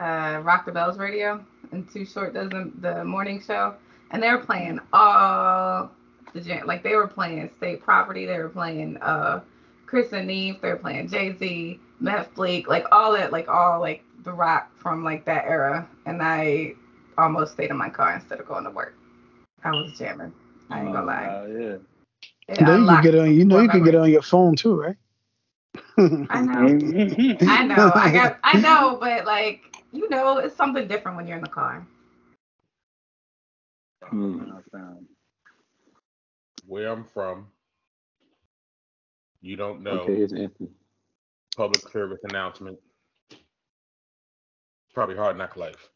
uh, 0.00 0.40
Rock 0.42 0.66
the 0.66 0.72
Bells 0.72 0.98
radio, 0.98 1.44
and 1.72 1.90
Too 1.90 2.04
Short 2.04 2.34
does 2.34 2.50
the, 2.50 2.72
the 2.80 3.04
morning 3.04 3.40
show, 3.40 3.74
and 4.10 4.22
they 4.22 4.30
were 4.30 4.38
playing 4.44 4.80
all 4.92 5.90
the 6.34 6.40
jam. 6.40 6.66
Like 6.66 6.82
they 6.82 6.94
were 6.96 7.06
playing 7.08 7.50
State 7.56 7.82
Property, 7.82 8.26
they 8.26 8.38
were 8.38 8.48
playing 8.50 8.98
uh, 8.98 9.40
Chris 9.86 10.12
and 10.12 10.26
Neef, 10.26 10.60
they 10.60 10.68
were 10.68 10.76
playing 10.76 11.08
Jay 11.08 11.32
Z, 11.38 11.80
Memphis 12.00 12.28
Bleek, 12.34 12.68
like 12.68 12.86
all 12.92 13.12
that, 13.12 13.32
like 13.32 13.48
all 13.48 13.80
like 13.80 14.02
the 14.24 14.32
rock 14.32 14.70
from 14.78 15.04
like 15.04 15.24
that 15.24 15.44
era, 15.46 15.88
and 16.04 16.22
I 16.22 16.74
almost 17.16 17.52
stayed 17.52 17.70
in 17.70 17.76
my 17.76 17.88
car 17.88 18.14
instead 18.14 18.40
of 18.40 18.46
going 18.46 18.64
to 18.64 18.70
work. 18.70 18.94
I 19.64 19.70
was 19.70 19.96
jamming. 19.96 20.32
I 20.70 20.80
ain't 20.80 20.92
gonna 20.92 21.06
lie. 21.06 21.28
Oh, 21.30 21.46
yeah. 21.46 21.76
It 22.48 22.60
You 22.60 22.66
know 22.66 22.72
you 22.72 22.78
can 22.78 22.80
unlocked 22.80 23.02
get 23.04 23.14
on. 23.14 23.34
You 23.34 23.44
know 23.44 23.60
you 23.60 23.68
can 23.68 23.84
get 23.84 23.94
memories. 23.94 24.06
on 24.06 24.12
your 24.12 24.22
phone 24.22 24.56
too, 24.56 24.74
right? 24.74 24.96
I 25.98 26.40
know. 26.40 26.66
I 27.40 27.64
know. 27.64 27.92
I 27.94 28.10
got. 28.12 28.38
I 28.42 28.60
know, 28.60 28.98
but 29.00 29.24
like 29.24 29.76
you 29.92 30.08
know, 30.08 30.38
it's 30.38 30.56
something 30.56 30.86
different 30.86 31.16
when 31.16 31.26
you're 31.26 31.38
in 31.38 31.42
the 31.42 31.48
car. 31.48 31.86
Hmm. 34.04 34.50
Where 36.66 36.88
I'm 36.88 37.04
from, 37.04 37.46
you 39.46 39.56
don't 39.56 39.82
know. 39.82 40.00
Okay, 40.00 40.16
here's 40.16 40.32
Anthony. 40.32 40.70
Public 41.56 41.88
service 41.90 42.18
announcement. 42.24 42.78
Probably 44.92 45.16
Hard 45.16 45.38
Knock 45.38 45.56
Life. 45.56 45.88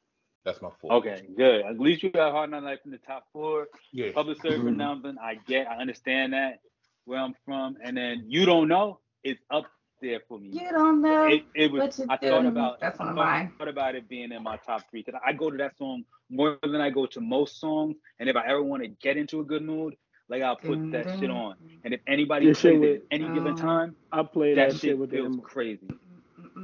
That's 0.44 0.62
my 0.62 0.70
four. 0.80 0.92
Okay, 0.94 1.22
good. 1.36 1.62
At 1.66 1.78
least 1.78 2.02
you 2.02 2.10
got 2.10 2.32
Hard 2.32 2.50
Knock 2.50 2.62
Life 2.62 2.78
in 2.84 2.92
the 2.92 2.98
top 2.98 3.26
four. 3.32 3.66
Yeah. 3.92 4.12
Public 4.12 4.40
service 4.40 4.60
Mhm. 4.60 4.68
announcement, 4.68 5.18
I 5.20 5.34
get, 5.34 5.66
I 5.66 5.76
understand 5.76 6.32
that 6.32 6.60
where 7.04 7.18
I'm 7.18 7.34
from, 7.44 7.76
and 7.82 7.96
then 7.96 8.24
you 8.28 8.46
don't 8.46 8.68
know, 8.68 9.00
it's 9.24 9.40
up 9.50 9.66
there 10.00 10.20
for 10.28 10.38
me. 10.38 10.48
You 10.48 10.70
don't 10.70 11.02
know. 11.02 11.26
It, 11.26 11.44
it 11.54 11.72
was. 11.72 12.00
I 12.08 12.16
thought 12.16 12.46
about. 12.46 12.80
That's 12.80 12.98
one 12.98 13.08
I 13.08 13.10
thought, 13.12 13.16
mine. 13.16 13.52
thought 13.58 13.68
about 13.68 13.94
it 13.96 14.08
being 14.08 14.32
in 14.32 14.42
my 14.42 14.56
top 14.58 14.88
three 14.90 15.02
because 15.02 15.20
I 15.24 15.32
go 15.34 15.50
to 15.50 15.56
that 15.58 15.76
song 15.76 16.04
more 16.30 16.58
than 16.62 16.80
I 16.80 16.88
go 16.88 17.04
to 17.06 17.20
most 17.20 17.60
songs. 17.60 17.96
And 18.18 18.28
if 18.28 18.36
I 18.36 18.46
ever 18.46 18.62
want 18.62 18.82
to 18.82 18.88
get 18.88 19.18
into 19.18 19.40
a 19.40 19.44
good 19.44 19.62
mood, 19.62 19.96
like 20.30 20.42
I'll 20.42 20.56
put 20.56 20.78
mm-hmm. 20.78 20.90
that 20.92 21.18
shit 21.18 21.30
on. 21.30 21.56
And 21.84 21.92
if 21.92 22.00
anybody 22.06 22.46
This 22.46 22.60
plays 22.60 22.72
shit 22.72 22.74
it 22.76 22.78
with- 22.80 23.00
at 23.00 23.06
any 23.10 23.34
given 23.34 23.52
Oh. 23.52 23.56
time, 23.56 23.96
I 24.12 24.22
play 24.22 24.54
that, 24.54 24.70
that, 24.70 24.80
shit 24.80 24.96
with 24.96 25.10
the 25.10 25.16
feels 25.16 25.36
M- 25.36 25.42
crazy. 25.42 25.88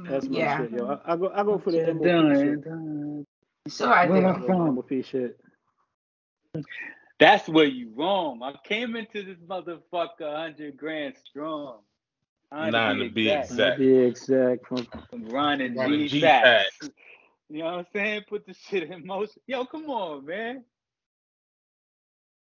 That's 0.09 0.27
my 0.27 0.37
yeah, 0.37 0.57
shit, 0.57 0.71
yo. 0.71 0.99
I, 1.05 1.13
I 1.13 1.15
go 1.17 1.31
I 1.33 1.43
go 1.43 1.57
for 1.59 1.71
the 1.71 1.93
MOP 1.93 2.05
shit. 2.35 3.73
sure 3.73 3.93
I 3.93 4.05
Where 4.05 4.21
do. 4.21 4.27
I'm 4.27 4.43
from. 4.43 4.75
MOP 4.75 5.03
shit. 5.03 5.39
That's 7.19 7.47
where 7.49 7.65
you 7.65 7.91
wrong. 7.95 8.41
I 8.43 8.53
came 8.63 8.95
into 8.95 9.23
this 9.23 9.37
motherfucker 9.39 10.35
hundred 10.35 10.77
grand 10.77 11.15
strong. 11.25 11.79
Nine 12.51 12.97
to 12.99 13.09
be 13.09 13.29
exact. 13.29 13.57
Not 13.57 13.77
be 13.79 13.93
exact. 13.97 14.67
From, 14.67 14.87
From 15.09 15.25
running 15.25 15.75
Running 15.75 15.99
G 16.01 16.07
G-Packs. 16.07 16.77
packs. 16.79 16.89
You 17.49 17.59
know 17.59 17.65
what 17.65 17.73
I'm 17.75 17.85
saying? 17.93 18.21
Put 18.29 18.45
the 18.45 18.53
shit 18.53 18.89
in 18.89 19.05
motion. 19.05 19.41
Yo, 19.47 19.65
come 19.65 19.89
on, 19.89 20.25
man. 20.25 20.63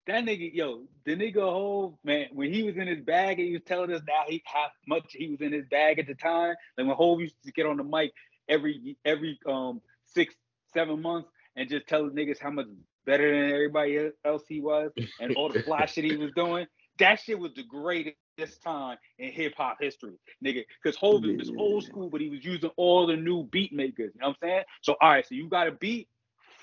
That 0.07 0.25
nigga, 0.25 0.53
yo, 0.53 0.83
the 1.05 1.15
nigga 1.15 1.41
whole 1.41 1.97
man, 2.03 2.27
when 2.33 2.53
he 2.53 2.63
was 2.63 2.75
in 2.75 2.87
his 2.87 3.01
bag 3.01 3.39
and 3.39 3.47
he 3.47 3.53
was 3.53 3.63
telling 3.65 3.91
us 3.93 4.01
now 4.07 4.23
he 4.27 4.43
how 4.45 4.67
much 4.87 5.05
he 5.13 5.29
was 5.29 5.41
in 5.41 5.53
his 5.53 5.65
bag 5.67 5.99
at 5.99 6.07
the 6.07 6.15
time. 6.15 6.55
Like 6.77 6.87
when 6.87 6.95
Hov 6.95 7.21
used 7.21 7.35
to 7.45 7.51
get 7.53 7.65
on 7.65 7.77
the 7.77 7.85
mic 7.85 8.11
every 8.49 8.97
every 9.05 9.39
um 9.47 9.81
six, 10.07 10.35
seven 10.73 11.01
months 11.01 11.29
and 11.55 11.69
just 11.69 11.87
tell 11.87 12.05
the 12.05 12.11
niggas 12.11 12.39
how 12.39 12.49
much 12.51 12.67
better 13.05 13.31
than 13.31 13.51
everybody 13.53 14.11
else 14.25 14.43
he 14.49 14.61
was 14.61 14.91
and 15.19 15.31
all 15.35 15.49
the 15.49 15.55
fly 15.55 15.85
shit 15.85 16.03
he 16.03 16.17
was 16.17 16.31
doing. 16.35 16.67
That 16.99 17.19
shit 17.21 17.39
was 17.39 17.53
the 17.55 17.63
greatest 17.63 18.61
time 18.63 18.97
in 19.19 19.31
hip 19.31 19.53
hop 19.57 19.77
history, 19.79 20.15
nigga. 20.45 20.63
Because 20.83 20.97
Hov 20.97 21.23
is 21.25 21.49
Yeah. 21.49 21.55
old 21.57 21.85
school, 21.85 22.09
but 22.09 22.21
he 22.21 22.29
was 22.29 22.43
using 22.43 22.71
all 22.75 23.07
the 23.07 23.15
new 23.15 23.43
beat 23.45 23.71
makers. 23.73 24.11
You 24.15 24.21
know 24.21 24.29
what 24.29 24.37
I'm 24.43 24.49
saying? 24.49 24.63
So 24.81 24.95
all 25.01 25.11
right, 25.11 25.25
so 25.25 25.35
you 25.35 25.47
got 25.49 25.67
a 25.69 25.71
beat. 25.71 26.09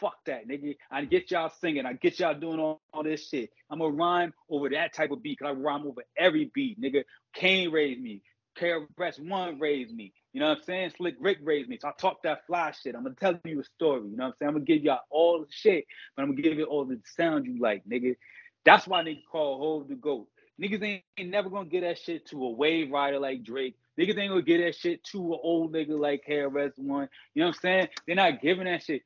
Fuck 0.01 0.25
that, 0.27 0.49
nigga. 0.49 0.77
I 0.91 1.05
get 1.05 1.31
y'all 1.31 1.53
singing. 1.61 1.87
I 1.87 1.93
get 1.93 2.19
y'all 2.19 2.39
doing 2.39 2.59
all, 2.59 2.81
all 2.93 3.03
this 3.03 3.29
shit. 3.29 3.51
I'm 3.71 3.79
gonna 3.79 3.95
rhyme 3.95 4.33
over 4.49 4.71
that 4.71 4.95
type 4.95 5.11
of 5.11 5.23
beat 5.23 5.39
because 5.39 5.55
I 5.57 5.61
rhyme 5.61 5.87
over 5.87 6.03
every 6.19 6.51
beat, 6.55 6.81
nigga. 6.81 7.05
Kane 7.35 7.71
raised 7.71 8.01
me. 8.01 8.23
KRS 8.59 9.21
One 9.29 9.59
raised 9.59 9.95
me. 9.95 10.13
You 10.33 10.41
know 10.41 10.49
what 10.49 10.59
I'm 10.59 10.65
saying? 10.65 10.93
Slick 10.97 11.17
Rick 11.21 11.39
raised 11.43 11.69
me. 11.69 11.79
So 11.81 11.89
I 11.89 11.93
talk 11.99 12.23
that 12.23 12.47
fly 12.47 12.73
shit. 12.73 12.95
I'm 12.95 13.03
gonna 13.03 13.15
tell 13.15 13.39
you 13.45 13.61
a 13.61 13.65
story. 13.65 14.09
You 14.11 14.17
know 14.17 14.25
what 14.25 14.29
I'm 14.29 14.35
saying? 14.39 14.49
I'm 14.49 14.55
gonna 14.55 14.65
give 14.65 14.83
y'all 14.83 15.01
all 15.11 15.41
the 15.41 15.47
shit, 15.51 15.87
but 16.17 16.23
I'm 16.23 16.31
gonna 16.31 16.43
give 16.43 16.59
you 16.59 16.65
all 16.65 16.85
the 16.85 17.01
sound 17.17 17.47
you 17.47 17.59
like, 17.61 17.83
nigga. 17.89 18.17
That's 18.65 18.87
why 18.87 19.03
nigga 19.03 19.23
call 19.31 19.59
Hov 19.59 19.89
the 19.89 19.95
GOAT. 19.95 20.29
Niggas 20.61 20.83
ain't, 20.83 21.03
ain't 21.17 21.31
never 21.31 21.49
gonna 21.49 21.69
get 21.69 21.83
that 21.83 21.99
shit 21.99 22.27
to 22.27 22.45
a 22.45 22.51
wave 22.51 22.91
rider 22.91 23.19
like 23.19 23.43
Drake. 23.43 23.77
Niggas 23.99 24.19
ain't 24.19 24.31
gonna 24.31 24.43
get 24.43 24.59
that 24.59 24.75
shit 24.77 25.03
to 25.05 25.19
an 25.35 25.41
old 25.43 25.73
nigga 25.73 25.99
like 25.99 26.25
KRS 26.29 26.73
One. 26.79 27.09
You 27.35 27.43
know 27.43 27.49
what 27.49 27.57
I'm 27.57 27.61
saying? 27.61 27.89
They're 28.07 28.17
not 28.17 28.43
giving 28.43 28.65
that 28.65 28.83
shit. 28.83 29.03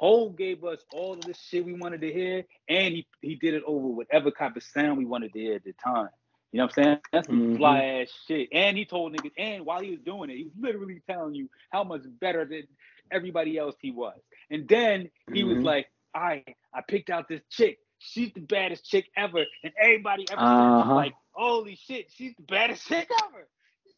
Hov 0.00 0.36
gave 0.36 0.64
us 0.64 0.80
all 0.92 1.12
of 1.14 1.26
this 1.26 1.38
shit 1.38 1.64
we 1.64 1.74
wanted 1.74 2.00
to 2.00 2.12
hear, 2.12 2.44
and 2.68 2.94
he, 2.94 3.06
he 3.20 3.34
did 3.36 3.54
it 3.54 3.62
over 3.66 3.86
whatever 3.88 4.30
type 4.30 4.56
of 4.56 4.62
sound 4.62 4.98
we 4.98 5.04
wanted 5.04 5.32
to 5.34 5.38
hear 5.38 5.56
at 5.56 5.64
the 5.64 5.74
time. 5.74 6.08
You 6.52 6.58
know 6.58 6.64
what 6.64 6.78
I'm 6.78 6.84
saying? 6.84 6.98
That's 7.12 7.28
some 7.28 7.42
Mhm. 7.42 7.56
fly 7.58 7.84
ass 7.84 8.08
shit. 8.26 8.48
And 8.52 8.78
he 8.78 8.86
told 8.86 9.12
niggas, 9.14 9.32
and 9.38 9.66
while 9.66 9.82
he 9.82 9.90
was 9.90 10.00
doing 10.00 10.30
it, 10.30 10.38
he 10.38 10.44
was 10.44 10.54
literally 10.58 11.02
telling 11.08 11.34
you 11.34 11.50
how 11.70 11.84
much 11.84 12.02
better 12.20 12.46
than 12.46 12.66
everybody 13.12 13.58
else 13.58 13.76
he 13.80 13.90
was. 13.90 14.18
And 14.50 14.66
then 14.68 15.10
he 15.32 15.44
was 15.44 15.58
Mhm. 15.58 15.64
like, 15.64 15.90
all 16.14 16.22
right, 16.22 16.56
I 16.74 16.80
picked 16.80 17.10
out 17.10 17.28
this 17.28 17.42
chick. 17.50 17.78
She's 17.98 18.32
the 18.32 18.40
baddest 18.40 18.86
chick 18.86 19.10
ever. 19.16 19.44
And 19.62 19.72
everybody 19.78 20.26
ever 20.30 20.40
Uh-huh. 20.42 20.94
like, 20.94 21.14
holy 21.32 21.76
shit, 21.76 22.10
she's 22.10 22.34
the 22.36 22.42
baddest 22.44 22.86
chick 22.88 23.10
ever. 23.28 23.48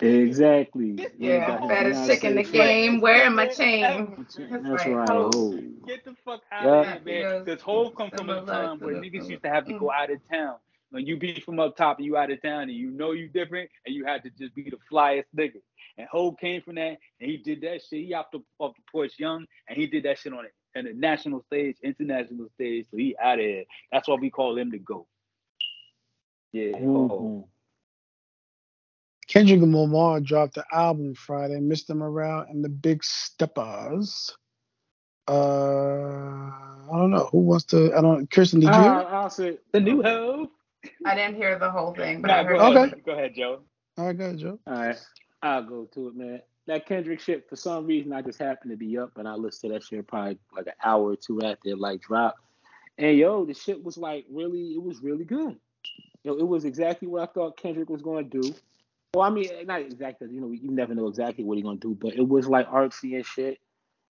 Exactly. 0.03 0.97
Yeah, 1.19 1.35
You 1.35 1.47
got 1.47 1.71
Yeah, 1.71 1.85
his 1.85 2.07
chick 2.07 2.25
in 2.25 2.35
the 2.37 2.43
game, 2.45 3.01
wearing 3.01 3.35
my 3.35 3.45
Ever. 3.45 3.55
chain. 3.55 4.15
That's 4.19 4.37
That's 4.65 4.87
right. 4.87 4.95
right. 4.97 5.09
Oh. 5.11 5.53
Get 5.87 6.05
the 6.05 6.15
fuck 6.25 6.43
out 6.53 6.65
Yeah. 6.67 6.97
of 6.97 7.05
here, 7.05 7.23
man. 7.25 7.45
Because 7.45 7.63
Hov 7.63 7.95
come 7.97 8.11
from 8.11 8.31
a 8.31 8.35
Similar 8.41 8.53
time 8.53 8.79
where 8.81 8.95
niggas 8.97 9.29
used 9.31 9.43
to 9.45 9.49
have 9.51 9.67
to 9.67 9.73
go 9.79 9.91
out 9.93 10.11
of 10.11 10.19
town. 10.31 10.57
When 10.91 11.07
you 11.07 11.17
be 11.17 11.41
from 11.41 11.59
up 11.61 11.77
top 11.77 11.99
and 11.99 12.07
you 12.07 12.17
out 12.19 12.31
of 12.31 12.43
town 12.43 12.63
and 12.65 12.73
you 12.73 12.91
know 12.91 13.13
you 13.13 13.29
different 13.29 13.71
and 13.87 13.95
you 13.95 14.05
had 14.05 14.23
to 14.25 14.31
just 14.31 14.55
be 14.55 14.65
the 14.71 14.77
flyest 14.93 15.25
nigga. 15.37 15.63
And 15.99 16.07
Hov 16.11 16.37
came 16.39 16.63
from 16.63 16.75
that 16.77 16.99
and 17.21 17.31
he 17.31 17.39
did 17.39 17.63
that 17.63 17.83
shit. 17.83 18.05
He 18.07 18.15
off 18.15 18.27
the 18.33 18.41
off 18.59 18.75
the 18.77 18.83
porch 18.91 19.13
young 19.19 19.47
and 19.69 19.79
he 19.79 19.87
did 19.87 20.03
that 20.05 20.19
shit 20.19 20.35
on 20.35 20.45
it 20.45 20.53
on 20.77 20.85
the 20.85 20.93
national 20.95 21.43
stage, 21.45 21.77
international 21.83 22.49
stage. 22.55 22.87
So 22.91 22.97
he 22.99 23.17
out 23.23 23.39
of 23.39 23.45
here. 23.45 23.65
That's 23.91 24.09
why 24.09 24.17
we 24.17 24.31
call 24.31 24.59
him 24.59 24.71
the 24.71 24.79
GOAT. 24.79 25.07
Yeah. 26.53 26.79
Hov. 26.79 27.45
Kendrick 29.33 29.62
Lamar 29.62 30.20
dropped 30.20 30.57
the 30.57 30.64
album 30.72 31.14
Friday, 31.14 31.59
Mr. 31.59 31.97
Morale 31.97 32.45
and 32.51 32.62
the 32.62 32.68
Big 32.68 33.03
Steppers. 33.03 34.37
Uh, 35.26 35.33
I 35.33 36.91
don't 36.91 37.11
know 37.11 37.30
who 37.33 37.39
wants 37.39 37.64
to. 37.66 37.97
I 37.97 38.03
don't. 38.03 38.30
Kirsten, 38.30 38.61
did 38.61 38.66
you? 38.66 38.72
hear 38.72 38.83
it? 38.83 38.87
Uh, 38.87 39.05
I'll 39.05 39.30
say 39.30 39.57
The 39.72 39.80
new 39.80 40.03
Hov. 40.03 40.49
I 41.07 41.14
didn't 41.14 41.37
hear 41.37 41.59
the 41.59 41.70
whole 41.70 41.95
thing, 41.95 42.20
but 42.20 42.28
Nah, 42.28 42.41
I 42.41 42.45
heard 42.45 42.57
ahead. 42.57 42.76
Okay. 42.76 43.01
Go 43.07 43.12
ahead, 43.12 43.35
Joe. 43.35 43.61
All 43.97 44.07
right, 44.07 44.18
go 44.18 44.24
ahead, 44.26 44.39
Joe. 44.39 44.59
All 44.66 44.74
right, 44.74 45.01
I'll 45.41 45.62
go 45.62 45.89
to 45.95 46.09
it, 46.09 46.16
man. 46.16 46.43
That 46.66 46.85
Kendrick 46.85 47.20
shit, 47.20 47.49
for 47.49 47.57
some 47.57 47.87
reason, 47.87 48.12
I 48.12 48.20
just 48.20 48.39
happened 48.39 48.72
to 48.72 48.76
be 48.76 48.99
up 48.99 49.16
and 49.16 49.26
I 49.26 49.33
listened 49.33 49.72
to 49.72 49.78
that 49.78 49.85
shit 49.85 50.07
probably 50.07 50.39
like 50.55 50.66
an 50.66 50.74
hour 50.85 51.12
or 51.12 51.16
two 51.16 51.41
after 51.41 51.70
it 51.70 51.78
like 51.78 52.03
dropped. 52.03 52.39
And 52.99 53.16
yo, 53.16 53.47
the 53.47 53.55
shit 53.55 53.83
was 53.83 53.97
like 53.97 54.26
really, 54.30 54.74
it 54.74 54.83
was 54.83 55.01
really 55.03 55.24
good. 55.24 55.57
Yo, 56.22 56.35
it 56.35 56.47
was 56.47 56.66
exactly 56.66 57.09
what 57.09 57.22
I 57.22 57.33
thought 57.33 57.57
Kendrick 57.57 57.89
was 57.89 58.03
going 58.03 58.28
to 58.28 58.43
do. 58.43 58.55
Well, 59.15 59.25
I 59.25 59.31
mean, 59.31 59.51
not 59.67 59.83
exactly, 59.83 60.29
you 60.31 60.41
know, 60.41 60.51
you 60.51 60.71
never 60.71 60.95
know 60.95 61.09
exactly 61.09 61.45
what 61.45 61.59
he's 61.59 61.65
going 61.65 61.79
to 61.79 61.89
do, 61.89 61.95
but 61.95 62.15
it 62.15 62.27
was 62.27 62.49
like 62.49 62.67
artsy 62.69 63.15
and 63.15 63.27
shit. 63.27 63.59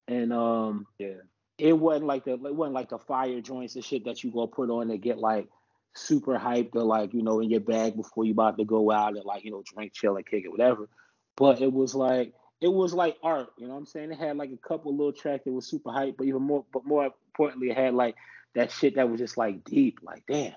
And 0.07 0.31
um, 0.31 0.85
Yeah. 0.99 1.21
it 1.57 1.73
wasn't 1.73 2.05
like 2.05 2.25
the 2.25 2.33
it 2.33 2.55
wasn't 2.55 2.75
like 2.75 2.89
the 2.89 2.99
fire 2.99 3.41
joints 3.41 3.75
and 3.75 3.83
shit 3.83 4.05
that 4.05 4.23
you 4.23 4.31
go 4.31 4.45
put 4.45 4.69
on 4.69 4.89
to 4.89 4.97
get 4.97 5.17
like 5.17 5.47
super 5.93 6.37
hyped 6.37 6.75
or 6.75 6.83
like 6.83 7.13
you 7.13 7.21
know 7.21 7.39
in 7.39 7.49
your 7.49 7.59
bag 7.59 7.95
before 7.95 8.25
you 8.25 8.31
about 8.31 8.57
to 8.57 8.65
go 8.65 8.91
out 8.91 9.15
and 9.15 9.25
like 9.25 9.43
you 9.43 9.51
know 9.51 9.63
drink, 9.65 9.93
chill, 9.93 10.17
and 10.17 10.25
kick 10.25 10.45
it, 10.45 10.51
whatever. 10.51 10.87
But 11.35 11.61
it 11.61 11.71
was 11.71 11.95
like 11.95 12.33
it 12.61 12.71
was 12.71 12.93
like 12.93 13.17
art, 13.23 13.49
you 13.57 13.65
know 13.67 13.73
what 13.73 13.79
I'm 13.79 13.85
saying? 13.87 14.11
It 14.11 14.19
had 14.19 14.37
like 14.37 14.51
a 14.51 14.67
couple 14.67 14.95
little 14.95 15.13
tracks 15.13 15.45
that 15.45 15.51
was 15.51 15.65
super 15.65 15.89
hyped, 15.89 16.17
but 16.17 16.27
even 16.27 16.43
more 16.43 16.63
but 16.71 16.85
more 16.85 17.05
importantly, 17.05 17.71
it 17.71 17.77
had 17.77 17.95
like 17.95 18.15
that 18.53 18.71
shit 18.71 18.95
that 18.95 19.09
was 19.09 19.19
just 19.19 19.37
like 19.37 19.63
deep, 19.63 19.99
like 20.03 20.23
damn. 20.27 20.53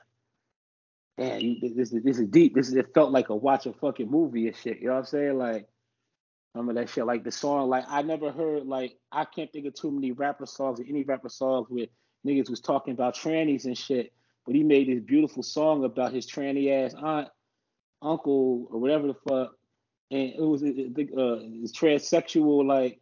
Damn, 1.16 1.40
you, 1.40 1.56
this 1.60 1.92
is 1.92 2.02
this 2.02 2.18
is 2.18 2.28
deep. 2.28 2.54
This 2.54 2.68
is 2.68 2.74
it 2.74 2.92
felt 2.92 3.12
like 3.12 3.28
a 3.28 3.36
watch 3.36 3.66
a 3.66 3.72
fucking 3.72 4.10
movie 4.10 4.48
and 4.48 4.56
shit. 4.56 4.80
You 4.80 4.88
know 4.88 4.94
what 4.94 5.00
I'm 5.00 5.04
saying? 5.06 5.38
Like 5.38 5.68
of 6.54 6.74
that 6.74 6.88
shit, 6.88 7.06
like 7.06 7.24
the 7.24 7.32
song, 7.32 7.68
like 7.68 7.84
I 7.88 8.02
never 8.02 8.30
heard, 8.30 8.66
like 8.66 8.96
I 9.10 9.24
can't 9.24 9.52
think 9.52 9.66
of 9.66 9.74
too 9.74 9.90
many 9.90 10.12
rapper 10.12 10.46
songs 10.46 10.80
or 10.80 10.84
any 10.88 11.02
rapper 11.02 11.28
songs 11.28 11.66
where 11.68 11.86
niggas 12.26 12.48
was 12.48 12.60
talking 12.60 12.94
about 12.94 13.16
trannies 13.16 13.64
and 13.64 13.76
shit. 13.76 14.12
But 14.46 14.54
he 14.54 14.62
made 14.62 14.88
this 14.88 15.00
beautiful 15.00 15.42
song 15.42 15.84
about 15.84 16.12
his 16.12 16.30
tranny 16.30 16.70
ass 16.70 16.94
aunt, 16.94 17.28
uncle, 18.02 18.68
or 18.70 18.78
whatever 18.78 19.08
the 19.08 19.14
fuck, 19.14 19.52
and 20.10 20.32
it 20.34 20.40
was 20.40 20.62
uh, 20.62 20.66
transsexual 21.72 22.64
like. 22.66 23.00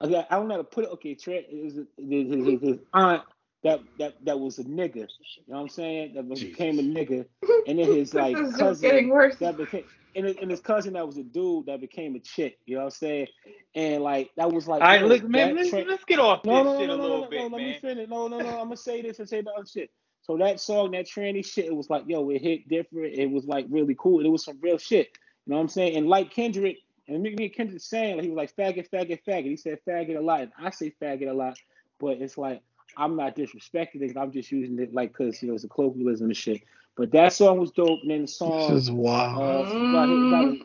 I 0.00 0.06
don't 0.06 0.46
know 0.46 0.54
how 0.54 0.58
to 0.58 0.64
put 0.64 0.84
it. 0.84 0.90
Okay, 0.92 1.16
trans, 1.16 1.46
it 1.50 1.64
was 1.64 1.74
his, 1.98 2.46
his, 2.46 2.60
his 2.62 2.78
aunt 2.94 3.24
that 3.64 3.80
that 3.98 4.14
that 4.24 4.40
was 4.40 4.58
a 4.58 4.64
nigga. 4.64 4.96
You 4.96 5.04
know 5.48 5.56
what 5.56 5.60
I'm 5.62 5.68
saying? 5.68 6.14
That 6.14 6.28
became 6.28 6.78
a 6.78 6.82
nigga, 6.82 7.26
and 7.66 7.78
then 7.78 7.86
his 7.88 8.14
like 8.14 8.36
this 8.36 8.50
is 8.50 8.56
just 8.56 8.80
cousin 8.80 8.82
getting 8.82 9.08
worse. 9.10 9.36
that 9.40 9.56
became 9.56 9.84
and, 10.14 10.26
his- 10.26 10.36
and 10.40 10.50
his 10.50 10.60
cousin 10.60 10.94
that 10.94 11.06
was 11.06 11.18
a 11.18 11.22
dude 11.24 11.66
that 11.66 11.80
became 11.80 12.16
a 12.16 12.20
chick. 12.20 12.58
You 12.66 12.76
know 12.76 12.80
what 12.82 12.86
I'm 12.86 12.90
saying? 12.92 13.26
And 13.74 14.02
like 14.02 14.30
that 14.36 14.52
was 14.52 14.68
like 14.68 14.82
All 14.82 14.88
right, 14.88 15.04
look, 15.04 15.24
man, 15.28 15.56
let's, 15.56 15.70
tra- 15.70 15.84
let's 15.84 16.04
get 16.04 16.18
off 16.18 16.42
this 16.42 16.52
no, 16.52 16.62
no, 16.62 16.78
shit 16.78 16.88
no, 16.88 16.94
a 16.94 16.96
no, 16.96 17.02
little 17.02 17.20
no, 17.22 17.28
bit, 17.28 17.40
no, 17.50 17.56
let 17.56 17.62
me 17.62 17.78
finish. 17.80 18.08
No, 18.08 18.28
no, 18.28 18.38
no. 18.40 18.48
I'm 18.48 18.64
gonna 18.66 18.76
say 18.76 19.02
this 19.02 19.18
and 19.18 19.28
say 19.28 19.42
the 19.42 19.50
other 19.52 19.66
shit. 19.66 19.90
So 20.22 20.36
that 20.38 20.60
song, 20.60 20.90
that 20.92 21.06
tranny 21.06 21.44
shit, 21.44 21.66
it 21.66 21.74
was 21.76 21.90
like, 21.90 22.04
yo, 22.06 22.28
it 22.30 22.42
hit 22.42 22.68
different. 22.68 23.14
It 23.14 23.30
was 23.30 23.46
like 23.46 23.66
really 23.70 23.96
cool. 23.98 24.24
It 24.24 24.28
was 24.28 24.44
some 24.44 24.58
real 24.60 24.78
shit. 24.78 25.08
You 25.46 25.52
know 25.52 25.56
what 25.56 25.62
I'm 25.62 25.68
saying? 25.68 25.96
And 25.96 26.08
like 26.08 26.30
Kendrick, 26.32 26.78
and 27.08 27.22
me 27.22 27.34
me 27.36 27.46
and 27.46 27.54
Kendrick 27.54 27.80
saying, 27.82 28.16
like, 28.16 28.24
he 28.24 28.30
was 28.30 28.36
like 28.36 28.56
faggot, 28.56 28.88
faggot, 28.90 29.20
faggot. 29.26 29.44
He 29.46 29.56
said 29.56 29.78
faggot 29.88 30.16
a 30.16 30.20
lot, 30.20 30.42
and 30.42 30.52
I 30.58 30.70
say 30.70 30.92
faggot 31.02 31.30
a 31.30 31.34
lot, 31.34 31.58
but 32.00 32.18
it's 32.20 32.38
like 32.38 32.62
I'm 32.98 33.16
not 33.16 33.36
disrespecting 33.36 34.02
it. 34.02 34.16
I'm 34.16 34.32
just 34.32 34.50
using 34.52 34.78
it 34.80 34.92
like 34.92 35.12
because 35.16 35.40
you 35.42 35.48
know 35.48 35.54
it's 35.54 35.64
a 35.64 35.68
colloquialism 35.68 36.26
and 36.28 36.36
shit. 36.36 36.62
But 36.96 37.12
that 37.12 37.32
song 37.32 37.58
was 37.58 37.70
dope. 37.70 38.00
And 38.02 38.10
then 38.10 38.22
the 38.22 38.28
song 38.28 38.58
This 38.58 38.66
song, 38.66 38.76
is 38.76 38.90
wild. 38.90 39.68
uh, 39.68 39.88
about, 39.90 40.08
his- 40.10 40.22
about, 40.26 40.46
his- 40.48 40.58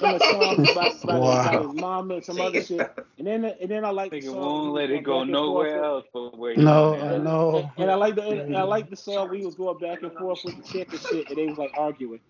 then 0.00 0.10
the 0.12 0.20
song 0.20 0.54
about, 0.70 0.94
about, 1.02 1.22
his, 1.22 1.32
about 1.32 1.54
Wow. 1.54 1.62
his 1.68 1.74
mom 1.74 2.10
and 2.12 2.24
some 2.24 2.40
other 2.40 2.60
shit. 2.60 2.90
And 3.18 3.26
then 3.26 3.44
and 3.44 3.70
then 3.70 3.84
I 3.84 3.90
like 3.90 4.10
the 4.10 4.20
song. 4.22 4.40
won't 4.40 4.74
let 4.74 4.90
it 4.90 5.04
go 5.04 5.20
and 5.20 5.30
forth 5.30 5.42
nowhere 5.46 5.84
else 5.84 6.04
but 6.12 6.38
where 6.38 6.52
you 6.52 6.62
No, 6.64 6.94
at. 6.94 7.02
I 7.02 7.14
and, 7.16 7.24
know. 7.24 7.56
and, 7.58 7.70
and 7.78 7.90
I 7.90 7.94
like 7.94 8.14
the 8.16 8.22
and 8.28 8.56
I 8.56 8.62
like 8.62 8.90
the 8.90 8.96
song 8.96 9.28
where 9.28 9.38
he 9.38 9.44
was 9.44 9.54
going 9.54 9.78
back 9.78 10.02
and 10.02 10.12
forth 10.12 10.40
with 10.44 10.56
the 10.56 10.62
chick 10.62 10.88
and 10.92 11.00
shit, 11.00 11.28
and 11.28 11.38
they 11.38 11.46
was 11.46 11.58
like 11.58 11.72
arguing. 11.76 12.20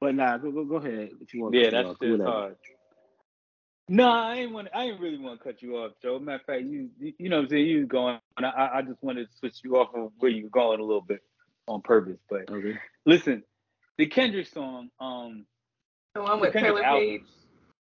But 0.00 0.14
nah, 0.14 0.38
go 0.38 0.50
go, 0.52 0.64
go 0.64 0.76
ahead. 0.76 1.10
If 1.20 1.34
you 1.34 1.42
want 1.42 1.54
Yeah, 1.54 1.70
to 1.70 1.70
that 1.70 1.84
cut 1.86 2.00
shit's 2.00 2.02
me 2.02 2.12
off, 2.14 2.18
whatever. 2.20 2.30
hard. 2.30 2.56
No, 3.88 4.10
I 4.10 4.36
ain't 4.36 4.52
want. 4.52 4.68
I 4.74 4.84
ain't 4.84 5.00
really 5.00 5.18
want 5.18 5.38
to 5.40 5.44
cut 5.44 5.62
you 5.62 5.76
off, 5.78 5.92
Joe. 6.02 6.18
Matter 6.18 6.36
of 6.36 6.42
fact, 6.44 6.62
you 6.64 6.90
you 7.00 7.14
you 7.18 7.28
know 7.28 7.36
what 7.36 7.44
I'm 7.44 7.48
saying. 7.48 7.66
You 7.66 7.78
was 7.80 7.88
going. 7.88 8.18
I 8.36 8.70
I 8.74 8.82
just 8.82 9.02
wanted 9.02 9.28
to 9.30 9.36
switch 9.36 9.60
you 9.64 9.76
off 9.78 9.94
of 9.94 10.12
where 10.18 10.30
you 10.30 10.44
were 10.44 10.50
going 10.50 10.80
a 10.80 10.84
little 10.84 11.00
bit 11.00 11.22
on 11.66 11.80
purpose. 11.80 12.18
But 12.28 12.50
Okay. 12.50 12.76
listen, 13.06 13.42
the 13.96 14.06
Kendrick 14.06 14.46
song. 14.46 14.90
Um, 15.00 15.46
The 16.14 16.22
one 16.22 16.40
with 16.40 16.52
Kendrick 16.52 16.76
Taylor 16.76 16.84
album. 16.86 17.08
Page. 17.08 17.22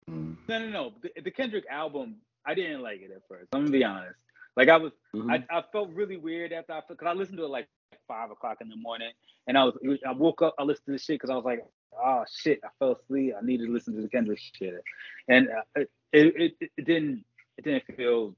Mm. 0.09 0.37
no, 0.47 0.59
no, 0.59 0.69
no. 0.69 0.93
The, 1.01 1.21
the 1.23 1.31
Kendrick 1.31 1.65
album. 1.69 2.17
I 2.45 2.53
didn't 2.53 2.81
like 2.81 3.01
it 3.01 3.11
at 3.11 3.21
first. 3.27 3.49
I'm 3.53 3.61
gonna 3.61 3.71
be 3.71 3.83
honest. 3.83 4.15
Like 4.55 4.69
I 4.69 4.77
was, 4.77 4.91
Mhm. 5.15 5.31
I, 5.49 5.57
I 5.57 5.63
felt 5.71 5.89
really 5.91 6.17
weird 6.17 6.51
after 6.53 6.73
I 6.73 6.81
because 6.87 7.07
I 7.07 7.13
listened 7.13 7.37
to 7.37 7.45
it 7.45 7.49
like 7.49 7.67
five 8.07 8.29
o'clock 8.31 8.57
in 8.61 8.69
the 8.69 8.75
morning, 8.75 9.11
and 9.47 9.57
I 9.57 9.63
was 9.65 9.75
I 10.05 10.11
woke 10.13 10.41
up, 10.41 10.55
I 10.59 10.63
listened 10.63 10.85
to 10.87 10.91
the 10.93 10.97
shit 10.99 11.15
because 11.15 11.29
I 11.29 11.35
was 11.35 11.45
like, 11.45 11.63
oh 11.97 12.23
shit, 12.31 12.59
I 12.63 12.69
fell 12.79 12.93
asleep. 12.93 13.33
I 13.39 13.45
needed 13.45 13.67
to 13.67 13.71
listen 13.73 13.95
to 13.95 14.01
the 14.01 14.09
Kendrick 14.09 14.39
shit, 14.39 14.83
and 15.27 15.49
uh, 15.49 15.81
it, 16.11 16.57
it 16.61 16.69
it 16.77 16.85
didn't 16.85 17.25
it 17.57 17.65
didn't 17.65 17.83
feel 17.95 18.35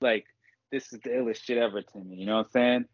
like 0.00 0.26
this 0.70 0.92
is 0.92 1.00
the 1.00 1.10
illest 1.10 1.42
shit 1.42 1.58
ever 1.58 1.82
to 1.82 1.98
me. 1.98 2.16
You 2.16 2.26
know 2.26 2.36
what 2.36 2.46
I'm 2.46 2.50
saying? 2.52 2.84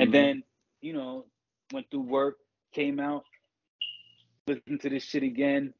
And 0.00 0.08
Mhm. 0.10 0.12
then 0.12 0.42
you 0.80 0.92
know, 0.92 1.26
went 1.72 1.90
through 1.90 2.02
work, 2.02 2.38
came 2.72 3.00
out, 3.00 3.24
listened 4.46 4.80
to 4.82 4.88
this 4.90 5.02
shit 5.02 5.22
again. 5.22 5.74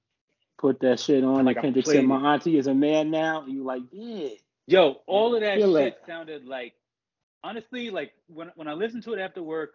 Put 0.58 0.80
that 0.80 0.98
shit 0.98 1.22
on. 1.22 1.44
Like 1.44 1.60
Kendrick 1.60 1.86
said, 1.86 2.04
my 2.04 2.34
auntie 2.34 2.58
is 2.58 2.66
a 2.66 2.74
man 2.74 3.10
now. 3.10 3.46
You 3.46 3.62
like, 3.62 3.82
yeah. 3.92 4.30
Yo, 4.66 4.96
all 5.06 5.34
of 5.34 5.40
that 5.40 5.60
shit 5.60 5.94
it. 5.94 5.98
sounded 6.06 6.44
like 6.44 6.74
honestly, 7.44 7.90
like 7.90 8.12
when 8.26 8.50
when 8.56 8.68
I 8.68 8.72
listened 8.72 9.04
to 9.04 9.14
it 9.14 9.20
after 9.20 9.42
work, 9.42 9.74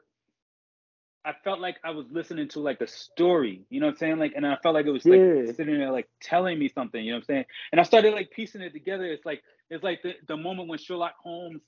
I 1.25 1.33
felt 1.43 1.59
like 1.59 1.77
I 1.83 1.91
was 1.91 2.05
listening 2.11 2.47
to 2.49 2.59
like 2.59 2.81
a 2.81 2.87
story, 2.87 3.65
you 3.69 3.79
know 3.79 3.87
what 3.87 3.93
I'm 3.93 3.97
saying? 3.97 4.19
Like 4.19 4.33
and 4.35 4.45
I 4.45 4.57
felt 4.63 4.75
like 4.75 4.85
it 4.85 4.91
was 4.91 5.07
like 5.07 5.21
Yeah. 5.21 5.51
sitting 5.53 5.77
there 5.77 5.91
like 5.91 6.07
telling 6.21 6.59
me 6.59 6.69
something, 6.69 7.03
you 7.03 7.11
know 7.11 7.17
what 7.17 7.23
I'm 7.23 7.35
saying? 7.35 7.45
And 7.71 7.81
I 7.81 7.83
started 7.83 8.13
like 8.13 8.31
piecing 8.31 8.61
it 8.61 8.73
together. 8.73 9.05
It's 9.05 9.25
like 9.25 9.41
it's 9.69 9.83
like 9.83 10.01
the, 10.03 10.13
the 10.27 10.37
moment 10.37 10.69
when 10.69 10.79
Sherlock 10.79 11.15
Holmes 11.21 11.61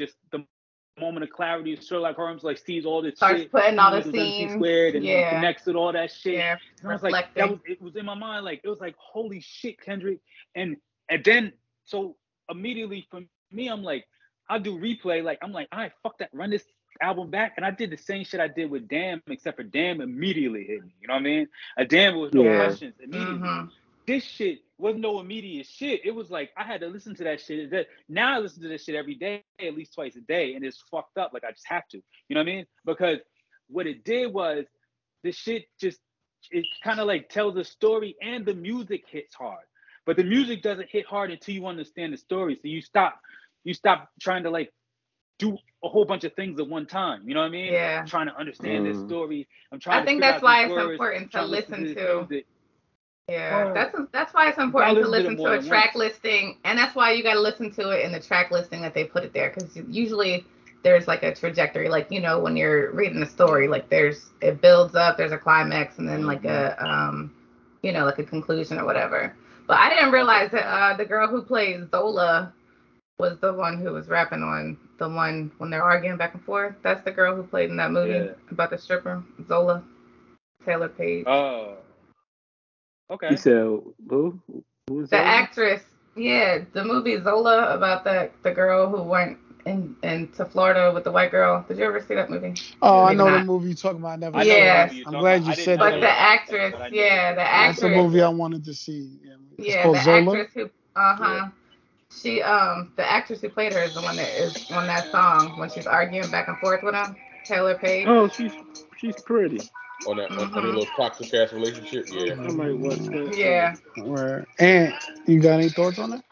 just 0.00 0.14
the 0.30 0.44
moment 0.98 1.24
of 1.24 1.30
clarity, 1.30 1.76
Sherlock 1.76 2.16
Holmes 2.16 2.42
like 2.42 2.58
sees 2.58 2.86
all 2.86 3.02
this 3.02 3.16
Starts 3.16 3.40
shit, 3.42 3.50
putting 3.52 3.78
all 3.78 3.92
the 3.92 4.02
sees 4.02 4.14
MC 4.14 4.48
scenes. 4.48 4.52
squared 4.52 4.94
and 4.96 5.04
Yeah. 5.04 5.28
connects 5.30 5.66
with 5.66 5.76
all 5.76 5.92
that 5.92 6.10
shit. 6.10 6.34
Yeah, 6.34 6.56
And 6.82 6.90
I 6.90 6.94
was 6.94 7.02
like, 7.02 7.34
that 7.36 7.50
was 7.50 7.60
it 7.66 7.82
was 7.82 7.96
in 7.96 8.06
my 8.06 8.14
mind, 8.14 8.44
like 8.44 8.60
it 8.64 8.68
was 8.68 8.80
like, 8.80 8.94
holy 8.98 9.40
shit, 9.40 9.80
Kendrick. 9.80 10.20
And 10.54 10.76
and 11.10 11.24
then 11.24 11.52
so 11.84 12.16
immediately 12.50 13.06
for 13.10 13.20
me, 13.50 13.68
I'm 13.68 13.82
like, 13.82 14.06
I'll 14.48 14.60
do 14.60 14.78
replay. 14.78 15.22
Like, 15.22 15.38
I'm 15.42 15.52
like, 15.52 15.68
all 15.72 15.78
right, 15.80 15.92
fuck 16.02 16.18
that, 16.18 16.30
run 16.32 16.50
this 16.50 16.64
album 17.02 17.30
back. 17.30 17.54
And 17.56 17.66
I 17.66 17.70
did 17.70 17.90
the 17.90 17.96
same 17.96 18.24
shit 18.24 18.40
I 18.40 18.48
did 18.48 18.70
with 18.70 18.88
Damn, 18.88 19.22
except 19.28 19.56
for 19.56 19.62
Damn 19.62 20.00
immediately 20.00 20.64
hit 20.64 20.84
me. 20.84 20.94
You 21.00 21.08
know 21.08 21.14
what 21.14 21.20
I 21.20 21.24
mean? 21.24 21.48
A 21.76 21.84
Damn 21.84 22.18
with 22.18 22.34
no 22.34 22.44
Yeah. 22.44 22.56
questions 22.64 22.94
immediately. 23.00 23.38
Mhm. 23.38 23.70
This 24.06 24.24
shit 24.24 24.60
wasn't 24.78 25.02
no 25.02 25.20
immediate 25.20 25.66
shit. 25.66 26.04
It 26.04 26.10
was 26.12 26.30
like 26.30 26.52
I 26.56 26.64
had 26.64 26.80
to 26.80 26.88
listen 26.88 27.14
to 27.16 27.24
that 27.24 27.40
shit. 27.40 27.70
That 27.70 27.88
now 28.08 28.34
I 28.34 28.38
listen 28.38 28.62
to 28.62 28.68
this 28.68 28.84
shit 28.84 28.94
every 28.94 29.14
day, 29.14 29.44
at 29.60 29.74
least 29.74 29.94
twice 29.94 30.16
a 30.16 30.20
day, 30.22 30.54
and 30.54 30.64
it's 30.64 30.82
fucked 30.90 31.18
up. 31.18 31.32
Like 31.32 31.44
I 31.44 31.52
just 31.52 31.68
have 31.68 31.86
to. 31.88 31.98
You 32.28 32.34
know 32.34 32.40
what 32.40 32.48
I 32.48 32.54
mean? 32.54 32.66
Because 32.84 33.18
what 33.68 33.86
it 33.86 34.04
did 34.04 34.32
was 34.32 34.66
the 35.22 35.32
shit 35.32 35.66
just 35.80 36.00
it 36.50 36.66
kind 36.82 36.98
of 36.98 37.06
like 37.06 37.28
tells 37.28 37.56
a 37.56 37.64
story 37.64 38.16
and 38.20 38.44
the 38.44 38.54
music 38.54 39.04
hits 39.08 39.34
hard. 39.34 39.64
But 40.04 40.16
the 40.16 40.24
music 40.24 40.62
doesn't 40.62 40.88
hit 40.90 41.06
hard 41.06 41.30
until 41.30 41.54
you 41.54 41.66
understand 41.66 42.12
the 42.12 42.16
story. 42.16 42.56
So 42.56 42.66
you 42.66 42.82
stop, 42.82 43.20
you 43.62 43.74
stop 43.74 44.10
trying 44.20 44.42
to 44.42 44.50
like 44.50 44.72
do 45.38 45.56
a 45.84 45.88
whole 45.88 46.04
bunch 46.04 46.24
of 46.24 46.34
things 46.34 46.58
at 46.60 46.68
one 46.68 46.86
time. 46.86 47.28
You 47.28 47.34
know 47.34 47.40
what 47.40 47.46
I 47.46 47.50
mean? 47.50 47.72
Yeah. 47.72 48.00
I'm 48.00 48.06
trying 48.06 48.26
to 48.26 48.36
understand 48.36 48.84
this 48.84 48.96
Mm. 48.96 49.06
story. 49.06 49.48
I'm 49.72 49.80
trying 49.80 50.02
I 50.02 50.04
think 50.04 50.20
figure 50.20 50.30
that's 50.32 50.42
why 50.42 50.64
it's 50.64 50.70
words, 50.70 51.00
important 51.00 51.32
to 51.32 51.44
listen 51.44 51.84
this 51.84 51.96
to. 51.96 52.28
music. 52.28 52.46
Yeah, 53.28 53.64
Well, 53.64 53.74
that's 53.74 53.96
that's 54.12 54.34
why 54.34 54.48
it's 54.48 54.58
important 54.58 55.00
to 55.00 55.08
listen 55.08 55.24
to 55.24 55.30
listen 55.30 55.36
more 55.36 55.48
to 55.52 55.58
a 55.58 55.62
track 55.62 55.94
once. 55.94 55.96
listing, 55.96 56.58
and 56.64 56.78
that's 56.78 56.94
why 56.94 57.12
you 57.12 57.22
got 57.22 57.34
to 57.34 57.40
listen 57.40 57.70
to 57.72 57.90
it 57.90 58.04
in 58.04 58.12
the 58.12 58.20
track 58.20 58.50
listing 58.50 58.82
that 58.82 58.94
they 58.94 59.04
put 59.04 59.24
it 59.24 59.32
there, 59.32 59.50
because 59.54 59.76
usually 59.88 60.44
there's 60.82 61.06
like 61.08 61.22
a 61.22 61.34
trajectory, 61.34 61.88
like 61.88 62.10
you 62.10 62.20
know 62.20 62.40
when 62.40 62.56
you're 62.56 62.90
reading 62.92 63.22
a 63.22 63.26
story, 63.26 63.68
like 63.68 63.88
there's 63.88 64.30
it 64.40 64.60
builds 64.60 64.94
up, 64.94 65.16
there's 65.16 65.32
a 65.32 65.38
climax, 65.38 65.98
and 65.98 66.08
then 66.08 66.26
like 66.26 66.44
a 66.44 66.76
um, 66.84 67.32
you 67.82 67.92
know 67.92 68.04
like 68.04 68.18
a 68.18 68.24
conclusion 68.24 68.78
or 68.78 68.84
whatever. 68.84 69.34
But 69.66 69.78
I 69.78 69.90
didn't 69.90 70.12
realize 70.12 70.50
that 70.52 70.66
uh, 70.66 70.96
the 70.96 71.04
girl 71.04 71.28
who 71.28 71.42
plays 71.42 71.88
Zola 71.90 72.52
was 73.22 73.38
the 73.40 73.54
one 73.54 73.78
who 73.78 73.92
was 73.92 74.08
rapping 74.08 74.42
on 74.42 74.78
the 74.98 75.08
one 75.08 75.52
when 75.58 75.70
they're 75.70 75.82
arguing 75.84 76.18
back 76.18 76.34
and 76.34 76.44
forth. 76.44 76.74
That's 76.82 77.02
the 77.04 77.12
girl 77.12 77.36
who 77.36 77.44
played 77.44 77.70
in 77.70 77.76
that 77.78 77.92
movie 77.92 78.28
Yeah. 78.28 78.34
about 78.50 78.70
the 78.70 78.78
stripper, 78.78 79.24
Zola, 79.48 79.84
Taylour 80.66 80.88
Paige. 80.96 81.26
Oh. 81.26 81.78
Okay. 83.10 83.28
He 83.30 83.36
said, 83.36 83.54
who? 84.08 84.40
Who 84.88 84.94
was 84.94 85.10
The 85.10 85.18
that? 85.18 85.26
actress, 85.26 85.82
yeah, 86.16 86.64
the 86.72 86.84
movie 86.84 87.20
Zola 87.20 87.74
about 87.74 88.04
the 88.04 88.30
the 88.42 88.52
girl 88.52 88.88
who 88.88 89.02
went 89.02 89.38
in 89.66 89.96
into 90.02 90.44
Florida 90.46 90.92
with 90.92 91.04
the 91.04 91.12
white 91.12 91.30
girl. 91.30 91.64
Did 91.68 91.78
you 91.78 91.84
ever 91.84 92.00
see 92.00 92.14
that 92.14 92.30
movie? 92.30 92.54
Oh, 92.82 93.04
I 93.04 93.12
Maybe 93.12 93.18
know 93.18 93.30
the 93.30 93.38
movie 93.40 93.68
you're 93.68 93.76
talking 93.76 94.00
about. 94.00 94.12
I 94.12 94.16
never. 94.16 94.38
I 94.38 94.44
saw 94.44 94.56
it. 94.64 94.66
Yeah. 94.66 94.90
I'm 95.06 95.16
glad 95.16 95.42
about. 95.42 95.46
you 95.46 95.52
said 95.54 95.78
know 95.80 95.84
But 95.84 96.00
that. 96.00 96.00
the 96.00 96.10
actress, 96.10 96.72
But 96.72 96.82
I 96.82 96.88
knew 96.88 96.98
yeah, 96.98 97.32
it. 97.32 97.34
the 97.34 97.40
That's 97.40 97.82
a 97.82 97.88
movie 97.88 98.20
I 98.22 98.28
wanted 98.28 98.64
to 98.64 98.74
see. 98.74 99.18
Yeah, 99.22 99.34
It's 99.58 99.66
yeah, 99.66 99.82
called 99.82 99.96
the 99.96 100.00
Zola. 100.00 100.32
actress 100.32 100.52
who, 100.54 100.64
uh 100.96 101.16
huh, 101.16 101.48
she 102.20 102.42
um 102.42 102.92
the 102.96 103.10
actress 103.10 103.40
who 103.40 103.48
played 103.48 103.72
her 103.72 103.82
is 103.82 103.94
the 103.94 104.02
one 104.02 104.16
that 104.16 104.28
is 104.28 104.70
on 104.70 104.86
that 104.86 105.10
song 105.10 105.58
when 105.58 105.70
she's 105.70 105.86
arguing 105.86 106.30
back 106.30 106.48
and 106.48 106.58
forth 106.58 106.82
with 106.82 106.94
him, 106.94 107.16
Taylour 107.46 107.78
Paige. 107.78 108.06
Oh, 108.06 108.28
she's 108.28 108.52
she's 108.98 109.20
pretty. 109.22 109.60
On 110.06 110.16
that, 110.16 110.32
on, 110.32 110.38
on 110.38 110.52
their 110.52 110.62
little 110.64 110.86
toxic 110.96 111.32
ass 111.32 111.52
relationship. 111.52 112.06
Yeah. 112.10 112.34
I 112.34 112.48
might 112.50 112.76
watch 112.76 112.98
that. 112.98 113.34
Yeah, 113.36 113.76
Where 114.04 114.46
and 114.58 114.92
you 115.26 115.40
got 115.40 115.60
any 115.60 115.68
thoughts 115.68 115.98
on 116.00 116.14
it? 116.14 116.22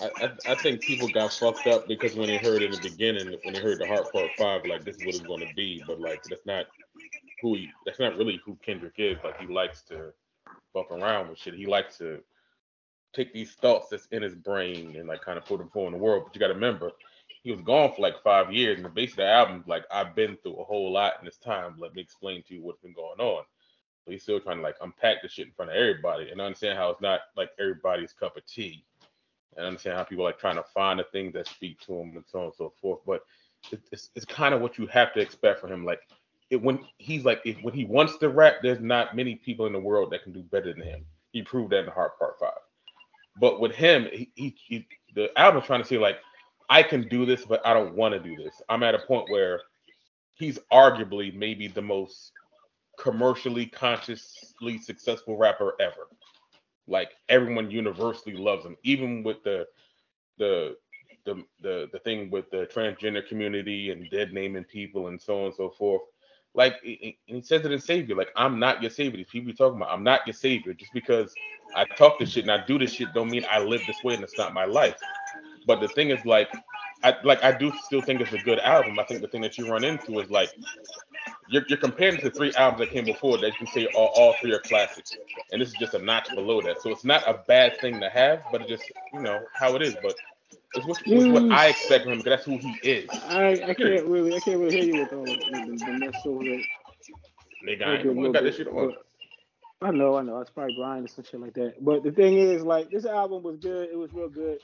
I, 0.00 0.10
I, 0.16 0.52
I 0.52 0.54
think 0.54 0.80
people 0.80 1.08
got 1.08 1.30
fucked 1.30 1.66
up 1.66 1.86
because 1.86 2.14
when 2.14 2.28
they 2.28 2.38
heard 2.38 2.62
in 2.62 2.70
the 2.70 2.80
beginning, 2.80 3.36
when 3.42 3.52
they 3.52 3.60
heard 3.60 3.78
the 3.78 3.86
Heart 3.86 4.10
Part 4.12 4.30
Five, 4.38 4.62
like 4.64 4.84
this 4.84 4.96
is 4.96 5.04
what 5.04 5.14
it's 5.14 5.26
going 5.26 5.46
to 5.46 5.54
be, 5.54 5.82
but 5.86 6.00
like 6.00 6.22
that's 6.24 6.46
not 6.46 6.66
who 7.42 7.54
he. 7.54 7.68
That's 7.84 7.98
not 7.98 8.16
really 8.16 8.40
who 8.44 8.56
Kendrick 8.64 8.94
is. 8.96 9.18
Like 9.22 9.38
he 9.38 9.46
likes 9.46 9.82
to 9.82 10.12
fuck 10.72 10.90
around 10.90 11.28
with 11.28 11.38
shit. 11.38 11.54
He 11.54 11.66
likes 11.66 11.98
to 11.98 12.20
take 13.12 13.32
these 13.32 13.52
thoughts 13.52 13.88
that's 13.90 14.06
in 14.12 14.22
his 14.22 14.34
brain 14.34 14.96
and 14.96 15.08
like 15.08 15.22
kind 15.22 15.38
of 15.38 15.44
put 15.44 15.58
them 15.58 15.70
forward 15.70 15.88
in 15.88 15.98
the 15.98 16.04
world. 16.04 16.24
But 16.24 16.34
you 16.34 16.40
got 16.40 16.48
to 16.48 16.54
remember, 16.54 16.92
he 17.42 17.50
was 17.50 17.60
gone 17.60 17.92
for 17.94 18.02
like 18.02 18.22
five 18.22 18.52
years, 18.52 18.76
and 18.76 18.84
the 18.84 18.90
base 18.90 19.12
of 19.12 19.16
the 19.16 19.26
album, 19.26 19.64
like 19.66 19.84
I've 19.90 20.14
been 20.14 20.36
through 20.42 20.56
a 20.56 20.64
whole 20.64 20.92
lot 20.92 21.14
in 21.20 21.24
this 21.24 21.38
time. 21.38 21.76
Let 21.78 21.94
me 21.94 22.02
explain 22.02 22.42
to 22.48 22.54
you 22.54 22.62
what's 22.62 22.80
been 22.80 22.92
going 22.92 23.20
on. 23.20 23.44
So 24.04 24.10
he's 24.10 24.22
still 24.22 24.40
trying 24.40 24.58
to 24.58 24.62
like 24.62 24.76
unpack 24.80 25.22
the 25.22 25.28
shit 25.28 25.46
in 25.46 25.52
front 25.52 25.70
of 25.70 25.76
everybody 25.76 26.30
and 26.30 26.40
understand 26.40 26.78
how 26.78 26.90
it's 26.90 27.02
not 27.02 27.20
like 27.36 27.50
everybody's 27.58 28.12
cup 28.12 28.36
of 28.36 28.46
tea 28.46 28.84
and 29.56 29.66
understand 29.66 29.96
how 29.96 30.04
people 30.04 30.24
are 30.24 30.28
like 30.28 30.38
trying 30.38 30.56
to 30.56 30.64
find 30.74 30.98
the 30.98 31.04
things 31.12 31.32
that 31.34 31.48
speak 31.48 31.80
to 31.80 31.94
him 31.94 32.16
and 32.16 32.24
so 32.26 32.38
on 32.38 32.44
and 32.46 32.54
so 32.54 32.72
forth. 32.80 33.00
But 33.06 33.22
it, 33.70 33.80
it's 33.92 34.10
it's 34.14 34.24
kind 34.24 34.54
of 34.54 34.60
what 34.60 34.78
you 34.78 34.86
have 34.86 35.12
to 35.14 35.20
expect 35.20 35.60
from 35.60 35.72
him. 35.72 35.84
Like 35.84 36.00
it, 36.50 36.60
when 36.60 36.80
he's 36.98 37.24
like 37.24 37.40
if, 37.44 37.56
when 37.62 37.74
he 37.74 37.84
wants 37.84 38.16
to 38.18 38.28
rap, 38.28 38.56
there's 38.62 38.80
not 38.80 39.16
many 39.16 39.34
people 39.34 39.66
in 39.66 39.72
the 39.72 39.80
world 39.80 40.12
that 40.12 40.22
can 40.22 40.32
do 40.32 40.42
better 40.42 40.72
than 40.72 40.82
him. 40.82 41.04
He 41.32 41.42
proved 41.42 41.72
that 41.72 41.84
in 41.84 41.90
Heart 41.90 42.18
Part 42.18 42.38
Five. 42.38 42.50
But 43.38 43.60
with 43.60 43.74
him, 43.74 44.08
he, 44.12 44.30
he, 44.34 44.56
he 44.66 44.86
the 45.14 45.30
album's 45.38 45.66
trying 45.66 45.82
to 45.82 45.88
say 45.88 45.98
like 45.98 46.18
I 46.68 46.82
can 46.82 47.08
do 47.08 47.26
this, 47.26 47.44
but 47.44 47.64
I 47.66 47.74
don't 47.74 47.94
want 47.94 48.14
to 48.14 48.20
do 48.20 48.36
this. 48.36 48.60
I'm 48.68 48.82
at 48.82 48.94
a 48.94 49.00
point 49.00 49.30
where 49.30 49.60
he's 50.34 50.58
arguably 50.72 51.34
maybe 51.34 51.68
the 51.68 51.82
most 51.82 52.32
commercially 52.98 53.66
consciously 53.66 54.78
successful 54.78 55.36
rapper 55.36 55.74
ever. 55.80 56.08
Like 56.86 57.12
everyone 57.28 57.70
universally 57.70 58.36
loves 58.36 58.64
him, 58.64 58.76
even 58.82 59.22
with 59.22 59.42
the 59.42 59.66
the 60.38 60.76
the 61.24 61.44
the, 61.62 61.88
the 61.92 61.98
thing 62.00 62.30
with 62.30 62.50
the 62.50 62.68
transgender 62.74 63.26
community 63.26 63.90
and 63.90 64.10
dead 64.10 64.32
naming 64.32 64.64
people 64.64 65.08
and 65.08 65.20
so 65.20 65.40
on 65.40 65.46
and 65.46 65.54
so 65.54 65.70
forth. 65.70 66.02
Like 66.54 66.76
and 66.82 67.14
he 67.26 67.42
says 67.42 67.64
it 67.64 67.72
in 67.72 67.78
Savior, 67.78 68.16
like 68.16 68.30
I'm 68.36 68.58
not 68.58 68.82
your 68.82 68.90
savior. 68.90 69.16
These 69.18 69.28
people 69.30 69.46
be 69.46 69.56
talking 69.56 69.76
about 69.76 69.92
I'm 69.92 70.02
not 70.02 70.26
your 70.26 70.34
savior. 70.34 70.74
Just 70.74 70.92
because 70.92 71.32
I 71.76 71.84
talk 71.96 72.18
this 72.18 72.30
shit 72.30 72.44
and 72.44 72.50
I 72.50 72.64
do 72.66 72.78
this 72.78 72.92
shit 72.92 73.14
don't 73.14 73.30
mean 73.30 73.44
I 73.48 73.60
live 73.60 73.82
this 73.86 74.02
way 74.02 74.14
and 74.14 74.24
it's 74.24 74.36
not 74.36 74.52
my 74.52 74.64
life. 74.64 74.98
But 75.66 75.80
the 75.80 75.88
thing 75.88 76.10
is 76.10 76.24
like 76.24 76.48
I 77.04 77.14
like 77.24 77.42
I 77.44 77.52
do 77.52 77.72
still 77.84 78.02
think 78.02 78.20
it's 78.20 78.32
a 78.32 78.38
good 78.38 78.58
album. 78.58 78.98
I 78.98 79.04
think 79.04 79.20
the 79.20 79.28
thing 79.28 79.42
that 79.42 79.58
you 79.58 79.70
run 79.70 79.84
into 79.84 80.18
is 80.18 80.30
like 80.30 80.50
you're, 81.48 81.64
you're 81.68 81.78
comparing 81.78 82.18
to 82.20 82.30
three 82.30 82.52
albums 82.54 82.80
that 82.80 82.90
came 82.90 83.04
before 83.04 83.38
that 83.38 83.46
you 83.46 83.58
can 83.58 83.66
say 83.68 83.86
all, 83.94 84.10
all 84.14 84.34
three 84.40 84.52
are 84.52 84.60
classics, 84.60 85.16
and 85.52 85.60
this 85.60 85.68
is 85.68 85.74
just 85.74 85.94
a 85.94 85.98
notch 85.98 86.28
below 86.34 86.60
that. 86.62 86.82
So 86.82 86.90
it's 86.90 87.04
not 87.04 87.28
a 87.28 87.42
bad 87.46 87.80
thing 87.80 88.00
to 88.00 88.10
have, 88.10 88.42
but 88.50 88.62
it's 88.62 88.70
just 88.70 88.92
you 89.12 89.20
know 89.20 89.40
how 89.54 89.74
it 89.76 89.82
is. 89.82 89.96
But 90.02 90.14
it's 90.74 90.86
what, 90.86 91.02
it's 91.04 91.26
what 91.26 91.52
I 91.52 91.68
expect 91.68 92.04
from 92.04 92.12
him 92.12 92.18
because 92.18 92.44
that's 92.44 92.44
who 92.44 92.58
he 92.58 92.88
is. 92.88 93.08
I, 93.10 93.52
I 93.52 93.74
can't 93.74 94.06
really 94.06 94.34
I 94.34 94.40
can't 94.40 94.58
really 94.58 94.76
hear 94.76 94.94
you 94.94 95.00
with 95.02 95.12
all 95.12 95.24
the, 95.24 95.76
the, 95.86 95.92
mess 95.98 96.14
over 96.24 96.44
it. 96.44 96.64
Nigga, 97.66 97.86
I 97.86 97.94
ain't 97.94 98.02
bit, 98.02 98.08
the 98.08 98.08
one 98.08 98.16
who 98.16 98.20
little 98.22 98.32
got 98.32 98.42
this 98.44 98.56
shit 98.56 98.68
on. 98.68 98.94
I 99.82 99.90
know, 99.90 100.16
I 100.16 100.22
know. 100.22 100.38
It's 100.40 100.50
probably 100.50 100.76
Brian 100.76 101.04
or 101.04 101.08
some 101.08 101.24
shit 101.24 101.40
like 101.40 101.54
that. 101.54 101.82
But 101.82 102.02
the 102.02 102.12
thing 102.12 102.36
is, 102.36 102.62
like, 102.62 102.90
this 102.90 103.06
album 103.06 103.42
was 103.42 103.56
good. 103.56 103.88
It 103.90 103.96
was 103.96 104.12
real 104.12 104.28
good. 104.28 104.58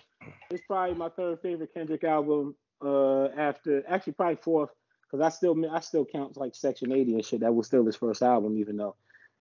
It's 0.51 0.63
probably 0.67 0.95
my 0.95 1.09
third 1.09 1.41
favorite 1.41 1.73
Kendrick 1.73 2.05
album. 2.05 2.55
Uh, 2.85 3.29
after 3.29 3.83
actually 3.89 4.13
probably 4.13 4.37
fourth, 4.37 4.69
because 5.03 5.25
I 5.25 5.35
still 5.35 5.57
I 5.75 5.81
still 5.81 6.05
count 6.05 6.37
like 6.37 6.55
Section 6.55 6.93
80 6.93 7.15
and 7.15 7.25
shit. 7.25 7.41
That 7.41 7.55
was 7.55 7.67
still 7.67 7.87
his 7.87 7.97
first 7.97 8.23
album, 8.23 8.59
even 8.59 8.77
though 8.77 8.97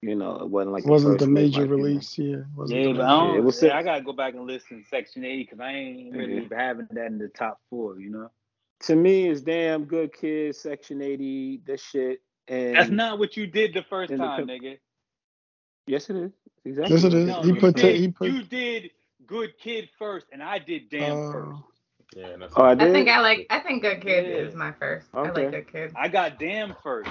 you 0.02 0.16
know 0.16 0.36
it 0.38 0.50
wasn't 0.50 0.74
like 0.74 0.86
wasn't 0.86 1.14
first 1.14 1.26
the 1.26 1.32
major 1.32 1.62
like, 1.62 1.70
you 1.70 1.78
know. 1.78 1.84
release? 1.84 2.18
Yeah, 2.18 2.36
wasn't 2.56 2.80
Yeah, 2.80 2.94
but 2.94 3.02
I 3.02 3.20
major- 3.20 3.28
don't. 3.28 3.38
it 3.38 3.44
was 3.44 3.60
sick. 3.60 3.72
I 3.72 3.84
gotta 3.84 4.02
go 4.04 4.14
back 4.14 4.34
and 4.34 4.46
listen 4.48 4.82
to 4.84 4.90
Section 4.90 5.24
80 5.26 5.44
because 5.44 5.60
I 5.60 5.72
ain't 5.72 6.16
really 6.16 6.48
having 6.56 6.88
that 6.92 7.08
in 7.08 7.18
the 7.18 7.28
top 7.30 7.60
four. 7.70 8.00
You 8.00 8.10
know, 8.12 8.32
To 8.82 8.96
me, 8.96 9.30
it's 9.30 9.42
damn 9.42 9.86
good 9.86 10.14
kid. 10.14 10.56
Section 10.56 11.02
80, 11.02 11.62
this 11.66 11.82
shit, 11.84 12.22
and 12.48 12.76
that's 12.76 12.90
not 12.90 13.20
what 13.20 13.36
you 13.36 13.46
did 13.48 13.74
the 13.74 13.84
first 13.90 14.12
And 14.12 14.20
the 14.22 14.26
time, 14.26 14.48
nigga. 14.48 14.78
Yes, 15.88 16.10
it 16.10 16.16
is. 16.18 16.32
Exactly. 16.66 16.96
Yes, 16.96 17.04
it 17.06 17.14
is. 17.14 17.28
No, 17.28 17.42
He 17.42 17.48
you 17.50 17.56
put 17.56 17.76
ta- 17.76 17.82
did, 17.82 17.96
he 17.98 18.08
put- 18.10 18.28
you 18.32 18.44
did 18.44 18.92
Good 19.26 19.58
Kid 19.60 19.90
first, 19.98 20.28
and 20.32 20.42
I 20.44 20.60
did 20.60 20.90
Damn 20.90 21.32
first. 21.32 21.58
Uh, 21.58 21.62
Yeah, 22.16 22.38
that's 22.38 22.54
Oh, 22.56 22.64
I 22.64 22.72
I 22.72 22.76
think 22.92 23.08
I 23.10 23.20
like. 23.22 23.46
I 23.50 23.60
think 23.60 23.82
Good 23.84 24.02
Kid 24.02 24.26
Yeah. 24.26 24.36
is 24.48 24.56
my 24.56 24.72
first. 24.74 25.08
I 25.14 25.22
like 25.30 25.52
Good 25.52 25.72
Kid. 25.72 25.92
I 25.96 26.08
got 26.08 26.40
Damn 26.40 26.74
first, 26.84 27.10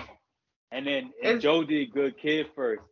and 0.70 0.86
then 0.86 1.12
and 1.22 1.40
Joe 1.40 1.64
did 1.64 1.92
Good 1.92 2.18
Kid 2.18 2.46
first, 2.54 2.82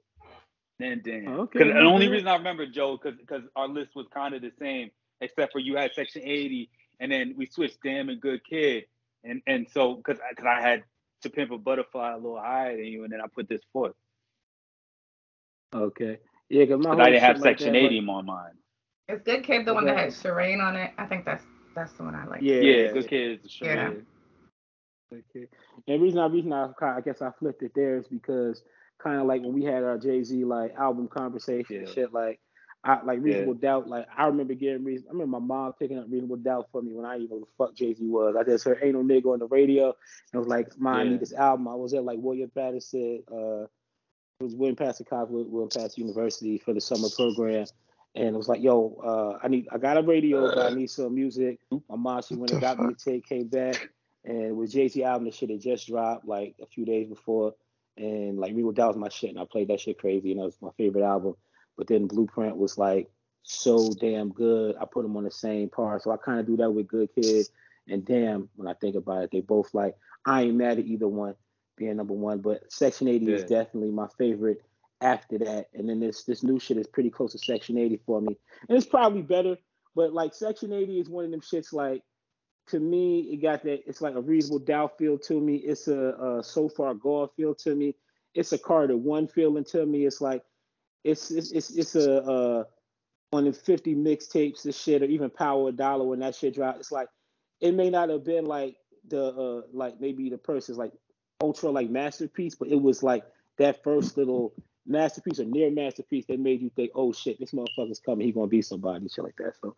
then 0.78 1.02
Dan. 1.04 1.28
Okay, 1.28 1.58
Because 1.58 1.72
the 1.74 1.80
only 1.80 2.08
reason 2.08 2.28
I 2.28 2.36
remember 2.36 2.66
Joe, 2.66 2.98
because 3.00 3.18
because 3.18 3.42
our 3.54 3.68
list 3.68 3.90
was 3.94 4.06
kind 4.12 4.34
of 4.34 4.42
the 4.42 4.52
same, 4.58 4.90
except 5.20 5.52
for 5.52 5.58
you 5.58 5.76
had 5.76 5.92
Section 5.94 6.22
80, 6.24 6.70
and 7.00 7.12
then 7.12 7.34
we 7.36 7.46
switched 7.46 7.78
Damn 7.82 8.08
and 8.08 8.20
Good 8.20 8.40
Kid, 8.48 8.84
and 9.24 9.42
and 9.46 9.66
so 9.72 9.94
because 9.94 10.18
because 10.30 10.46
I 10.46 10.60
had 10.60 10.84
To 11.22 11.30
Pimp 11.30 11.50
a 11.50 11.58
Butterfly 11.58 12.12
a 12.12 12.16
little 12.16 12.38
higher 12.40 12.76
than 12.76 12.86
you, 12.86 13.04
and 13.04 13.12
then 13.12 13.20
I 13.20 13.26
put 13.34 13.48
this 13.48 13.62
fourth. 13.72 13.94
Okay. 15.74 16.18
Yeah, 16.48 16.64
because 16.64 16.80
my 16.82 16.90
whole 16.90 17.00
I 17.02 17.10
didn't 17.10 17.22
have 17.22 17.36
shit 17.36 17.44
like 17.44 17.58
Section 17.58 17.72
that, 17.74 17.78
80 17.86 18.06
on 18.08 18.26
mine. 18.26 18.52
Is 19.08 19.20
Good 19.22 19.44
Kid 19.44 19.66
the 19.66 19.74
one 19.74 19.84
that 19.86 19.92
Okay. 19.92 20.02
had 20.04 20.12
Sherane 20.12 20.62
on 20.62 20.76
it? 20.76 20.92
I 20.98 21.06
think 21.06 21.24
that's 21.24 21.44
that's 21.74 21.92
the 21.92 22.04
one 22.04 22.14
I 22.14 22.24
like. 22.26 22.40
Yeah, 22.42 22.60
Yeah, 22.60 22.92
good 22.92 23.08
kids. 23.08 23.50
Sure. 23.50 23.68
Yeah. 23.68 23.90
Okay. 25.12 25.46
And 25.86 26.02
reason 26.02 26.18
I 26.18 26.26
reason 26.26 26.52
I 26.52 26.70
I 26.80 27.00
guess 27.00 27.22
I 27.22 27.30
flipped 27.38 27.62
it 27.62 27.72
there 27.74 27.96
is 27.98 28.08
because 28.08 28.62
kind 28.98 29.20
of 29.20 29.26
like 29.26 29.42
when 29.42 29.52
we 29.52 29.62
had 29.64 29.82
our 29.84 29.98
Jay 29.98 30.22
Z 30.22 30.44
like 30.44 30.74
album 30.74 31.08
conversation 31.08 31.76
and 31.76 31.86
Yeah. 31.88 31.94
shit 31.94 32.12
like 32.12 32.40
I 32.82 33.02
like 33.02 33.18
Yeah. 33.18 33.24
reasonable 33.24 33.54
doubt 33.54 33.88
like 33.88 34.06
I 34.16 34.26
remember 34.26 34.54
getting 34.54 34.84
reason 34.84 35.06
I 35.08 35.12
remember 35.12 35.38
my 35.38 35.46
mom 35.46 35.72
picking 35.74 35.98
up 35.98 36.06
reasonable 36.08 36.36
doubt 36.36 36.68
for 36.72 36.82
me 36.82 36.92
when 36.92 37.04
I 37.04 37.12
didn't 37.14 37.24
even 37.24 37.36
know 37.36 37.40
who 37.40 37.46
the 37.46 37.64
fuck 37.64 37.74
Jay 37.76 37.94
Z 37.94 38.04
was. 38.08 38.34
I 38.36 38.42
just 38.42 38.64
heard 38.64 38.80
ain't 38.82 38.94
no 38.94 39.02
nigga 39.02 39.32
on 39.32 39.38
the 39.38 39.46
radio 39.46 39.94
and 40.32 40.38
was 40.40 40.48
like, 40.48 40.76
"Mom, 40.78 40.96
I 40.96 41.04
need 41.04 41.20
this 41.20 41.32
album." 41.34 41.68
I 41.68 41.74
was 41.74 41.94
at 41.94 42.04
like 42.04 42.18
William 42.20 42.50
Paterson, 42.50 43.22
uh, 43.30 43.62
it 44.40 44.44
was 44.44 44.54
William 44.54 44.76
Paterson 44.76 45.06
College, 45.08 45.30
Wil- 45.30 45.44
William 45.44 45.70
Paterson 45.70 46.02
University 46.06 46.58
for 46.58 46.74
the 46.74 46.80
summer 46.80 47.08
program. 47.16 47.66
And 48.14 48.34
it 48.34 48.36
was 48.36 48.48
like, 48.48 48.62
yo, 48.62 48.98
uh, 49.04 49.38
I 49.44 49.48
need, 49.48 49.68
I 49.70 49.76
got 49.78 49.98
a 49.98 50.02
radio, 50.02 50.46
but 50.48 50.72
I 50.72 50.74
need 50.74 50.88
some 50.88 51.14
music. 51.14 51.58
My 51.70 51.96
mom, 51.96 52.22
she 52.22 52.34
went 52.34 52.50
and 52.50 52.60
got 52.62 52.78
me 52.78 52.94
the 52.94 52.94
tape, 52.94 53.26
came 53.26 53.46
back, 53.46 53.90
and 54.26 54.56
with 54.56 54.72
Jay 54.72 54.88
Z 54.88 55.02
album. 55.04 55.24
The 55.24 55.32
shit 55.32 55.50
had 55.50 55.60
just 55.60 55.86
dropped 55.86 56.26
like 56.26 56.56
a 56.60 56.66
few 56.66 56.84
days 56.84 57.08
before, 57.08 57.54
and 57.96 58.38
like 58.38 58.54
Real 58.54 58.72
Doubt 58.72 58.88
was 58.88 58.96
my 58.96 59.08
shit, 59.08 59.30
and 59.30 59.38
I 59.38 59.44
played 59.44 59.68
that 59.68 59.80
shit 59.80 59.98
crazy, 59.98 60.32
and 60.32 60.40
that 60.40 60.46
was 60.46 60.60
my 60.60 60.70
favorite 60.76 61.04
album. 61.04 61.36
But 61.78 61.86
then 61.86 62.06
Blueprint 62.06 62.56
was 62.56 62.76
like 62.76 63.08
so 63.42 63.92
damn 64.00 64.30
good. 64.30 64.76
I 64.80 64.84
put 64.84 65.02
them 65.02 65.16
on 65.16 65.24
the 65.24 65.30
same 65.30 65.70
par, 65.70 66.00
so 66.02 66.10
I 66.10 66.16
kind 66.16 66.40
of 66.40 66.46
do 66.46 66.56
that 66.58 66.70
with 66.70 66.88
Good 66.88 67.10
Kid. 67.14 67.46
And 67.88 68.04
damn, 68.04 68.48
when 68.56 68.66
I 68.66 68.74
think 68.74 68.96
about 68.96 69.22
it, 69.22 69.30
they 69.30 69.40
both 69.40 69.72
like 69.72 69.96
I 70.24 70.42
ain't 70.42 70.56
mad 70.56 70.78
at 70.78 70.86
either 70.86 71.08
one 71.08 71.34
being 71.76 71.96
number 71.96 72.14
one, 72.14 72.38
but 72.38 72.72
Section 72.72 73.06
80 73.06 73.32
is 73.32 73.44
definitely 73.44 73.90
my 73.90 74.08
favorite 74.18 74.62
after 75.00 75.38
that. 75.38 75.68
And 75.74 75.88
then 75.88 76.00
this 76.00 76.24
this 76.24 76.42
new 76.42 76.58
shit 76.58 76.78
is 76.78 76.86
pretty 76.86 77.10
close 77.10 77.32
to 77.32 77.38
Section 77.38 77.78
80 77.78 78.00
for 78.04 78.20
me. 78.20 78.36
And 78.68 78.76
it's 78.76 78.86
probably 78.86 79.22
better, 79.22 79.56
but 79.94 80.12
like 80.12 80.34
Section 80.34 80.72
80 80.72 81.00
is 81.00 81.08
one 81.08 81.26
of 81.26 81.30
them 81.30 81.42
shits 81.42 81.72
like 81.72 82.02
to 82.68 82.80
me, 82.80 83.20
it 83.32 83.36
got 83.42 83.62
that 83.62 83.88
it's 83.88 84.00
like 84.00 84.14
a 84.14 84.20
reasonable 84.20 84.64
doubt 84.64 84.98
feel 84.98 85.18
to 85.18 85.40
me. 85.40 85.56
It's 85.56 85.88
a, 85.88 86.38
a 86.38 86.42
so 86.42 86.68
far 86.68 86.94
gone 86.94 87.28
feel 87.36 87.54
to 87.56 87.74
me. 87.74 87.94
It's 88.34 88.52
a 88.52 88.58
Carter 88.58 88.96
one 88.96 89.26
feeling 89.28 89.64
to 89.64 89.86
me. 89.86 90.04
It's 90.06 90.20
like 90.20 90.42
it's 91.04 91.30
it's 91.30 91.52
it's, 91.52 91.70
it's 91.70 91.94
a 91.94 92.22
uh 92.22 92.64
50 93.32 93.94
mixtapes, 93.96 94.62
this 94.62 94.80
shit, 94.80 95.02
or 95.02 95.06
even 95.06 95.28
Power 95.28 95.70
Dollar 95.70 96.06
when 96.06 96.20
that 96.20 96.34
shit 96.34 96.54
dropped. 96.54 96.80
It's 96.80 96.92
like 96.92 97.08
it 97.60 97.72
may 97.72 97.90
not 97.90 98.08
have 98.08 98.24
been 98.24 98.46
like 98.46 98.76
the 99.08 99.26
uh 99.26 99.62
like 99.72 100.00
maybe 100.00 100.30
the 100.30 100.38
person's 100.38 100.78
like 100.78 100.92
ultra 101.40 101.70
like 101.70 101.90
masterpiece, 101.90 102.54
but 102.54 102.68
it 102.68 102.80
was 102.80 103.02
like 103.02 103.24
that 103.58 103.82
first 103.82 104.16
little 104.16 104.54
masterpiece 104.86 105.40
or 105.40 105.44
near 105.44 105.70
masterpiece 105.70 106.26
that 106.26 106.40
made 106.40 106.60
you 106.60 106.70
think, 106.70 106.90
oh 106.94 107.12
shit, 107.12 107.38
this 107.38 107.52
motherfucker's 107.52 108.00
coming, 108.00 108.26
he 108.26 108.32
gonna 108.32 108.46
be 108.46 108.62
somebody, 108.62 109.08
shit 109.08 109.24
like 109.24 109.36
that. 109.36 109.54
So 109.60 109.74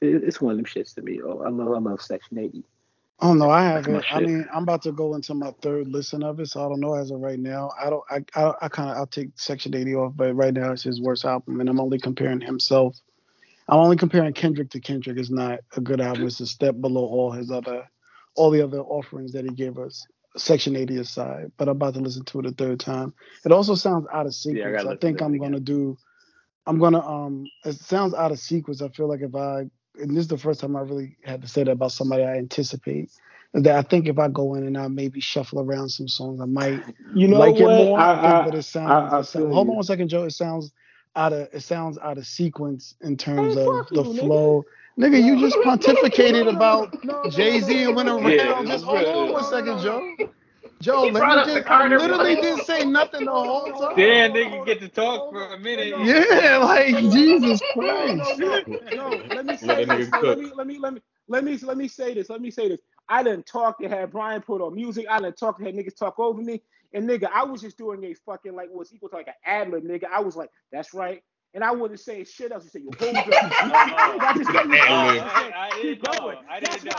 it's 0.00 0.40
one 0.40 0.52
of 0.52 0.58
them 0.58 0.66
shits 0.66 0.94
to 0.94 1.02
me. 1.02 1.20
Oh, 1.22 1.42
I 1.42 1.48
love 1.48 1.68
I 1.68 1.78
love 1.78 2.02
Section 2.02 2.38
80. 2.38 2.64
Oh 3.20 3.32
no, 3.32 3.48
I 3.48 3.62
have 3.62 3.88
my 3.88 3.98
it. 3.98 4.04
I 4.10 4.20
mean, 4.20 4.46
I'm 4.52 4.64
about 4.64 4.82
to 4.82 4.92
go 4.92 5.14
into 5.14 5.32
my 5.32 5.50
third 5.62 5.88
listen 5.88 6.22
of 6.22 6.38
it, 6.38 6.48
so 6.48 6.64
I 6.64 6.68
don't 6.68 6.80
know 6.80 6.94
as 6.94 7.10
of 7.10 7.20
right 7.20 7.38
now. 7.38 7.70
I 7.80 7.88
don't. 7.88 8.04
I 8.10 8.24
I, 8.34 8.52
I 8.62 8.68
kind 8.68 8.90
of 8.90 8.96
I'll 8.96 9.06
take 9.06 9.30
Section 9.36 9.74
80 9.74 9.94
off, 9.94 10.12
but 10.14 10.34
right 10.34 10.52
now 10.52 10.72
it's 10.72 10.82
his 10.82 11.00
worst 11.00 11.24
album, 11.24 11.60
and 11.60 11.68
I'm 11.68 11.80
only 11.80 11.98
comparing 11.98 12.42
himself. 12.42 13.00
I'm 13.68 13.78
only 13.78 13.96
comparing 13.96 14.32
Kendrick 14.34 14.70
to 14.70 14.80
Kendrick. 14.80 15.16
It's 15.16 15.30
not 15.30 15.60
a 15.76 15.80
good 15.80 16.00
album. 16.00 16.26
It's 16.26 16.40
a 16.40 16.46
step 16.46 16.78
below 16.80 17.04
all 17.04 17.32
his 17.32 17.50
other, 17.50 17.88
all 18.34 18.50
the 18.50 18.62
other 18.62 18.80
offerings 18.80 19.32
that 19.32 19.44
he 19.44 19.50
gave 19.50 19.78
us. 19.78 20.06
Section 20.36 20.76
80 20.76 20.98
aside, 20.98 21.52
but 21.56 21.68
I'm 21.68 21.76
about 21.76 21.94
to 21.94 22.00
listen 22.00 22.24
to 22.26 22.40
it 22.40 22.46
a 22.46 22.50
third 22.50 22.78
time. 22.78 23.14
It 23.46 23.52
also 23.52 23.74
sounds 23.74 24.06
out 24.12 24.26
of 24.26 24.34
sequence. 24.34 24.82
gotta 24.82 24.90
I 24.90 24.96
think 24.96 25.22
I'm 25.22 25.32
again. 25.32 25.52
gonna 25.52 25.60
do. 25.60 25.96
I'm 26.66 26.78
gonna 26.78 27.00
um. 27.00 27.46
It 27.64 27.76
sounds 27.76 28.12
out 28.12 28.30
of 28.30 28.38
sequence. 28.38 28.82
I 28.82 28.90
feel 28.90 29.08
like 29.08 29.22
if 29.22 29.34
I 29.34 29.70
and 30.00 30.10
this 30.10 30.22
is 30.22 30.28
the 30.28 30.38
first 30.38 30.60
time 30.60 30.76
I 30.76 30.80
really 30.80 31.16
had 31.24 31.42
to 31.42 31.48
say 31.48 31.64
that 31.64 31.70
about 31.72 31.92
somebody 31.92 32.22
I 32.24 32.36
anticipate. 32.36 33.10
is 33.54 33.62
That 33.62 33.76
I 33.76 33.82
think 33.82 34.06
if 34.08 34.18
I 34.18 34.28
go 34.28 34.54
in 34.54 34.66
and 34.66 34.76
I 34.76 34.88
maybe 34.88 35.20
shuffle 35.20 35.60
around 35.60 35.88
some 35.90 36.08
songs, 36.08 36.40
I 36.40 36.44
might 36.46 36.82
You 37.14 37.28
know 37.28 37.38
like 37.38 37.54
what? 37.54 37.60
it 37.80 37.84
more. 37.86 37.98
I, 37.98 38.40
I, 38.40 38.44
but 38.44 38.54
it 38.54 38.62
sounds. 38.62 38.90
I- 38.90 39.16
I 39.16 39.20
it 39.20 39.24
sounds- 39.24 39.52
hold 39.54 39.66
you. 39.66 39.70
on 39.72 39.76
one 39.76 39.82
second, 39.84 40.08
Joe. 40.08 40.24
It 40.24 40.30
sounds 40.32 40.72
out 41.14 41.32
of 41.32 41.48
it 41.52 41.60
sounds 41.62 41.96
out 41.98 42.18
of 42.18 42.26
sequence 42.26 42.94
in 43.00 43.16
terms 43.16 43.54
Hey, 43.54 43.66
of 43.66 43.88
the 43.88 43.94
you, 44.02 44.02
nigga. 44.02 44.18
flow. 44.20 44.64
Nigga, 44.98 45.22
you 45.22 45.38
just 45.40 45.56
pontificated 45.58 46.48
about 46.54 46.94
Jay 47.30 47.60
Z 47.60 47.84
and 47.84 47.94
went 47.96 48.08
around. 48.08 48.30
Yeah, 48.30 48.62
just 48.64 48.84
hold 48.84 49.04
on 49.04 49.32
one 49.32 49.44
second, 49.44 49.80
Joe. 49.80 50.14
Joe, 50.80 51.06
He 51.06 51.10
let 51.10 51.20
brought 51.20 51.38
me 51.38 51.38
up 51.38 51.52
the 51.54 51.62
just. 51.62 51.66
I 51.68 51.88
literally 51.88 52.34
one. 52.34 52.42
didn't 52.42 52.62
say 52.62 52.84
nothing 52.84 53.24
the 53.26 53.32
whole 53.32 53.72
time. 53.72 53.96
Damn, 53.96 54.32
nigga 54.32 54.66
get 54.66 54.80
to 54.80 54.88
talk 54.88 55.30
for 55.30 55.54
a 55.54 55.58
minute. 55.58 55.88
Yeah, 55.88 56.58
like 56.58 56.96
Jesus 57.12 57.60
Christ. 57.72 58.38
no, 58.38 58.60
no. 58.92 59.24
Let 59.30 59.46
me 59.46 59.56
say 59.56 59.84
a 59.84 59.86
this. 59.86 60.10
let 60.22 60.38
me 60.38 60.52
let 60.54 60.66
me 60.66 60.78
let 60.78 60.94
me 60.94 61.02
let 61.28 61.44
me 61.44 61.56
let 61.58 61.76
me 61.78 61.88
say 61.88 62.14
this. 62.14 62.30
Let 62.30 62.40
me 62.40 62.50
say 62.50 62.68
this. 62.68 62.80
I 63.08 63.22
didn't 63.22 63.46
talk 63.46 63.80
to 63.80 63.88
have 63.88 64.12
Brian 64.12 64.42
put 64.42 64.60
on 64.60 64.74
music. 64.74 65.06
I 65.10 65.20
didn't 65.20 65.38
talk 65.38 65.58
to 65.58 65.64
have 65.64 65.74
niggas 65.74 65.96
talk 65.96 66.18
over 66.18 66.42
me. 66.42 66.62
And 66.92 67.08
nigga, 67.08 67.28
I 67.32 67.44
was 67.44 67.60
just 67.62 67.78
doing 67.78 68.04
a 68.04 68.14
fucking 68.14 68.54
like 68.54 68.68
what's 68.70 68.92
equal 68.94 69.08
to 69.10 69.16
like 69.16 69.28
an 69.28 69.34
ad 69.44 69.70
lib, 69.70 69.84
nigga. 69.84 70.04
I 70.12 70.20
was 70.20 70.36
like, 70.36 70.50
that's 70.72 70.94
right. 70.94 71.22
And 71.56 71.64
I 71.64 71.72
wouldn't 71.72 72.00
say 72.00 72.24
shit 72.24 72.52
else. 72.52 72.64
You 72.66 72.70
say, 72.70 72.80
yo, 72.82 72.94
hold 73.00 73.18
up. 73.30 73.48
I 74.22 74.34
just 74.36 74.52
gave 74.52 74.70
you 74.70 74.78
Ad-lib. 74.86 75.24
I- 75.34 75.52
I 75.54 75.74
Keep 75.82 76.02
didn't 76.02 76.04
know. 76.04 76.12
going. 76.20 76.38
I 76.48 76.60
didn't 76.60 76.84
know. 76.84 76.92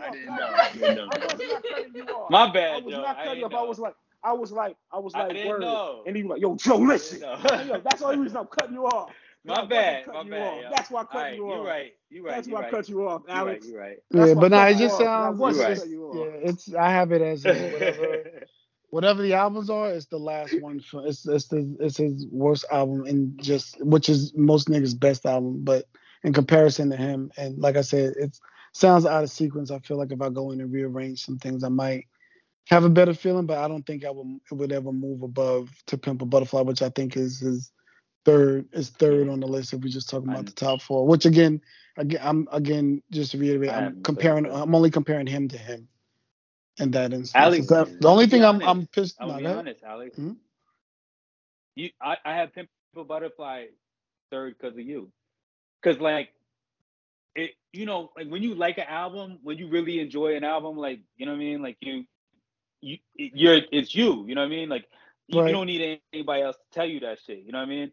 I 0.00 0.10
didn't 0.10 0.36
know. 0.36 0.54
I 0.60 0.70
didn't 0.72 0.94
know. 0.94 1.08
I 1.12 1.18
was 1.18 1.42
not 1.44 1.66
cutting 1.68 1.94
you 1.94 2.04
off. 2.10 2.30
My 2.30 2.46
I 2.70 2.78
was 2.78 2.94
Joe. 2.94 3.02
not 3.02 3.18
I 3.18 3.24
cutting 3.24 3.40
you 3.40 3.46
didn't 3.46 3.52
off. 3.54 3.54
I 3.54 3.62
was 3.68 3.78
like, 3.80 3.94
I 4.24 4.32
was 4.32 4.52
like, 4.52 4.76
I 4.92 4.98
was 5.00 5.16
like, 5.16 5.34
didn't 5.34 5.46
word. 5.48 5.60
know. 5.60 6.02
And 6.06 6.16
he 6.16 6.22
was 6.24 6.30
like, 6.30 6.42
yo, 6.42 6.56
Joe, 6.56 6.78
listen. 6.78 7.20
yo, 7.20 7.80
that's 7.84 8.00
the 8.00 8.06
only 8.06 8.18
reason 8.18 8.38
I'm 8.38 8.46
cutting 8.46 8.74
you 8.74 8.86
off. 8.86 9.12
My 9.44 9.56
I 9.56 9.62
wasn't 9.62 9.70
bad. 9.70 10.06
My 10.12 10.12
cutting 10.14 10.26
you 10.28 10.32
bad. 10.32 10.42
off. 10.42 10.62
yo. 10.62 10.70
That's 10.70 10.90
why 10.90 11.02
I 11.02 11.04
cut 11.04 11.16
Alright, 11.16 11.34
you 11.36 11.46
You 11.46 11.52
off. 11.52 11.66
right. 11.66 11.92
You're 12.10 12.24
right. 12.24 12.34
That's 12.36 12.48
why 12.48 12.60
I 12.60 12.62
right. 12.62 12.70
cut 12.70 12.88
you 12.88 13.08
off, 13.08 13.22
You 13.26 13.44
right. 13.44 13.62
Alex. 13.62 13.66
You 13.66 13.76
right. 13.78 13.96
That's 14.14 14.30
Yeah, 14.30 14.34
why 14.34 14.42
but 14.42 14.46
I 14.46 14.50
nah, 14.50 14.66
cut 14.66 14.70
it 14.70 14.74
you 14.74 14.78
just 14.78 14.96
off, 14.96 15.12
'cause 15.12 15.22
I 15.22 15.30
sounds. 15.30 15.40
It's 15.42 15.58
right. 15.58 15.66
just, 15.66 15.80
cutting 15.80 15.92
yeah, 16.10 16.30
it's. 16.42 16.74
I 16.74 16.90
have 16.90 17.12
it 17.12 17.22
as 17.22 17.44
his 17.44 17.62
whatever. 17.64 18.18
Whatever 18.94 19.22
the 19.22 19.32
albums 19.32 19.70
are, 19.70 19.90
it's 19.90 20.06
the 20.06 20.20
last 20.20 20.54
one. 20.60 20.78
For, 20.78 21.04
it's 21.04 21.26
it's 21.26 21.48
the 21.48 21.76
it's 21.80 21.96
his 21.96 22.28
worst 22.30 22.64
album, 22.70 23.06
and 23.06 23.36
just 23.42 23.84
which 23.84 24.08
is 24.08 24.32
most 24.36 24.68
niggas' 24.68 24.96
best 24.96 25.26
album. 25.26 25.64
But 25.64 25.86
in 26.22 26.32
comparison 26.32 26.90
to 26.90 26.96
him, 26.96 27.32
and 27.36 27.58
like 27.58 27.74
I 27.74 27.80
said, 27.80 28.14
it 28.16 28.38
sounds 28.72 29.04
out 29.04 29.24
of 29.24 29.30
sequence. 29.30 29.72
I 29.72 29.80
feel 29.80 29.96
like 29.96 30.12
if 30.12 30.22
I 30.22 30.28
go 30.28 30.52
in 30.52 30.60
and 30.60 30.72
rearrange 30.72 31.24
some 31.24 31.40
things, 31.40 31.64
I 31.64 31.70
might 31.70 32.06
have 32.68 32.84
a 32.84 32.88
better 32.88 33.14
feeling. 33.14 33.46
But 33.46 33.58
I 33.58 33.66
don't 33.66 33.84
think 33.84 34.04
I 34.04 34.10
would 34.10 34.38
it 34.48 34.54
would 34.54 34.70
ever 34.70 34.92
move 34.92 35.22
above 35.22 35.70
to 35.88 35.98
Pimp 35.98 36.22
a 36.22 36.24
Butterfly, 36.24 36.60
which 36.60 36.80
I 36.80 36.90
think 36.90 37.16
is 37.16 37.40
his 37.40 37.72
third 38.24 38.68
is 38.72 38.90
third 38.90 39.28
on 39.28 39.40
the 39.40 39.48
list 39.48 39.72
if 39.72 39.80
we're 39.80 39.88
just 39.88 40.08
talking 40.08 40.28
about 40.28 40.36
I'm- 40.36 40.44
the 40.44 40.52
top 40.52 40.80
four. 40.80 41.04
Which 41.04 41.26
again, 41.26 41.62
again, 41.96 42.20
I'm 42.22 42.46
again 42.52 43.02
just 43.10 43.32
to 43.32 43.38
reiterate, 43.38 43.72
I'm 43.72 44.04
comparing. 44.04 44.46
I'm 44.46 44.72
only 44.72 44.92
comparing 44.92 45.26
him 45.26 45.48
to 45.48 45.58
him. 45.58 45.88
In 46.78 46.90
that 46.92 47.12
instance, 47.12 47.34
Alex, 47.34 47.66
that- 47.68 48.00
the 48.00 48.08
only 48.08 48.26
thing 48.26 48.44
I'm 48.44 48.56
honest, 48.56 48.68
I'm 48.68 48.86
pissed. 48.88 49.16
I'm 49.20 49.28
no, 49.28 49.38
be 49.38 49.44
ahead. 49.44 49.58
honest, 49.58 49.84
Alex. 49.84 50.18
Mhm. 50.18 50.36
You, 51.76 51.90
I, 52.00 52.16
I 52.24 52.34
have 52.36 52.54
Pimp 52.54 52.68
a 52.96 53.04
Butterfly 53.04 53.66
third 54.30 54.56
because 54.58 54.74
of 54.78 54.84
you. 54.84 55.10
Cause 55.82 55.98
like, 56.00 56.30
it, 57.34 57.52
you 57.72 57.86
know, 57.86 58.12
like 58.16 58.28
when 58.28 58.42
you 58.42 58.54
like 58.54 58.78
an 58.78 58.86
album, 58.88 59.38
when 59.42 59.58
you 59.58 59.68
really 59.68 60.00
enjoy 60.00 60.36
an 60.36 60.44
album, 60.44 60.76
like 60.76 61.00
you 61.16 61.26
know 61.26 61.32
what 61.32 61.36
I 61.38 61.40
mean, 61.40 61.62
like 61.62 61.76
you, 61.80 62.04
you, 62.80 62.98
you're, 63.16 63.60
it's 63.72 63.94
you. 63.94 64.26
You 64.26 64.34
know 64.34 64.42
what 64.42 64.48
I 64.48 64.50
mean? 64.50 64.68
Like 64.68 64.86
you, 65.28 65.40
Right. 65.40 65.48
you 65.48 65.52
don't 65.52 65.66
need 65.66 66.00
anybody 66.12 66.42
else 66.42 66.56
to 66.56 66.62
tell 66.72 66.86
you 66.86 67.00
that 67.00 67.18
shit. 67.26 67.40
You 67.40 67.52
know 67.52 67.58
what 67.58 67.66
I 67.68 67.70
mean? 67.70 67.92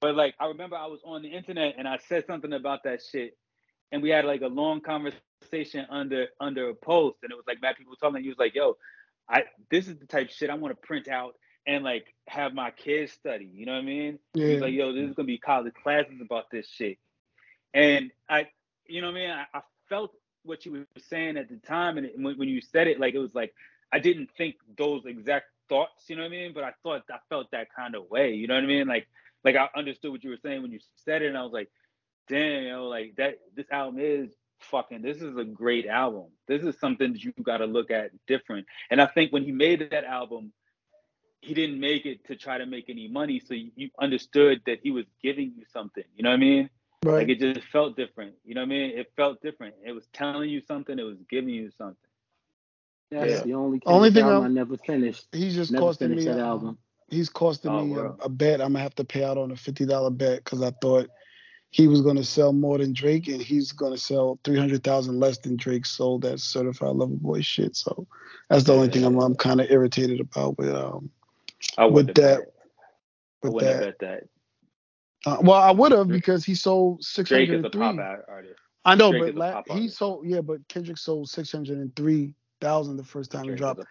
But 0.00 0.16
like, 0.16 0.34
I 0.40 0.46
remember 0.46 0.76
I 0.76 0.86
was 0.86 1.00
on 1.04 1.22
the 1.22 1.28
internet 1.30 1.76
and 1.78 1.88
I 1.88 1.98
said 2.08 2.26
something 2.26 2.52
about 2.52 2.84
that 2.84 3.02
shit, 3.02 3.36
and 3.92 4.02
we 4.02 4.10
had 4.10 4.24
like 4.24 4.40
a 4.40 4.48
long 4.48 4.80
conversation 4.80 5.86
under 5.90 6.26
under 6.40 6.70
a 6.70 6.74
post, 6.74 7.18
and 7.22 7.30
it 7.30 7.36
was 7.36 7.44
like 7.46 7.60
mad 7.62 7.76
people 7.76 7.94
telling 7.94 8.22
he 8.22 8.28
was 8.30 8.38
like, 8.38 8.54
yo, 8.54 8.76
I 9.28 9.44
this 9.70 9.86
is 9.86 9.98
the 9.98 10.06
type 10.06 10.28
of 10.28 10.34
shit 10.34 10.50
I 10.50 10.54
want 10.54 10.74
to 10.74 10.86
print 10.86 11.08
out 11.08 11.36
and 11.66 11.84
like 11.84 12.06
have 12.26 12.54
my 12.54 12.70
kids 12.70 13.12
study. 13.12 13.48
You 13.52 13.66
know 13.66 13.72
what 13.72 13.82
I 13.82 13.84
mean? 13.84 14.18
Yeah. 14.34 14.46
He's 14.48 14.60
like, 14.60 14.72
yo, 14.72 14.92
this 14.92 15.08
is 15.08 15.14
gonna 15.14 15.26
be 15.26 15.38
college 15.38 15.74
classes 15.74 16.20
about 16.20 16.50
this 16.50 16.66
shit. 16.68 16.98
And 17.74 18.10
I, 18.28 18.48
you 18.86 19.00
know 19.00 19.08
what 19.08 19.16
I 19.16 19.20
mean? 19.20 19.30
I, 19.30 19.44
I 19.54 19.60
felt 19.88 20.12
what 20.44 20.66
you 20.66 20.72
were 20.72 20.86
saying 21.08 21.36
at 21.36 21.48
the 21.48 21.56
time, 21.56 21.98
and 21.98 22.06
it, 22.06 22.14
when, 22.18 22.36
when 22.36 22.48
you 22.48 22.60
said 22.60 22.88
it, 22.88 22.98
like 22.98 23.14
it 23.14 23.18
was 23.18 23.34
like 23.34 23.54
I 23.92 23.98
didn't 23.98 24.30
think 24.36 24.56
those 24.76 25.04
exact 25.04 25.46
thoughts. 25.68 26.04
You 26.08 26.16
know 26.16 26.22
what 26.22 26.28
I 26.28 26.30
mean? 26.30 26.52
But 26.54 26.64
I 26.64 26.72
thought 26.82 27.02
I 27.10 27.18
felt 27.28 27.50
that 27.52 27.68
kind 27.74 27.94
of 27.94 28.10
way. 28.10 28.34
You 28.34 28.46
know 28.46 28.54
what 28.54 28.64
I 28.64 28.66
mean? 28.66 28.88
Like, 28.88 29.06
like 29.44 29.56
I 29.56 29.68
understood 29.76 30.12
what 30.12 30.24
you 30.24 30.30
were 30.30 30.38
saying 30.42 30.62
when 30.62 30.72
you 30.72 30.80
said 31.04 31.22
it, 31.22 31.28
and 31.28 31.38
I 31.38 31.42
was 31.42 31.52
like, 31.52 31.70
damn, 32.28 32.62
you 32.64 32.68
know, 32.70 32.88
like 32.88 33.16
that. 33.16 33.38
This 33.54 33.66
album 33.70 34.00
is 34.00 34.30
fucking. 34.60 35.02
This 35.02 35.18
is 35.22 35.36
a 35.36 35.44
great 35.44 35.86
album. 35.86 36.26
This 36.48 36.62
is 36.62 36.78
something 36.78 37.12
that 37.12 37.22
you 37.24 37.32
got 37.42 37.58
to 37.58 37.66
look 37.66 37.90
at 37.90 38.10
different. 38.26 38.66
And 38.90 39.00
I 39.00 39.06
think 39.06 39.32
when 39.32 39.44
he 39.44 39.52
made 39.52 39.88
that 39.90 40.04
album, 40.04 40.52
he 41.40 41.54
didn't 41.54 41.80
make 41.80 42.06
it 42.06 42.24
to 42.28 42.36
try 42.36 42.58
to 42.58 42.66
make 42.66 42.88
any 42.88 43.08
money. 43.08 43.40
So 43.44 43.54
you, 43.54 43.70
you 43.74 43.90
understood 44.00 44.62
that 44.66 44.78
he 44.82 44.90
was 44.92 45.06
giving 45.22 45.52
you 45.56 45.64
something. 45.72 46.04
You 46.16 46.22
know 46.22 46.30
what 46.30 46.36
I 46.36 46.38
mean? 46.38 46.70
Right. 47.04 47.14
Like 47.14 47.28
it 47.30 47.40
just 47.40 47.66
felt 47.68 47.96
different. 47.96 48.34
You 48.44 48.54
know 48.54 48.60
what 48.60 48.66
I 48.66 48.68
mean? 48.68 48.96
It 48.96 49.10
felt 49.16 49.42
different. 49.42 49.74
It 49.84 49.90
was 49.92 50.06
telling 50.12 50.50
you 50.50 50.60
something. 50.60 50.96
It 50.98 51.02
was 51.02 51.18
giving 51.28 51.50
you 51.50 51.70
something. 51.76 51.96
That's 53.10 53.30
Yeah. 53.32 53.42
the 53.42 53.54
only 53.54 53.80
Only 53.84 54.10
thing 54.12 54.22
album 54.22 54.42
I'm- 54.44 54.50
I 54.52 54.54
never 54.54 54.76
finished. 54.76 55.26
He's 55.32 55.54
just 55.54 55.72
Never 55.72 55.86
costing 55.86 56.08
finished 56.10 56.28
me. 56.28 56.32
that 56.32 56.40
um, 56.40 56.46
album. 56.48 56.78
He's 57.10 57.28
costing 57.28 57.72
Oh, 57.72 57.84
me 57.84 57.96
a, 57.96 58.04
a 58.24 58.28
bet. 58.28 58.60
I'm 58.62 58.68
gonna 58.72 58.78
have 58.84 58.94
to 58.94 59.04
pay 59.04 59.24
out 59.24 59.36
on 59.36 59.50
a 59.50 59.56
fifty 59.56 59.84
dollar 59.84 60.10
bet 60.10 60.44
because 60.44 60.62
I 60.62 60.70
thought 60.70 61.10
he 61.72 61.88
was 61.88 62.02
gonna 62.02 62.24
sell 62.24 62.54
more 62.54 62.78
than 62.78 62.94
Drake, 62.94 63.28
and 63.28 63.42
he's 63.42 63.72
gonna 63.72 63.98
sell 63.98 64.40
three 64.44 64.58
hundred 64.58 64.84
thousand 64.84 65.20
less 65.20 65.38
than 65.38 65.56
Drake 65.58 65.86
sold 65.86 66.22
that 66.22 66.40
certified 66.40 66.96
lover 66.96 67.14
boy 67.14 67.42
shit. 67.42 67.76
So 67.76 68.06
that's 68.50 68.64
the 68.64 68.74
only 68.74 68.90
thing 68.90 69.04
I'm, 69.04 69.18
I'm 69.20 69.36
kind 69.36 69.60
of 69.60 69.70
irritated 69.70 70.20
about 70.20 70.58
with 70.58 70.70
um 70.70 71.10
I 71.78 71.86
with 71.88 72.14
that. 72.14 72.42
I 73.44 73.48
With 73.48 73.50
wouldn't 73.50 73.70
have 73.70 73.78
that, 73.78 73.80
bet 73.80 73.98
that. 74.00 74.24
uh, 75.26 75.38
well, 75.42 75.60
I 75.60 75.72
would 75.72 75.92
have 75.92 76.10
because 76.10 76.44
he 76.44 76.54
sold 76.56 77.04
six 77.04 77.30
Drake 77.30 77.50
is 77.52 77.64
a 77.64 77.70
pop 77.70 77.96
artist. 78.28 78.60
I 78.84 78.96
know, 78.96 79.12
Drake 79.12 79.18
but 79.18 79.36
la- 79.36 79.56
he 79.66 79.88
sold 79.88 80.26
yeah, 80.26 80.42
but 80.42 80.66
Kendrick 80.68 80.98
sold 80.98 81.30
six 81.30 81.52
hundred 81.52 81.78
and 81.78 81.94
three 81.96 82.34
thousand 82.60 82.98
the 82.98 83.04
first 83.04 83.32
time 83.32 83.46
Drake 83.46 83.56
he 83.56 83.56
dropped. 83.56 83.84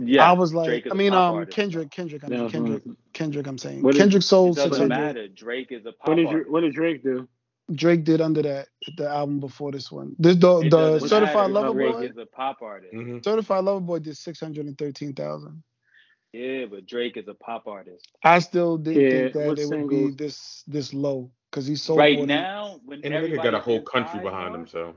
A- 0.00 0.04
Yeah, 0.04 0.30
I 0.30 0.32
was 0.32 0.54
like, 0.54 0.68
Drake 0.68 0.86
is 0.86 0.92
mean, 0.94 1.14
um, 1.14 1.34
artist. 1.36 1.56
Kendrick, 1.56 1.90
Kendrick, 1.90 2.24
I 2.24 2.28
mean, 2.28 2.44
Yeah, 2.44 2.48
Kendrick. 2.50 2.82
Kendrick. 3.12 3.46
I'm 3.46 3.58
saying 3.58 3.82
What 3.82 3.96
Kendrick 3.96 4.22
It 4.22 4.26
sold 4.26 4.56
six 4.58 4.64
doesn't 4.70 4.78
hundred. 4.78 4.88
matter. 4.88 5.28
Drake 5.28 5.72
is 5.72 5.86
a 5.86 5.92
pop 5.92 6.08
What 6.08 6.16
did 6.16 6.26
artist. 6.26 6.50
what 6.50 6.60
did 6.60 6.74
Drake 6.74 7.02
do? 7.02 7.28
Drake 7.74 8.04
did 8.04 8.20
under 8.20 8.42
that 8.42 8.68
the 8.96 9.08
album 9.08 9.40
before 9.40 9.72
this 9.72 9.90
one. 9.90 10.14
This 10.18 10.36
the 10.36 10.62
It 10.62 10.70
the 10.70 10.98
certified 11.00 11.50
matter. 11.50 11.52
lover 11.52 11.72
Drake 11.72 11.94
boy. 11.94 12.06
is 12.10 12.16
a 12.18 12.26
pop 12.26 12.62
artist. 12.62 12.92
hmm 12.92 13.18
Certified 13.24 13.64
lover 13.64 13.80
boy 13.80 13.98
did 14.00 14.16
six 14.16 14.40
hundred 14.40 14.66
and 14.66 14.76
thirteen 14.76 15.14
thousand. 15.14 15.62
Yeah, 16.32 16.66
but 16.66 16.86
Drake 16.86 17.16
is 17.16 17.28
a 17.28 17.34
pop 17.34 17.66
artist. 17.66 18.08
I 18.24 18.40
still 18.40 18.76
didn't 18.78 19.02
Yeah, 19.02 19.10
think 19.10 19.32
that 19.32 19.46
what 19.46 19.58
it 19.58 19.66
would 19.68 19.88
be 19.88 20.10
singles? 20.10 20.16
this 20.16 20.64
this 20.66 20.92
low 20.92 21.30
because 21.50 21.66
he 21.66 21.76
sold 21.76 21.98
right 21.98 22.18
now, 22.26 22.80
when 22.84 23.00
And 23.02 23.12
the 23.12 23.16
everybody 23.18 23.42
got 23.42 23.54
a 23.54 23.60
whole 23.60 23.82
country 23.82 24.20
behind 24.20 24.54
him, 24.54 24.66
so 24.66 24.94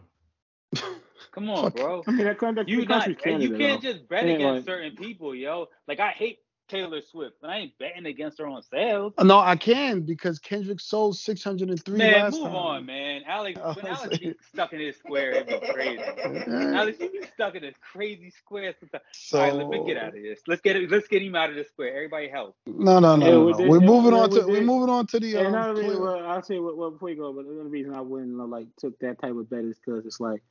Come 1.37 1.51
on, 1.51 1.63
Fuck. 1.65 1.75
bro. 1.75 2.03
I 2.07 2.11
mean, 2.11 2.25
that, 2.25 2.39
that, 2.39 2.67
You 2.67 2.83
not 2.85 2.87
country's 3.05 3.17
and 3.25 3.43
you 3.43 3.57
can't 3.57 3.79
though. 3.79 3.91
just 3.93 4.09
bet 4.09 4.23
Ain't 4.23 4.37
against 4.41 4.67
like- 4.67 4.75
certain 4.75 4.95
people, 4.95 5.35
yo. 5.35 5.67
Like 5.87 5.99
I 5.99 6.09
hate 6.09 6.39
Taylor 6.67 6.99
Swift, 6.99 7.35
but 7.39 7.51
I 7.51 7.57
ain't 7.59 7.77
betting 7.77 8.07
against 8.07 8.39
her 8.39 8.47
on 8.47 8.61
sales. 8.63 9.13
No, 9.23 9.37
I 9.37 9.55
can 9.55 10.01
because 10.01 10.39
Kendrick 10.39 10.81
sold 10.81 11.15
six 11.15 11.43
hundred 11.43 11.69
and 11.69 11.81
three 11.85 11.99
Man, 11.99 12.11
last 12.23 12.33
move 12.33 12.43
time. 12.45 12.55
on, 12.55 12.85
man. 12.87 13.21
Alex, 13.27 13.57
when 13.63 13.75
was 13.75 13.99
Alex 14.01 14.17
be 14.17 14.33
stuck 14.51 14.73
in 14.73 14.79
his 14.79 14.97
square, 14.97 15.31
it'd 15.31 15.47
be 15.47 15.67
crazy. 15.71 16.01
Alex, 16.47 16.97
you 16.99 17.09
be 17.11 17.21
stuck 17.35 17.53
in 17.53 17.61
this 17.61 17.75
crazy 17.79 18.31
square. 18.31 18.73
Sometimes. 18.79 19.03
So 19.13 19.37
All 19.39 19.43
right, 19.45 19.53
let 19.53 19.69
me 19.69 19.85
get 19.85 19.97
out 19.97 20.07
of 20.09 20.13
this. 20.23 20.41
Let's 20.47 20.61
get 20.61 20.75
it. 20.75 20.89
Let's 20.89 21.07
get 21.07 21.21
him 21.21 21.35
out 21.35 21.51
of 21.51 21.55
the 21.55 21.65
square. 21.65 21.95
Everybody 21.95 22.29
help. 22.29 22.55
no, 22.65 22.97
no, 22.99 23.15
no, 23.15 23.25
Yeah, 23.25 23.31
no, 23.33 23.45
we 23.45 23.51
no. 23.51 23.57
did- 23.59 23.69
We're 23.69 23.79
moving 23.79 24.13
yeah, 24.13 24.19
on 24.23 24.29
we 24.31 24.39
to 24.41 24.47
we're 24.47 24.61
moving 24.61 24.89
on 24.89 25.05
to 25.05 25.19
the 25.19 25.35
And 25.35 25.47
um, 25.47 25.53
another 25.53 25.81
reason, 25.83 26.01
well, 26.01 26.25
I'll 26.25 26.41
say 26.43 26.57
what, 26.57 26.75
what 26.77 26.93
before 26.93 27.11
you 27.11 27.15
go, 27.17 27.31
but 27.31 27.45
another 27.45 27.69
reason 27.69 27.93
I 27.93 28.01
wouldn't 28.01 28.35
like 28.49 28.65
took 28.77 28.97
that 28.99 29.21
type 29.21 29.35
of 29.35 29.47
bet 29.49 29.63
is 29.65 29.77
because 29.77 30.03
it's 30.05 30.19
like 30.19 30.41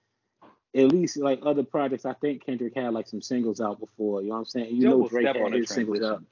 at 0.75 0.93
least 0.93 1.17
like 1.17 1.41
other 1.43 1.63
projects, 1.63 2.05
I 2.05 2.15
think 2.15 2.45
Kendrick 2.45 2.75
had 2.77 2.93
like 2.93 3.09
some 3.09 3.23
singles 3.23 3.61
out 3.61 3.81
before. 3.81 4.23
You 4.23 4.29
know 4.29 4.35
what 4.35 4.41
I'm 4.41 4.45
saying? 4.47 4.77
You 4.77 4.83
Joe 4.83 4.99
know 4.99 5.09
Drake 5.09 5.27
had 5.27 5.53
his 5.53 5.69
singles 5.69 6.03
out. 6.03 6.23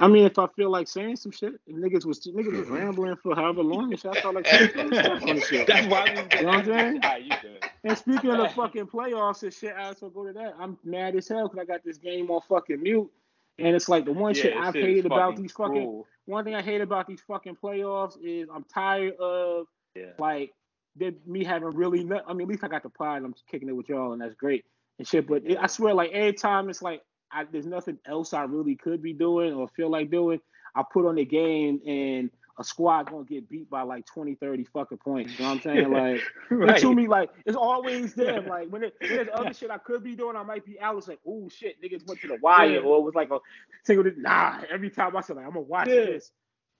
I 0.00 0.08
mean, 0.08 0.24
if 0.24 0.38
I 0.38 0.46
feel 0.48 0.70
like 0.70 0.88
saying 0.88 1.16
some 1.16 1.32
shit, 1.32 1.54
niggas 1.68 2.04
was 2.04 2.20
niggas 2.20 2.52
was 2.52 2.66
mm-hmm. 2.66 2.74
rambling 2.74 3.16
for 3.22 3.34
however 3.34 3.62
long, 3.62 3.90
and 3.90 4.00
shit, 4.00 4.16
I 4.16 4.20
felt 4.20 4.34
like 4.34 4.46
saying 4.46 4.70
stuff 4.70 5.22
on 5.22 5.36
the 5.36 5.40
shit. 5.40 5.66
That's 5.66 5.86
why 5.86 6.04
we 6.04 6.38
You 6.38 6.42
know 6.42 6.48
what 6.48 6.58
I'm 6.58 6.64
saying? 6.64 7.00
All 7.02 7.10
right, 7.10 7.22
you 7.22 7.32
good. 7.40 7.64
And 7.84 7.98
speaking 7.98 8.30
of 8.30 8.38
the 8.38 8.48
fucking 8.54 8.86
playoffs 8.86 9.42
and 9.42 9.52
shit, 9.52 9.74
I 9.74 9.86
also 9.86 10.10
go 10.10 10.26
to 10.26 10.32
that. 10.34 10.54
I'm 10.58 10.78
mad 10.84 11.16
as 11.16 11.28
hell 11.28 11.48
because 11.48 11.62
I 11.62 11.64
got 11.64 11.84
this 11.84 11.98
game 11.98 12.30
on 12.30 12.40
fucking 12.48 12.82
mute, 12.82 13.10
and 13.58 13.74
it's 13.74 13.88
like 13.88 14.04
the 14.04 14.12
one 14.12 14.34
shit 14.34 14.54
Yeah, 14.54 14.60
I've 14.60 14.74
shit 14.74 14.84
is 14.84 14.88
hated 14.88 15.06
about 15.06 15.36
these 15.36 15.52
fucking 15.52 15.72
cruel. 15.72 16.06
one 16.26 16.44
thing 16.44 16.54
I 16.54 16.62
hate 16.62 16.80
about 16.80 17.06
these 17.06 17.22
fucking 17.26 17.56
playoffs 17.56 18.18
is 18.22 18.48
I'm 18.52 18.64
tired 18.64 19.16
of 19.16 19.66
Yeah. 19.94 20.12
like 20.18 20.52
they, 20.98 21.12
me 21.26 21.44
having 21.44 21.70
really. 21.70 22.04
No, 22.04 22.20
I 22.26 22.32
mean, 22.32 22.46
at 22.46 22.48
least 22.48 22.64
I 22.64 22.68
got 22.68 22.82
the 22.82 22.88
pride. 22.88 23.22
I'm 23.22 23.34
kicking 23.50 23.68
it 23.68 23.72
with 23.76 23.88
y'all, 23.88 24.12
and 24.12 24.20
that's 24.20 24.34
great 24.34 24.64
and 24.98 25.06
shit. 25.06 25.26
But 25.26 25.42
it, 25.44 25.58
I 25.60 25.66
swear, 25.66 25.94
like 25.94 26.10
every 26.12 26.32
time 26.32 26.68
it's 26.68 26.82
like 26.82 27.02
I, 27.32 27.44
there's 27.50 27.66
nothing 27.66 27.98
else 28.06 28.32
I 28.32 28.42
really 28.44 28.76
could 28.76 29.02
be 29.02 29.12
doing 29.12 29.52
or 29.52 29.68
feel 29.68 29.90
like 29.90 30.10
doing. 30.10 30.40
I 30.74 30.82
put 30.92 31.06
on 31.06 31.16
the 31.16 31.24
game 31.24 31.80
and 31.86 32.30
a 32.58 32.64
squad 32.64 33.10
gonna 33.10 33.24
get 33.24 33.48
beat 33.48 33.70
by 33.70 33.82
like 33.82 34.04
20, 34.06 34.34
30 34.34 34.64
fucking 34.64 34.98
points. 34.98 35.32
You 35.38 35.44
know 35.44 35.50
what 35.50 35.56
I'm 35.56 35.62
saying? 35.62 35.90
Like 35.92 36.20
right. 36.50 36.80
to 36.80 36.94
me, 36.94 37.06
like 37.06 37.30
it's 37.46 37.56
always 37.56 38.14
them. 38.14 38.46
Like 38.46 38.68
when, 38.68 38.84
it, 38.84 38.94
when 39.00 39.10
there's 39.16 39.28
other 39.32 39.52
shit 39.54 39.70
I 39.70 39.78
could 39.78 40.02
be 40.02 40.14
doing, 40.14 40.36
I 40.36 40.42
might 40.42 40.64
be 40.64 40.78
out. 40.80 40.92
Alex 40.92 41.08
like, 41.08 41.20
oh 41.26 41.48
shit, 41.48 41.80
niggas 41.82 42.06
went 42.06 42.20
to 42.22 42.28
the 42.28 42.38
wire, 42.42 42.68
Yeah. 42.68 42.80
or 42.80 42.98
it 42.98 43.02
was 43.02 43.14
like 43.14 43.30
a 43.30 43.38
single. 43.84 44.10
Nah, 44.16 44.60
every 44.70 44.90
time 44.90 45.16
I 45.16 45.20
said 45.20 45.36
like 45.36 45.46
I'm 45.46 45.52
gonna 45.52 45.62
watch 45.62 45.88
Yeah. 45.88 46.04
this. 46.06 46.30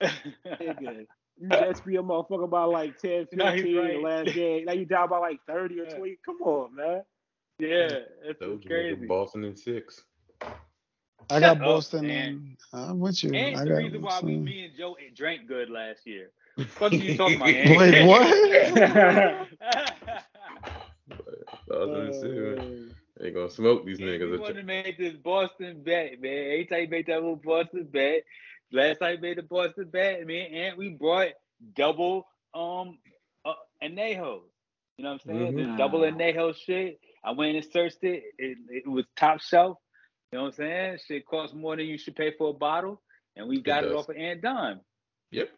Nigga, 1.41 1.61
you 1.61 1.67
just 1.67 1.85
be 1.85 1.95
a 1.95 2.01
motherfucker 2.01 2.49
by 2.49 2.63
like 2.63 2.97
10, 2.99 3.27
15 3.31 3.37
No, 3.37 3.51
he's 3.51 3.63
the 3.63 3.75
right. 3.77 4.01
last 4.03 4.33
game. 4.35 4.65
Now 4.65 4.73
you 4.73 4.85
down 4.85 5.09
by 5.09 5.17
like 5.19 5.39
30 5.47 5.79
or 5.79 5.83
Yeah. 5.85 5.95
20. 5.97 6.17
Come 6.25 6.41
on, 6.41 6.75
man. 6.75 7.03
yeah, 7.59 7.99
it's 8.23 8.39
told 8.39 8.63
you 8.63 8.69
crazy. 8.69 8.95
nigga, 8.95 9.07
Boston 9.07 9.43
in 9.45 9.55
six. 9.55 10.03
I 11.31 11.39
got 11.39 11.57
Shut 11.57 11.59
Boston 11.59 12.07
man. 12.07 12.57
and 12.73 12.89
I'm 12.89 12.99
with 12.99 13.23
you. 13.23 13.33
And 13.33 13.55
I 13.57 13.65
the 13.65 13.75
reason 13.75 14.01
why 14.01 14.19
we, 14.23 14.37
me 14.37 14.65
and 14.65 14.75
Joe 14.77 14.95
drank 15.15 15.47
good 15.47 15.69
last 15.69 16.05
year. 16.05 16.31
Fuck 16.69 16.93
you 16.93 17.15
talking 17.15 17.35
about? 17.37 17.49
Ant? 17.53 17.77
Wait, 17.77 18.05
what? 18.05 19.47
Boston 21.67 22.07
in 22.07 22.13
six. 22.13 22.33
man. 22.35 22.95
Ain't 23.21 23.35
gonna 23.35 23.49
smoke 23.49 23.85
these 23.85 23.99
we 23.99 24.05
niggas. 24.05 24.39
want 24.39 24.55
to 24.55 24.63
make 24.63 24.97
this 24.97 25.13
Boston 25.15 25.81
bet, 25.83 26.21
man. 26.21 26.31
Every 26.51 26.65
time 26.65 26.79
you 26.81 26.87
make 26.87 27.05
that 27.07 27.15
little 27.15 27.35
Boston 27.35 27.83
bet, 27.91 28.23
last 28.71 29.01
night 29.01 29.15
you 29.15 29.21
made 29.21 29.37
the 29.37 29.43
Boston 29.43 29.89
bet, 29.91 30.25
me 30.25 30.45
and 30.45 30.55
Ant, 30.55 30.77
we 30.77 30.89
brought 30.89 31.29
double 31.75 32.27
um 32.53 32.97
uh, 33.45 33.53
Anejo. 33.83 34.41
You 34.97 35.03
know 35.03 35.13
what 35.13 35.21
I'm 35.25 35.27
saying? 35.27 35.53
Mhm. 35.53 35.71
The 35.71 35.77
double 35.77 35.99
Anejo 36.01 36.55
shit. 36.55 36.99
I 37.23 37.31
went 37.31 37.55
and 37.55 37.65
searched 37.65 38.03
it. 38.03 38.23
it. 38.37 38.57
It 38.69 38.87
was 38.87 39.05
top 39.15 39.41
shelf. 39.41 39.77
You 40.31 40.37
know 40.37 40.43
what 40.43 40.49
I'm 40.49 40.55
saying? 40.55 40.97
Shit 41.07 41.25
costs 41.25 41.55
more 41.55 41.75
than 41.75 41.85
you 41.85 41.97
should 41.97 42.15
pay 42.15 42.33
for 42.37 42.49
a 42.49 42.53
bottle. 42.53 43.01
And 43.35 43.47
we 43.47 43.61
got 43.61 43.83
it, 43.83 43.87
does. 43.87 43.95
off 43.95 44.09
of 44.09 44.17
Ant 44.17 44.41
Dime. 44.41 44.81
Yep. 45.31 45.49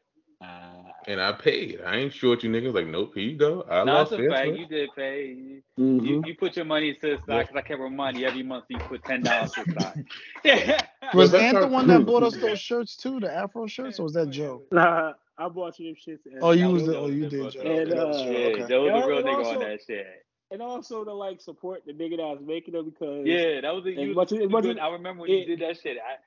And 1.08 1.20
I 1.20 1.32
paid. 1.32 1.82
I 1.86 1.96
ain't 1.98 2.14
short 2.14 2.44
you 2.44 2.50
niggas. 2.52 2.74
Like, 2.76 2.86
nope, 2.88 3.14
here 3.16 3.24
you 3.24 3.36
go. 3.38 3.66
I 3.70 3.84
No, 3.84 3.94
lost 3.94 4.12
it's 4.12 4.22
a 4.22 4.30
fact. 4.30 4.48
play. 4.50 4.58
You 4.60 4.66
did 4.68 4.90
pay. 4.96 5.26
You, 5.28 5.64
Mhm. 5.80 6.06
you, 6.08 6.24
you 6.28 6.36
put 6.36 6.56
your 6.56 6.66
money 6.66 6.94
to 6.94 7.02
the 7.02 7.18
side 7.26 7.48
because 7.48 7.56
I 7.56 7.62
kept 7.62 7.80
reminding 7.80 8.22
you 8.22 8.28
every 8.28 8.44
month 8.44 8.66
you 8.70 8.78
put 8.78 9.04
ten 9.04 9.24
dollars 9.24 9.52
to 9.54 9.64
the 9.64 9.72
side. 9.82 10.06
Yeah. 10.44 10.80
Was 11.16 11.32
that's 11.32 11.44
Ant 11.44 11.60
the 11.60 11.68
one 11.68 11.88
that 11.88 12.06
bought 12.06 12.22
us 12.24 12.36
those 12.38 12.60
shirts 12.60 12.96
too, 12.96 13.20
the 13.20 13.34
Afro 13.34 13.66
shirts, 13.68 14.00
or 14.00 14.04
was 14.04 14.14
that 14.14 14.30
Joe? 14.30 14.62
Nah, 14.72 15.14
I 15.38 15.50
bought 15.50 15.80
you 15.80 15.88
them 15.88 15.96
shits. 15.96 16.26
and- 16.32 16.40
Oh, 16.44 16.52
you 16.52 16.68
was 16.70 16.84
was 16.84 16.92
the 16.92 16.98
oh 17.00 17.08
you 17.08 17.28
did 17.28 17.42
bought 17.42 17.54
Joe. 17.54 17.62
it. 17.62 17.68
And, 17.68 17.92
that 17.92 18.08
was 18.08 18.18
uh, 18.18 18.26
Yeah, 18.26 18.30
Okay. 18.48 18.66
Joe 18.70 18.84
was 18.84 18.94
And 18.94 19.04
a 19.04 19.08
real 19.08 19.18
also- 19.18 19.30
nigga 19.30 19.54
on 19.56 19.60
that 19.60 19.80
shit. 19.88 20.26
and 20.52 20.62
also 20.62 21.04
to 21.04 21.14
like 21.14 21.42
support 21.42 21.82
the 21.88 21.94
nigga 21.94 22.18
that 22.18 22.24
was 22.28 22.40
making 22.46 22.76
them 22.76 22.90
because 22.92 23.26
Yeah, 23.26 23.62
that 23.62 23.74
was 23.76 23.86
a 23.88 23.90
As 23.90 23.98
you, 23.98 24.14
much 24.14 24.32
you 24.32 24.48
much 24.50 24.66
I 24.66 24.90
remember 24.92 25.22
when 25.24 25.32
it- 25.32 25.48
you 25.50 25.58
did 25.58 25.68
that 25.68 25.82
shit. 25.82 25.98
I 25.98 26.18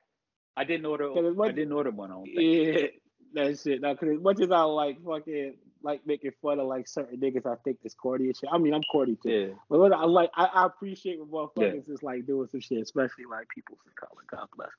I 0.61 0.63
didn't 0.65 0.85
order. 0.85 1.09
Cause 1.09 1.35
much- 1.35 1.49
I 1.49 1.51
didn't 1.53 1.71
order 1.73 1.91
one. 1.91 2.11
I 2.11 2.13
don't 2.15 2.25
think. 2.25 2.37
Yeah, 2.37 2.87
that 3.35 3.59
shit. 3.59 3.81
Now, 3.81 3.93
cause 3.95 4.09
as 4.09 4.21
much 4.21 4.41
as 4.41 4.51
I 4.51 4.61
like 4.61 5.03
fucking 5.05 5.55
like 5.83 6.05
making 6.05 6.31
fun 6.41 6.59
of 6.59 6.67
like 6.67 6.87
certain 6.87 7.19
niggas, 7.19 7.45
I 7.45 7.55
think 7.63 7.77
it's 7.83 7.93
corny 7.93 8.25
and 8.25 8.35
shit. 8.37 8.49
I 8.51 8.57
mean, 8.57 8.73
I'm 8.73 8.81
corny 8.91 9.17
too. 9.21 9.29
Yeah. 9.29 9.53
But 9.69 9.79
what 9.79 9.93
I 9.93 10.03
like, 10.05 10.31
I, 10.35 10.45
I 10.45 10.65
appreciate 10.65 11.19
when 11.19 11.29
motherfuckers 11.29 11.89
is 11.89 12.01
like 12.01 12.25
doing 12.25 12.47
some 12.49 12.59
shit, 12.59 12.81
especially 12.81 13.25
like 13.29 13.47
people 13.49 13.77
from 13.83 13.93
color. 13.99 14.23
God 14.29 14.47
bless. 14.55 14.69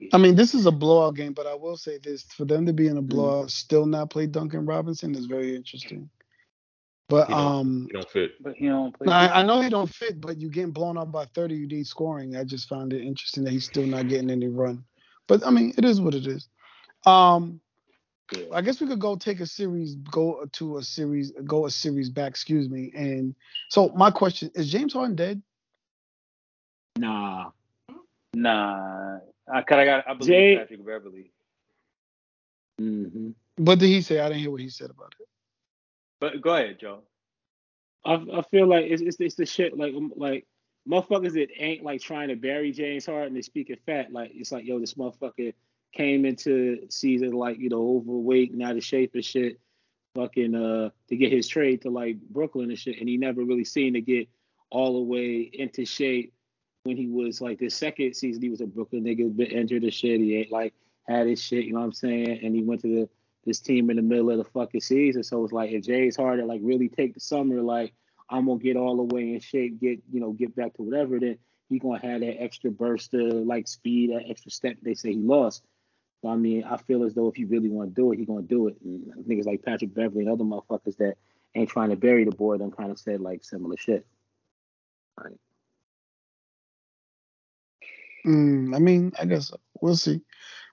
Yeah. 0.00 0.08
I 0.14 0.18
mean, 0.18 0.34
this 0.34 0.54
is 0.54 0.64
a 0.66 0.72
blowout 0.72 1.16
game, 1.16 1.34
but 1.34 1.46
I 1.46 1.54
will 1.54 1.76
say 1.76 1.98
this: 2.02 2.22
for 2.24 2.44
them 2.46 2.64
to 2.66 2.72
be 2.72 2.84
Mm. 2.84 2.92
in 2.92 2.96
a 2.96 3.02
blowout, 3.02 3.50
still 3.50 3.84
not 3.84 4.10
play 4.10 4.26
Duncan 4.26 4.64
Robinson 4.64 5.14
is 5.14 5.26
very 5.26 5.54
interesting. 5.54 6.08
But 7.08 7.28
You 7.28 7.34
know, 7.34 7.40
um, 7.40 7.86
You 7.88 7.94
don't 7.94 8.10
fit. 8.10 8.42
But 8.42 8.54
he 8.54 8.68
don't 8.68 8.96
play. 8.96 9.12
I, 9.12 9.40
I 9.40 9.42
know 9.42 9.60
he 9.60 9.68
don't 9.68 9.92
fit, 9.92 10.18
but 10.18 10.40
you 10.40 10.48
getting 10.48 10.70
blown 10.70 10.96
out 10.96 11.12
by 11.12 11.26
30, 11.26 11.54
you 11.54 11.66
need 11.66 11.86
scoring. 11.86 12.36
I 12.36 12.44
just 12.44 12.70
found 12.70 12.94
it 12.94 13.02
interesting 13.02 13.44
that 13.44 13.50
he's 13.50 13.66
still 13.66 13.84
not 13.86 14.08
getting 14.08 14.30
any 14.30 14.48
run. 14.48 14.82
But 15.28 15.46
I 15.46 15.50
mean, 15.50 15.74
it 15.76 15.84
is 15.84 16.00
what 16.00 16.14
it 16.14 16.26
is. 16.26 16.48
Um, 17.04 17.60
Yeah. 18.32 18.44
I 18.52 18.62
guess 18.62 18.80
we 18.80 18.86
could 18.86 19.00
go 19.00 19.16
take 19.16 19.40
a 19.40 19.46
series, 19.46 19.94
go 19.96 20.46
to 20.52 20.78
a 20.78 20.82
series, 20.82 21.32
go 21.44 21.66
a 21.66 21.70
series 21.70 22.08
back. 22.08 22.30
Excuse 22.30 22.68
me. 22.68 22.92
And 22.94 23.34
so 23.68 23.90
my 23.90 24.10
question 24.10 24.50
is: 24.54 24.70
James 24.70 24.92
Harden 24.92 25.16
dead? 25.16 25.42
Nah. 26.98 27.50
Nah, 28.34 29.18
I, 29.52 29.62
cause 29.62 29.78
I 29.78 29.84
got. 29.84 30.08
I 30.08 30.14
believe 30.14 30.28
Jay- 30.28 30.56
Patrick 30.56 30.86
Beverley. 30.86 31.30
hmm 32.78 33.30
What 33.56 33.78
did 33.78 33.88
he 33.88 34.00
say? 34.00 34.20
I 34.20 34.28
didn't 34.28 34.40
hear 34.40 34.50
what 34.50 34.60
he 34.60 34.70
said 34.70 34.90
about 34.90 35.14
it. 35.18 35.26
But 36.20 36.40
go 36.40 36.54
ahead, 36.54 36.78
Joe. 36.78 37.02
I 38.04 38.14
I 38.14 38.42
feel 38.50 38.66
like 38.66 38.86
it's 38.86 39.02
it's, 39.02 39.16
it's 39.20 39.34
the 39.34 39.44
shit 39.46 39.76
like 39.76 39.94
um, 39.94 40.12
like 40.16 40.46
motherfuckers 40.88 41.34
that 41.34 41.48
ain't 41.58 41.84
like 41.84 42.00
trying 42.00 42.28
to 42.28 42.36
bury 42.36 42.72
James 42.72 43.04
Harden 43.04 43.36
and 43.36 43.44
speaking 43.44 43.76
fat. 43.84 44.12
Like 44.12 44.30
it's 44.34 44.50
like 44.50 44.64
yo, 44.64 44.78
this 44.80 44.94
motherfucker 44.94 45.52
came 45.92 46.24
into 46.24 46.86
season 46.88 47.32
like 47.32 47.58
you 47.58 47.68
know 47.68 47.96
overweight 47.96 48.52
and 48.52 48.62
out 48.62 48.76
of 48.76 48.84
shape 48.84 49.12
and 49.14 49.24
shit. 49.24 49.58
Fucking 50.14 50.54
uh 50.54 50.90
to 51.08 51.16
get 51.16 51.32
his 51.32 51.48
trade 51.48 51.82
to 51.82 51.90
like 51.90 52.20
Brooklyn 52.20 52.70
and 52.70 52.78
shit, 52.78 52.98
and 52.98 53.08
he 53.08 53.16
never 53.16 53.44
really 53.44 53.64
seemed 53.64 53.94
to 53.94 54.00
get 54.00 54.28
all 54.70 54.94
the 54.94 55.02
way 55.02 55.50
into 55.52 55.84
shape 55.84 56.32
when 56.84 56.96
he 56.96 57.08
was 57.08 57.40
like 57.40 57.58
this 57.58 57.74
second 57.74 58.14
season. 58.14 58.42
He 58.42 58.50
was 58.50 58.60
a 58.60 58.66
Brooklyn 58.66 59.04
nigga, 59.04 59.34
been 59.34 59.46
injured 59.46 59.84
and 59.84 59.94
shit. 59.94 60.20
He 60.20 60.36
ain't 60.36 60.52
like 60.52 60.74
had 61.08 61.26
his 61.26 61.42
shit, 61.42 61.64
you 61.64 61.72
know 61.72 61.80
what 61.80 61.86
I'm 61.86 61.92
saying? 61.92 62.40
And 62.42 62.54
he 62.54 62.62
went 62.62 62.82
to 62.82 62.88
the 62.88 63.08
this 63.44 63.60
team 63.60 63.90
in 63.90 63.96
the 63.96 64.02
middle 64.02 64.30
of 64.30 64.38
the 64.38 64.44
fucking 64.44 64.80
season. 64.80 65.22
So 65.22 65.42
it's 65.44 65.52
like 65.52 65.70
if 65.72 65.84
James 65.84 66.16
Harden 66.16 66.46
like 66.46 66.60
really 66.62 66.88
take 66.88 67.14
the 67.14 67.20
summer, 67.20 67.60
like 67.60 67.92
I'm 68.30 68.46
gonna 68.46 68.58
get 68.58 68.76
all 68.76 68.96
the 68.96 69.14
way 69.14 69.34
in 69.34 69.40
shape, 69.40 69.80
get 69.80 70.00
you 70.12 70.20
know, 70.20 70.32
get 70.32 70.54
back 70.54 70.74
to 70.74 70.82
whatever, 70.82 71.18
then 71.18 71.38
he 71.68 71.78
gonna 71.78 71.98
have 71.98 72.20
that 72.20 72.40
extra 72.40 72.70
burst 72.70 73.14
of 73.14 73.46
like 73.46 73.66
speed, 73.66 74.10
that 74.10 74.28
extra 74.28 74.50
step 74.50 74.76
they 74.82 74.94
say 74.94 75.12
he 75.12 75.18
lost. 75.18 75.64
So 76.22 76.28
I 76.28 76.36
mean, 76.36 76.64
I 76.64 76.76
feel 76.76 77.02
as 77.02 77.14
though 77.14 77.28
if 77.28 77.34
he 77.34 77.44
really 77.44 77.68
want 77.68 77.90
to 77.90 77.94
do 77.94 78.12
it, 78.12 78.18
he 78.18 78.24
gonna 78.24 78.42
do 78.42 78.68
it. 78.68 78.76
And 78.84 79.12
niggas 79.26 79.44
like 79.44 79.62
Patrick 79.62 79.92
Beverley 79.92 80.24
and 80.24 80.30
other 80.30 80.44
motherfuckers 80.44 80.96
that 80.98 81.16
ain't 81.54 81.68
trying 81.68 81.90
to 81.90 81.96
bury 81.96 82.24
the 82.24 82.30
boy, 82.30 82.58
them 82.58 82.70
kind 82.70 82.90
of 82.92 82.98
said 82.98 83.20
like 83.20 83.44
similar 83.44 83.76
shit. 83.76 84.06
Right. 85.20 85.36
Mm, 88.24 88.74
I 88.74 88.78
mean, 88.78 89.12
I 89.18 89.24
guess 89.24 89.52
we'll 89.80 89.96
see. 89.96 90.20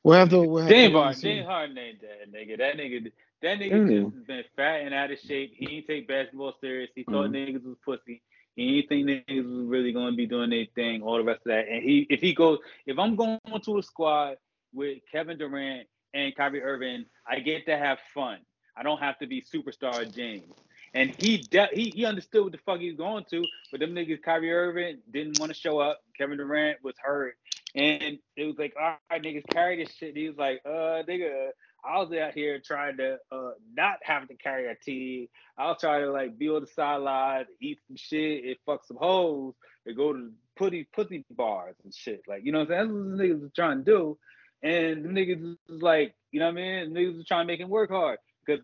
We'll 0.04 0.18
have 0.20 0.30
to. 0.30 0.44
We'll 0.44 0.64
have 0.64 0.70
James 0.72 0.94
to 0.94 0.98
wait 0.98 1.02
and 1.02 1.04
Harden, 1.04 1.20
see. 1.20 1.28
James 1.28 1.48
Harden 1.48 1.78
ain't 1.78 2.02
that 2.02 2.32
nigga. 2.32 2.58
That 2.60 2.78
nigga, 2.78 3.12
that 3.42 3.60
nigga 3.60 3.72
Mm. 3.72 4.04
just 4.04 4.16
has 4.16 4.26
been 4.26 4.44
fat 4.56 4.82
and 4.82 4.94
out 4.94 5.12
of 5.12 5.20
shape. 5.20 5.54
He 5.56 5.78
ain't 5.78 5.88
take 5.88 6.08
basketball 6.08 6.54
serious. 6.62 6.92
He 6.96 7.04
thought 7.04 7.32
Mhm. 7.32 7.34
niggas 7.34 7.64
was 7.64 7.78
pussy. 7.84 8.22
He 8.56 8.78
ain't 8.78 8.90
think 8.90 9.08
niggas 9.08 9.46
was 9.46 9.68
really 9.68 9.92
gonna 9.92 10.16
be 10.16 10.28
doing 10.28 10.52
their 10.52 10.68
thing. 10.76 11.02
All 11.02 11.18
the 11.18 11.24
rest 11.24 11.40
of 11.40 11.46
that. 11.50 11.68
And 11.68 11.84
he, 11.84 12.06
if 12.10 12.22
he 12.22 12.34
goes, 12.34 12.60
if 12.86 13.00
I'm 13.00 13.16
going 13.16 13.40
to 13.64 13.78
a 13.80 13.84
squad 13.84 14.38
with 14.74 15.00
Kevin 15.12 15.38
Durant 15.38 15.88
and 16.14 16.36
Kyrie 16.36 16.62
Irving, 16.62 17.06
I 17.28 17.40
get 17.40 17.66
to 17.68 17.78
have 17.78 18.00
fun. 18.14 18.40
I 18.76 18.84
don't 18.84 19.00
have 19.00 19.20
to 19.20 19.28
be 19.28 19.42
superstar 19.42 20.14
James. 20.14 20.54
And 20.94 21.14
he 21.20 21.38
de- 21.38 21.70
he 21.74 21.92
he 21.92 22.06
understood 22.06 22.44
what 22.44 22.52
the 22.52 22.58
fuck 22.60 22.80
he 22.80 22.88
was 22.88 22.98
going 22.98 23.26
to, 23.30 23.46
but 23.72 23.80
them 23.80 23.94
niggas 23.94 24.24
Kyrie 24.24 24.52
Irving 24.52 25.00
didn't 25.12 25.40
want 25.40 25.54
to 25.54 25.60
show 25.60 25.80
up. 25.80 26.00
Kevin 26.18 26.38
Durant 26.38 26.84
was 26.84 26.96
hurt, 27.00 27.36
and 27.76 28.18
it 28.36 28.46
was 28.46 28.58
like, 28.58 28.74
all 28.80 28.98
right, 29.12 29.22
niggas 29.22 29.48
carry 29.52 29.84
this 29.84 29.94
shit. 29.94 30.10
And 30.10 30.18
He 30.18 30.30
was 30.30 30.38
like, 30.38 30.62
uh, 30.66 31.04
nigga, 31.08 31.50
I 31.86 32.00
was 32.00 32.12
out 32.14 32.34
here 32.34 32.60
trying 32.60 32.98
to 32.98 33.18
uh 33.32 33.52
not 33.76 33.98
have 34.02 34.28
to 34.30 34.36
carry 34.36 34.68
a 34.68 34.76
team. 34.76 35.28
I 35.58 35.68
was 35.68 35.78
trying 35.80 36.02
to 36.02 36.12
like 36.12 36.40
be 36.40 36.50
on 36.50 36.62
the 36.62 36.68
sideline, 36.68 37.46
eat 37.62 37.80
some 37.88 37.98
shit, 37.98 38.46
and 38.46 38.56
fuck 38.66 38.86
some 38.86 38.98
hoes, 38.98 39.54
and 39.86 39.96
go 39.96 40.14
to 40.14 40.32
pussy 40.56 40.88
pussy 40.94 41.24
bars 41.30 41.76
and 41.84 41.94
shit. 41.94 42.24
Like, 42.28 42.44
you 42.46 42.52
know 42.52 42.60
what 42.60 42.72
I'm 42.72 42.88
saying? 42.88 42.88
That's 42.88 43.20
what 43.20 43.28
niggas 43.28 43.42
was 43.42 43.52
trying 43.54 43.78
to 43.80 43.84
do. 43.84 44.18
And 44.62 45.06
the 45.06 45.10
niggas 45.10 45.58
was 45.70 45.82
like, 45.82 46.16
you 46.32 46.40
know 46.40 46.48
what 46.48 46.60
I 46.60 46.84
mean? 46.84 46.94
The 46.94 47.00
niggas 47.00 47.18
was 47.18 47.26
trying 47.26 47.48
to 47.48 47.52
make 47.52 47.60
him 47.60 47.70
work 47.70 47.90
hard 47.90 48.20
because 48.46 48.64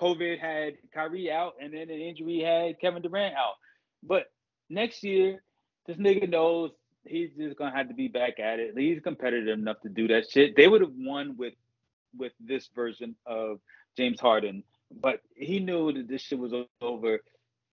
COVID 0.00 0.38
had 0.38 0.74
Kyrie 0.92 1.30
out, 1.30 1.54
and 1.60 1.72
then 1.72 1.82
an 1.82 2.00
injury 2.00 2.40
had 2.40 2.80
Kevin 2.80 3.02
Durant 3.02 3.34
out. 3.34 3.54
But 4.02 4.26
next 4.68 5.02
year, 5.02 5.42
this 5.86 5.96
nigga 5.96 6.28
knows 6.28 6.70
he's 7.04 7.30
just 7.36 7.56
gonna 7.56 7.74
have 7.74 7.88
to 7.88 7.94
be 7.94 8.08
back 8.08 8.38
at 8.40 8.58
it. 8.58 8.76
He's 8.76 9.00
competitive 9.00 9.58
enough 9.58 9.80
to 9.82 9.88
do 9.88 10.08
that 10.08 10.30
shit. 10.30 10.56
They 10.56 10.68
would 10.68 10.80
have 10.80 10.92
won 10.96 11.36
with 11.36 11.54
with 12.16 12.32
this 12.40 12.68
version 12.74 13.16
of 13.26 13.60
James 13.96 14.20
Harden, 14.20 14.62
but 14.90 15.20
he 15.34 15.60
knew 15.60 15.92
that 15.92 16.08
this 16.08 16.22
shit 16.22 16.38
was 16.38 16.52
over. 16.80 17.20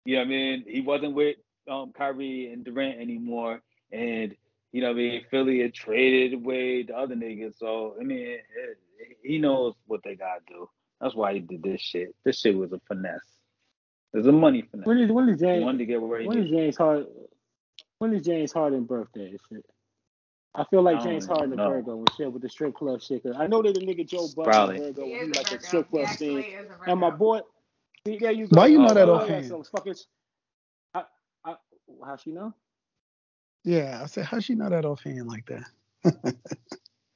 You 0.04 0.16
know 0.16 0.20
what 0.20 0.26
I 0.26 0.30
mean? 0.30 0.64
He 0.66 0.80
wasn't 0.80 1.14
with 1.14 1.36
um, 1.70 1.92
Kyrie 1.92 2.52
and 2.52 2.64
Durant 2.64 3.00
anymore, 3.00 3.62
and 3.92 4.34
you 4.72 4.80
know 4.80 4.88
what 4.88 4.94
I 4.94 4.98
mean. 4.98 5.24
Philly 5.30 5.60
had 5.60 5.74
traded 5.74 6.34
away 6.34 6.82
the 6.82 6.96
other 6.96 7.14
niggas, 7.14 7.58
so 7.58 7.94
I 8.00 8.04
mean, 8.04 8.18
it, 8.28 8.78
he 9.22 9.38
knows 9.38 9.74
what 9.86 10.00
they 10.04 10.14
gotta 10.16 10.40
do. 10.48 10.68
That's 11.00 11.14
why 11.14 11.34
he 11.34 11.40
did 11.40 11.62
this 11.62 11.80
shit. 11.80 12.14
This 12.24 12.40
shit 12.40 12.56
was 12.56 12.72
a 12.72 12.80
finesse. 12.88 13.38
It 14.14 14.18
was 14.18 14.26
a 14.26 14.32
money 14.32 14.62
finesse. 14.70 14.86
When 14.86 14.98
is 14.98 15.10
when 15.10 15.28
is 15.28 15.40
He 15.40 15.46
James 15.46 15.64
wanted 15.64 15.78
to 15.78 15.86
get 15.86 16.00
where 16.02 16.20
he 16.20 16.26
when 16.26 16.38
is 16.38 16.44
needed. 16.50 16.56
James 16.58 16.76
Harden 16.76 17.06
when 17.98 18.14
is 18.14 18.24
James 18.24 18.52
Harden 18.52 18.84
birthday 18.84 19.36
shit? 19.48 19.64
I 20.54 20.64
feel 20.64 20.82
like 20.82 20.98
I 20.98 21.04
James 21.04 21.26
Harden 21.26 21.52
a 21.54 21.56
know. 21.56 21.70
Virgo 21.70 21.98
and 21.98 22.08
shit 22.16 22.32
with 22.32 22.42
the 22.42 22.48
strip 22.48 22.74
club 22.74 23.00
shit. 23.02 23.22
'cause 23.22 23.34
I 23.38 23.46
know 23.46 23.62
that 23.62 23.74
the 23.74 23.80
nigga 23.80 24.06
Joe 24.06 24.28
Budden 24.36 24.44
Probably. 24.52 24.76
a 24.76 24.80
Virgo 24.80 25.04
He 25.06 25.12
when 25.12 25.20
is 25.20 25.26
he 25.26 25.32
a 25.32 25.42
like 25.42 25.52
a 25.52 25.64
strip 25.64 25.90
club 25.90 26.06
actually 26.08 26.42
scene. 26.42 26.54
And 26.86 27.00
my 27.00 27.10
boy, 27.10 27.40
see, 28.06 28.18
there 28.18 28.32
you 28.32 28.46
go. 28.48 28.60
Why 28.60 28.66
you 28.66 28.78
know 28.78 28.92
that 28.92 29.08
oh, 29.08 29.14
offhand? 29.16 29.44
yeah, 29.44 29.48
So 29.48 29.60
it's 29.60 29.70
fucking. 29.70 29.94
I, 30.94 31.04
I, 31.44 31.54
how 32.04 32.16
she 32.16 32.32
know? 32.32 32.54
Yeah, 33.64 34.00
I 34.02 34.06
said, 34.06 34.24
how 34.26 34.40
she 34.40 34.54
know 34.54 34.68
that 34.70 34.84
offhand 34.84 35.26
like 35.28 35.46
that? 35.46 35.64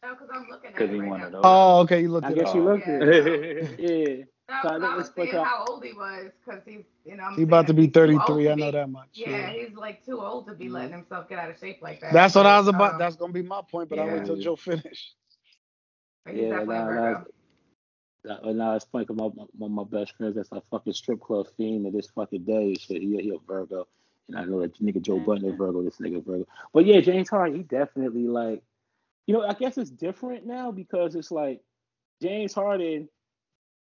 No, 0.03 0.15
because 0.15 0.29
I'm 0.33 0.49
looking 0.49 0.71
at 0.71 0.75
Because 0.77 0.91
it 0.91 0.95
he 0.95 1.01
right 1.01 1.09
wanted 1.11 1.33
now. 1.33 1.41
Oh, 1.45 1.81
okay, 1.81 2.01
you 2.03 2.11
looked 2.11 2.27
I 2.29 2.33
it 2.33 2.37
guess 2.37 2.49
up. 2.49 2.55
you 2.57 2.63
looked 2.63 2.89
Yeah, 2.89 2.95
at 2.95 3.03
it. 3.09 3.81
Yeah. 3.81 4.25
No, 4.49 4.57
So 4.63 4.69
I 4.69 4.73
'cause 4.73 4.81
know 4.83 4.89
I 4.89 4.97
was 4.97 5.09
it's 5.09 5.19
like 5.19 5.29
seeing 5.31 5.41
a- 5.41 5.45
how 5.45 5.65
old 5.69 5.85
he 5.85 5.93
was, 5.93 6.31
because 6.45 6.63
he's, 6.65 6.85
you 7.05 7.17
know, 7.17 7.25
I'm 7.25 7.37
He 7.37 7.43
about 7.43 7.67
to 7.67 7.75
saying 7.75 7.77
be 7.77 7.83
he's 7.87 7.93
too 7.95 8.01
old 8.01 8.27
33. 8.29 8.45
to 8.47 8.51
I 8.53 8.55
know 8.55 8.67
be- 8.67 8.71
that 8.73 8.91
much. 8.91 9.09
Yeah, 9.15 9.51
he's 9.51 9.75
like 9.77 10.05
too 10.07 10.21
old 10.21 10.47
to 10.47 10.55
be 10.55 10.69
letting 10.69 10.93
himself 10.93 11.29
get 11.29 11.39
out 11.41 11.51
of 11.51 11.59
shape 11.59 11.83
like 11.83 12.01
that. 12.03 12.13
That's 12.13 12.35
what 12.37 12.47
I 12.47 12.59
was 12.59 12.69
about. 12.69 12.93
um, 12.93 12.99
That's 12.99 13.17
gonna 13.17 13.33
be 13.33 13.43
my 13.43 13.63
point, 13.69 13.89
but 13.89 13.99
I'll 13.99 14.07
wait 14.11 14.25
till 14.25 14.37
Yeah. 14.37 14.45
Joe 14.45 14.57
finish. 14.57 15.15
but 16.25 16.35
he's 16.35 16.43
Yeah, 16.45 16.51
definitely 16.51 16.77
a 16.77 16.79
nah, 16.79 16.87
Virgo. 16.87 17.25
nah, 18.25 18.39
nah, 18.41 18.53
nah, 18.53 18.75
it's 18.77 18.85
funny 18.87 19.05
'cause 19.07 19.17
my, 19.17 19.29
my, 19.35 19.45
one 19.59 19.71
of 19.73 19.77
my 19.93 19.99
best 20.01 20.15
friends 20.17 20.37
that's 20.37 20.53
a 20.53 20.61
fucking 20.71 20.93
strip 20.93 21.21
club 21.21 21.49
fiend 21.57 21.87
to 21.87 21.91
this 21.91 22.09
fucking 22.11 22.45
day 22.45 22.69
and 22.69 22.81
shit. 22.81 23.03
He, 23.03 23.17
he 23.21 23.31
a 23.35 23.39
Virgo. 23.49 23.89
And 24.29 24.37
I 24.37 24.45
know 24.45 24.61
that 24.61 24.81
nigga 24.83 25.01
Joe 25.01 25.21
Budden 25.21 25.49
is 25.49 25.57
Virgo, 25.57 25.83
this 25.83 25.99
nigga 25.99 26.25
Virgo. 26.25 26.47
But 26.73 26.87
yeah, 26.87 27.01
James 27.01 27.29
Harden, 27.29 27.57
he 27.57 27.63
definitely 27.63 28.27
like, 28.27 28.63
you 29.27 29.35
know, 29.35 29.43
I 29.43 29.55
guess 29.55 29.79
it's 29.79 29.91
different 29.91 30.47
now 30.47 30.71
because 30.71 31.15
it's 31.15 31.31
like 31.31 31.61
James 32.21 32.53
Harden, 32.53 33.09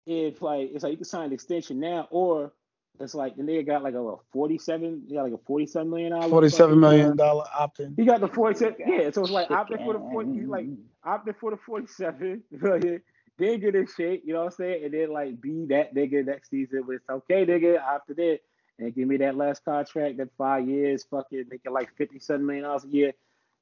if 0.06 0.40
like, 0.42 0.70
it's 0.72 0.84
like 0.84 0.92
you 0.92 0.96
can 0.96 1.04
sign 1.04 1.26
an 1.26 1.32
extension 1.32 1.80
now, 1.80 2.08
or 2.10 2.52
it's 3.00 3.14
like 3.14 3.36
the 3.36 3.42
nigga 3.42 3.66
got 3.66 3.82
like 3.82 3.94
a 3.94 4.02
what, 4.02 4.20
47, 4.32 5.04
he 5.08 5.14
got 5.14 5.24
like 5.24 5.32
a 5.32 5.38
47 5.38 5.90
million 5.90 6.12
dollar. 6.12 6.28
Forty-seven 6.28 6.80
fucking, 6.80 6.80
million 6.80 7.20
uh, 7.20 7.44
opt-in. 7.58 7.94
He 7.96 8.04
got 8.04 8.20
the 8.20 8.28
47. 8.28 8.76
Yeah, 8.78 9.10
so 9.10 9.22
it's 9.22 9.30
like 9.30 9.50
opted 9.50 9.80
for 9.80 9.94
the 9.94 9.98
40. 9.98 10.32
He's 10.32 10.48
like 10.48 10.66
opted 11.04 11.36
for 11.40 11.50
the 11.50 11.56
47. 11.56 12.42
then 13.38 13.60
get 13.60 13.74
his 13.74 13.92
shit, 13.96 14.22
you 14.24 14.34
know 14.34 14.40
what 14.40 14.46
I'm 14.46 14.50
saying? 14.52 14.84
And 14.84 14.94
then 14.94 15.12
like 15.12 15.40
be 15.40 15.66
that 15.66 15.94
nigga 15.94 16.24
next 16.24 16.50
season 16.50 16.86
with 16.86 17.02
okay, 17.10 17.46
nigga, 17.46 17.82
opted 17.82 18.18
in. 18.18 18.38
And 18.78 18.94
give 18.94 19.06
me 19.06 19.16
that 19.18 19.36
last 19.36 19.64
contract, 19.64 20.16
that 20.18 20.30
five 20.36 20.68
years, 20.68 21.04
fucking 21.04 21.44
making 21.50 21.72
like 21.72 21.94
fifty-seven 21.96 22.44
million 22.44 22.64
dollars 22.64 22.84
a 22.84 22.88
year. 22.88 23.12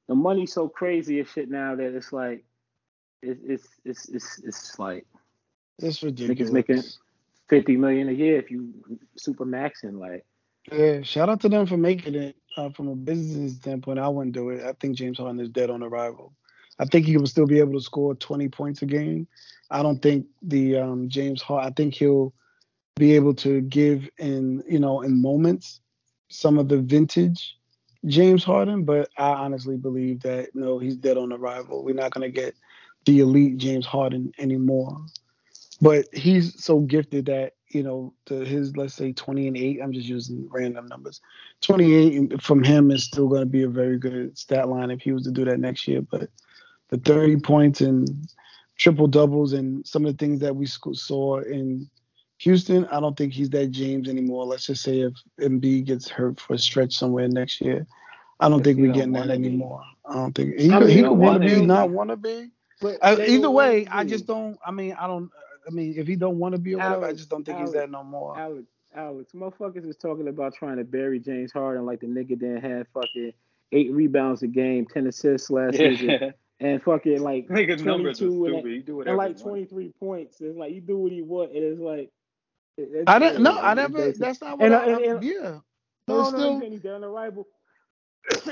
The 0.07 0.15
money's 0.15 0.53
so 0.53 0.67
crazy 0.67 1.19
and 1.19 1.27
shit 1.27 1.49
now 1.49 1.75
that 1.75 1.95
it's 1.95 2.11
like 2.13 2.43
it's 3.21 3.41
it's 3.45 3.69
it's 3.85 4.09
it's, 4.09 4.39
it's 4.43 4.79
like 4.79 5.05
It's 5.79 6.01
ridiculous. 6.03 6.51
making- 6.51 6.83
fifty 7.49 7.75
million 7.75 8.07
a 8.07 8.13
year 8.13 8.37
if 8.39 8.49
you 8.49 8.73
super 9.17 9.45
maxing 9.45 9.99
like 9.99 10.25
Yeah, 10.71 11.01
shout 11.01 11.27
out 11.29 11.41
to 11.41 11.49
them 11.49 11.65
for 11.65 11.77
making 11.77 12.15
it. 12.15 12.35
Uh, 12.57 12.69
from 12.69 12.87
a 12.89 12.95
business 12.95 13.55
standpoint, 13.55 13.97
I 13.99 14.07
wouldn't 14.09 14.33
do 14.35 14.49
it. 14.49 14.61
I 14.63 14.73
think 14.73 14.97
James 14.97 15.17
Harden 15.17 15.39
is 15.39 15.49
dead 15.49 15.69
on 15.69 15.83
arrival. 15.83 16.33
I 16.79 16.85
think 16.85 17.05
he 17.05 17.15
will 17.15 17.27
still 17.27 17.45
be 17.45 17.59
able 17.59 17.73
to 17.73 17.81
score 17.81 18.13
20 18.15 18.49
points 18.49 18.81
a 18.81 18.85
game. 18.85 19.27
I 19.69 19.81
don't 19.83 20.01
think 20.01 20.25
the 20.41 20.77
um, 20.77 21.07
James 21.09 21.41
Harden. 21.41 21.67
I 21.71 21.73
think 21.73 21.93
he'll 21.93 22.33
be 23.01 23.15
able 23.15 23.33
to 23.33 23.61
give 23.61 24.07
in 24.19 24.63
you 24.67 24.77
know 24.77 25.01
in 25.01 25.19
moments 25.19 25.81
some 26.29 26.59
of 26.59 26.69
the 26.69 26.77
vintage 26.77 27.57
James 28.05 28.43
Harden, 28.43 28.83
but 28.83 29.09
I 29.17 29.31
honestly 29.31 29.77
believe 29.77 30.21
that 30.21 30.49
no, 30.55 30.79
he's 30.79 30.97
dead 30.97 31.17
on 31.17 31.33
arrival. 31.33 31.83
We're 31.83 31.95
not 31.95 32.11
gonna 32.11 32.29
get 32.29 32.53
the 33.05 33.19
elite 33.19 33.57
James 33.57 33.87
Harden 33.87 34.31
anymore. 34.37 34.97
But 35.81 36.05
he's 36.13 36.63
so 36.63 36.81
gifted 36.81 37.25
that 37.25 37.53
you 37.69 37.81
know 37.81 38.13
to 38.27 38.35
his 38.45 38.77
let's 38.77 38.93
say 38.93 39.13
20 39.13 39.47
and 39.47 39.57
8 39.57 39.79
i'm 39.81 39.93
just 39.93 40.07
using 40.07 40.45
random 40.51 40.87
numbers 40.87 41.21
28 41.61 42.41
from 42.41 42.61
him 42.61 42.91
is 42.91 43.05
still 43.05 43.29
going 43.29 43.39
to 43.41 43.45
be 43.45 43.63
a 43.63 43.69
very 43.69 43.97
good 43.97 44.37
stat 44.37 44.67
line 44.67 44.91
if 44.91 44.99
he 44.99 45.13
was 45.13 45.23
to 45.23 45.31
do 45.31 45.45
that 45.45 45.57
next 45.57 45.87
year 45.87 46.01
but 46.01 46.29
the 46.89 46.97
30 46.97 47.37
points 47.37 47.79
and 47.79 48.09
triple 48.77 49.07
doubles 49.07 49.53
and 49.53 49.87
some 49.87 50.05
of 50.05 50.11
the 50.11 50.17
things 50.17 50.41
that 50.41 50.53
we 50.53 50.65
saw 50.65 51.39
in 51.39 51.89
houston 52.41 52.85
i 52.85 52.99
don't 52.99 53.17
think 53.17 53.33
he's 53.33 53.49
that 53.49 53.67
james 53.71 54.09
anymore 54.09 54.45
let's 54.45 54.65
just 54.65 54.81
say 54.81 55.01
if 55.01 55.13
Embiid 55.39 55.85
gets 55.85 56.09
hurt 56.09 56.39
for 56.39 56.53
a 56.53 56.59
stretch 56.59 56.93
somewhere 56.93 57.27
next 57.27 57.61
year 57.61 57.85
i 58.39 58.49
don't 58.49 58.63
think 58.63 58.79
we're 58.79 58.91
getting 58.91 59.13
that 59.13 59.27
wanna 59.27 59.39
be. 59.39 59.47
anymore 59.47 59.83
i 60.05 60.13
don't 60.13 60.33
think 60.33 60.59
he, 60.59 60.71
I 60.71 60.79
could, 60.79 60.87
mean, 60.87 60.89
he 60.89 60.95
he 60.95 61.01
could 61.01 61.07
don't 61.09 61.19
want 61.19 61.41
to 61.41 61.47
be 61.47 61.55
be. 61.55 61.65
not 61.65 61.89
want 61.89 62.09
to 62.09 62.17
be 62.17 62.51
but 62.81 62.97
uh, 63.01 63.15
either 63.25 63.49
way, 63.49 63.83
want 63.83 63.95
I 63.95 64.03
just 64.03 64.25
don't. 64.25 64.57
I 64.65 64.71
mean, 64.71 64.93
I 64.99 65.07
don't. 65.07 65.29
I 65.67 65.69
mean, 65.69 65.93
if 65.95 66.07
he 66.07 66.15
don't 66.15 66.39
want 66.39 66.55
to 66.55 66.59
be 66.59 66.73
or 66.73 66.79
whatever, 66.79 67.05
I 67.05 67.13
just 67.13 67.29
don't 67.29 67.45
think 67.45 67.59
he's 67.59 67.71
that 67.73 67.91
no 67.91 68.03
more. 68.03 68.37
Alex, 68.37 68.65
Alex, 68.95 69.31
motherfuckers 69.33 69.87
is 69.87 69.95
talking 69.95 70.27
about 70.27 70.55
trying 70.55 70.77
to 70.77 70.83
bury 70.83 71.19
James 71.19 71.51
Harden 71.51 71.85
like 71.85 71.99
the 71.99 72.07
nigga 72.07 72.29
didn't 72.29 72.61
have 72.61 72.87
fucking 72.93 73.33
eight 73.71 73.91
rebounds 73.91 74.41
a 74.41 74.47
game, 74.47 74.87
ten 74.87 75.05
assists 75.05 75.51
last 75.51 75.77
season, 75.77 76.33
and 76.59 76.81
fucking 76.81 77.21
like 77.21 77.47
Niggas 77.49 77.83
22 77.83 78.03
and, 78.03 78.15
stupid. 78.15 78.71
You 78.71 78.81
do 78.81 79.01
and 79.01 79.15
like 79.15 79.39
23 79.39 79.93
points. 79.99 80.41
It's 80.41 80.57
like 80.57 80.73
you 80.73 80.81
do 80.81 80.97
what 80.97 81.11
he 81.11 81.21
want, 81.21 81.51
and 81.51 81.63
it's 81.63 81.79
like 81.79 82.09
it- 82.77 83.03
I 83.07 83.19
didn't. 83.19 83.43
No. 83.43 83.57
I 83.59 83.73
never. 83.73 84.11
That's 84.11 84.41
not 84.41 84.57
what. 84.59 84.65
And, 84.65 84.75
I, 84.75 84.77
uh, 84.93 84.97
and, 84.97 85.05
and 85.05 85.23
yeah. 85.23 85.59
no, 86.07 86.21
no, 86.21 86.23
still, 86.29 86.59
he's, 86.59 86.71
he's 86.73 86.81
down 86.81 87.01
the 87.01 87.07
rival. 87.09 87.47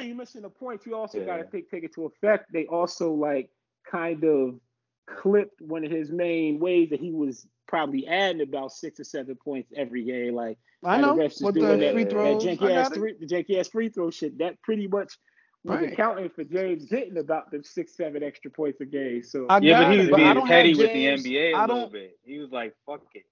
you 0.02 0.16
missing 0.16 0.41
the 0.41 0.50
point. 0.50 0.82
You 0.86 0.96
also 0.96 1.20
Yeah. 1.20 1.26
got 1.26 1.38
to 1.38 1.44
take 1.46 1.70
take 1.70 1.84
it 1.84 1.94
to 1.96 2.06
effect. 2.06 2.52
They 2.52 2.66
also 2.66 3.14
like 3.14 3.50
kind 3.90 4.24
of 4.24 4.60
clipped 5.08 5.62
one 5.62 5.84
of 5.84 5.91
his 5.91 6.12
main 6.12 6.60
ways 6.60 6.90
that 6.91 7.00
he 7.00 7.12
was 7.12 7.48
probably 7.68 8.08
adding 8.08 8.41
about 8.41 8.72
six 8.72 9.00
or 9.00 9.04
seven 9.04 9.36
points 9.36 9.72
every 9.76 10.04
game. 10.04 10.34
Like 10.36 10.58
I 10.84 11.00
know 11.02 11.16
the 11.16 11.24
refs 11.24 11.34
is 11.34 11.40
doing 11.40 11.54
the 11.54 11.62
that, 11.78 11.94
free 11.94 12.04
that 12.04 12.10
that 12.10 12.16
throws. 12.16 12.44
janky 12.44 12.72
ass 12.76 12.90
three, 12.90 13.14
the 13.20 13.26
janky 13.28 13.60
ass 13.60 13.68
free 13.70 13.90
throw 13.90 14.10
shit. 14.12 14.38
That 14.40 14.62
pretty 14.62 14.88
much 14.88 15.18
was 15.64 15.80
Right. 15.82 15.91
accounting 15.91 16.30
for 16.30 16.44
James 16.46 16.86
getting 16.86 17.18
about 17.18 17.52
the 17.52 17.62
six 17.64 17.96
seven 17.98 18.24
extra 18.24 18.50
points 18.50 18.80
a 18.82 18.86
game. 18.86 19.24
So 19.24 19.46
I 19.50 19.60
Yeah, 19.60 19.84
but 19.84 19.91
he 19.91 19.98
was 20.00 20.10
but 20.10 20.16
being 20.18 20.34
don't 20.34 20.48
petty 20.48 20.70
have 20.70 20.78
with 20.78 20.94
the 20.94 21.06
NBA 21.32 21.52
a 21.52 21.58
I 21.58 21.66
little 21.66 21.90
bit. 21.90 22.18
He 22.24 22.40
was 22.40 22.50
like, 22.52 22.74
"Fuck 22.86 23.02
it." 23.14 23.24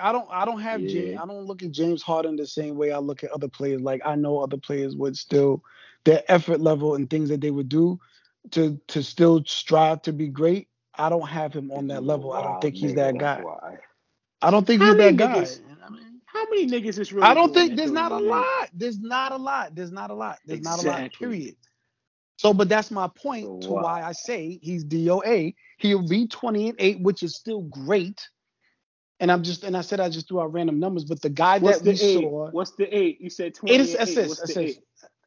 I 0.00 0.12
don't 0.12 0.28
I 0.30 0.44
don't 0.44 0.60
have 0.60 0.86
James 0.86 1.18
I 1.20 1.26
don't 1.26 1.46
look 1.46 1.62
at 1.62 1.70
James 1.72 2.02
Harden 2.02 2.36
the 2.36 2.46
same 2.46 2.76
way 2.76 2.92
I 2.92 2.98
look 2.98 3.22
at 3.24 3.30
other 3.30 3.48
players. 3.48 3.80
Like 3.80 4.02
I 4.04 4.14
know 4.16 4.38
other 4.40 4.56
players 4.56 4.96
would 4.96 5.16
still 5.16 5.62
their 6.04 6.22
effort 6.28 6.60
level 6.60 6.94
and 6.94 7.08
things 7.08 7.28
that 7.28 7.40
they 7.40 7.50
would 7.50 7.68
do 7.68 7.98
to 8.52 8.80
to 8.88 9.02
still 9.02 9.42
strive 9.46 10.02
to 10.02 10.12
be 10.12 10.28
great. 10.28 10.68
I 10.96 11.08
don't 11.08 11.28
have 11.28 11.52
him 11.52 11.70
on 11.72 11.88
that 11.88 12.04
level. 12.04 12.32
I 12.32 12.42
don't 12.42 12.60
think 12.60 12.76
he's 12.76 12.92
nigga, 12.92 12.96
that 12.96 13.18
guy. 13.18 13.42
why. 13.42 13.78
I 14.42 14.50
don't 14.50 14.66
think 14.66 14.80
How 14.80 14.88
he's 14.88 14.96
many 14.96 15.16
that 15.16 15.28
guy. 15.28 15.42
niggas- 15.42 15.60
I 15.84 15.90
mean, 15.90 16.20
How 16.26 16.44
many 16.50 16.66
niggas 16.66 16.98
is 16.98 17.12
really? 17.12 17.26
I 17.26 17.34
don't 17.34 17.54
think 17.54 17.76
there's 17.76 17.92
not 17.92 18.12
a 18.12 18.16
man? 18.18 18.28
lot. 18.28 18.70
There's 18.74 18.98
not 19.00 19.32
a 19.32 19.36
lot. 19.36 19.74
There's 19.74 19.92
not 19.92 20.10
a 20.10 20.14
lot. 20.14 20.38
There's 20.46 20.62
not 20.62 20.84
a 20.84 20.88
lot. 20.88 21.12
Period. 21.12 21.56
So, 22.36 22.52
but 22.52 22.68
that's 22.68 22.90
my 22.90 23.08
point 23.08 23.44
So 23.44 23.60
to 23.62 23.72
why 23.72 23.82
why? 23.82 24.02
I 24.02 24.12
say 24.12 24.58
he's 24.60 24.84
DOA. 24.84 25.54
He'll 25.78 26.06
be 26.06 26.26
20 26.26 26.70
and 26.70 26.76
8, 26.80 27.00
which 27.00 27.22
is 27.22 27.36
still 27.36 27.62
great. 27.62 28.28
And 29.20 29.32
I'm 29.32 29.42
just 29.42 29.64
and 29.64 29.76
I 29.76 29.82
said 29.82 30.00
I 30.00 30.10
just 30.10 30.28
threw 30.28 30.40
out 30.40 30.52
random 30.52 30.80
numbers, 30.80 31.04
but 31.04 31.22
the 31.22 31.30
guy 31.30 31.58
What's 31.58 31.80
that 31.80 31.82
the 31.82 31.90
we 31.90 31.96
eight? 32.02 32.32
saw, 32.32 32.50
What's 32.50 32.72
the 32.72 32.86
eight? 32.96 33.20
You 33.20 33.30
said 33.30 33.54
twenty. 33.54 33.92
eight 33.92 34.00
is 34.08 34.18
assists, 34.18 34.22
What's 34.22 34.42
the 34.42 34.54
assists. 34.54 34.60
eight? 34.60 34.82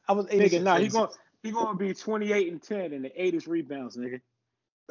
I 0.07 0.13
was 0.13 0.27
eight 0.31 0.43
Nigga, 0.43 0.43
assists, 0.45 0.63
nah, 0.63 0.77
eight 0.77 0.83
he 0.83 0.89
gonna 0.89 1.09
he 1.43 1.51
gonna 1.51 1.77
be 1.77 1.93
twenty 1.93 2.31
eight 2.33 2.51
and 2.51 2.61
ten, 2.61 2.93
and 2.93 3.05
the 3.05 3.11
eight 3.21 3.35
is 3.35 3.47
rebounds, 3.47 3.97
nigga. 3.97 4.21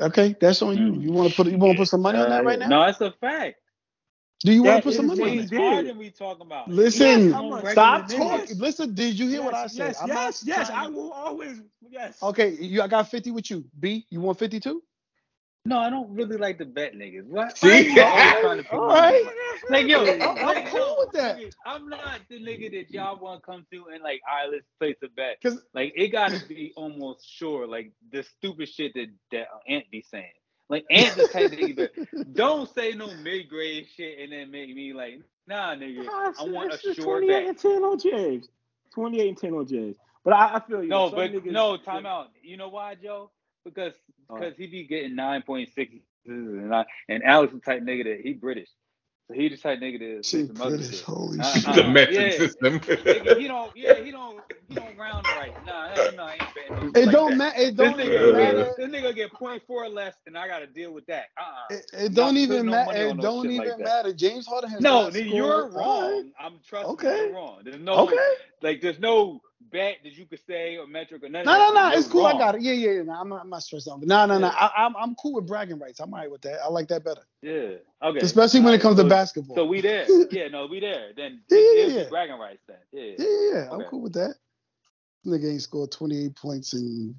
Okay, 0.00 0.36
that's 0.40 0.62
on 0.62 0.76
you. 0.78 0.94
You 0.94 1.12
want 1.12 1.30
to 1.30 1.36
put 1.36 1.48
you 1.50 1.58
want 1.58 1.76
to 1.76 1.82
put 1.82 1.88
some 1.88 2.02
money 2.02 2.20
on 2.20 2.30
that 2.30 2.44
right 2.44 2.58
now? 2.58 2.70
No, 2.70 2.86
that's 2.86 3.00
a 3.00 3.12
fact. 3.12 3.56
Do 4.44 4.52
you 4.52 4.64
want 4.64 4.82
to 4.82 4.88
put 4.88 4.94
some 4.94 5.06
money 5.06 5.24
on 5.24 5.36
James 5.36 5.46
James 5.46 5.50
that? 5.50 5.50
did. 5.50 5.56
Harden 5.56 5.98
we 5.98 6.10
talking 6.10 6.46
about. 6.46 6.68
Listen, 6.68 6.90
Yes, 6.92 7.62
stop 7.62 7.62
Regular 7.62 8.02
niggas. 8.04 8.48
talking. 8.48 8.58
Listen, 8.58 8.94
did 8.94 9.18
you 9.18 9.28
hear 9.28 9.42
what 9.42 9.54
I 9.54 9.68
said? 9.68 9.94
Yes, 9.94 10.00
I'm 10.00 10.08
yes, 10.08 10.44
yes. 10.46 10.70
I 10.70 10.88
will 10.88 11.12
always 11.12 11.62
yes. 11.88 12.22
Okay, 12.22 12.50
you 12.50 12.82
I 12.82 12.88
got 12.88 13.10
50 13.10 13.30
with 13.30 13.50
you. 13.50 13.64
B, 13.78 14.06
you 14.10 14.20
want 14.20 14.38
52? 14.38 14.82
No, 15.66 15.78
I 15.78 15.90
don't 15.90 16.10
really 16.14 16.36
like 16.36 16.58
the 16.58 16.64
bet 16.64 16.94
niggas. 16.94 17.24
What? 17.26 17.58
See? 17.58 17.68
Why 17.68 17.78
you 17.80 18.02
always 18.02 18.32
trying 18.40 18.58
to 18.58 18.64
put 18.64 18.78
All 18.78 18.88
right. 18.88 19.24
Like 19.68 19.86
yo, 19.86 20.04
I'm- 20.04 20.46
like, 20.46 20.66
cool 20.70 20.96
with 21.00 21.12
that. 21.12 21.38
I'm 21.66 21.88
not 21.88 22.20
the 22.28 22.38
nigga 22.40 22.70
that 22.72 22.90
y'all 22.90 23.18
want 23.18 23.42
to 23.42 23.46
come 23.46 23.66
to 23.72 23.86
and 23.92 24.02
like, 24.02 24.20
all 24.30 24.44
right, 24.44 24.52
let's 24.52 24.66
place 24.78 24.96
a 25.02 25.08
bet. 25.08 25.38
Cause, 25.42 25.60
like 25.74 25.92
it 25.96 26.08
gotta 26.08 26.40
be 26.46 26.72
almost 26.76 27.28
sure, 27.28 27.66
like 27.66 27.92
the 28.12 28.22
stupid 28.22 28.68
shit 28.68 28.92
that 28.94 29.08
that 29.32 29.48
Ant 29.68 29.84
be 29.90 30.02
saying. 30.08 30.30
Like 30.68 30.84
Ant 30.90 31.14
the 31.16 31.28
type 31.28 31.50
nigga 31.52 31.76
that 31.76 32.34
don't 32.34 32.72
say 32.74 32.92
no 32.92 33.08
mid 33.22 33.48
grade 33.48 33.86
shit 33.96 34.18
and 34.20 34.32
then 34.32 34.50
make 34.50 34.74
me 34.74 34.92
like, 34.92 35.20
nah, 35.46 35.74
nigga, 35.74 36.04
Nah, 36.04 36.32
I 36.38 36.44
want 36.44 36.72
a 36.74 36.78
just 36.78 36.96
sure 36.96 37.20
28 37.20 37.28
bet. 37.28 37.48
and 37.48 37.58
10 37.58 37.70
on 37.82 37.98
James. 37.98 38.48
28 38.94 39.28
and 39.28 39.38
10 39.38 39.52
on 39.54 39.66
James. 39.66 39.96
But 40.24 40.32
I, 40.34 40.54
I 40.56 40.60
feel 40.66 40.82
you. 40.82 40.88
No, 40.88 41.10
but 41.10 41.30
niggas- 41.32 41.52
no, 41.52 41.76
time 41.76 42.04
out. 42.06 42.30
You 42.42 42.56
know 42.56 42.68
why, 42.68 42.96
Joe? 42.96 43.30
Because 43.66 43.94
because 44.38 44.54
he 44.58 44.68
be 44.68 44.88
getting 44.88 45.16
nine 45.16 45.42
point 45.42 45.70
six 45.74 45.92
and 46.26 46.74
I, 46.74 46.86
and 47.10 47.24
Alex 47.24 47.54
the 47.54 47.60
type 47.60 47.82
nigga 47.82 48.04
that 48.06 48.22
he 48.24 48.34
British, 48.34 48.70
so 49.28 49.34
he 49.34 49.50
the 49.50 49.58
type 49.58 49.80
nigga 49.80 50.00
that 50.00 50.26
say 50.30 50.44
She 50.44 50.44
British. 50.44 51.02
Holy 51.02 51.42
Uh, 51.42 51.44
shit. 51.44 51.66
uh, 51.66 51.74
the 51.74 51.84
metric 51.84 52.32
yeah. 52.32 52.32
system. 52.32 52.80
Nigga, 53.06 53.34
he 53.36 53.48
don't, 53.48 53.72
yeah, 53.76 53.98
he 54.00 54.10
don't, 54.12 54.44
he 54.68 54.76
don't 54.76 54.96
round 54.98 55.28
right. 55.32 55.54
Nah, 55.64 55.88
hell 55.90 56.12
no, 56.12 56.24
I 56.24 56.36
ain't 56.36 56.54
betting 56.54 56.74
It 56.94 57.06
like 57.06 57.12
don't 57.12 57.26
that. 57.26 57.38
matter. 57.38 57.60
It 57.60 57.76
don't 57.76 58.00
nigga, 58.00 58.02
even 58.02 58.30
Uh, 58.32 58.32
matter. 58.32 58.72
this 58.76 58.88
nigga 58.88 59.14
get 59.14 59.38
point 59.38 59.62
four 59.66 59.88
less, 59.88 60.14
and 60.26 60.38
I 60.38 60.48
gotta 60.48 60.68
deal 60.68 60.92
with 60.92 61.06
that. 61.06 61.26
Uh, 61.40 61.42
uh 61.42 61.70
It, 61.70 61.86
it 61.94 62.14
don't 62.14 62.36
even 62.38 62.66
no 62.66 62.70
matter. 62.70 62.92
It 62.96 63.20
no 63.20 63.20
don't 63.20 63.50
even 63.50 63.64
like 63.64 63.76
that. 63.78 63.84
matter. 63.84 64.12
James 64.14 64.46
Harden 64.46 64.70
has 64.70 64.84
No, 64.84 64.88
not 64.88 65.14
you're 65.14 65.68
All 65.70 65.70
wrong. 65.70 66.24
right. 66.24 66.32
I'm 66.40 66.60
trusting 66.68 66.92
Okay. 66.92 67.08
you're 67.10 67.30
wrong. 67.32 67.62
There's 67.64 67.80
no, 67.80 68.02
Okay. 68.02 68.16
like, 68.62 68.82
there's 68.82 69.00
no 69.00 69.40
bet 69.70 69.96
that 70.02 70.12
you 70.12 70.26
could 70.26 70.40
say 70.46 70.76
or 70.76 70.86
metric 70.86 71.22
or 71.22 71.28
nothing. 71.28 71.46
No, 71.46 71.68
of 71.68 71.74
no, 71.74 71.80
no. 71.80 71.88
You're 71.90 71.98
It's 71.98 72.08
cool. 72.08 72.26
I 72.26 72.32
got 72.32 72.54
it. 72.54 72.62
Yeah, 72.62 72.72
yeah, 72.72 72.90
yeah. 72.92 73.02
No, 73.02 73.12
I'm 73.12 73.28
not. 73.28 73.40
I'm 73.42 73.50
not 73.50 73.62
stressed 73.62 73.88
out. 73.88 74.02
No, 74.02 74.26
no, 74.26 74.38
no. 74.38 74.46
Yeah. 74.46 74.52
I, 74.54 74.84
I'm 74.84 74.96
I'm 74.96 75.14
cool 75.16 75.34
with 75.34 75.46
bragging 75.46 75.78
rights. 75.78 76.00
I'm 76.00 76.12
alright 76.12 76.30
with 76.30 76.42
that. 76.42 76.60
I 76.62 76.68
like 76.68 76.88
that 76.88 77.04
better, 77.04 77.22
Yeah. 77.42 77.76
Okay. 78.02 78.18
especially 78.20 78.60
when 78.60 78.74
it 78.74 78.80
comes 78.80 78.96
so, 78.96 79.02
to 79.02 79.08
basketball. 79.08 79.56
So 79.56 79.64
we 79.64 79.80
there. 79.80 80.06
Yeah, 80.30 80.48
no, 80.48 80.66
we 80.66 80.80
there. 80.80 81.12
Then 81.16 81.40
Yeah, 81.50 81.58
yeah, 81.58 81.86
yeah. 81.86 82.08
bragging 82.08 82.38
rights 82.38 82.62
then. 82.66 82.76
Yeah. 82.92 83.14
yeah, 83.18 83.26
yeah, 83.26 83.54
yeah. 83.54 83.68
I'm 83.70 83.82
cool 83.84 84.02
with 84.02 84.12
that. 84.14 84.34
Nigga 85.26 85.50
ain't 85.50 85.62
scored 85.62 85.90
28 85.90 86.36
points 86.36 86.74
in 86.74 87.14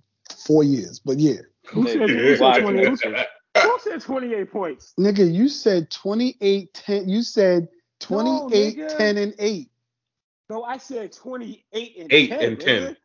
four 0.46 0.64
years, 0.64 1.00
but 1.00 1.18
yeah. 1.18 1.42
Who 1.68 1.88
said, 1.88 2.10
who 2.10 2.36
said 2.36 2.40
watch 2.40 2.62
28? 2.62 2.88
Who 2.88 2.96
said, 2.98 3.28
who 3.62 3.80
said 3.82 4.02
28 4.02 4.52
points? 4.52 4.94
Nigga, 4.98 5.32
you 5.32 5.50
said 5.50 5.90
28 5.92 6.74
10. 6.74 7.10
You 7.10 7.22
said 7.22 7.68
28 8.00 8.78
nigga. 8.78 8.98
10 8.98 9.18
and 9.18 9.34
8. 9.40 9.70
No, 10.50 10.64
I 10.64 10.78
said 10.78 11.14
28 11.14 11.98
and 12.00 12.10
Eight 12.12 12.30
10. 12.30 12.40
and 12.42 12.60
10. 12.60 12.84
nigga. 12.84 12.98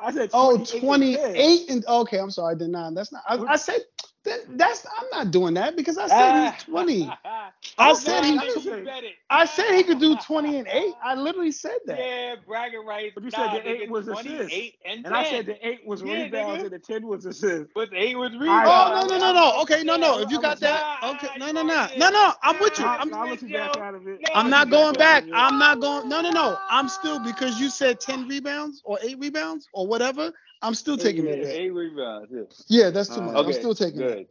I 0.00 0.12
said 0.12 0.30
28 0.30 0.32
Oh, 0.32 0.56
and 0.56 0.66
10. 0.66 0.80
28 0.80 1.70
and 1.70 1.86
okay, 1.86 2.18
I'm 2.18 2.30
sorry, 2.30 2.56
then 2.56 2.72
nah, 2.72 2.90
that's 2.90 3.12
not 3.12 3.22
I, 3.28 3.36
I 3.36 3.56
said 3.56 3.80
that, 4.24 4.40
that's 4.58 4.86
I'm 4.86 5.06
not 5.12 5.30
doing 5.30 5.54
that 5.54 5.76
because 5.76 5.96
I 5.96 6.06
said 6.06 6.54
he's 6.54 6.64
20. 6.64 7.10
I 7.78 7.92
said 7.94 8.24
he- 8.24 9.14
I 9.30 9.44
said 9.46 9.74
he 9.74 9.82
could 9.82 9.98
do 10.00 10.16
20 10.26 10.58
and 10.58 10.68
8. 10.68 10.94
I 11.02 11.14
literally 11.14 11.52
said 11.52 11.78
that. 11.86 11.98
Yeah, 11.98 12.34
bragging 12.46 12.84
rights. 12.84 13.12
But 13.14 13.24
you 13.24 13.30
nah, 13.30 13.50
said 13.52 13.64
the 13.64 13.70
eight 13.70 13.90
was 13.90 14.06
28 14.06 14.40
assists. 14.40 14.76
and 14.84 15.04
10. 15.04 15.06
And 15.06 15.14
I 15.14 15.24
said 15.24 15.46
the 15.46 15.66
8 15.66 15.86
was 15.86 16.02
Yeah, 16.02 16.24
rebounds 16.24 16.58
nigga. 16.60 16.64
and 16.64 16.72
the 16.72 16.78
10 16.78 17.06
was 17.06 17.24
assists. 17.24 17.72
but 17.74 17.90
the 17.90 17.96
eight 17.96 18.16
was 18.18 18.30
Oh, 18.32 18.42
Oh 18.42 19.06
no 19.06 19.16
no 19.16 19.18
no 19.18 19.32
no. 19.32 19.62
Okay, 19.62 19.82
no 19.84 19.96
no. 19.96 20.18
If 20.20 20.30
you 20.30 20.40
got 20.40 20.60
that, 20.60 20.98
okay. 21.02 21.38
No 21.38 21.50
no 21.52 21.62
no 21.62 21.88
no 21.96 22.10
no. 22.10 22.32
I'm 22.42 22.58
with 22.60 22.78
you. 22.78 22.84
I'm 22.84 23.14
I'll 23.14 23.28
let 23.30 23.42
you 23.42 23.48
back 23.48 23.74
Joe. 23.74 23.80
out 23.80 23.94
of 23.94 24.06
it. 24.06 24.20
No, 24.20 24.28
I'm 24.34 24.50
not 24.50 24.70
going 24.70 24.92
back 24.94 24.98
back. 24.98 25.22
out 25.22 25.28
of 25.28 25.28
it. 25.28 25.34
I'm 25.34 25.58
not 25.58 25.80
going. 25.80 26.08
No, 26.08 26.20
no, 26.20 26.30
no. 26.30 26.58
I'm 26.70 26.88
still 26.88 27.18
because 27.20 27.58
you 27.58 27.70
said 27.70 28.00
10 28.00 28.28
rebounds 28.28 28.82
or 28.84 28.98
eight 29.02 29.18
rebounds 29.18 29.68
or 29.72 29.86
whatever. 29.86 30.32
I'm 30.62 30.74
still 30.74 30.96
taking 30.96 31.26
yeah, 31.26 31.36
that. 31.36 31.60
Eight 31.60 31.70
rebounds. 31.70 32.30
Yeah. 32.30 32.42
Yeah, 32.84 32.90
that's 32.90 33.08
too 33.08 33.20
Uh, 33.20 33.24
much. 33.26 33.36
Okay. 33.36 33.46
I'm 33.46 33.52
still 33.52 33.74
taking 33.74 34.00
that. 34.00 34.08
Good. 34.08 34.26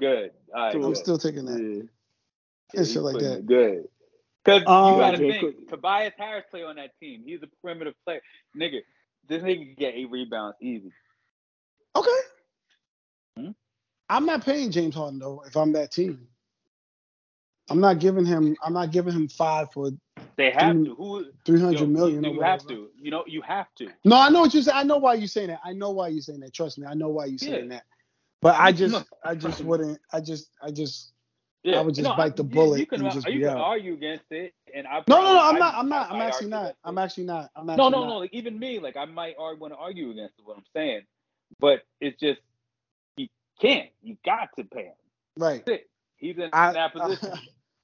Good. 0.00 0.30
All 0.54 0.62
right. 0.62 0.74
I'm 0.74 0.80
good. 0.82 0.96
still 0.96 1.18
taking 1.18 1.46
that. 1.46 1.58
Yeah. 1.58 1.82
Yeah, 2.74 2.80
and 2.80 2.86
shit 2.86 3.02
like 3.02 3.18
that. 3.18 3.46
Good. 3.46 3.88
Because 4.44 4.62
Um, 4.66 4.94
you 4.94 5.00
gotta 5.00 5.18
think, 5.18 5.40
Cook- 5.40 5.68
Tobias 5.68 6.12
Harris 6.18 6.44
play 6.50 6.62
on 6.62 6.76
that 6.76 6.90
team. 7.00 7.22
He's 7.24 7.42
a 7.42 7.48
perimeter 7.62 7.92
player. 8.04 8.20
Nigga, 8.56 8.80
this 9.28 9.42
nigga 9.42 9.66
can 9.66 9.74
get 9.76 9.94
eight 9.94 10.10
rebounds 10.10 10.56
easy. 10.60 10.92
Okay. 11.96 12.20
Hmm? 13.36 13.50
I'm 14.08 14.26
not 14.26 14.44
paying 14.44 14.70
James 14.70 14.94
Harden 14.94 15.18
though 15.18 15.42
if 15.46 15.56
I'm 15.56 15.72
that 15.72 15.90
team. 15.90 16.28
I'm 17.68 17.80
not 17.80 17.98
giving 17.98 18.24
him. 18.24 18.56
I'm 18.62 18.72
not 18.72 18.92
giving 18.92 19.12
him 19.12 19.28
five 19.28 19.72
for 19.72 19.90
They 20.36 20.50
have 20.50 20.82
to. 20.84 20.94
Who? 20.96 21.24
three 21.44 21.60
yo. 21.60 21.70
You, 21.70 22.20
you 22.32 22.40
have 22.40 22.60
whatever. 22.60 22.68
to. 22.68 22.88
You 23.00 23.10
know, 23.10 23.24
you 23.26 23.42
have 23.42 23.66
to. 23.78 23.88
No, 24.04 24.16
I 24.16 24.28
know 24.30 24.40
what 24.42 24.54
you 24.54 24.62
say. 24.62 24.72
I 24.72 24.82
know 24.82 24.98
why 24.98 25.14
you're 25.14 25.28
saying 25.28 25.48
that. 25.48 25.60
I 25.64 25.72
know 25.72 25.90
why 25.90 26.08
you're 26.08 26.22
saying 26.22 26.40
that. 26.40 26.52
Trust 26.52 26.78
me, 26.78 26.86
I 26.86 26.94
know 26.94 27.08
why 27.08 27.26
you're 27.26 27.38
saying 27.38 27.68
Yeah. 27.68 27.76
that. 27.76 27.84
But 28.42 28.56
I 28.56 28.70
No, 28.70 28.76
just, 28.76 29.06
I 29.24 29.34
just 29.34 29.64
wouldn't. 29.64 29.98
I 30.12 30.20
just, 30.20 30.50
I 30.62 30.70
just. 30.70 31.12
Yeah. 31.64 31.78
I 31.78 31.82
would 31.82 31.94
just 31.94 32.04
No, 32.10 32.16
bite 32.16 32.36
the 32.36 32.44
bullet 32.44 32.80
You 32.80 32.86
can, 32.86 33.00
and 33.02 33.12
just 33.12 33.28
you 33.28 33.40
can 33.40 33.48
argue 33.50 33.94
against 33.94 34.26
it, 34.30 34.54
and 34.74 34.86
I. 34.86 35.02
No, 35.08 35.18
no, 35.22 35.34
no. 35.34 35.42
I'm 35.42 35.58
not. 35.58 35.74
I'm 35.74 35.88
not. 35.88 36.10
I'm 36.12 36.20
actually 36.22 36.50
not. 36.50 36.76
I'm 36.84 36.98
actually 36.98 37.24
not. 37.24 37.50
I'm 37.56 37.66
No, 37.66 37.72
actually 37.74 37.90
no, 37.90 38.00
not. 38.00 38.08
no. 38.08 38.18
Like 38.18 38.34
even 38.34 38.58
me, 38.58 38.78
like 38.78 38.96
I 38.96 39.04
might 39.06 39.34
want 39.38 39.72
to 39.72 39.76
argue 39.78 40.10
against 40.10 40.34
what 40.44 40.56
I'm 40.56 40.64
saying, 40.74 41.02
but 41.58 41.82
it's 42.00 42.18
just 42.20 42.40
you 43.16 43.28
can't. 43.60 43.90
You 44.02 44.16
got 44.24 44.50
to 44.58 44.64
pay 44.64 44.84
him. 44.84 44.94
Right. 45.36 45.64
That's 45.66 45.80
it. 45.80 45.90
He's 46.18 46.36
in 46.38 46.50
I, 46.52 46.72
that 46.74 46.92
position. 46.92 47.32
I- 47.32 47.38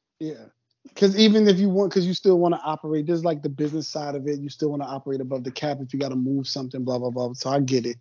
yeah. 0.20 0.34
Because 0.84 1.16
even 1.18 1.48
if 1.48 1.58
you 1.58 1.68
want, 1.68 1.90
because 1.90 2.06
you 2.06 2.14
still 2.14 2.38
want 2.38 2.54
to 2.54 2.60
operate, 2.62 3.06
there's 3.06 3.24
like 3.24 3.42
the 3.42 3.48
business 3.48 3.88
side 3.88 4.14
of 4.14 4.26
it. 4.26 4.40
You 4.40 4.48
still 4.48 4.70
want 4.70 4.82
to 4.82 4.88
operate 4.88 5.20
above 5.20 5.44
the 5.44 5.50
cap 5.50 5.78
if 5.80 5.92
you 5.94 6.00
got 6.00 6.08
to 6.10 6.16
move 6.16 6.48
something, 6.48 6.84
blah 6.84 6.98
blah 6.98 7.10
blah. 7.10 7.32
So 7.34 7.50
I 7.50 7.60
get 7.60 7.86
it, 7.86 7.96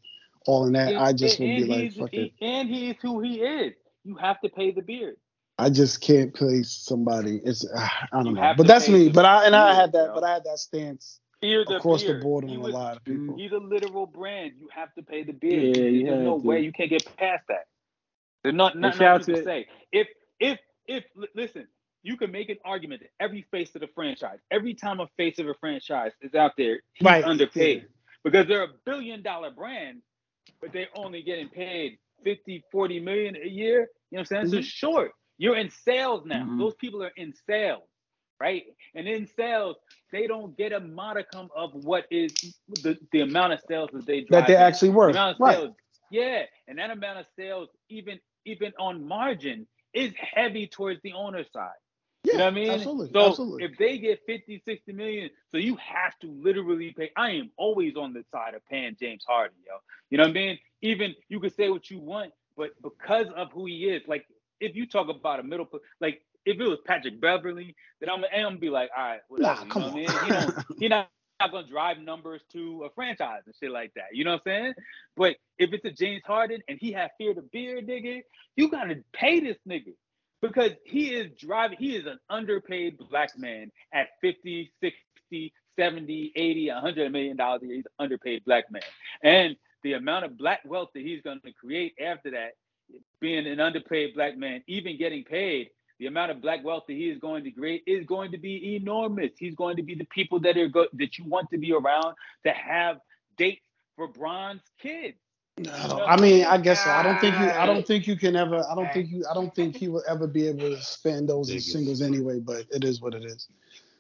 all 0.48 0.66
in 0.68 0.74
that. 0.74 0.90
And- 0.90 0.98
I 0.98 1.14
just 1.14 1.40
would 1.40 1.50
and 1.50 1.58
be 1.66 1.66
like, 1.66 1.80
he's- 1.82 1.96
fuck 1.96 2.10
he- 2.12 2.22
it. 2.24 2.34
And 2.42 2.70
he's 2.70 2.96
who 3.02 3.22
he 3.22 3.42
is. 3.42 3.74
You 4.04 4.16
have 4.16 4.42
to 4.42 4.50
pay 4.50 4.72
the 4.72 4.82
beard. 4.82 5.18
I 5.60 5.70
just 5.70 6.02
can't 6.02 6.34
place 6.34 6.72
somebody. 6.72 7.40
It's 7.44 7.64
uh, 7.66 7.78
I 7.78 8.08
don't 8.14 8.26
You 8.28 8.34
know, 8.34 8.54
but 8.58 8.66
that's 8.68 8.90
me. 8.90 9.10
But 9.10 9.26
I 9.26 9.46
and 9.46 9.56
I 9.56 9.76
had 9.76 9.92
that, 9.92 10.08
bro. 10.08 10.16
but 10.16 10.24
I 10.24 10.34
had 10.34 10.44
that 10.46 10.58
stance 10.58 11.20
Fear 11.40 11.66
the 11.68 11.78
across 11.78 12.04
the 12.04 12.16
board 12.16 12.46
on 12.46 12.50
a 12.50 12.54
lot 12.68 12.98
of 12.98 13.04
people. 13.06 13.36
He's 13.38 13.52
a 13.52 13.58
literal 13.58 14.08
brand. 14.08 14.54
You 14.60 14.70
have 14.74 14.94
to 14.96 15.04
pay 15.04 15.24
the 15.24 15.34
beard. 15.34 15.78
Yeah, 15.78 15.84
you 15.84 16.06
There's 16.06 16.24
no 16.24 16.34
have 16.34 16.42
to. 16.42 16.48
way 16.48 16.62
you 16.62 16.72
can't 16.72 16.90
get 16.90 17.06
past 17.18 17.44
that. 17.50 17.68
There's 18.44 18.56
not 18.56 18.76
nothing 18.76 19.06
else 19.06 19.28
to- 19.28 19.44
say. 19.44 19.68
If 19.92 20.08
if 20.40 20.58
if 20.88 21.04
listen, 21.36 21.68
you 22.04 22.18
can 22.18 22.32
make 22.32 22.50
an 22.50 22.58
argument 22.66 23.02
that 23.02 23.12
every 23.24 23.44
face 23.52 23.76
of 23.76 23.82
the 23.82 23.88
franchise, 23.96 24.40
every 24.52 24.74
time 24.74 25.00
a 25.00 25.08
face 25.18 25.40
of 25.40 25.48
a 25.48 25.54
franchise 25.56 26.12
is 26.22 26.36
out 26.36 26.54
there, 26.58 26.82
he's 26.94 27.08
Right, 27.08 27.24
underpaid 27.24 27.88
because 28.24 28.48
they're 28.48 28.64
a 28.64 28.74
billion 28.86 29.24
dollar 29.24 29.52
brand, 29.52 30.02
but 30.62 30.74
they're 30.74 30.90
only 30.96 31.24
getting 31.24 31.50
paid 31.50 32.00
50, 32.24 32.64
40 32.72 33.00
million 33.02 33.36
a 33.38 33.48
year. 33.48 33.82
You 34.12 34.18
know 34.18 34.20
what 34.20 34.20
I'm 34.22 34.26
saying? 34.26 34.48
So 34.48 34.58
Mhm. 34.58 34.64
short. 34.64 35.14
You're 35.38 35.58
in 35.58 35.70
sales 35.72 36.26
now. 36.26 36.46
Mhm. 36.46 36.60
Those 36.60 36.76
people 36.76 37.04
are 37.04 37.12
in 37.18 37.34
sales, 37.48 37.90
right? 38.40 38.66
And 38.96 39.08
in 39.08 39.28
sales, 39.28 39.78
they 40.12 40.28
don't 40.28 40.58
get 40.58 40.74
a 40.74 40.80
modicum 40.80 41.50
of 41.56 41.74
what 41.74 42.06
is 42.12 42.34
the, 42.70 42.98
the 43.12 43.22
amount 43.22 43.54
of 43.54 43.62
sales 43.70 43.90
that 43.94 44.06
they 44.08 44.22
drive. 44.22 44.44
That 44.44 44.48
they 44.48 44.56
actually 44.56 44.90
The 44.90 44.96
worth. 44.98 45.14
amount 45.14 45.38
Right. 45.40 45.58
sales, 45.58 45.76
yeah, 46.12 46.44
and 46.68 46.80
that 46.80 46.92
amount 46.92 47.20
of 47.20 47.28
sales, 47.38 47.70
even 47.90 48.20
even 48.46 48.74
on 48.80 49.08
margin, 49.08 49.68
is 49.94 50.14
heavy 50.18 50.68
towards 50.68 51.02
the 51.04 51.14
owner 51.14 51.44
side. 51.54 51.72
Yeah, 52.24 52.34
You 52.34 52.38
know 52.38 52.44
what 52.46 52.52
I 52.52 52.56
mean? 52.56 52.70
absolutely, 52.72 53.10
So 53.14 53.28
absolutely. 53.30 53.64
if 53.66 53.78
they 53.78 53.98
get 53.98 54.20
50, 54.28 54.62
60 54.64 54.94
million, 54.94 55.30
so 55.50 55.58
you 55.58 55.76
have 55.78 56.18
to 56.20 56.28
literally 56.28 56.92
pay. 56.92 57.12
I 57.16 57.32
am 57.32 57.52
always 57.58 57.96
on 57.96 58.14
the 58.14 58.24
side 58.32 58.54
of 58.54 58.66
paying 58.68 58.96
James 59.00 59.24
Harden, 59.28 59.58
yo. 59.66 59.74
You 60.10 60.18
know 60.18 60.24
what 60.26 60.30
I 60.32 60.34
mean? 60.34 60.60
Even 60.82 61.16
you 61.30 61.40
can 61.40 61.50
say 61.52 61.70
what 61.70 61.90
you 61.90 62.00
want, 62.00 62.32
but 62.56 62.72
because 62.82 63.28
of 63.36 63.52
who 63.52 63.66
he 63.66 63.86
is, 63.90 64.04
like 64.08 64.26
if 64.60 64.76
you 64.76 64.86
talk 64.86 65.10
about 65.10 65.40
a 65.40 65.44
middle, 65.44 65.68
like 66.00 66.22
if 66.46 66.60
it 66.60 66.68
was 66.68 66.80
Patrick 66.86 67.20
Beverley, 67.20 67.76
then 68.00 68.10
I'm, 68.10 68.24
I'm 68.34 68.44
gonna 68.44 68.58
be 68.58 68.70
like, 68.70 68.90
all 68.96 69.04
right, 69.04 69.20
whatever. 69.28 69.60
Nah, 69.60 69.64
you 69.66 69.70
come 69.72 69.82
know 69.82 69.88
on. 69.88 69.94
what 69.94 70.24
I 70.24 70.26
mean? 70.36 70.54
He 70.80 70.88
not, 70.88 71.10
not 71.40 71.52
gonna 71.52 71.68
drive 71.68 71.98
numbers 72.00 72.42
to 72.54 72.84
a 72.86 72.90
franchise 72.92 73.42
and 73.48 73.56
shit 73.60 73.72
like 73.72 73.94
that. 73.96 74.08
You 74.14 74.26
know 74.26 74.32
what 74.34 74.42
I'm 74.46 74.64
saying? 74.64 74.74
But 75.18 75.36
if 75.58 75.74
it's 75.74 75.86
a 75.86 75.92
James 75.92 76.22
Harden 76.26 76.62
and 76.68 76.78
he 76.80 76.92
have 76.92 77.10
fear 77.18 77.34
to 77.34 77.42
beard, 77.42 77.88
nigga, 77.88 78.22
you 78.56 78.70
gotta 78.70 79.04
pay 79.14 79.40
this 79.40 79.58
nigga 79.68 79.94
because 80.42 80.72
he 80.86 81.10
is 81.10 81.32
driving. 81.40 81.78
He 81.80 81.96
is 81.96 82.06
an 82.06 82.20
underpaid 82.30 82.98
black 83.10 83.38
man 83.38 83.72
at 83.94 84.10
50, 84.22 84.72
60, 84.82 85.54
70, 85.80 86.34
80, 86.36 86.70
100 86.70 87.12
million 87.12 87.38
dollars 87.38 87.62
a 87.64 87.68
year. 87.68 87.76
He's 87.78 87.86
an 87.86 88.06
underpaid 88.06 88.44
black 88.46 88.72
man, 88.72 88.84
and 89.24 89.56
the 89.84 89.94
amount 89.94 90.26
of 90.26 90.38
black 90.38 90.62
wealth 90.66 90.90
that 90.96 91.04
he's 91.04 91.22
going 91.22 91.42
to 91.46 91.54
create 91.54 91.94
after 92.04 92.32
that, 92.32 92.52
being 93.20 93.48
an 93.48 93.60
underpaid 93.60 94.14
black 94.16 94.38
man, 94.38 94.64
even 94.68 94.98
getting 94.98 95.24
paid, 95.24 95.70
the 96.00 96.08
amount 96.08 96.32
of 96.32 96.42
black 96.42 96.64
wealth 96.64 96.84
that 96.88 96.94
he 96.96 97.10
is 97.10 97.20
going 97.20 97.44
to 97.44 97.52
create 97.52 97.84
is 97.88 98.06
going 98.06 98.32
to 98.32 98.38
be 98.38 98.76
enormous. 98.76 99.32
He's 99.38 99.56
going 99.56 99.78
to 99.78 99.84
be 99.84 99.96
the 99.96 100.06
people 100.06 100.40
that 100.42 100.58
are 100.58 100.68
go- 100.68 100.88
that 100.94 101.18
you 101.18 101.26
want 101.26 101.50
to 101.52 101.58
be 101.58 101.74
around 101.74 102.16
to 102.46 102.52
have 102.52 102.98
dates 103.38 103.62
for 103.96 104.08
bronze 104.08 104.62
kids. 104.82 105.18
No, 105.58 106.06
I 106.08 106.20
mean, 106.20 106.46
I 106.46 106.58
guess 106.58 106.84
so. 106.84 106.90
I 106.90 107.04
don't 107.04 107.20
think 107.20 107.38
you. 107.38 107.50
I 107.50 107.66
don't 107.66 107.86
think 107.86 108.08
you 108.08 108.16
can 108.16 108.36
ever. 108.36 108.66
I 108.70 108.74
don't 108.74 108.92
think 108.94 109.10
you. 109.12 109.26
I 109.30 109.34
don't 109.34 109.54
think 109.54 109.76
he 109.76 109.90
will 109.90 110.04
ever 110.08 110.26
be 110.26 110.48
able 110.48 110.70
to 110.70 110.82
spend 110.82 111.30
those 111.30 111.50
as 111.52 111.72
singles 111.72 112.02
anyway. 112.02 112.40
But 112.40 112.66
it 112.72 112.84
is 112.84 113.02
what 113.02 113.14
it 113.14 113.24
is. 113.26 113.48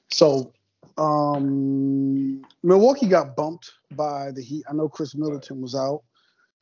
So, 0.09 0.53
um, 0.97 2.41
Milwaukee 2.63 3.07
got 3.07 3.35
bumped 3.35 3.71
by 3.91 4.31
the 4.31 4.41
Heat. 4.41 4.63
I 4.69 4.73
know 4.73 4.87
Khris 4.87 5.13
Middleton 5.13 5.61
was 5.61 5.75
out. 5.75 6.03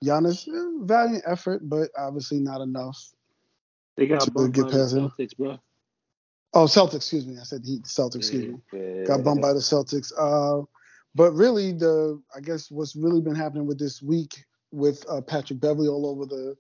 Giannis, 0.04 0.48
eh, 0.48 0.86
valiant 0.86 1.24
effort, 1.28 1.62
but 1.68 1.90
obviously 1.98 2.40
not 2.40 2.62
enough. 2.62 2.98
They 3.96 4.08
got 4.08 4.22
To 4.22 4.32
bumped 4.32 4.56
get 4.56 4.66
by 4.66 4.72
the 4.72 4.78
past 4.78 4.96
him. 4.96 5.10
Celtics, 5.10 5.38
bro. 5.38 5.60
Oh, 6.54 6.66
Celtics. 6.66 6.96
Excuse 6.96 7.28
me. 7.28 7.38
I 7.40 7.44
said 7.44 7.62
Heat. 7.64 7.84
Celtics. 7.84 8.16
Excuse 8.16 8.54
me. 8.54 8.60
Yeah. 8.74 9.04
got 9.04 9.24
bumped 9.24 9.42
by 9.42 9.54
the 9.54 9.60
Celtics. 9.60 10.12
Uh, 10.18 10.66
but 11.16 11.32
really, 11.34 11.74
the 11.74 12.22
I 12.36 12.40
guess 12.40 12.72
what's 12.72 12.96
really 12.96 13.22
been 13.22 13.36
happening 13.36 13.68
with 13.68 13.78
this 13.78 14.02
week 14.02 14.46
with 14.72 15.06
uh, 15.10 15.22
Patrick 15.22 15.60
Beverley 15.60 15.88
all 15.88 16.06
over 16.08 16.26
the 16.26 16.56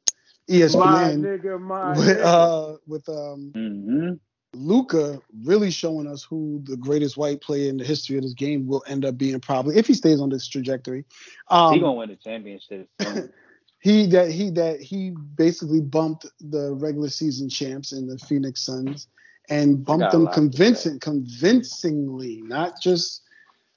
E 0.49 0.59
My 0.67 1.11
ESPN 1.11 1.21
nigga, 1.21 1.59
my 1.59 1.97
with 1.97 2.19
uh, 2.19 2.77
with 2.87 3.07
um, 3.09 3.55
hmm 3.55 4.13
Luka 4.53 5.21
really 5.43 5.71
showing 5.71 6.07
us 6.07 6.23
who 6.23 6.61
the 6.63 6.77
greatest 6.77 7.17
white 7.17 7.41
player 7.41 7.69
in 7.69 7.77
the 7.77 7.83
history 7.83 8.17
of 8.17 8.23
this 8.23 8.33
game 8.33 8.67
will 8.67 8.83
end 8.87 9.05
up 9.05 9.17
being 9.17 9.39
probably 9.39 9.77
if 9.77 9.87
he 9.87 9.93
stays 9.93 10.19
on 10.19 10.29
this 10.29 10.47
trajectory. 10.47 11.05
Um, 11.49 11.73
he 11.75 11.79
gonna 11.79 11.93
win 11.93 12.09
the 12.09 12.15
championship. 12.15 12.89
he 13.79 14.07
that 14.07 14.31
he 14.31 14.49
that 14.51 14.81
he 14.81 15.11
basically 15.11 15.81
bumped 15.81 16.25
the 16.39 16.73
regular 16.73 17.09
season 17.09 17.49
champs 17.49 17.91
in 17.91 18.07
the 18.07 18.17
Phoenix 18.17 18.61
Suns 18.65 19.07
and 19.49 19.83
bumped 19.85 20.11
them 20.11 20.23
lot 20.23 20.33
convincing 20.33 20.99
convincingly, 20.99 22.41
not 22.43 22.81
just 22.81 23.23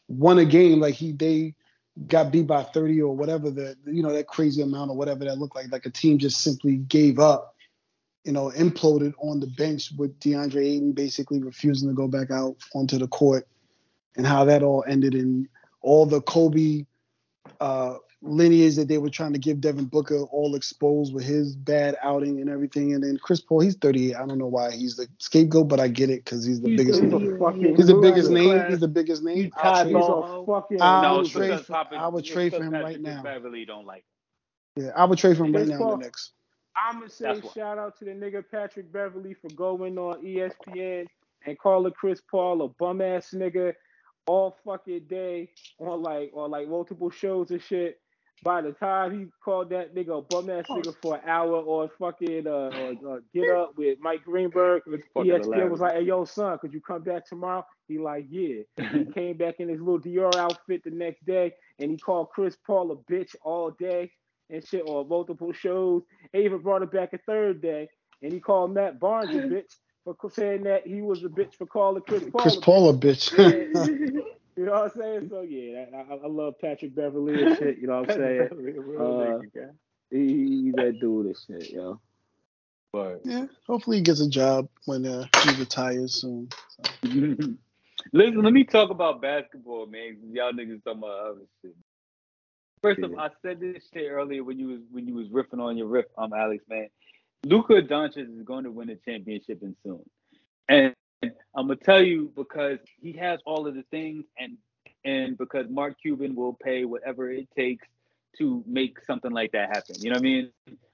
won 0.08 0.38
a 0.38 0.44
game 0.44 0.80
like 0.80 0.94
he 0.94 1.12
they 1.12 1.54
got 2.06 2.32
beat 2.32 2.46
by 2.46 2.62
30 2.62 3.02
or 3.02 3.14
whatever 3.14 3.50
the 3.50 3.76
you 3.84 4.02
know 4.02 4.12
that 4.12 4.26
crazy 4.26 4.62
amount 4.62 4.90
or 4.90 4.96
whatever 4.96 5.24
that 5.24 5.38
looked 5.38 5.54
like 5.54 5.70
like 5.70 5.86
a 5.86 5.90
team 5.90 6.18
just 6.18 6.40
simply 6.40 6.76
gave 6.76 7.18
up 7.18 7.54
you 8.24 8.32
know 8.32 8.50
imploded 8.56 9.12
on 9.18 9.40
the 9.40 9.46
bench 9.46 9.92
with 9.98 10.18
DeAndre 10.20 10.64
Ayton 10.64 10.92
basically 10.92 11.42
refusing 11.42 11.88
to 11.88 11.94
go 11.94 12.08
back 12.08 12.30
out 12.30 12.56
onto 12.74 12.98
the 12.98 13.08
court 13.08 13.46
and 14.16 14.26
how 14.26 14.44
that 14.44 14.62
all 14.62 14.84
ended 14.88 15.14
in 15.14 15.48
all 15.82 16.06
the 16.06 16.22
Kobe 16.22 16.86
uh 17.60 17.96
lineage 18.24 18.76
that 18.76 18.86
they 18.88 18.98
were 18.98 19.10
trying 19.10 19.32
to 19.32 19.38
give 19.38 19.60
Devin 19.60 19.86
Booker 19.86 20.20
all 20.30 20.54
exposed 20.54 21.12
with 21.12 21.24
his 21.24 21.56
bad 21.56 21.96
outing 22.02 22.40
and 22.40 22.48
everything. 22.48 22.94
And 22.94 23.02
then 23.02 23.18
Chris 23.20 23.40
Paul, 23.40 23.60
he's 23.60 23.74
38. 23.76 24.14
I 24.14 24.26
don't 24.26 24.38
know 24.38 24.46
why 24.46 24.70
he's 24.70 24.96
the 24.96 25.08
scapegoat, 25.18 25.68
but 25.68 25.80
I 25.80 25.88
get 25.88 26.08
it 26.08 26.24
because 26.24 26.44
he's 26.44 26.60
the 26.60 26.70
He's 26.70 26.78
biggest 26.80 27.02
name. 27.02 27.38
fucking 27.38 27.76
He's 27.76 27.88
the 27.88 27.98
biggest 28.00 28.30
name. 28.30 28.50
Class. 28.50 28.70
He's 28.70 28.80
the 28.80 28.88
biggest 28.88 29.22
name. 29.24 29.36
He's 29.36 29.52
I'll 29.56 29.82
trade, 29.84 29.96
a 29.96 30.46
fucking 30.46 30.80
I 30.82 31.02
no, 31.02 31.16
would 31.18 31.26
trade 31.26 31.60
for- 31.60 31.72
Papa- 31.72 31.96
I 31.96 32.08
would 32.08 32.24
trade 32.24 32.52
for 32.54 32.62
him 32.62 32.70
right 32.72 32.84
Patrick 32.84 33.02
now. 33.02 33.22
Beverley 33.22 33.64
don't 33.64 33.86
like. 33.86 34.04
yeah, 34.76 34.90
I 34.96 35.04
would 35.04 35.18
trade 35.18 35.36
for 35.36 35.44
him 35.44 35.52
right 35.52 35.66
now 35.66 35.74
in 35.82 35.98
the 36.00 36.04
Knicks. 36.04 36.32
I'm 36.76 37.00
gonna 37.00 37.10
say 37.10 37.34
That's 37.34 37.52
shout 37.52 37.76
out 37.78 37.98
to 37.98 38.04
the 38.04 38.12
nigga 38.12 38.42
Patrick 38.50 38.90
Beverley 38.92 39.34
for 39.34 39.48
going 39.54 39.98
on 39.98 40.22
ESPN 40.24 41.06
and 41.44 41.58
calling 41.58 41.92
Chris 41.92 42.22
Paul 42.30 42.62
a 42.62 42.68
bum 42.68 43.00
ass 43.02 43.32
nigga 43.34 43.74
all 44.26 44.56
fucking 44.64 45.06
day 45.08 45.50
on 45.80 46.00
like 46.02 46.30
on 46.34 46.50
like 46.52 46.68
multiple 46.68 47.10
shows 47.10 47.50
and 47.50 47.60
shit. 47.60 47.98
By 48.44 48.60
the 48.60 48.72
time 48.72 49.16
he 49.18 49.26
called 49.44 49.70
that 49.70 49.94
nigga 49.94 50.18
a 50.18 50.22
bum 50.22 50.50
ass 50.50 50.64
nigga 50.68 50.94
for 51.00 51.14
an 51.16 51.22
hour 51.28 51.56
on 51.58 51.90
fucking 51.98 52.46
uh, 52.46 52.50
uh, 52.50 53.08
uh, 53.08 53.18
Get 53.32 53.48
Up 53.50 53.74
with 53.76 53.98
Mike 54.00 54.24
Greenberg, 54.24 54.82
It's 54.88 55.04
fucking 55.14 55.30
ESPN 55.30 55.40
hilarious. 55.44 55.70
was 55.70 55.80
like, 55.80 55.94
"Hey 55.94 56.02
yo, 56.02 56.24
son, 56.24 56.58
could 56.58 56.72
you 56.72 56.80
come 56.80 57.02
back 57.02 57.24
tomorrow?" 57.26 57.64
He 57.86 57.98
like, 57.98 58.26
"Yeah." 58.28 58.62
He 58.92 59.04
came 59.14 59.36
back 59.36 59.56
in 59.60 59.68
his 59.68 59.80
little 59.80 60.00
Dior 60.00 60.34
outfit 60.36 60.82
the 60.84 60.90
next 60.90 61.24
day, 61.24 61.52
and 61.78 61.90
he 61.90 61.96
called 61.96 62.30
Chris 62.30 62.56
Paul 62.66 62.90
a 62.92 63.12
bitch 63.12 63.36
all 63.44 63.70
day 63.70 64.10
and 64.50 64.66
shit 64.66 64.82
on 64.86 65.08
multiple 65.08 65.52
shows. 65.52 66.02
He 66.32 66.40
even 66.40 66.58
brought 66.58 66.82
it 66.82 66.90
back 66.90 67.12
a 67.12 67.18
third 67.18 67.62
day, 67.62 67.88
and 68.22 68.32
he 68.32 68.40
called 68.40 68.74
Matt 68.74 68.98
Barnes 68.98 69.30
a 69.36 69.38
bitch 69.48 69.72
for 70.04 70.16
saying 70.32 70.64
that 70.64 70.84
he 70.84 71.00
was 71.00 71.22
a 71.22 71.28
bitch 71.28 71.54
for 71.54 71.66
calling 71.66 72.02
Chris 72.08 72.24
Paul. 72.24 72.42
Chris 72.42 72.56
a 72.56 72.60
Paul 72.60 72.88
a 72.90 72.92
bitch. 72.92 73.32
bitch. 74.56 74.58
You 74.58 74.66
know 74.66 74.72
what 74.72 74.92
I'm 74.94 75.00
saying? 75.00 75.28
So 75.30 75.40
yeah, 75.42 75.84
I, 75.94 76.14
I, 76.14 76.16
I 76.16 76.26
love 76.26 76.54
Patrick 76.60 76.94
Beverley 76.94 77.42
and 77.42 77.58
shit. 77.58 77.78
You 77.78 77.86
know 77.86 78.02
what 78.02 78.10
I'm 78.10 78.16
saying? 78.18 78.48
Uh, 79.00 79.62
He, 80.10 80.62
he's 80.64 80.74
that 80.74 80.98
dude 81.00 81.26
and 81.26 81.36
shit, 81.46 81.70
yo. 81.70 82.00
But 82.92 83.20
yeah, 83.24 83.46
hopefully 83.66 83.98
he 83.98 84.02
gets 84.02 84.20
a 84.20 84.28
job 84.28 84.68
when 84.84 85.06
uh, 85.06 85.26
he 85.42 85.58
retires 85.58 86.20
soon. 86.20 86.50
listen, 87.02 87.58
let 88.12 88.52
me 88.52 88.64
talk 88.64 88.90
about 88.90 89.22
basketball, 89.22 89.86
man. 89.86 90.18
Y'all 90.30 90.52
niggas 90.52 90.84
talking 90.84 90.98
about 90.98 91.26
other 91.30 91.40
shit. 91.62 91.74
First 92.82 93.00
of 93.00 93.12
all, 93.12 93.20
I 93.20 93.28
said 93.42 93.60
this 93.60 93.84
shit 93.94 94.10
earlier 94.10 94.44
when 94.44 94.58
you 94.58 94.68
was 94.68 94.80
when 94.90 95.06
you 95.06 95.14
was 95.14 95.28
riffing 95.28 95.60
on 95.60 95.78
your 95.78 95.86
riff, 95.86 96.06
um, 96.18 96.32
Alex, 96.34 96.64
man. 96.68 96.88
Luka 97.44 97.74
Doncic 97.74 98.18
is 98.18 98.42
going 98.44 98.64
to 98.64 98.70
win 98.70 98.90
a 98.90 98.96
championship 98.96 99.62
in 99.62 99.74
soon, 99.84 100.02
and 100.68 100.94
I'm 101.22 101.66
gonna 101.68 101.76
tell 101.76 102.02
you 102.02 102.32
because 102.36 102.78
he 103.00 103.12
has 103.14 103.40
all 103.46 103.66
of 103.66 103.74
the 103.74 103.84
things, 103.90 104.24
and 104.38 104.56
and 105.04 105.36
because 105.36 105.66
Mark 105.68 105.96
Cuban 106.00 106.34
will 106.34 106.54
pay 106.54 106.84
whatever 106.84 107.30
it 107.30 107.48
takes 107.56 107.86
to 108.38 108.64
make 108.66 108.98
something 109.04 109.30
like 109.30 109.52
that 109.52 109.68
happen. 109.68 109.96
You 110.00 110.10
know 110.10 110.14
what 110.14 110.20
I 110.20 110.22
mean? 110.22 110.50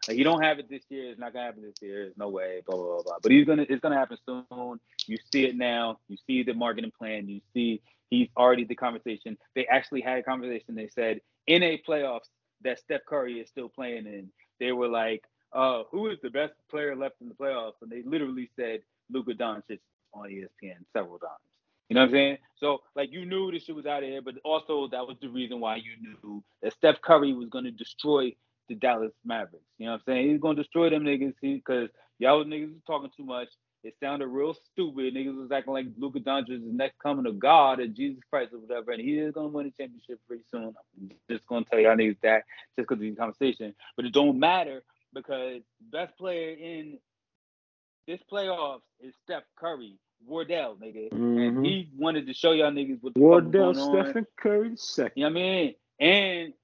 Like 0.06 0.16
he 0.16 0.22
don't 0.22 0.42
have 0.42 0.58
it 0.58 0.68
this 0.68 0.82
year. 0.88 1.10
It's 1.10 1.20
not 1.20 1.32
gonna 1.32 1.46
happen 1.46 1.62
this 1.62 1.80
year. 1.80 2.04
There's 2.04 2.16
no 2.16 2.28
way. 2.28 2.62
Blah 2.66 2.76
blah 2.76 2.86
blah. 2.86 3.02
blah. 3.02 3.16
But 3.22 3.32
he's 3.32 3.46
gonna. 3.46 3.66
It's 3.68 3.80
gonna 3.80 3.96
happen 3.96 4.18
soon. 4.26 4.80
You 5.06 5.18
see 5.32 5.44
it 5.44 5.56
now. 5.56 5.98
You 6.08 6.16
see 6.26 6.42
the 6.42 6.54
marketing 6.54 6.92
plan. 6.98 7.28
You 7.28 7.40
see 7.54 7.80
he's 8.10 8.28
already 8.36 8.64
the 8.64 8.74
conversation. 8.74 9.36
They 9.54 9.66
actually 9.66 10.00
had 10.00 10.18
a 10.18 10.22
conversation. 10.22 10.74
They 10.74 10.88
said 10.88 11.20
in 11.46 11.62
a 11.62 11.80
playoffs 11.88 12.28
that 12.62 12.78
Steph 12.80 13.04
Curry 13.06 13.40
is 13.40 13.48
still 13.48 13.68
playing 13.68 14.06
in. 14.06 14.30
They 14.58 14.72
were 14.72 14.88
like, 14.88 15.22
uh, 15.52 15.84
who 15.90 16.08
is 16.08 16.18
the 16.22 16.30
best 16.30 16.54
player 16.70 16.96
left 16.96 17.16
in 17.20 17.28
the 17.28 17.34
playoffs? 17.34 17.80
And 17.82 17.90
they 17.90 18.02
literally 18.02 18.50
said 18.56 18.80
Luka 19.10 19.32
Doncic 19.34 19.78
on 20.14 20.28
ESPN 20.28 20.76
several 20.92 21.18
times. 21.18 21.40
You 21.88 21.94
know 21.94 22.02
what 22.02 22.08
I'm 22.08 22.14
saying? 22.14 22.38
So 22.56 22.82
like 22.94 23.12
you 23.12 23.24
knew 23.24 23.50
this 23.50 23.64
shit 23.64 23.74
was 23.74 23.86
out 23.86 24.02
of 24.02 24.08
here, 24.08 24.20
but 24.20 24.34
also 24.44 24.88
that 24.88 25.06
was 25.06 25.16
the 25.20 25.28
reason 25.28 25.60
why 25.60 25.76
you 25.76 25.92
knew 26.00 26.42
that 26.62 26.74
Steph 26.74 27.00
Curry 27.00 27.32
was 27.32 27.48
gonna 27.48 27.70
destroy 27.70 28.34
the 28.68 28.74
Dallas 28.74 29.12
Mavericks. 29.24 29.64
You 29.78 29.86
know 29.86 29.92
what 29.92 30.02
I'm 30.06 30.14
saying? 30.14 30.30
He's 30.30 30.40
gonna 30.40 30.56
destroy 30.56 30.90
them 30.90 31.04
niggas 31.04 31.34
because 31.40 31.88
y'all 32.18 32.44
niggas 32.44 32.74
was 32.74 32.82
talking 32.86 33.10
too 33.16 33.24
much. 33.24 33.48
It 33.84 33.94
sounded 34.02 34.26
real 34.26 34.54
stupid. 34.54 35.14
Niggas 35.14 35.40
was 35.40 35.52
acting 35.52 35.72
like 35.72 35.86
Luka 35.96 36.18
Doncic 36.18 36.50
is 36.50 36.62
the 36.62 36.72
next 36.72 36.98
coming 36.98 37.26
of 37.26 37.38
God 37.38 37.80
or 37.80 37.86
Jesus 37.86 38.22
Christ 38.28 38.52
or 38.52 38.58
whatever, 38.58 38.90
and 38.90 39.00
he 39.00 39.18
is 39.18 39.32
gonna 39.32 39.48
win 39.48 39.66
the 39.66 39.82
championship 39.82 40.20
pretty 40.26 40.44
soon. 40.50 40.74
I'm 41.00 41.10
just 41.30 41.46
gonna 41.46 41.64
tell 41.64 41.78
y'all 41.78 41.96
niggas 41.96 42.20
that 42.22 42.44
just 42.76 42.88
because 42.88 42.96
of 42.96 43.00
the 43.00 43.12
conversation. 43.12 43.74
But 43.96 44.04
it 44.04 44.12
don't 44.12 44.38
matter 44.38 44.82
because 45.14 45.62
best 45.90 46.16
player 46.18 46.54
in 46.54 46.98
this 48.08 48.20
playoffs 48.32 48.80
is 49.00 49.14
Steph 49.22 49.44
Curry, 49.56 49.98
Wardell, 50.26 50.76
nigga. 50.82 51.12
And 51.12 51.58
Mhm. 51.58 51.64
he 51.64 51.90
wanted 51.96 52.26
to 52.26 52.32
show 52.32 52.52
y'all 52.52 52.72
niggas 52.72 53.02
what 53.02 53.12
the 53.14 53.20
fuck 53.20 53.28
Wardell 53.28 53.68
was 53.68 53.76
going 53.76 53.98
on. 53.98 54.04
Stephen 54.06 54.26
Curry 54.36 54.76
second. 54.76 55.12
You 55.14 55.24
know 55.24 55.34
what 55.34 55.38
I 55.38 55.42
mean? 55.42 55.74
And 56.00 56.54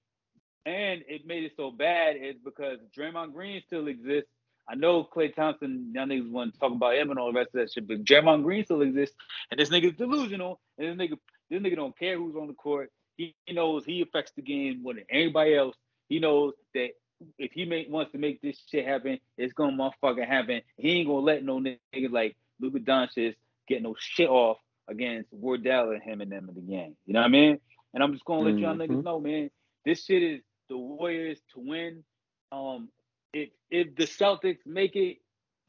and 0.66 1.05
it 1.07 1.27
made 1.27 1.45
it 1.45 1.53
so 1.57 1.71
bad 1.71 2.16
is 2.16 2.37
because 2.43 2.79
Draymond 2.97 3.35
Green 3.35 3.61
still 3.66 3.87
exists. 3.87 4.31
I 4.66 4.75
know 4.75 5.05
Klay 5.05 5.35
Thompson, 5.35 5.93
y'all 5.95 6.07
niggas 6.07 6.31
want 6.31 6.55
to 6.55 6.59
talk 6.59 6.73
about 6.73 6.95
him 6.95 7.11
and 7.11 7.19
all 7.19 7.31
the 7.31 7.39
rest 7.39 7.55
of 7.55 7.61
that 7.61 7.71
shit, 7.71 7.87
but 7.87 8.03
Draymond 8.03 8.45
Green 8.45 8.65
still 8.65 8.81
exists, 8.81 9.15
and 9.51 9.61
this 9.61 9.69
nigga's 9.69 9.95
delusional, 9.99 10.62
and 10.79 10.99
this 10.99 11.07
nigga, 11.07 11.19
this 11.51 11.61
nigga 11.61 11.77
don't 11.77 11.99
care 11.99 12.16
who's 12.16 12.35
on 12.35 12.47
the 12.47 12.55
court. 12.55 12.91
He, 13.19 13.37
he 13.45 13.53
knows 13.53 13.85
he 13.85 14.01
affects 14.01 14.33
the 14.35 14.41
game 14.41 14.83
more 14.83 14.95
than 14.95 15.05
anybody 15.11 15.55
else. 15.55 15.77
He 16.09 16.19
knows 16.19 16.55
that 16.73 16.93
if 17.39 17.53
he 17.53 17.65
make, 17.65 17.91
wants 17.91 18.12
to 18.12 18.19
make 18.19 18.41
this 18.41 18.62
shit 18.70 18.86
happen, 18.86 19.19
it's 19.36 19.53
gonna 19.53 19.77
motherfucking 19.77 20.27
happen. 20.27 20.62
He 20.77 20.99
ain't 20.99 21.09
gonna 21.09 21.20
let 21.20 21.45
no 21.45 21.59
niggas 21.59 22.11
like 22.11 22.36
Luka 22.61 22.78
Doncic 22.81 23.35
get 23.69 23.82
no 23.82 23.95
shit 23.99 24.28
off 24.28 24.59
against 24.89 25.32
Wardell 25.32 25.91
and 25.91 26.03
him 26.03 26.20
and 26.20 26.31
them 26.31 26.49
in 26.49 26.55
the 26.55 26.61
game. 26.61 26.97
You 27.07 27.15
know 27.15 27.20
what 27.20 27.27
I 27.27 27.31
mean? 27.31 27.61
And 27.95 28.03
I'm 28.03 28.12
just 28.12 28.24
gonna 28.24 28.51
let 28.51 28.59
y'all 28.59 28.74
Mhm. 28.74 28.89
niggas 28.89 29.05
know, 29.05 29.20
man. 29.20 29.51
This 29.85 30.05
shit 30.05 30.23
is 30.23 30.43
the 30.69 30.77
Warriors 30.77 31.41
to 31.55 31.61
win. 31.61 32.05
Um, 32.53 32.91
if 33.32 33.51
if 33.70 33.95
the 33.97 34.05
Celtics 34.05 34.65
make 34.66 34.97
it, 34.97 35.19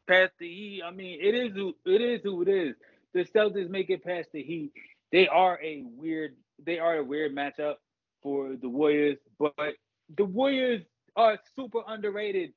past 0.07 0.33
the 0.39 0.47
Heat. 0.47 0.83
I 0.83 0.91
mean, 0.91 1.19
it 1.21 1.35
is 1.35 1.53
who 1.53 1.75
it 1.85 2.01
is 2.01 2.21
who 2.23 2.41
it 2.41 2.47
is. 2.47 2.75
The 3.13 3.25
Celtics 3.25 3.69
make 3.69 3.89
it 3.89 4.03
past 4.03 4.29
the 4.31 4.43
Heat. 4.43 4.71
They 5.11 5.27
are 5.27 5.59
a 5.61 5.83
weird. 5.83 6.35
They 6.63 6.79
are 6.79 6.97
a 6.97 7.03
weird 7.03 7.35
matchup 7.35 7.75
for 8.21 8.55
the 8.55 8.69
Warriors, 8.69 9.17
but 9.39 9.75
the 10.15 10.25
Warriors 10.25 10.83
are 11.15 11.37
super 11.55 11.81
underrated 11.87 12.51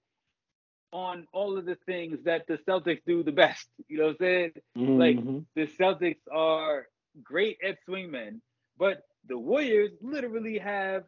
on 0.93 1.27
all 1.33 1.59
of 1.59 1.67
the 1.67 1.77
things 1.87 2.19
that 2.25 2.47
the 2.49 2.59
Celtics 2.67 3.03
do 3.07 3.23
the 3.23 3.33
best. 3.33 3.69
You 3.89 3.99
know 3.99 4.05
what 4.07 4.11
I'm 4.13 4.17
saying? 4.21 4.51
Mm-hmm. 4.77 4.99
Like 4.99 5.19
the 5.55 5.67
Celtics 5.67 6.21
are 6.33 6.87
great 7.23 7.59
at 7.67 7.77
swingmen, 7.89 8.41
but 8.79 9.03
the 9.29 9.39
Warriors 9.39 9.91
literally 10.01 10.59
have 10.59 11.05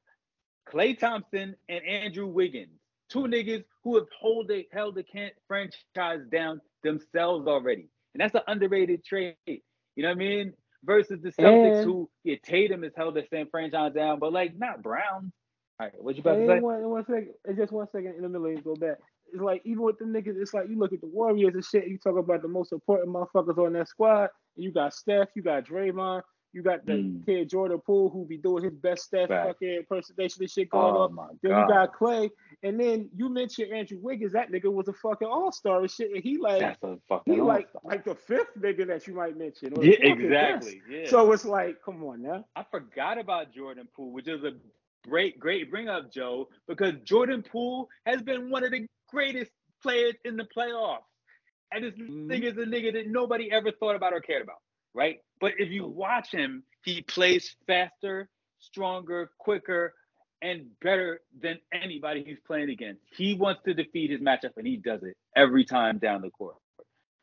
Klay 0.71 0.99
Thompson 0.99 1.57
and 1.69 1.85
Andrew 1.85 2.27
Wiggins, 2.27 2.79
two 3.09 3.21
niggas 3.21 3.65
who 3.83 3.97
have 3.97 4.07
hold 4.21 4.49
the, 4.49 4.67
held 4.73 4.95
the 4.97 5.03
can- 5.03 5.31
franchise 5.49 6.21
down 6.31 6.61
themselves 6.83 7.47
already. 7.49 7.89
And 8.15 8.21
that's 8.21 8.35
an 8.35 8.43
underrated 8.47 9.05
trade. 9.05 9.37
You 9.47 9.63
know 10.03 10.09
what 10.09 10.17
I 10.17 10.19
mean? 10.19 10.53
Versus 10.85 11.21
the 11.23 11.31
Celtics, 11.31 11.79
And- 11.79 11.85
who 11.85 12.11
yeah, 12.25 12.37
Tatum 12.45 12.83
has 12.83 12.93
held 12.97 13.15
the 13.15 13.25
same 13.33 13.49
franchise 13.51 13.95
down, 13.95 14.19
but 14.19 14.33
like 14.33 14.59
not 14.59 14.83
Brown. 14.83 15.33
All 15.81 15.87
right, 15.87 16.03
what 16.05 16.15
you 16.15 16.21
about 16.21 16.37
Hey, 16.37 16.47
to 16.47 16.57
say? 16.57 16.61
one, 16.61 16.89
one 16.91 17.05
second, 17.07 17.31
it's 17.47 17.59
just 17.59 17.73
one 17.73 17.87
second 17.91 18.15
in 18.17 18.23
the 18.23 18.29
middle. 18.29 18.51
You 18.51 18.61
go 18.61 18.75
back. 18.77 18.99
It's 19.33 19.41
like 19.43 19.63
even 19.65 19.83
with 19.83 19.99
the 19.99 20.05
niggas, 20.05 20.39
it's 20.41 20.53
like 20.53 20.69
you 20.69 20.79
look 20.79 20.93
at 20.93 21.01
the 21.01 21.07
Warriors 21.07 21.55
and 21.55 21.65
shit. 21.65 21.89
You 21.89 21.97
talk 21.97 22.19
about 22.19 22.43
the 22.43 22.49
most 22.49 22.73
important 22.73 23.09
motherfuckers 23.09 23.57
on 23.65 23.73
that 23.75 23.89
squad. 23.89 24.29
And 24.57 24.65
you 24.65 24.73
got 24.73 24.93
Steph, 24.93 25.29
you 25.35 25.43
got 25.43 25.65
Draymond, 25.65 26.23
you 26.53 26.63
got 26.63 26.85
the 26.85 26.95
Mm. 26.95 27.25
kid 27.25 27.49
Jordan 27.49 27.79
Poole 27.87 28.11
who 28.11 28.27
be 28.27 28.37
doing 28.37 28.65
his 28.65 28.75
best 28.75 29.05
Steph 29.05 29.29
Facts. 29.29 29.47
fucking 29.47 29.69
impersonation 29.77 30.43
and 30.43 30.51
shit 30.51 30.69
going 30.69 30.95
Oh 30.95 31.03
on. 31.19 31.39
Then 31.43 31.53
god, 31.53 31.61
you 31.63 31.69
got 31.69 31.93
Clay, 31.95 32.31
and 32.65 32.79
then 32.79 33.09
you 33.17 33.29
mentioned 33.31 33.73
Andrew 33.73 33.99
Wiggins. 34.03 34.33
That 34.33 34.51
nigga 34.51 34.71
was 34.71 34.89
a 34.89 34.93
fucking 34.93 35.29
all 35.29 35.53
star 35.53 35.81
and 35.81 35.91
shit. 35.91 36.11
And 36.13 36.23
he 36.25 36.37
like 36.37 36.61
that's 36.61 36.83
a 36.83 36.99
fucking 37.09 37.33
he 37.35 37.41
like 37.41 37.69
all-star. 37.75 37.83
like 37.85 38.05
the 38.05 38.17
fifth 38.17 38.51
nigga 38.59 38.87
that 38.89 39.07
you 39.07 39.15
might 39.15 39.39
mention. 39.39 39.73
yeah, 39.81 39.95
fourth 40.03 40.19
or 40.19 40.29
best. 40.29 40.69
exactly. 40.69 40.83
Yeah. 40.91 41.07
So 41.09 41.31
it's 41.33 41.45
like, 41.45 41.77
come 41.85 42.03
on 42.05 42.21
now. 42.21 42.45
I 42.57 42.65
forgot 42.69 43.17
about 43.19 43.53
Jordan 43.55 43.87
Poole, 43.95 44.11
which 44.13 44.27
is 44.29 44.43
a 44.43 44.51
great, 45.07 45.39
great 45.39 45.71
bring 45.71 45.89
up, 45.89 46.13
Joe, 46.13 46.49
because 46.69 46.95
Jordan 47.05 47.43
Poole 47.43 47.89
has 48.07 48.23
been 48.23 48.51
one 48.51 48.65
of 48.65 48.71
the 48.71 48.87
greatest 49.09 49.51
players 49.83 50.15
in 50.25 50.37
the 50.37 50.47
playoffs. 50.57 51.05
And 51.73 51.85
this 51.85 51.95
Mhm. 51.95 52.27
nigga 52.27 52.45
is 52.45 52.59
a 52.59 52.67
nigga 52.67 52.93
that 52.95 53.07
nobody 53.07 53.51
ever 53.51 53.71
thought 53.73 53.97
about 53.97 54.13
or 54.13 54.21
cared 54.21 54.43
about, 54.43 54.61
right? 54.95 55.21
But 55.41 55.55
if 55.59 55.71
you 55.71 55.87
watch 55.87 56.31
him, 56.33 56.65
he 56.85 57.03
plays 57.03 57.57
faster, 57.67 58.29
stronger, 58.59 59.31
quicker, 59.39 59.95
and 60.43 60.79
better 60.81 61.21
than 61.39 61.61
anybody 61.73 62.25
he's 62.25 62.41
playing 62.41 62.71
against. 62.71 63.03
He 63.15 63.35
wants 63.35 63.63
to 63.65 63.75
defeat 63.75 64.11
his 64.11 64.21
matchup, 64.21 64.57
and 64.57 64.67
he 64.67 64.77
does 64.77 65.03
it 65.03 65.17
every 65.37 65.65
time 65.65 65.99
down 65.99 66.23
the 66.23 66.31
court. 66.31 66.57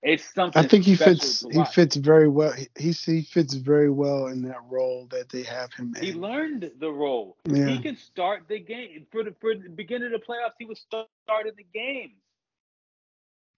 It's 0.03 0.34
something. 0.34 0.64
I 0.64 0.68
think 0.68 0.86
he 0.86 0.95
fits. 0.95 1.44
He 1.52 1.64
fits 1.65 1.95
very 1.95 2.28
well. 2.28 2.53
He 2.78 2.91
he 2.91 3.24
fits 3.24 3.56
very 3.56 3.90
well 3.90 4.28
in 4.28 4.44
that 4.44 4.61
role 4.69 5.07
that 5.10 5.30
they 5.30 5.41
have 5.44 5.74
him 5.74 5.95
in. 5.98 6.03
He 6.03 6.14
learned 6.14 6.72
the 6.80 6.91
role. 6.91 7.36
Yeah. 7.45 7.65
He 7.68 7.80
can 7.80 7.98
start 7.98 8.44
the 8.48 8.60
game 8.60 9.07
for 9.11 9.24
the 9.24 9.34
for 9.41 9.56
the 9.56 9.69
beginning 9.69 10.14
of 10.14 10.22
the 10.22 10.26
playoffs. 10.26 10.53
He 10.60 10.65
was 10.65 10.80
start- 10.80 11.07
starting 11.24 11.53
the 11.57 11.65
games. 11.74 12.14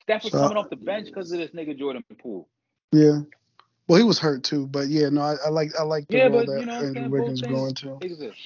Steph 0.04 0.24
was 0.24 0.32
So- 0.32 0.40
coming 0.40 0.58
off 0.58 0.70
the 0.70 0.78
bench 0.78 1.08
because 1.08 1.32
of 1.32 1.40
this 1.40 1.52
nigga 1.52 1.78
Jordan 1.78 2.04
Poole. 2.18 2.48
Yeah. 2.92 3.20
Well, 3.88 3.98
he 3.98 4.04
was 4.04 4.20
hurt 4.20 4.44
too, 4.44 4.68
but 4.68 4.88
yeah, 4.88 5.10
no, 5.10 5.22
I, 5.22 5.36
I 5.46 5.50
like 5.50 5.72
I 5.78 5.84
like 5.84 6.08
the 6.08 6.18
Yeah, 6.18 6.28
role 6.28 6.46
but 6.46 6.48
that 6.48 6.60
you 6.60 6.66
know, 6.68 6.80
Andrew 6.80 7.10
Wiggins 7.10 7.42
going 7.42 7.74
to. 7.76 7.98
exist. 8.02 8.40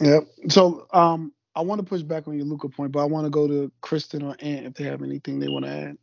Yep. 0.00 0.28
So 0.48 0.86
um, 0.92 1.32
I 1.54 1.60
want 1.60 1.80
to 1.80 1.84
push 1.84 2.02
back 2.02 2.26
on 2.26 2.36
your 2.36 2.46
Luka 2.46 2.68
point, 2.68 2.92
but 2.92 3.00
I 3.00 3.04
want 3.04 3.26
to 3.26 3.30
go 3.30 3.46
to 3.46 3.70
Kristen 3.80 4.22
or 4.22 4.34
Ant 4.40 4.66
if 4.66 4.74
they 4.74 4.84
have 4.84 5.02
anything 5.02 5.40
they 5.40 5.48
want 5.48 5.64
to 5.66 5.70
add. 5.70 5.98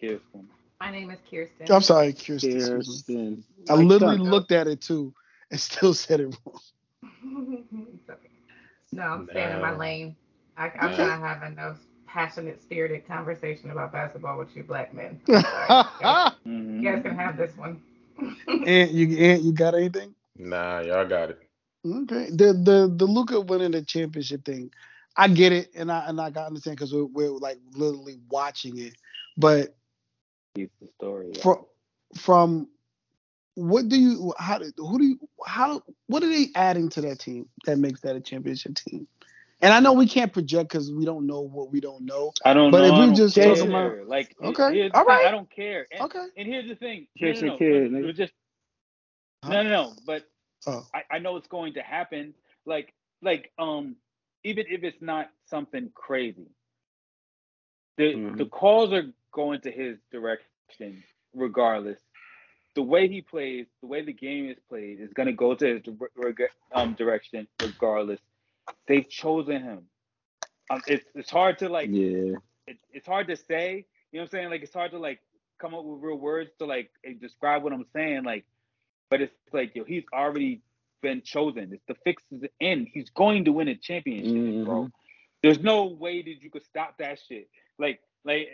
Kirsten. 0.00 0.48
My 0.80 0.90
name 0.90 1.10
is 1.10 1.20
Kirsten. 1.30 1.66
I'm 1.70 1.82
sorry, 1.82 2.12
Kirsten. 2.12 2.56
excuse. 2.56 2.68
Kirsten. 2.68 3.44
I 3.68 3.74
Like 3.74 3.86
literally 3.86 4.18
Chuck. 4.18 4.18
looked 4.18 4.52
at 4.52 4.66
it 4.68 4.80
too 4.80 5.14
and 5.50 5.60
still 5.60 5.94
said 5.94 6.20
it 6.20 6.26
wrong. 6.46 6.60
Okay. 8.08 8.28
No, 8.92 9.02
I'm 9.02 9.26
staying 9.28 9.52
in 9.52 9.60
my 9.60 9.72
lane. 9.76 10.16
I, 10.56 10.70
I'm 10.80 10.92
No. 10.92 10.96
not 10.96 11.20
having 11.20 11.54
no 11.54 11.76
passionate, 12.06 12.60
spirited 12.62 13.06
conversation 13.06 13.70
about 13.70 13.92
basketball 13.92 14.38
with 14.38 14.54
you 14.56 14.64
black 14.64 14.92
men. 14.94 15.20
Ant. 15.28 16.34
You 16.74 16.82
guys 16.82 17.02
can 17.02 17.12
mm-hmm. 17.12 17.18
have 17.18 17.36
this 17.36 17.56
one. 17.56 17.80
and 18.66 18.90
you 18.90 19.16
Ant, 19.18 19.42
you 19.42 19.52
got 19.52 19.74
anything? 19.74 20.14
Nah, 20.36 20.80
y'all 20.80 21.06
got 21.06 21.30
it. 21.30 21.38
Okay. 21.86 22.30
The 22.30 22.52
the 22.52 22.92
the 22.94 23.06
Luka 23.06 23.40
winning 23.40 23.72
the 23.72 23.82
championship 23.82 24.44
thing, 24.44 24.70
I 25.16 25.28
get 25.28 25.52
it, 25.52 25.70
and 25.74 25.90
I 25.90 26.06
and 26.08 26.20
I 26.20 26.30
got 26.30 26.46
understand 26.46 26.76
because 26.76 26.92
we're, 26.92 27.04
we're 27.06 27.30
like 27.30 27.58
literally 27.74 28.18
watching 28.30 28.78
it, 28.78 28.94
but 29.36 29.76
He's 30.54 30.68
the 30.80 30.88
story. 30.98 31.32
yeah. 31.34 31.42
from 31.42 31.64
from 32.16 32.68
what 33.54 33.88
do 33.88 33.96
you 33.98 34.32
how 34.38 34.58
do 34.58 34.70
who 34.78 34.98
do 34.98 35.04
you 35.04 35.28
how 35.46 35.82
what 36.06 36.22
are 36.22 36.28
they 36.28 36.48
adding 36.54 36.88
to 36.90 37.00
that 37.02 37.18
team 37.18 37.48
that 37.66 37.78
makes 37.78 38.00
that 38.02 38.16
a 38.16 38.20
championship 38.20 38.74
team? 38.74 39.06
And 39.62 39.74
I 39.74 39.80
know 39.80 39.92
we 39.92 40.06
can't 40.06 40.32
project 40.32 40.70
because 40.70 40.90
we 40.90 41.04
don't 41.04 41.26
know 41.26 41.42
what 41.42 41.70
we 41.70 41.80
don't 41.80 42.06
know. 42.06 42.32
I 42.46 42.54
don't 42.54 42.70
But 42.70 42.88
know. 42.88 43.02
if 43.04 43.10
we 43.10 43.14
just 43.14 43.34
care. 43.34 43.54
talk 43.54 43.68
about- 43.68 44.08
like, 44.08 44.34
Okay, 44.42 44.72
here's 44.74 44.92
the 44.92 44.98
all 44.98 45.04
thing. 45.04 45.26
I 45.26 45.30
don't 45.30 45.50
care. 45.50 45.86
And, 45.92 46.00
Okay. 46.00 46.26
and 46.38 46.48
here's 46.48 46.66
the 46.66 46.76
thing. 46.76 47.08
Kirsten 47.20 47.48
no, 47.48 47.52
no, 47.52 47.58
Kidd, 47.58 47.92
no. 47.92 47.98
nigga. 47.98 48.02
It 48.02 48.06
was 48.06 48.16
just 48.16 48.32
Huh? 49.44 49.52
no, 49.52 49.62
no, 49.62 49.68
no. 49.68 49.92
But 50.06 50.24
Oh. 50.66 50.86
I, 50.94 51.04
I 51.10 51.18
know 51.18 51.36
it's 51.36 51.48
going 51.48 51.74
to 51.74 51.82
happen. 51.82 52.32
Like, 52.64 52.94
like, 53.20 53.52
um, 53.58 53.96
even 54.44 54.64
if 54.70 54.82
it's 54.82 55.00
not 55.02 55.30
something 55.46 55.90
crazy, 55.94 56.46
the 57.98 58.14
Mhm. 58.14 58.38
the 58.38 58.46
calls 58.46 58.92
are 58.94 59.12
going 59.32 59.60
to 59.62 59.70
his 59.70 59.98
direction 60.12 61.02
regardless. 61.34 61.98
The 62.74 62.82
way 62.82 63.08
he 63.08 63.20
plays, 63.20 63.66
the 63.80 63.88
way 63.88 64.02
the 64.02 64.12
game 64.12 64.48
is 64.48 64.56
played, 64.68 65.00
is 65.00 65.12
going 65.12 65.26
to 65.26 65.32
go 65.32 65.54
to 65.54 65.66
his 65.66 65.82
um, 66.72 66.94
direction 66.94 67.48
regardless. 67.60 68.20
They've 68.86 69.08
chosen 69.08 69.62
him. 69.62 69.80
Um, 70.70 70.80
it's 70.86 71.04
it's 71.16 71.30
hard 71.30 71.58
to 71.58 71.68
like 71.68 71.88
Yeah. 71.90 72.36
it, 72.68 72.78
it's 72.92 73.06
hard 73.06 73.26
to 73.28 73.36
say. 73.36 73.86
You 74.12 74.18
know 74.18 74.22
what 74.22 74.26
I'm 74.26 74.28
saying? 74.30 74.50
Like 74.50 74.62
it's 74.62 74.74
hard 74.74 74.92
to 74.92 74.98
like 74.98 75.20
come 75.60 75.74
up 75.74 75.84
with 75.84 76.00
real 76.00 76.16
words 76.18 76.50
to 76.60 76.66
like 76.66 76.90
describe 77.20 77.64
what 77.64 77.72
I'm 77.72 77.86
saying. 77.92 78.22
Like, 78.22 78.44
but 79.10 79.20
it's 79.20 79.34
like 79.52 79.74
yo, 79.74 79.82
he's 79.84 80.04
already 80.12 80.62
been 81.02 81.22
chosen. 81.22 81.72
It's 81.72 81.82
the 81.88 81.96
fix 82.04 82.22
is 82.30 82.42
in. 82.60 82.86
He's 82.92 83.10
going 83.10 83.46
to 83.46 83.52
win 83.52 83.66
a 83.68 83.74
championship, 83.74 84.64
bro. 84.64 84.84
Mhm. 84.84 84.92
There's 85.42 85.58
no 85.58 85.86
way 85.86 86.22
that 86.22 86.42
you 86.42 86.50
could 86.50 86.64
stop 86.64 86.98
that 86.98 87.18
shit. 87.28 87.48
Like, 87.78 88.00
like 88.24 88.48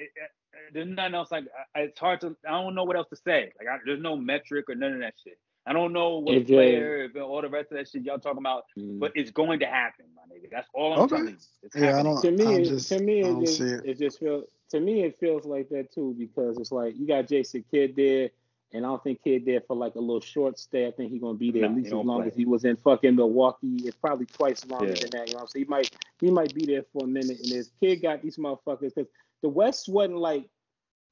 there's 0.73 0.89
nothing 0.89 1.15
else. 1.15 1.31
Like, 1.31 1.45
I- 1.75 1.81
it's 1.83 1.99
hard 1.99 2.21
to. 2.23 2.37
I 2.47 2.53
don't 2.63 2.75
know 2.75 2.85
what 2.85 2.97
else 2.97 3.09
to 3.11 3.17
say. 3.17 3.53
Like, 3.59 3.69
I, 3.69 3.79
there's 3.85 4.01
no 4.01 4.17
metric 4.17 4.67
or 4.69 4.75
none 4.75 4.93
of 4.95 5.01
that 5.01 5.15
shit. 5.23 5.39
I 5.69 5.73
don't 5.73 5.93
know 5.93 6.19
what 6.19 6.35
It 6.35 6.41
just- 6.41 6.53
player, 6.53 7.05
if 7.05 7.17
all 7.21 7.43
the 7.43 7.49
rest 7.49 7.73
of 7.73 7.79
that 7.79 7.89
shit 7.89 8.03
y'all 8.05 8.19
talking 8.21 8.39
about, 8.39 8.65
Mhm. 8.79 9.01
but 9.01 9.11
it's 9.17 9.33
going 9.33 9.59
to 9.61 9.67
happen, 9.67 10.05
my 10.15 10.23
nigga. 10.33 10.49
That's 10.51 10.69
all 10.73 10.93
I'm 10.93 11.01
Okay. 11.01 11.17
telling 11.17 11.31
you. 11.33 11.37
It's 11.65 11.75
Yeah, 11.77 11.99
I 11.99 12.03
don't. 12.05 12.21
to 12.23 12.31
me, 12.31 12.47
I'm 12.47 12.61
it, 12.61 12.65
just, 12.67 12.89
to 12.91 13.01
me, 13.01 13.17
I 13.17 13.19
it 13.19 13.23
don't 13.25 13.41
just, 13.45 13.59
see 13.59 13.65
it. 13.65 13.83
it 13.85 13.99
just 13.99 14.21
feels. 14.21 14.45
To 14.71 14.81
me, 14.81 15.03
it 15.03 15.19
feels 15.19 15.45
like 15.45 15.69
that 15.71 15.93
too 15.93 16.15
because 16.19 16.57
it's 16.59 16.71
like 16.73 16.97
you 16.97 17.07
got 17.07 17.27
Jason 17.29 17.65
Kidd 17.71 17.97
there, 17.97 18.31
and 18.73 18.85
I 18.85 18.89
don't 18.89 19.03
think 19.03 19.23
Kidd 19.25 19.45
there 19.45 19.61
for 19.61 19.75
like 19.77 19.95
a 19.97 20.01
little 20.01 20.21
short 20.21 20.57
stay. 20.59 20.87
I 20.87 20.91
think 20.93 21.11
he's 21.11 21.21
gonna 21.21 21.37
be 21.39 21.51
there 21.51 21.63
No, 21.63 21.69
at 21.71 21.75
least 21.75 21.87
as 21.89 21.93
long 21.95 22.19
play. 22.21 22.27
as 22.29 22.37
he 22.37 22.45
was 22.45 22.65
in 22.65 22.77
fucking 22.77 23.15
Milwaukee. 23.17 23.77
It's 23.85 23.97
probably 23.97 24.27
twice 24.27 24.65
longer 24.67 24.89
Yeah. 24.89 24.95
than 25.01 25.11
that. 25.11 25.27
You 25.29 25.35
know 25.35 25.39
what 25.39 25.43
I'm 25.43 25.49
saying? 25.49 25.65
He 25.67 25.69
might, 25.71 25.91
he 26.21 26.31
might 26.31 26.55
be 26.55 26.65
there 26.67 26.85
for 26.93 27.05
a 27.05 27.07
minute. 27.09 27.39
And 27.41 27.49
this 27.51 27.71
kid 27.81 28.03
got 28.03 28.23
these 28.23 28.37
motherfuckers 28.37 28.95
because 28.95 29.09
the 29.43 29.49
West 29.49 29.89
wasn't 29.89 30.19
like 30.19 30.49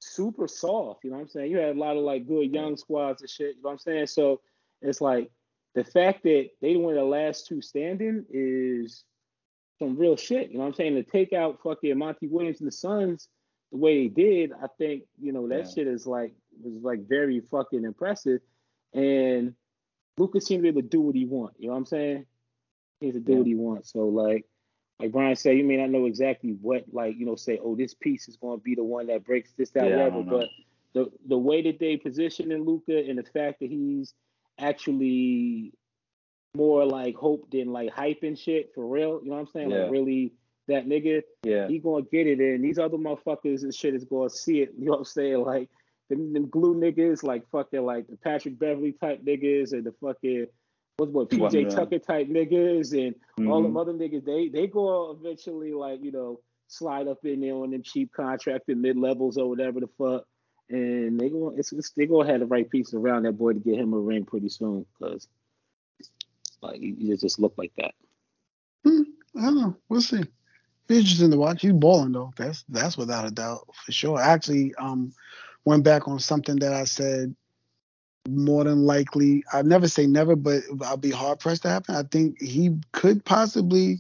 super 0.01 0.47
soft. 0.49 1.05
You 1.05 1.11
know 1.11 1.17
what 1.17 1.23
I'm 1.23 1.29
saying? 1.29 1.51
You 1.51 1.59
had 1.59 1.77
a 1.77 1.79
lot 1.79 1.97
of 1.97 2.03
like 2.03 2.27
good 2.27 2.53
young 2.53 2.77
squads 2.77 3.23
and 3.23 3.31
shit. 3.31 3.57
You 3.57 3.63
know 3.63 3.69
what 3.69 3.73
I'm 3.73 3.79
saying? 3.79 4.07
So 4.09 4.41
it's 4.83 5.01
like 5.01 5.31
the 5.75 5.85
fact 5.85 6.23
that 6.25 6.51
they 6.61 6.77
were 6.77 6.95
the 6.95 7.05
last 7.05 7.47
two 7.47 7.61
standing 7.61 8.25
is 8.31 9.05
some 9.79 9.97
real 9.97 10.17
shit. 10.17 10.51
You 10.51 10.59
know 10.59 10.65
what 10.65 10.69
I'm 10.69 10.75
saying? 10.75 10.95
To 10.95 11.03
take 11.03 11.33
out 11.33 11.61
fucking 11.63 11.99
Monty 11.99 12.29
Williams 12.29 12.61
and 12.61 12.67
the 12.69 12.73
Suns 12.73 13.29
the 13.73 13.79
way 13.79 14.07
they 14.07 14.09
did, 14.09 14.53
I 14.53 14.67
think, 14.79 15.05
you 15.21 15.33
know, 15.33 15.49
that 15.49 15.65
Yeah. 15.67 15.71
shit 15.75 15.87
is 15.87 16.07
like 16.07 16.35
was 16.63 16.83
like 16.83 17.09
very 17.09 17.41
fucking 17.41 17.85
impressive. 17.85 18.41
And 18.93 19.55
Lucas 20.17 20.47
seemed 20.47 20.61
to 20.61 20.63
be 20.63 20.69
able 20.69 20.83
to 20.83 20.89
do 20.89 21.01
what 21.01 21.17
he 21.17 21.25
want. 21.25 21.55
You 21.59 21.67
know 21.69 21.73
what 21.73 21.79
I'm 21.79 21.87
saying? 21.87 22.27
He 23.01 23.07
needs 23.07 23.17
to 23.17 23.21
do 23.21 23.33
Yeah. 23.33 23.39
what 23.39 23.47
he 23.47 23.55
wants. 23.57 23.93
So 23.93 24.07
like 24.07 24.47
like 25.01 25.13
Brian 25.13 25.37
said, 25.37 25.57
you 25.57 25.65
may 25.65 25.77
not 25.77 25.91
know 25.91 26.07
exactly 26.07 26.57
what 26.61 26.85
like, 26.93 27.17
you 27.19 27.27
know, 27.27 27.37
say, 27.37 27.59
oh, 27.63 27.75
this 27.75 27.95
piece 27.95 28.29
is 28.29 28.37
gonna 28.37 28.59
be 28.59 28.75
the 28.75 28.85
one 28.85 29.09
that 29.09 29.25
breaks 29.25 29.53
this, 29.53 29.71
that, 29.71 29.89
Yeah, 29.89 29.97
whatever. 30.09 30.23
But 30.23 30.49
the 30.95 31.11
the 31.27 31.39
way 31.39 31.63
that 31.63 31.79
they 31.79 31.97
position 31.97 32.53
in 32.53 32.65
Luka 32.65 32.97
and 32.97 33.19
the 33.19 33.25
fact 33.25 33.61
that 33.61 33.71
he's 33.71 34.15
actually 34.59 35.73
more 36.57 36.85
like 36.87 37.17
hope 37.17 37.51
than 37.51 37.73
like 37.73 37.91
hype 37.91 38.23
and 38.23 38.39
shit 38.39 38.71
for 38.75 38.87
real. 38.87 39.21
You 39.23 39.31
know 39.31 39.37
what 39.37 39.41
I'm 39.41 39.47
saying? 39.49 39.71
Yeah. 39.71 39.83
Like 39.83 39.91
really 39.91 40.33
that 40.69 40.87
nigga, 40.87 41.23
Yeah. 41.43 41.67
he 41.69 41.79
gonna 41.79 42.05
get 42.05 42.27
it 42.27 42.39
and 42.41 42.65
these 42.65 42.79
other 42.79 42.97
motherfuckers 42.97 43.63
and 43.63 43.75
shit 43.75 43.95
is 43.95 44.05
gonna 44.05 44.31
see 44.31 44.61
it. 44.63 44.73
You 44.79 44.87
know 44.87 44.93
what 44.93 44.99
I'm 44.99 45.05
saying? 45.07 45.41
Like 45.43 45.69
them, 46.09 46.33
them 46.33 46.49
glue 46.49 46.75
niggas, 46.75 47.23
like 47.25 47.49
fucking 47.51 47.85
like 47.85 48.07
the 48.07 48.17
Patrick 48.17 48.59
Beverley 48.59 48.93
type 48.93 49.25
niggas 49.25 49.73
and 49.73 49.85
the 49.85 49.93
fucking 50.01 50.47
what's 50.97 51.13
what 51.13 51.31
What, 51.33 51.53
PJ 51.53 51.63
yeah. 51.63 51.69
Tucker 51.69 51.99
type 51.99 52.29
niggas 52.29 52.93
and 52.93 53.15
all 53.49 53.61
Mhm. 53.61 53.65
them 53.65 53.77
other 53.77 53.93
niggas, 53.93 54.25
they 54.25 54.49
they 54.49 54.67
go 54.67 55.11
eventually 55.11 55.73
like, 55.73 56.03
you 56.03 56.13
know, 56.13 56.41
slide 56.69 57.09
up 57.09 57.25
in 57.25 57.41
there 57.41 57.55
on 57.55 57.71
them 57.71 57.83
cheap 57.83 58.13
contracted 58.13 58.79
mid 58.79 58.97
levels 58.97 59.37
or 59.37 59.49
whatever 59.49 59.81
the 59.81 59.89
fuck. 59.99 60.25
And 60.71 61.19
they 61.21 61.29
go, 61.29 61.53
it's, 61.57 61.73
it's 61.73 61.91
they 61.91 62.07
gonna 62.07 62.31
have 62.31 62.41
the 62.41 62.47
right 62.47 62.69
pieces 62.69 62.95
around 62.95 63.25
that 63.25 63.33
boy 63.33 63.53
to 63.53 63.59
get 63.59 63.79
him 63.79 63.93
a 63.93 63.99
ring 63.99 64.25
pretty 64.25 64.49
soon, 64.49 64.87
cause 65.01 65.29
like 66.63 66.81
he, 66.81 66.95
he 66.99 67.17
just 67.17 67.39
look 67.39 67.55
like 67.59 67.73
that. 67.77 67.93
Hmm, 68.85 69.03
I 69.37 69.43
don't 69.43 69.61
know. 69.61 69.77
We'll 69.89 70.01
see. 70.01 70.25
Be 70.87 70.99
interesting 70.99 71.31
to 71.31 71.37
watch. 71.39 71.63
He's 71.63 71.73
balling 71.73 72.13
though. 72.13 72.33
That's 72.37 72.65
that's 72.69 72.97
without 72.97 73.27
a 73.27 73.31
doubt 73.31 73.69
for 73.85 73.93
sure. 73.93 74.19
I 74.19 74.29
actually 74.29 74.75
um 74.77 75.13
went 75.65 75.85
back 75.85 76.09
on 76.09 76.19
something 76.19 76.57
that 76.57 76.73
I 76.73 76.85
said 76.85 77.35
more 78.29 78.65
than 78.65 78.85
likely. 78.87 79.45
I 79.53 79.63
never 79.63 79.89
say 79.89 80.07
never, 80.07 80.37
but 80.37 80.63
I'll 80.85 80.97
be 80.97 81.11
hard 81.11 81.41
pressed 81.41 81.63
to 81.63 81.71
happen. 81.71 81.95
I 81.97 82.05
think 82.05 82.41
he 82.41 82.79
could 82.93 83.25
possibly 83.25 83.99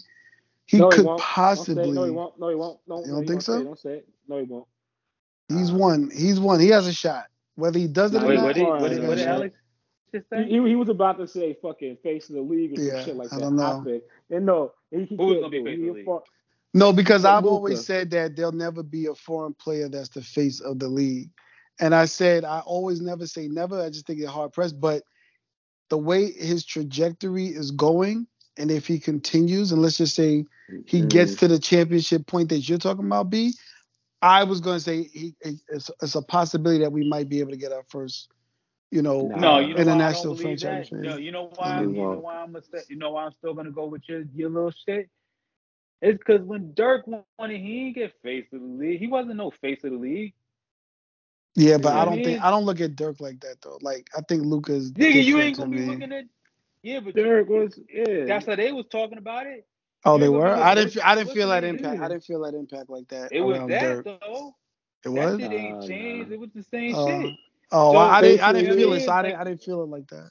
he 0.66 0.80
no, 0.80 0.86
could 0.86 0.98
he 0.98 1.02
won't. 1.06 1.24
possibly 1.24 1.74
Don't 1.74 1.94
say, 1.94 2.00
no, 2.00 2.04
he 2.04 2.10
won't. 2.10 2.40
No, 2.40 2.48
he 2.50 2.54
won't. 2.56 2.80
No, 2.88 3.04
You 3.04 3.12
don't 3.12 3.24
he 3.24 3.28
think 3.28 3.42
won't 3.42 3.44
so? 3.44 3.58
Say, 3.58 3.64
don't 3.64 3.78
say 3.80 3.90
it. 3.98 4.08
No, 4.28 4.38
he 4.38 4.44
won't. 4.44 4.66
he's 5.48 5.72
Uh, 5.72 5.78
won. 5.78 6.10
He's 6.14 6.40
won. 6.40 6.60
He 6.60 6.68
has 6.68 6.86
a 6.86 6.92
shot. 6.94 7.26
Whether 7.56 7.78
he 7.78 7.88
does 7.88 8.14
it 8.14 8.22
Nah, 8.22 8.24
or 8.24 8.28
Wait, 8.28 8.34
not, 8.34 8.44
what 8.44 8.56
did, 8.56 8.62
Alright, 8.64 8.80
what 8.80 8.90
did, 8.90 9.02
he 9.02 9.06
what 9.06 9.16
did. 9.16 9.28
Alex 9.28 9.56
just 10.14 10.28
He, 10.34 10.44
say? 10.44 10.44
he, 10.44 10.68
he 10.68 10.76
was 10.76 10.88
about 10.90 11.18
to 11.18 11.28
say 11.28 11.56
fucking 11.62 11.98
face 12.02 12.28
of 12.30 12.36
the 12.36 12.42
league 12.42 12.72
or 12.74 12.80
some 12.80 12.96
shit 12.96 13.16
like 13.16 13.32
I 13.32 13.38
don't 13.38 13.56
know. 13.56 13.88
And 14.30 14.46
no, 14.46 14.72
he, 14.90 15.04
he 15.04 15.16
Who 15.18 15.26
was 15.26 15.38
can't 15.38 15.40
gonna 15.40 15.50
be 15.50 15.58
do 15.58 15.64
face 15.64 15.78
He 15.78 15.82
of 15.82 15.88
the 15.88 16.00
league? 16.00 16.06
No, 16.74 16.92
because 16.92 17.24
But 17.24 17.36
I've 17.38 17.44
Luka. 17.44 17.52
always 17.52 17.84
said 17.84 18.10
that 18.12 18.36
there'll 18.36 18.52
never 18.52 18.82
be 18.82 19.06
a 19.06 19.14
foreign 19.14 19.54
player 19.54 19.88
that's 19.88 20.10
the 20.10 20.22
face 20.22 20.60
of 20.60 20.78
the 20.78 20.88
league. 20.88 21.30
And 21.80 21.94
I 21.94 22.06
said 22.06 22.44
I 22.44 22.60
always 22.60 23.00
never 23.00 23.26
say 23.26 23.48
never. 23.48 23.82
I 23.82 23.90
just 23.90 24.06
think 24.06 24.20
it's 24.20 24.30
hard 24.30 24.52
pressed. 24.52 24.80
But 24.80 25.02
the 25.90 25.98
way 25.98 26.32
his 26.32 26.64
trajectory 26.64 27.46
is 27.46 27.70
going, 27.72 28.26
and 28.56 28.70
if 28.70 28.86
he 28.86 28.98
continues, 28.98 29.72
and 29.72 29.82
let's 29.82 29.98
just 29.98 30.14
say 30.14 30.44
he 30.86 31.02
Mm. 31.02 31.08
gets 31.10 31.36
to 31.36 31.48
the 31.48 31.58
championship 31.58 32.26
point 32.26 32.48
that 32.50 32.68
you're 32.68 32.78
talking 32.78 33.06
about, 33.06 33.30
B, 33.30 33.54
I 34.22 34.44
was 34.44 34.60
going 34.60 34.76
to 34.78 34.80
say 34.84 35.04
he, 35.04 35.34
it's, 35.40 35.90
it's 36.02 36.14
a 36.14 36.22
possibility 36.22 36.80
that 36.80 36.92
we 36.92 37.08
might 37.08 37.28
be 37.28 37.40
able 37.40 37.52
to 37.52 37.56
get 37.58 37.72
our 37.72 37.84
first, 37.88 38.28
you 38.90 39.02
know, 39.02 39.32
No, 39.34 39.56
uh, 39.56 39.60
you 39.60 39.74
know 39.74 39.82
why 39.82 39.98
I 39.98 40.08
international 40.10 40.34
don't 40.34 40.38
believe 40.38 40.60
franchise. 40.60 40.90
that. 40.90 41.04
No, 41.04 41.16
you 41.16 41.32
know 41.32 41.50
why? 41.56 41.78
I'm, 41.78 41.94
you 41.94 42.06
know 42.08 42.18
why 42.20 42.36
I'm 42.36 42.52
gonna 42.52 42.64
say, 42.72 42.80
you 42.88 42.96
know 42.96 43.10
why 43.12 43.24
I'm 43.24 43.32
still 43.32 43.54
gonna 43.54 43.70
go 43.70 43.86
with 43.86 44.02
your 44.08 44.24
your 44.34 44.50
little 44.50 44.72
shit. 44.86 45.08
It's 46.02 46.18
because 46.18 46.42
when 46.42 46.74
Dirk 46.74 47.06
won 47.06 47.24
it, 47.50 47.58
he 47.60 47.84
didn't 47.84 47.94
get 47.96 48.14
face 48.22 48.46
of 48.52 48.60
the 48.60 48.66
league. 48.66 49.00
He 49.00 49.06
wasn't 49.06 49.36
no 49.36 49.50
face 49.62 49.84
of 49.84 49.92
the 49.92 49.98
league. 49.98 50.34
Yeah, 51.56 51.78
but 51.78 51.94
Yeah. 51.94 52.02
I 52.02 52.04
don't 52.04 52.24
think 52.24 52.42
I 52.42 52.50
don't 52.50 52.64
look 52.64 52.80
at 52.80 52.96
Dirk 52.96 53.20
like 53.20 53.40
that 53.40 53.62
though. 53.62 53.78
Like 53.80 54.08
I 54.16 54.20
think 54.22 54.44
Luka's 54.44 54.92
Nigga, 54.92 55.24
you 55.24 55.40
ain't 55.40 55.56
gonna 55.56 55.70
be 55.70 55.78
me. 55.80 55.86
looking 55.86 56.12
at. 56.12 56.24
Yeah, 56.82 57.00
but 57.00 57.14
Dirk 57.14 57.48
was 57.48 57.78
yeah. 57.92 58.24
that's 58.24 58.46
how 58.46 58.56
they 58.56 58.72
was 58.72 58.86
talking 58.90 59.18
about 59.18 59.46
it. 59.46 59.66
Oh, 60.04 60.16
You 60.16 60.20
they 60.20 60.28
were. 60.28 60.48
I 60.48 60.74
didn't. 60.74 61.04
I 61.04 61.14
didn't 61.14 61.32
feel 61.32 61.48
that 61.48 61.62
name? 61.62 61.76
impact. 61.76 62.00
I 62.02 62.08
didn't 62.08 62.24
feel 62.24 62.40
that 62.42 62.54
impact 62.54 62.90
like 62.90 63.08
that 63.08 63.32
It 63.32 63.40
was 63.40 63.58
that 63.68 63.80
Dirk. 63.80 64.04
though. 64.04 64.54
It 65.04 65.08
That 65.08 65.14
was. 65.14 65.40
shit 65.40 65.52
ain't 65.52 65.86
changed. 65.86 66.32
It 66.32 66.40
was 66.40 66.50
the 66.54 66.62
same 66.62 66.94
Uh, 66.94 67.06
shit. 67.06 67.36
oh, 67.72 67.92
So, 67.92 67.98
I 67.98 68.20
didn't. 68.20 68.40
I 68.42 68.52
didn't 68.52 68.76
feel 68.76 68.92
it. 68.92 69.00
So 69.00 69.12
I 69.12 69.22
didn't. 69.22 69.40
I 69.40 69.44
didn't 69.44 69.62
feel 69.62 69.82
it 69.82 69.88
like 69.88 70.08
that. 70.08 70.30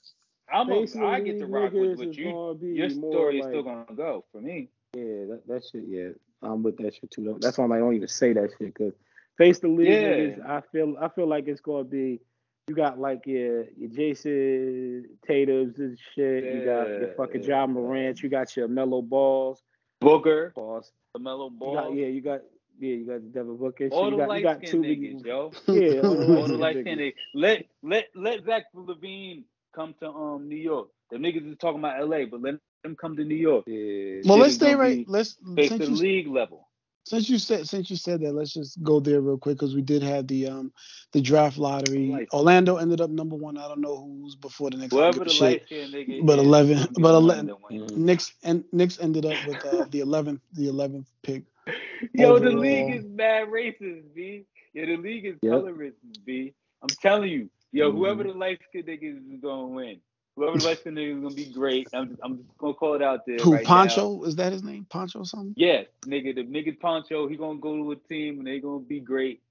I'm 0.52 0.70
a, 0.70 0.82
Face 0.82 0.94
the 0.94 1.06
I 1.06 1.20
get 1.22 1.40
to 1.40 1.48
rock 1.48 1.74
with 1.74 1.82
niggas 1.82 1.98
what 1.98 2.08
is 2.10 2.18
you. 2.18 2.26
gonna 2.26 2.60
Your 2.62 2.90
more 2.90 3.12
story 3.14 3.40
is 3.40 3.46
still 3.46 3.64
gonna 3.64 3.86
go 3.96 4.26
for 4.32 4.42
me. 4.42 4.70
Yeah, 4.94 5.26
that, 5.30 5.42
that 5.48 5.64
shit. 5.72 5.86
Yeah, 5.88 6.10
I'm 6.44 6.62
with 6.62 6.78
that 6.78 6.94
shit 6.94 7.10
too. 7.10 7.36
That's 7.40 7.58
why 7.58 7.64
I'm 7.64 7.70
like, 7.72 7.78
I 7.78 7.80
don't 7.80 7.96
even 7.96 8.08
say 8.08 8.34
that 8.34 8.52
shit 8.60 8.74
because 8.76 8.94
face 9.38 9.60
the 9.60 9.68
league 9.68 9.88
Yeah. 9.90 10.12
niggas. 10.12 10.46
I 10.50 10.62
feel 10.72 10.96
I 11.00 11.10
feel 11.10 11.28
like 11.28 11.48
it's 11.48 11.62
gonna 11.62 11.84
be. 11.84 12.20
You 12.68 12.76
got 12.76 12.98
like 13.00 13.26
your 13.26 13.66
your 13.78 13.90
Jayson 13.90 15.06
Tatum's 15.28 15.78
and 15.80 15.98
shit. 16.16 16.44
You 16.46 16.64
got 16.66 16.88
your 16.88 17.14
fucking. 17.18 17.44
John 17.44 17.74
Morant. 17.74 18.22
You 18.24 18.30
got 18.30 18.56
your 18.56 18.68
Mellow 18.68 19.02
Balls. 19.02 19.62
Booger, 20.02 20.54
Balls. 20.54 20.92
Lamelo 21.18 21.52
You 21.52 21.58
Ball, 21.60 21.74
got, 21.76 21.94
yeah, 21.96 22.08
you 22.08 22.22
got 22.22 22.42
yeah, 22.80 22.96
you 22.96 23.06
got 23.06 23.22
the 23.22 23.30
Devin 23.30 23.58
Booker. 23.58 23.86
shit. 23.86 23.92
all 23.92 24.06
you 24.06 24.12
the 24.12 24.18
got 24.18 24.30
light 24.30 24.46
skinned 24.58 24.72
two 24.72 24.82
niggas, 24.82 25.26
yo. 25.26 25.52
Yeah, 25.68 26.02
all 26.02 26.16
the 26.16 26.38
All 26.38 26.48
the 26.48 26.54
light 26.56 26.60
light 26.60 26.84
skinned 26.84 26.86
skinned 26.86 27.02
niggas. 27.02 27.14
niggas. 27.14 27.14
Let 27.36 27.66
let 27.84 28.06
let 28.16 28.46
Zach 28.46 28.64
LaVine 28.76 29.44
come 29.76 29.94
to 30.00 30.08
um 30.10 30.48
New 30.50 30.56
York. 30.58 30.88
The 31.12 31.18
niggas 31.18 31.50
is 31.52 31.58
talking 31.58 31.80
about 31.80 32.00
LA, 32.08 32.26
but 32.26 32.42
let 32.42 32.56
them 32.84 32.96
come 32.96 33.16
to 33.18 33.24
New 33.24 33.36
York. 33.36 33.66
Yeah. 33.68 34.22
Well, 34.26 34.38
let's 34.40 34.56
stay 34.56 34.74
right. 34.76 35.06
Let's 35.08 35.38
Face 35.56 35.70
the 35.72 35.86
league 35.88 36.28
level. 36.28 36.68
Since 37.06 37.30
you 37.30 37.38
said 37.38 37.68
since 37.68 37.90
you 37.90 37.96
said 37.96 38.22
that, 38.22 38.34
let's 38.34 38.54
just 38.54 38.82
go 38.84 39.00
there 39.00 39.22
real 39.22 39.38
quick 39.38 39.58
because 39.58 39.76
we 39.76 39.82
did 39.82 40.04
have 40.04 40.28
the 40.28 40.48
um 40.48 40.72
the 41.14 41.22
draft 41.22 41.58
lottery. 41.58 42.08
Light- 42.12 42.30
Orlando 42.34 42.78
ended 42.78 43.02
up 43.02 43.10
number 43.10 43.36
one. 43.36 43.58
I 43.58 43.68
don't 43.68 43.82
know 43.82 43.98
who's 43.98 44.36
before 44.36 44.70
the 44.70 44.78
next. 44.78 44.94
I 44.96 44.98
Whoever 44.98 45.24
the 45.26 45.32
shit. 45.32 45.42
light 45.42 45.62
skinned 45.66 45.94
nigga 45.94 46.26
But 46.26 46.40
is, 46.40 46.46
11 46.46 46.78
gonna 46.78 46.90
but 47.00 47.16
11 47.16 47.46
one 47.48 47.48
that 47.48 47.62
wins. 47.62 47.92
Mhm. 47.92 47.98
Knicks 47.98 48.34
and 48.44 48.64
Knicks 48.72 49.00
ended 49.00 49.26
up 49.26 49.44
with 49.44 49.64
uh, 49.66 49.86
the 49.90 50.00
eleventh 50.00 50.42
the 50.54 50.68
eleventh 50.68 51.08
pick. 51.24 51.44
Yo, 52.14 52.40
the 52.40 52.52
league 52.52 52.90
is 52.90 53.04
mad 53.06 53.48
racist, 53.50 54.14
B. 54.14 54.46
Yeah, 54.74 54.86
the 54.86 54.98
league 54.98 55.26
is 55.26 55.36
Yep. 55.42 55.52
color 55.52 55.74
racist, 55.74 56.26
B. 56.26 56.54
I'm 56.82 56.96
telling 57.02 57.30
you, 57.32 57.50
yo, 57.72 57.92
whoever 57.92 58.24
Mhm. 58.24 58.34
the 58.34 58.34
light 58.34 58.60
skinned 58.70 58.88
nigga 58.88 59.18
is 59.18 59.42
gonna 59.42 59.68
win. 59.68 60.02
Whoever 60.36 60.58
the 60.58 60.66
light 60.66 60.80
skinned 60.80 60.98
nigga 60.98 61.16
is 61.18 61.22
gonna 61.22 61.36
be 61.36 61.46
great. 61.46 61.88
I'm 61.94 62.10
just, 62.10 62.22
I'm 62.24 62.46
gonna 62.58 62.74
call 62.74 62.96
it 62.96 63.04
out 63.04 63.26
there. 63.28 63.38
Who 63.38 63.54
right 63.54 63.68
now. 63.68 64.24
Is 64.24 64.36
that 64.38 64.52
his 64.52 64.64
name? 64.64 64.86
Poncho 64.90 65.20
or 65.20 65.26
something? 65.26 65.54
Yes, 65.56 65.86
nigga, 66.06 66.34
the 66.36 66.44
nigga 66.44 66.80
Poncho, 66.80 67.28
he 67.28 67.38
gonna 67.38 67.60
go 67.60 67.76
to 67.78 67.92
a 67.92 67.96
team 67.96 68.40
and 68.40 68.48
they 68.48 68.60
gonna 68.60 68.80
be 68.80 69.00
great. 69.00 69.42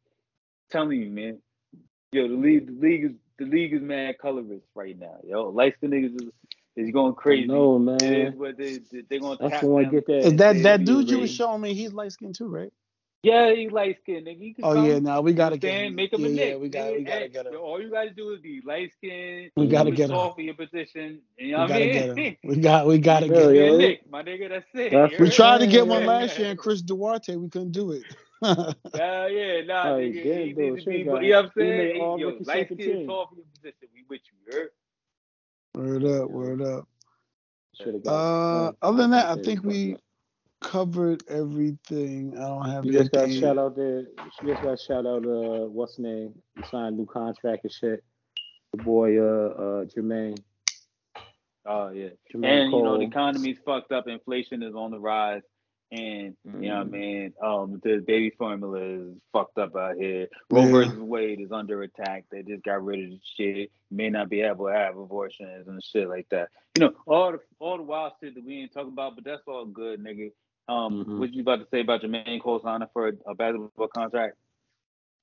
telling 0.71 1.01
you, 1.01 1.11
man. 1.11 1.39
Yo, 2.13 2.29
the 2.29 2.35
league, 2.35 2.67
the 2.67 2.87
league 2.87 3.05
is 3.05 3.13
the 3.39 3.45
league 3.45 3.73
is 3.73 3.83
mad 3.83 4.19
colorist 4.19 4.65
right 4.75 4.99
now. 4.99 5.19
Yo, 5.25 5.49
light 5.49 5.75
skinned 5.77 5.93
niggas 5.93 6.21
is, 6.21 6.29
is 6.77 6.91
going 6.93 7.15
crazy. 7.15 7.47
No 7.47 7.79
man. 7.79 8.03
It 8.03 8.29
is 8.29 8.35
what 8.35 8.57
they 8.57 8.81
they 9.09 9.19
gonna 9.19 9.37
That's 9.41 9.61
the 9.61 9.67
one 9.69 9.89
get 9.91 10.07
that. 10.07 10.19
Is 10.19 10.37
that 10.37 10.63
that 10.63 10.85
dude 10.85 11.09
you 11.09 11.17
great. 11.17 11.21
was 11.23 11.35
showing 11.35 11.61
me? 11.61 11.75
He's 11.75 11.93
light 11.93 12.13
skinned 12.13 12.35
too, 12.35 12.49
right? 12.49 12.73
Yeah, 13.23 13.53
he 13.55 13.69
light 13.69 13.99
skinned 14.03 14.27
nigga. 14.27 14.39
He 14.39 14.55
can 14.55 14.67
Oh 14.67 14.73
come. 14.73 14.89
yeah, 14.89 15.01
now 15.01 15.21
we 15.23 15.35
gotta 15.35 15.59
You 15.61 15.71
know 15.71 15.75
what 15.75 15.75
I'm 15.75 15.75
get 15.75 15.87
him. 15.87 15.97
Make 15.97 16.13
him 16.13 16.25
yeah, 16.25 16.27
a 16.27 16.31
yeah, 16.31 16.57
Nick. 16.57 16.59
we 16.59 16.71
got 16.71 16.95
nigga. 16.95 16.97
we 16.97 17.05
gotta 17.05 17.29
get 17.29 17.47
him. 17.47 17.55
all 17.57 17.81
you 17.83 17.91
gotta 17.91 18.11
do 18.11 18.33
is 18.35 18.41
be 18.41 18.63
light 18.67 18.93
skinned. 18.99 19.53
We 19.57 19.69
gotta 19.69 19.93
get 19.93 20.11
tall 20.11 20.33
him. 20.33 20.35
for 20.35 20.43
your 20.43 20.55
position. 20.55 21.21
You 21.39 21.53
We 21.55 21.63
know 21.63 21.63
what 21.63 21.71
I 21.71 21.75
gotta 21.75 21.87
mean? 21.87 21.89
get 21.89 22.11
him. 22.11 22.29
We 22.45 22.57
got 22.57 22.87
we 22.87 22.99
gotta 22.99 23.31
get 23.31 23.51
him. 23.51 23.57
Yeah. 23.57 23.73
Nick, 23.77 24.11
my 24.11 24.23
nigga. 24.23 24.49
That's 24.51 24.67
it. 24.75 25.03
That's 25.03 25.15
We 25.19 25.31
tried 25.31 25.59
to 25.61 25.67
get 25.69 25.89
one 25.89 26.05
last 26.05 26.39
year 26.39 26.51
and 26.51 26.59
Chris 26.59 26.83
Duarte, 26.83 27.37
we 27.37 27.49
couldn't 27.51 27.73
do 27.73 27.93
it. 27.93 28.07
Hell 28.95 29.31
yeah, 29.31 29.63
nah, 29.67 29.93
Oh, 29.93 29.99
nigga. 29.99 30.13
he 30.13 30.13
He 30.33 30.53
did 30.53 30.55
need 30.55 30.57
do 30.57 30.75
to 30.77 30.83
it. 30.83 30.83
be, 30.83 31.05
Shit, 31.05 31.11
but 31.11 31.23
guy. 31.23 31.25
you 31.25 31.33
know 31.33 31.39
what 31.39 31.47
I'm 31.47 31.53
He 31.59 31.73
saying? 31.73 31.73
made 31.73 31.93
Hey, 31.95 31.99
all 31.99 32.19
yo, 32.19 32.35
rookie 32.35 32.45
light 32.45 32.69
second 32.69 32.81
skin 32.81 33.01
team. 33.03 33.07
tall 33.07 33.29
for 33.29 33.37
your 33.37 33.47
position. 33.55 33.89
We 33.95 34.05
with 34.11 34.23
you, 34.27 34.39
you 34.47 34.59
heard? 34.61 34.71
word 35.75 36.05
up, 36.05 36.31
word 36.31 36.63
up. 36.63 36.89
Should 37.75 37.95
have 37.95 38.05
Uh, 38.07 38.73
got. 38.73 38.77
other 38.83 38.99
than 38.99 39.11
that, 39.13 39.27
I 39.31 39.37
think 39.37 39.65
we 39.65 39.97
covered 40.63 41.25
everything. 41.29 42.35
I 42.39 42.43
don't 42.43 42.71
have 42.71 42.85
You 42.85 42.93
just 42.93 43.13
got 43.13 43.31
anything. 43.31 43.33
shout 43.33 43.59
out 43.59 43.77
there. 43.77 44.01
You 44.23 44.31
just 44.45 44.63
got 44.63 44.81
shout 44.81 45.07
out. 45.07 45.25
Uh, 45.27 45.69
what's 45.69 45.97
his 45.97 46.05
name? 46.05 46.35
He 46.57 46.63
signed 46.63 46.95
a 46.95 46.99
new 46.99 47.07
contract 47.07 47.65
and 47.65 47.73
shit. 47.73 48.05
The 48.73 48.79
boy, 48.79 49.19
uh, 49.19 49.49
uh, 49.51 49.85
Jermaine. 49.87 50.43
Oh 51.67 51.91
yeah. 51.91 52.11
Jermaine 52.35 52.65
And 52.65 52.77
you 52.77 52.83
know 52.83 52.99
the 52.99 53.05
economy's 53.05 53.59
fucked 53.65 53.93
up. 53.93 54.09
Inflation 54.09 54.63
is 54.63 54.75
on 54.75 54.91
the 54.91 55.01
rise. 55.01 55.43
And 55.93 56.37
you 56.59 56.69
know 56.71 56.79
what 56.79 56.87
I 56.87 56.89
Mhm. 56.89 56.91
mean? 56.91 57.35
Um, 57.43 57.81
the 57.85 58.03
baby 58.07 58.31
formula 58.39 58.81
is 58.81 59.15
fucked 59.33 59.59
up 59.59 59.77
out 59.77 59.97
here. 59.97 60.29
Roe 60.51 60.67
Yeah. 60.67 60.69
versus 60.69 60.99
Wade 60.99 61.41
is 61.41 61.53
under 61.53 61.83
attack. 61.83 62.25
They 62.31 62.43
just 62.43 62.65
got 62.65 62.85
rid 62.85 63.05
of 63.05 63.11
the 63.11 63.21
shit. 63.37 63.71
May 63.91 64.11
not 64.11 64.31
be 64.31 64.41
able 64.41 64.67
to 64.69 64.73
have 64.73 64.97
abortions 64.97 65.69
and 65.69 65.83
shit 65.85 66.09
like 66.09 66.29
that. 66.31 66.49
You 66.77 66.81
know, 66.87 66.95
all 67.07 67.33
the 67.33 67.41
all 67.59 67.77
the 67.77 67.83
wild 67.85 68.15
shit 68.23 68.35
that 68.35 68.45
we 68.45 68.63
ain't 68.63 68.73
talking 68.73 68.93
about, 68.93 69.17
but 69.17 69.25
that's 69.25 69.43
all 69.47 69.67
good, 69.67 70.01
nigga. 70.03 70.33
Um, 70.69 71.05
Mhm. 71.05 71.19
what 71.19 71.33
you 71.35 71.43
about 71.43 71.57
to 71.61 71.67
say 71.71 71.81
about 71.81 72.03
Jermaine 72.03 72.41
Cole 72.41 72.61
signing 72.63 72.89
for 72.93 73.09
a, 73.09 73.13
a 73.27 73.35
basketball 73.35 73.89
contract? 73.89 74.37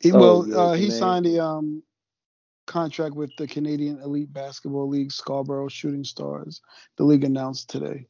He, 0.01 0.11
Oh, 0.11 0.19
well, 0.19 0.47
yeah, 0.47 0.55
uh, 0.55 0.73
he 0.73 0.89
signed 0.89 1.25
a 1.25 1.43
um 1.43 1.83
contract 2.67 3.15
with 3.15 3.35
the 3.37 3.47
Canadian 3.47 3.99
Elite 4.01 4.31
Basketball 4.31 4.87
League 4.87 5.11
Scarborough 5.11 5.69
Shooting 5.69 6.03
Stars. 6.03 6.61
The 6.97 7.03
league 7.03 7.23
announced 7.23 7.69
today. 7.69 8.07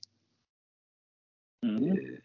Mhm. 1.63 1.95
Yeah. 1.95 2.17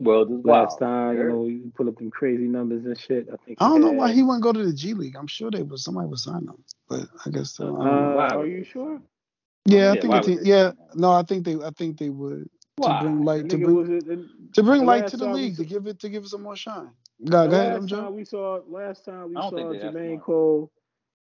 World 0.00 0.30
is 0.32 0.44
Last 0.44 0.80
wild. 0.80 0.80
time, 0.80 1.16
you 1.18 1.24
know, 1.28 1.46
you 1.46 1.72
put 1.74 1.86
up 1.86 1.96
them 1.96 2.10
crazy 2.10 2.44
numbers 2.48 2.86
and 2.86 2.98
shit. 2.98 3.28
I 3.30 3.36
think. 3.44 3.60
I 3.60 3.68
don't 3.68 3.82
know 3.82 3.88
had- 3.88 3.96
why 3.98 4.12
he 4.12 4.22
wouldn't 4.22 4.42
go 4.42 4.52
to 4.52 4.64
the 4.64 4.72
G 4.72 4.94
League. 4.94 5.14
I'm 5.16 5.26
sure 5.26 5.50
they 5.50 5.62
was 5.62 5.84
somebody 5.84 6.08
would 6.08 6.18
sign 6.18 6.46
him, 6.48 6.64
but 6.88 7.06
I 7.26 7.30
guess 7.30 7.60
uh, 7.60 7.64
I 7.64 7.68
Uh, 7.68 7.72
don't 7.72 7.78
know. 8.10 8.16
Why 8.16 8.28
are 8.28 8.46
you 8.46 8.64
sure? 8.64 9.02
yeah, 9.66 9.92
I 9.92 9.94
yeah, 9.94 10.00
think 10.00 10.12
why 10.12 10.20
team, 10.20 10.38
yeah, 10.42 10.72
no, 10.94 11.12
I 11.12 11.22
think 11.22 11.44
they, 11.44 11.54
I 11.62 11.70
think 11.70 11.98
they 11.98 12.08
would 12.08 12.48
to 12.88 12.98
bring 13.02 13.24
light 13.24 13.48
to 13.48 13.56
bring 13.58 13.76
was 13.76 13.88
it. 13.90 14.06
The, 14.06 14.28
to 14.54 14.62
bring 14.62 14.84
light 14.86 15.06
to 15.08 15.16
the 15.16 15.26
league 15.28 15.56
saw- 15.56 15.62
to 15.62 15.68
give 15.68 15.86
it 15.86 15.98
to 16.00 16.08
give 16.08 16.24
it 16.24 16.28
some 16.28 16.42
more 16.42 16.56
shine. 16.56 16.90
the 17.20 17.30
Go, 17.30 17.48
go 17.48 17.54
ahead, 17.56 17.76
I'm 17.76 17.86
last 17.86 18.12
we 18.14 18.24
saw, 18.24 18.60
last 18.68 19.04
time 19.04 19.28
we 19.30 19.36
saw 19.50 19.50
think 19.50 19.82
Jermaine. 19.94 20.22
Cole 20.22 20.70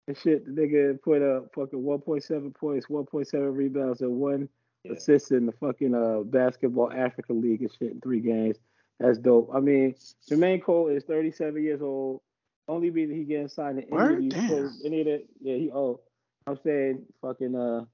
and 0.08 0.18
shit, 0.18 0.46
the 0.46 0.52
nigga 0.62 1.02
put 1.02 1.22
up 1.22 1.54
fucking 1.54 1.80
1.7 1.82 2.56
points, 2.56 2.86
1.7 2.88 3.56
rebounds, 3.56 4.02
and 4.02 4.12
one 4.20 4.48
Yeah. 4.84 4.94
assist 4.94 5.32
in 5.32 5.46
the 5.46 5.52
fucking 5.54 5.94
uh 5.96 6.22
basketball 6.24 6.92
Africa 6.94 7.34
League 7.34 7.62
and 7.62 7.72
shit 7.74 7.92
in 7.92 8.02
three 8.02 8.20
games. 8.22 8.58
That's 9.00 9.18
dope. 9.20 9.52
I 9.54 9.60
mean, 9.60 9.94
Jermaine 10.30 10.64
Cole 10.64 10.88
is 10.88 11.04
37 11.04 11.62
years 11.64 11.82
old. 11.82 12.22
Only 12.68 12.90
reason 12.90 13.16
he 13.16 13.24
getting 13.24 13.48
signed 13.48 13.78
to 13.78 13.84
any 13.84 13.92
Word? 13.92 14.12
of 14.16 14.22
these 14.22 14.34
Damn. 14.34 14.48
pro, 14.50 14.70
any 14.86 15.02
of 15.02 15.06
that, 15.08 15.26
yeah, 15.42 15.56
he 15.56 15.70
old. 15.72 16.00
I'm 16.48 16.58
saying 16.64 17.04
fucking 17.22 17.56
uh, 17.56 17.86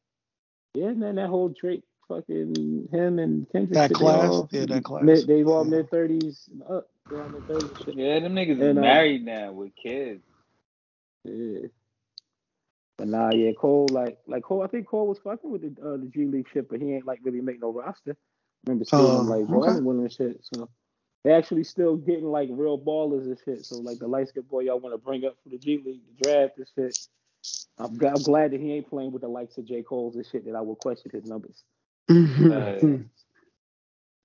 yeah, 0.75 0.91
man, 0.93 1.15
that 1.15 1.29
whole 1.29 1.49
Drake, 1.49 1.83
fucking 2.15 2.89
him 2.91 3.19
and 3.19 3.47
Kendrick, 3.51 3.81
That 3.81 3.93
shit, 3.93 3.99
class? 3.99 4.21
all 4.23 4.49
Yeah, 4.51 4.65
that 4.67 4.83
class. 4.83 5.05
Mid, 5.05 5.27
they 5.27 5.43
all 5.43 5.65
Yeah. 5.65 5.65
mid 5.65 5.89
30s 5.91 6.49
and 6.51 6.63
up. 6.63 6.87
around 7.11 7.33
the 7.33 7.41
third 7.41 7.65
and. 7.65 7.79
Yeah, 7.93 8.19
them 8.21 8.35
niggas 8.35 8.61
And, 8.61 8.79
uh, 8.79 9.03
married 9.03 9.25
now 9.25 9.51
with 9.53 9.73
kids. 9.75 10.23
Yeah. 11.25 11.67
But 12.97 13.09
nah, 13.09 13.31
yeah, 13.33 13.51
Cole 13.59 13.91
like 13.93 14.19
like 14.27 14.43
Cole. 14.43 14.63
I 14.63 14.67
think 14.67 14.87
Cole 14.87 15.07
was 15.07 15.19
fucking 15.19 15.51
with 15.51 15.63
the 15.63 15.81
uh, 15.83 15.97
the 15.97 16.07
G 16.13 16.25
League 16.27 16.47
shit, 16.53 16.69
but 16.69 16.81
he 16.81 16.93
ain't 16.93 17.07
like 17.07 17.19
really 17.23 17.41
make 17.41 17.61
no 17.61 17.71
roster. 17.73 18.17
remember 18.67 18.85
seeing 18.85 19.15
him 19.15 19.27
Oh, 19.27 19.29
like 19.29 19.47
okay. 19.49 19.71
balling 19.71 19.85
with 19.85 19.97
him 19.97 20.03
and 20.03 20.13
shit. 20.13 20.45
So 20.45 20.69
they 21.25 21.33
actually 21.33 21.65
still 21.65 21.97
getting 21.97 22.25
like 22.25 22.49
real 22.51 22.79
ballers 22.79 23.25
and 23.25 23.39
shit. 23.45 23.65
So 23.65 23.77
like 23.77 23.99
the 23.99 24.07
light 24.07 24.29
skinned 24.29 24.49
boy 24.49 24.61
y'all 24.61 24.79
want 24.79 24.95
to 24.95 24.99
bring 24.99 25.25
up 25.25 25.37
for 25.43 25.49
the 25.49 25.59
G 25.59 25.81
League 25.85 26.01
the 26.07 26.23
draft 26.23 26.57
and 26.57 26.67
shit. 26.75 26.97
I'm, 27.79 27.99
g- 27.99 28.07
I'm 28.07 28.23
glad 28.23 28.51
that 28.51 28.61
he 28.61 28.73
ain't 28.73 28.89
playing 28.89 29.11
with 29.11 29.23
the 29.23 29.29
likes 29.29 29.57
of 29.57 29.65
J 29.65 29.83
Cole's 29.83 30.15
and 30.15 30.25
shit 30.25 30.45
that 30.45 30.55
I 30.55 30.61
would 30.61 30.77
question 30.79 31.11
his 31.13 31.25
numbers. 31.25 31.63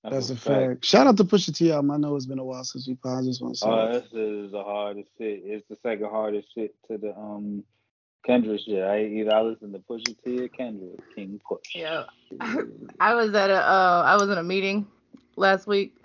That's 0.05 0.31
a 0.31 0.37
fact. 0.37 0.85
Shout 0.85 1.07
out 1.07 1.17
to 1.19 1.25
Pusha 1.25 1.55
T 1.55 1.73
album. 1.73 1.91
I 1.91 1.97
know 1.97 2.17
it's 2.17 2.27
been 2.27 2.39
a 2.39 2.45
while 2.45 2.65
since 2.65 2.87
we 2.89 2.95
played. 2.95 3.19
I 3.19 3.23
just 3.23 3.43
want 3.43 3.57
to 3.57 3.67
Oh, 3.67 3.93
that. 3.93 4.05
this 4.05 4.13
is 4.13 4.53
the 4.53 4.63
hardest 4.63 5.09
shit. 5.19 5.43
It's 5.45 5.67
the 5.69 5.77
second 5.83 6.09
hardest 6.09 6.49
shit 6.55 6.75
to 6.91 6.99
the 6.99 7.17
um 7.17 7.65
Kendrick 8.25 8.61
shit. 8.65 8.83
I 8.83 9.05
either 9.05 9.35
I 9.35 9.43
listen 9.43 9.73
to 9.73 9.79
Pusha 9.79 10.17
T 10.25 10.41
or 10.41 10.49
Kendrick. 10.49 11.01
King 11.15 11.41
Push. 11.47 11.75
Yeah. 11.75 12.05
I 13.01 13.15
was 13.15 13.35
at 13.35 13.51
a 13.51 13.57
uh, 13.57 14.03
I 14.07 14.17
was 14.17 14.31
in 14.31 14.39
a 14.39 14.43
meeting 14.43 14.87
last 15.37 15.67
week 15.67 15.97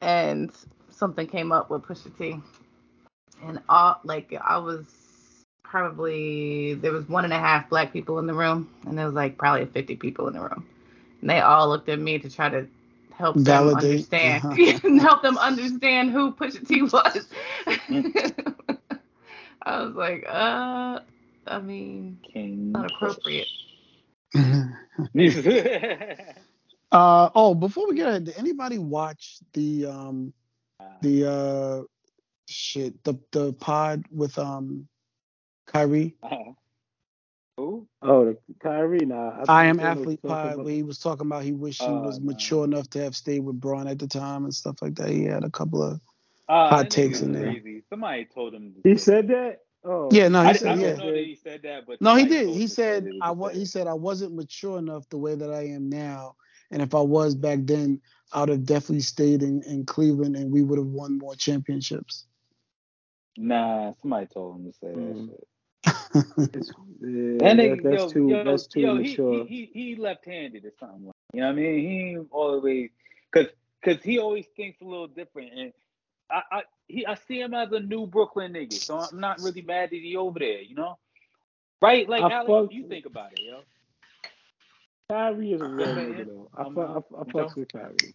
and 0.00 0.50
something 0.90 1.26
came 1.26 1.52
up 1.52 1.70
with 1.70 1.82
Pusha 1.82 2.16
T. 2.16 2.40
And 3.44 3.60
all 3.68 4.00
like 4.04 4.32
I 4.42 4.58
was 4.58 4.86
probably 5.64 6.74
there 6.74 6.92
was 6.92 7.08
one 7.08 7.24
and 7.24 7.32
a 7.32 7.38
half 7.38 7.68
black 7.68 7.92
people 7.92 8.18
in 8.20 8.26
the 8.26 8.34
room 8.34 8.70
and 8.86 8.96
there 8.96 9.06
was 9.06 9.14
like 9.14 9.36
probably 9.36 9.66
50 9.66 9.96
people 9.96 10.28
in 10.28 10.34
the 10.34 10.40
room. 10.40 10.66
And 11.24 11.30
they 11.30 11.40
all 11.40 11.70
looked 11.70 11.88
at 11.88 11.98
me 11.98 12.18
to 12.18 12.28
try 12.28 12.50
to 12.50 12.66
help 13.14 13.36
them 13.36 13.44
Validate. 13.44 14.12
understand 14.12 14.42
help 15.00 15.22
them 15.22 15.38
understand 15.38 16.10
who 16.10 16.32
Pusha 16.32 16.68
T 16.68 16.82
was. 16.82 17.28
I 19.62 19.82
was 19.82 19.94
like, 19.94 20.26
uh 20.28 21.00
I 21.46 21.60
mean, 21.60 22.18
King 22.30 22.72
not 22.72 22.92
appropriate. 22.92 23.48
uh 26.92 27.30
oh, 27.34 27.54
before 27.54 27.88
we 27.88 27.96
get 27.96 28.06
ahead, 28.06 28.24
did 28.24 28.36
anybody 28.36 28.76
watch 28.76 29.38
the 29.54 29.86
um 29.86 30.34
the 31.00 31.26
uh 31.26 31.84
shit 32.50 33.02
the 33.02 33.14
the 33.32 33.54
pod 33.54 34.04
with 34.10 34.38
um 34.38 34.86
Kyrie? 35.68 36.16
Who? 37.56 37.86
Oh, 38.02 38.24
the 38.24 38.38
Kyrie. 38.60 39.06
Nah, 39.06 39.44
I 39.48 39.66
am 39.66 39.76
think 39.76 39.82
they 39.82 39.88
was 39.88 39.98
athlete 39.98 40.22
talking 40.22 40.30
pod 40.36 40.52
about- 40.54 40.64
where 40.64 40.74
he 40.74 40.82
was 40.82 40.98
talking 40.98 41.26
about 41.26 41.44
he 41.44 41.52
wished 41.52 41.82
he 41.82 41.88
Oh, 41.88 42.00
was 42.00 42.18
no. 42.18 42.26
mature 42.26 42.64
enough 42.64 42.90
to 42.90 43.00
have 43.02 43.14
stayed 43.14 43.40
with 43.40 43.60
Bron 43.60 43.86
at 43.86 43.98
the 43.98 44.06
time 44.08 44.44
and 44.44 44.54
stuff 44.54 44.82
like 44.82 44.96
that. 44.96 45.10
He 45.10 45.24
had 45.24 45.44
a 45.44 45.50
couple 45.50 45.82
of 45.82 46.00
Uh, 46.48 46.68
Hot 46.68 46.90
takes 46.90 47.22
in 47.22 47.32
there. 47.32 47.44
Crazy. 47.52 47.82
Somebody 47.88 48.26
told 48.26 48.52
him. 48.54 48.74
He 48.84 48.96
said 48.98 49.28
that. 49.28 49.60
Oh, 49.82 50.08
yeah, 50.12 50.28
no, 50.28 50.42
he 50.42 50.48
I, 50.48 50.52
said 50.54 50.78
I 50.78 50.80
yeah. 50.80 50.88
don't 50.96 50.98
know 51.06 51.12
that 51.12 51.24
he 51.24 51.34
said 51.36 51.62
that, 51.62 51.86
but 51.86 52.00
No, 52.02 52.14
he 52.16 52.24
did. 52.26 52.48
He 52.48 52.62
him 52.62 52.68
said 52.68 53.08
I 53.22 53.30
was 53.30 53.52
was. 53.52 53.56
He 53.58 53.64
said 53.66 53.86
I 53.86 53.94
wasn't 53.94 54.34
mature 54.34 54.78
enough 54.78 55.08
the 55.08 55.18
way 55.18 55.34
that 55.34 55.50
I 55.52 55.68
am 55.68 55.88
now, 55.88 56.36
and 56.70 56.82
if 56.82 56.94
I 56.94 57.00
was 57.00 57.34
back 57.34 57.60
then, 57.62 58.00
I 58.32 58.40
would 58.40 58.48
have 58.50 58.64
definitely 58.64 59.00
stayed 59.00 59.42
in, 59.42 59.62
in 59.62 59.84
Cleveland, 59.86 60.36
and 60.36 60.50
we 60.52 60.62
would 60.62 60.78
have 60.78 60.86
won 60.88 61.18
more 61.18 61.34
championships. 61.34 62.26
Nah, 63.36 63.92
somebody 64.00 64.26
told 64.26 64.56
him 64.56 64.66
to 64.66 64.72
say 64.78 64.88
that 64.88 64.96
Mm. 64.96 65.28
shit. 65.30 65.48
It's, 65.86 66.72
yeah, 67.00 67.38
That 67.38 67.56
that- 67.56 67.80
that's 67.82 68.02
yo, 68.02 68.08
too. 68.10 68.28
yo, 68.28 68.44
that's 68.44 68.66
too 68.66 68.80
yo, 68.80 68.96
he, 68.96 69.10
mature. 69.10 69.44
he, 69.46 69.70
he, 69.72 69.80
he 69.94 69.96
left-handed 69.96 70.64
or 70.64 70.72
something. 70.78 71.06
Like, 71.06 71.14
you 71.32 71.40
know 71.40 71.46
what 71.48 71.52
I 71.52 71.56
mean? 71.56 71.78
He 71.80 71.98
ain't 72.16 72.28
always 72.30 72.90
because 73.32 73.50
because 73.82 74.02
he 74.02 74.18
always 74.18 74.46
thinks 74.56 74.80
a 74.80 74.84
little 74.84 75.08
different, 75.08 75.52
and 75.52 75.72
I 76.30 76.42
I 76.52 76.62
he 76.88 77.04
I 77.06 77.14
see 77.14 77.40
him 77.40 77.54
as 77.54 77.72
a 77.72 77.80
new 77.80 78.06
Brooklyn 78.06 78.52
nigga, 78.52 78.72
so 78.74 78.98
I'm 78.98 79.18
not 79.20 79.40
really 79.40 79.62
mad 79.62 79.90
that 79.90 79.96
he 80.00 80.16
over 80.16 80.38
there. 80.38 80.60
You 80.62 80.74
know, 80.76 80.98
right? 81.82 82.08
Like 82.08 82.22
I 82.22 82.30
Alex, 82.32 82.48
fuck- 82.50 82.72
you 82.72 82.88
think 82.88 83.06
about 83.06 83.32
it, 83.32 83.40
yo. 83.40 83.60
Kyrie 85.10 85.52
is 85.52 85.60
a 85.60 85.64
real 85.68 85.86
Yeah, 85.88 85.94
nigga 85.94 86.26
though. 86.26 86.50
I 86.56 86.62
Um, 86.62 86.74
fuck. 86.74 86.88
I, 86.88 86.92
I 86.92 87.18
you 87.26 87.32
fucks 87.32 87.34
know? 87.34 87.52
with 87.56 87.72
Kyrie. 87.72 88.14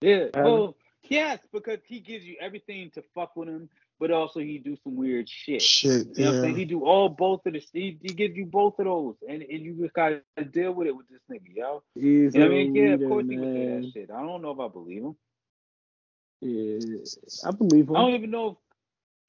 Yeah. 0.00 0.26
Alex? 0.34 0.34
Well, 0.34 0.76
yes, 1.08 1.38
because 1.52 1.78
he 1.86 1.98
gives 2.00 2.24
you 2.24 2.36
everything 2.40 2.90
to 2.90 3.02
fuck 3.14 3.34
with 3.36 3.48
him, 3.48 3.68
but 4.02 4.12
also 4.12 4.40
he 4.40 4.58
do 4.58 4.76
some 4.84 4.96
weird 4.96 5.30
shit. 5.30 5.70
Shit, 5.70 6.08
You 6.16 6.24
know 6.24 6.30
what 6.30 6.36
I'm 6.36 6.40
yeah. 6.42 6.48
saying? 6.48 6.56
He 6.56 6.66
do 6.66 6.84
all 6.86 7.08
both 7.10 7.46
of 7.46 7.54
the 7.54 7.62
He, 7.72 7.98
he 8.02 8.14
gives 8.14 8.36
you 8.36 8.46
both 8.46 8.78
of 8.80 8.86
those, 8.86 9.16
and, 9.28 9.42
and 9.42 9.62
you 9.62 9.74
just 9.80 9.94
gotta 9.94 10.22
deal 10.52 10.72
with 10.74 10.88
it 10.88 10.96
with 10.96 11.08
this 11.08 11.22
nigga, 11.32 11.56
yo. 11.56 11.84
He's 11.94 12.34
You 12.34 12.40
know 12.40 12.48
what 12.48 12.52
I 12.54 12.58
mean? 12.58 12.70
Yeah, 12.74 12.94
of 12.94 13.04
course 13.04 13.26
he 13.30 13.38
would 13.38 13.50
say 13.54 13.66
man. 13.66 13.68
that 13.68 13.84
shit. 13.94 14.10
I 14.12 14.22
don't 14.22 14.42
know 14.42 14.52
if 14.52 14.60
I 14.60 14.68
believe 14.68 15.04
him. 15.04 15.16
Yeah, 16.40 16.98
I 17.44 17.52
believe 17.52 17.88
him. 17.90 17.94
I 17.94 18.00
don't 18.02 18.14
even 18.14 18.30
know 18.32 18.48
if 18.50 18.56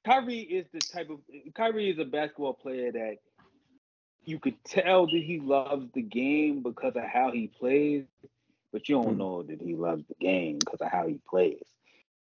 Kyrie 0.06 0.40
is 0.40 0.66
the 0.74 0.82
type 0.82 1.10
of 1.10 1.20
Kyrie 1.56 1.90
is 1.90 1.98
a 2.00 2.06
basketball 2.06 2.54
player 2.54 2.92
that 2.92 3.16
you 4.24 4.40
could 4.40 4.64
tell 4.64 5.06
that 5.06 5.12
he 5.24 5.40
loves 5.40 5.88
the 5.94 6.02
game 6.02 6.62
because 6.62 6.94
of 6.96 7.04
how 7.04 7.32
he 7.32 7.48
plays, 7.48 8.04
but 8.72 8.88
you 8.88 8.96
don't 8.96 9.16
Hmm. 9.16 9.18
know 9.18 9.42
that 9.44 9.62
he 9.62 9.76
loves 9.76 10.04
the 10.08 10.16
game 10.20 10.60
because 10.60 10.80
of 10.82 10.90
how 10.92 11.06
he 11.08 11.20
plays. 11.28 11.62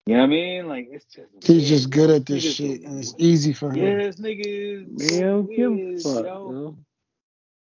You 0.08 0.14
know 0.16 0.22
what 0.22 0.26
I 0.26 0.30
mean? 0.30 0.68
Like 0.68 0.88
it's 0.92 1.06
just 1.06 1.30
He's 1.44 1.50
weird, 1.58 1.66
just 1.68 1.90
good 1.92 2.10
at 2.10 2.26
this 2.26 2.44
Niggas 2.46 2.56
shit, 2.56 2.82
and 2.82 3.00
it's 3.00 3.14
easy 3.18 3.54
for 3.54 3.74
Yeah, 3.76 3.84
him. 3.84 3.98
this 4.00 4.16
nigga 4.18 4.46
is 4.46 4.88
Man, 4.88 5.10
so 5.10 5.20
don't 5.22 5.50
give 5.56 5.72
a 5.74 5.98
fuck, 6.00 6.26
yo. 6.26 6.52
yo. 6.52 6.78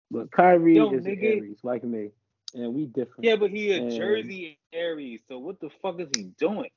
But 0.10 0.32
Kyrie 0.32 0.76
Yo, 0.76 0.92
is 0.94 1.06
an 1.06 1.12
nigga. 1.16 1.38
Aries, 1.38 1.58
like 1.64 1.84
me, 1.84 2.12
and 2.54 2.74
we 2.74 2.86
different. 2.86 3.26
Yeah, 3.26 3.36
but 3.36 3.50
he 3.50 3.72
a 3.74 3.82
And- 3.82 3.92
Jersey 3.92 4.58
Aries, 4.72 5.22
so 5.28 5.38
what 5.40 5.60
the 5.60 5.70
fuck 5.82 6.00
is 6.00 6.10
he 6.16 6.24
doing? 6.38 6.70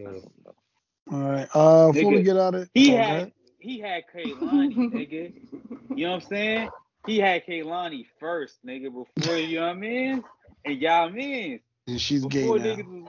All 0.00 0.10
right. 1.10 1.48
Uh, 1.54 1.92
before 1.92 2.10
we 2.12 2.22
get 2.22 2.36
out 2.36 2.54
of 2.54 2.68
He 2.74 2.92
oh, 2.92 2.96
had 2.96 3.10
ahead. 3.10 3.32
he 3.58 3.78
had 3.80 4.04
Kehlani, 4.14 4.74
nigga. 4.92 5.32
You 5.96 6.04
know 6.06 6.10
what 6.12 6.22
I'm 6.22 6.28
saying? 6.28 6.68
He 7.06 7.18
had 7.18 7.46
Kaylani 7.46 8.06
first, 8.20 8.58
nigga, 8.66 8.92
before 9.16 9.36
you 9.36 9.60
know 9.60 9.66
what 9.66 9.76
I 9.76 9.78
mean? 9.78 10.24
And 10.64 10.80
y'all 10.80 11.08
mean 11.10 11.60
and 11.86 12.00
she's 12.00 12.24
gay 12.26 12.42
before 12.42 12.58
now. 12.58 12.64
niggas 12.76 13.08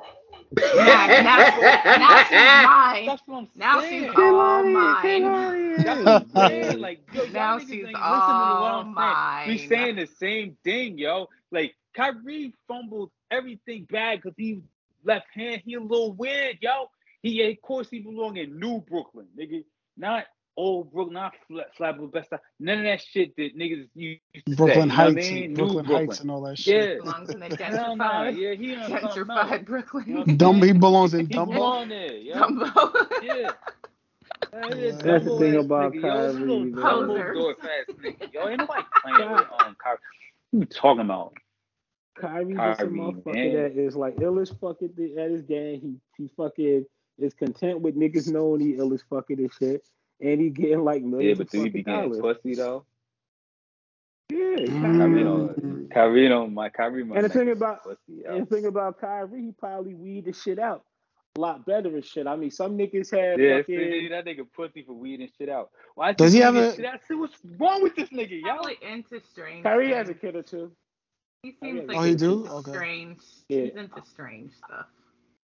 was 0.51 0.59
Now, 0.73 1.11
now, 1.17 1.45
now 1.95 2.19
she's 2.19 2.51
mine. 2.53 3.01
That's 3.05 3.21
what 3.25 3.37
I'm 3.39 3.49
Now 3.55 3.81
saying. 3.81 4.05
she's 4.07 4.07
all 4.15 4.63
mine. 4.63 5.33
That's 5.83 6.03
what 6.03 6.13
I'm 6.13 6.27
saying. 6.45 6.79
Like, 6.79 7.01
yo, 7.11 7.25
Now 7.27 7.57
niggas 7.57 7.83
she's 7.83 7.87
ain't 7.87 8.05
listening 8.07 8.47
to 8.47 8.55
what 8.55 8.71
all 8.71 8.83
I'm 8.83 8.87
saying. 8.97 9.17
mine. 9.17 9.45
We 9.45 9.57
saying 9.57 9.95
the 9.97 10.07
same 10.07 10.57
thing, 10.63 10.97
yo. 10.97 11.27
Like, 11.51 11.75
Kyrie 11.95 12.53
fumbled 12.67 13.11
everything 13.31 13.87
bad 13.89 14.21
because 14.21 14.35
he 14.37 14.61
left 15.03 15.27
hand. 15.33 15.61
He 15.65 15.75
a 15.75 15.81
little 15.81 16.13
weird, 16.13 16.57
yo. 16.61 16.89
He, 17.21 17.43
of 17.43 17.61
course, 17.61 17.89
he 17.89 17.99
belong 17.99 18.37
in 18.37 18.59
New 18.59 18.81
Brooklyn, 18.81 19.27
nigga. 19.37 19.63
Not 19.97 20.25
old 20.59 20.91
Brooklyn, 20.91 21.13
not 21.13 21.33
flat, 21.47 21.75
flat 21.75 22.11
best. 22.11 22.29
None 22.59 22.79
of 22.79 22.83
that 22.83 23.01
shit 23.01 23.35
that 23.37 23.57
niggas 23.57 23.87
used 23.95 24.21
to 24.47 24.55
Brooklyn 24.55 24.67
say. 24.67 24.81
You 24.81 24.85
know 24.87 24.93
Heights, 24.93 25.29
I 25.29 25.31
mean? 25.33 25.43
and 25.45 25.55
Brooklyn, 25.55 25.85
Heights, 25.85 26.19
and 26.19 26.31
all 26.31 26.41
that 26.41 26.59
shit. 26.59 26.89
Yeah. 26.97 27.03
belongs 27.03 27.29
in 27.29 27.39
the 27.39 27.55
Hell 27.55 27.95
nah, 27.95 28.23
gentrified, 28.25 28.37
yeah, 28.37 28.53
he 28.55 28.75
on 28.75 28.89
something 28.89 29.03
else. 29.05 29.15
gentrified 29.17 29.65
Brooklyn. 29.65 30.03
You 30.07 30.13
know 30.15 30.19
what 30.21 30.37
Dumb, 30.37 30.61
he 30.61 30.73
belongs 30.73 31.13
in 31.13 31.27
He 31.27 31.33
Dumbo. 31.35 31.53
belong 31.53 31.89
there, 31.89 32.13
yo. 32.13 32.35
Dumbo. 32.35 33.23
Yeah. 33.23 33.51
That 34.51 34.73
is 34.73 34.97
That's 34.97 35.25
the 35.25 35.37
thing 35.37 35.55
about 35.57 35.93
nigga, 35.93 36.01
yo. 36.01 36.27
This 36.27 36.35
Kyrie, 36.35 36.39
little 36.47 36.59
man. 36.65 36.83
Dumbo 36.83 37.33
door 37.33 37.55
fast 37.61 37.99
nigga. 37.99 38.33
Yo, 38.33 38.47
ain't 38.47 38.59
nobody 38.59 38.83
playing 39.03 39.31
with 39.31 39.41
um, 39.59 39.75
Kyrie. 39.83 39.97
What 40.51 40.59
you 40.59 40.65
talking 40.65 41.01
about? 41.01 41.33
Kyrie's 42.19 42.57
just 42.57 42.81
a 42.81 42.85
motherfucker 42.85 43.33
man. 43.35 43.53
that 43.53 43.77
is 43.77 43.95
like 43.95 44.15
ill 44.21 44.39
as 44.39 44.49
fuck 44.49 44.81
at, 44.81 44.95
the, 44.95 45.17
at 45.17 45.29
his 45.31 45.43
game. 45.43 45.79
He 46.17 46.23
he 46.23 46.29
fucking 46.35 46.85
is 47.19 47.33
content 47.33 47.81
with 47.81 47.95
niggas 47.95 48.31
knowing 48.31 48.61
he 48.61 48.75
ill 48.75 48.93
as 48.93 49.03
fuck 49.09 49.29
at 49.29 49.37
his 49.39 49.51
shit, 49.59 49.83
and 50.21 50.41
he 50.41 50.49
getting 50.49 50.83
like 50.83 51.03
millions. 51.03 51.37
Yeah, 51.39 51.43
but 51.43 51.47
of 51.47 51.51
do 51.51 51.57
you 51.57 51.63
fucking 51.65 51.71
be 51.73 51.83
getting 51.83 52.11
dollars. 52.11 52.37
pussy 52.41 52.55
though? 52.55 52.85
Yeah, 54.29 54.37
mm. 54.37 54.81
Kyrie 54.81 54.97
Kyrie. 54.97 55.23
don't. 55.23 55.89
Kyrie 55.91 56.27
don't. 56.29 56.53
My 56.53 56.69
Kyrie 56.69 57.03
might 57.03 57.17
And 57.17 57.25
the 57.25 57.29
thing 57.29 57.49
about 57.49 57.83
pussy, 57.83 58.23
and 58.27 58.41
the 58.41 58.45
thing 58.55 58.65
about 58.65 58.99
Kyrie, 59.01 59.41
he 59.45 59.51
probably 59.51 59.95
weed 59.95 60.25
the 60.25 60.33
shit 60.33 60.59
out 60.59 60.83
a 61.35 61.39
lot 61.41 61.65
better 61.65 61.89
and 61.89 62.03
shit. 62.05 62.27
I 62.27 62.35
mean, 62.35 62.51
some 62.51 62.77
niggas 62.77 63.09
have 63.11 63.39
Yeah, 63.39 63.57
fucking. 63.59 63.77
see, 63.79 64.07
that 64.09 64.25
nigga 64.25 64.45
pussy 64.55 64.83
for 64.83 64.93
weeding 64.93 65.29
shit 65.37 65.49
out. 65.49 65.71
Why 65.95 66.11
Does 66.13 66.33
he 66.33 66.39
weed 66.39 66.43
have 66.45 66.53
this 66.55 66.73
a- 66.73 66.75
shit 66.77 66.85
out? 66.85 66.99
See 67.07 67.15
what's 67.15 67.37
wrong 67.57 67.81
with 67.83 67.95
this 67.95 68.09
nigga, 68.09 68.31
yo? 68.41 68.41
Probably 68.41 68.77
into 68.81 69.19
strange. 69.31 69.63
Kyrie 69.63 69.93
has 69.93 70.09
a 70.09 70.13
kid 70.13 70.35
or 70.35 70.43
two. 70.43 70.71
He 71.43 71.55
Oh, 71.61 71.65
seems 71.65 71.87
like 71.87 71.97
Oh, 71.97 72.03
he 72.03 72.15
do? 72.15 72.39
into 72.41 72.51
Okay. 72.55 72.71
strange. 72.71 73.19
Yeah. 73.47 73.61
He's 73.61 73.75
into 73.75 74.01
strange 74.05 74.53
stuff. 74.55 74.87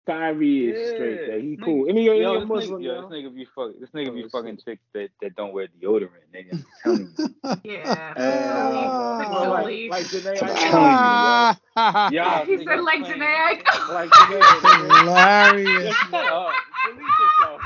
Kyrie 0.06 0.70
is 0.70 0.78
Yeah, 0.90 0.96
straight. 0.96 1.28
That 1.32 1.42
he 1.42 1.58
cool. 1.58 1.86
nigga- 1.86 1.90
And 1.90 1.98
he, 1.98 2.04
he 2.04 2.22
Yo, 2.22 2.34
a 2.36 2.40
this 2.42 2.50
Muslim, 2.50 2.82
nigga, 2.82 2.84
yo, 2.86 2.94
yo. 2.94 3.02
this 3.10 3.12
nigga 3.18 3.36
be 3.36 3.46
fuck, 3.56 3.72
this 3.80 3.90
nigga 3.92 4.14
be 4.14 4.24
Oh, 4.26 4.30
fucking 4.30 4.56
shit. 4.58 4.66
chicks 4.66 4.82
that, 4.94 5.10
that 5.22 5.36
don't 5.36 5.54
wear 5.54 5.68
deodorant, 5.82 6.10
nigga. 6.34 6.52
I'm 6.54 6.66
telling 6.84 7.14
you. 7.18 7.30
Yeah. 7.64 8.14
Ah. 8.18 9.30
Well, 9.32 9.50
like, 9.64 9.90
like 9.90 10.06
Jhené 10.08 10.42
I'm 10.42 11.58
telling 11.76 12.14
Y'all 12.14 12.46
he 12.46 12.58
said 12.58 12.80
like 12.82 13.00
playing- 13.02 13.22
Jhené 13.22 13.64
Aiko. 13.64 13.94
Like 13.94 14.10
Jhené. 14.10 15.00
Hilarious. 15.00 15.96
Shut 15.96 16.14
up. 16.14 16.52
Delete 16.86 17.02
yourself. 17.20 17.62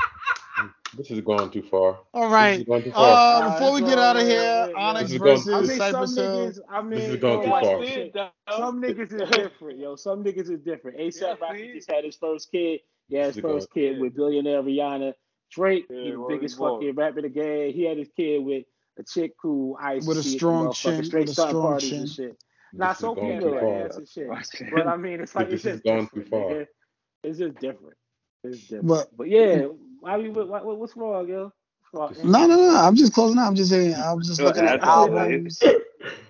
This 0.98 1.10
is 1.12 1.20
going 1.20 1.50
too 1.50 1.62
far. 1.62 2.00
All 2.12 2.24
This 2.24 2.32
right. 2.32 2.58
is 2.60 2.64
going 2.66 2.82
too 2.82 2.90
far. 2.92 3.42
Uh, 3.44 3.52
before 3.54 3.72
we 3.72 3.80
get 3.82 3.98
out 3.98 4.16
of 4.16 4.26
here, 4.26 4.72
Onyx 4.76 5.02
This 5.04 5.12
is 5.12 5.18
going- 5.18 5.36
versus 5.36 5.48
I 5.54 5.60
mean, 5.60 5.66
some 5.68 5.78
Cypress 5.78 6.16
Hill. 6.16 6.26
niggas. 6.48 6.60
I 6.68 6.82
mean, 6.82 6.90
This 6.90 7.08
is 7.10 7.16
going 7.20 7.38
yo, 7.38 7.44
too 7.44 7.50
like, 7.50 7.64
far. 7.64 7.84
shit, 7.86 8.16
Some 8.56 8.82
niggas 8.82 9.12
is 9.22 9.30
different, 9.30 9.78
yo. 9.78 9.96
Some 9.96 10.24
niggas 10.24 10.50
is 10.50 10.60
different. 10.60 10.98
Yeah, 10.98 11.04
ASAP 11.06 11.40
Rocky 11.40 11.72
just 11.74 11.90
had 11.90 12.04
his 12.04 12.16
first 12.16 12.50
kid. 12.50 12.80
Yeah, 13.08 13.26
his 13.26 13.36
He's 13.36 13.44
a 13.44 13.46
god. 13.46 13.52
first 13.54 13.72
kid 13.72 14.00
with 14.00 14.14
billionaire 14.16 14.62
Rihanna. 14.62 15.14
Drake, 15.50 15.86
Yeah, 15.88 16.00
he 16.02 16.10
the 16.10 16.26
biggest 16.28 16.54
he's 16.54 16.58
fucking 16.58 16.94
rapper 16.94 17.18
in 17.20 17.22
the 17.22 17.28
game. 17.30 17.72
He 17.72 17.84
had 17.84 17.96
his 17.96 18.08
kid 18.16 18.44
with 18.44 18.64
a 18.98 19.02
chick 19.04 19.32
who 19.40 19.76
I 19.80 19.94
used 19.94 20.08
With 20.08 20.18
a 20.18 20.22
see 20.22 20.30
at 20.30 20.32
the 20.32 20.38
strong 20.38 20.66
motherfucking 20.66 20.74
chin, 20.96 21.04
straight 21.04 21.20
with 21.28 21.30
a 21.30 21.32
strong 21.48 21.52
parties 21.62 21.88
chin. 21.90 22.00
and 22.00 22.08
shit. 22.10 22.42
Not 22.74 22.98
so 22.98 23.12
is 23.12 23.16
going 23.16 23.40
female 23.40 23.60
too 23.60 23.66
ass 23.66 23.96
and 23.96 24.08
shit. 24.08 24.28
But 24.74 24.86
I 24.88 24.96
mean, 24.96 25.20
it's 25.20 25.34
like 25.34 25.48
This 25.48 25.64
it's 25.64 25.76
is 25.76 25.80
just 25.80 25.84
going 25.84 26.08
too 26.08 26.28
far. 26.28 26.40
nigga. 26.50 26.66
It's 27.24 27.38
just 27.38 27.58
different. 27.60 27.94
It's 28.44 28.60
different. 28.62 28.86
But 28.88 29.16
But 29.16 29.28
yeah, 29.28 29.68
why 30.00 30.16
you 30.18 30.32
what, 30.32 30.48
what, 30.64 30.78
what's 30.78 30.96
wrong, 30.96 31.28
yo? 31.28 31.52
What's 31.92 32.18
wrong? 32.18 32.32
no, 32.32 32.46
no, 32.46 32.56
no. 32.56 32.76
I'm 32.76 32.96
just 32.96 33.12
closing 33.14 33.38
out. 33.38 33.48
I'm 33.48 33.56
just 33.56 33.70
saying. 33.70 33.94
I 33.94 34.12
was 34.14 34.28
just 34.28 34.42
looking 34.42 34.64
at 34.64 34.82
albums. 34.84 35.60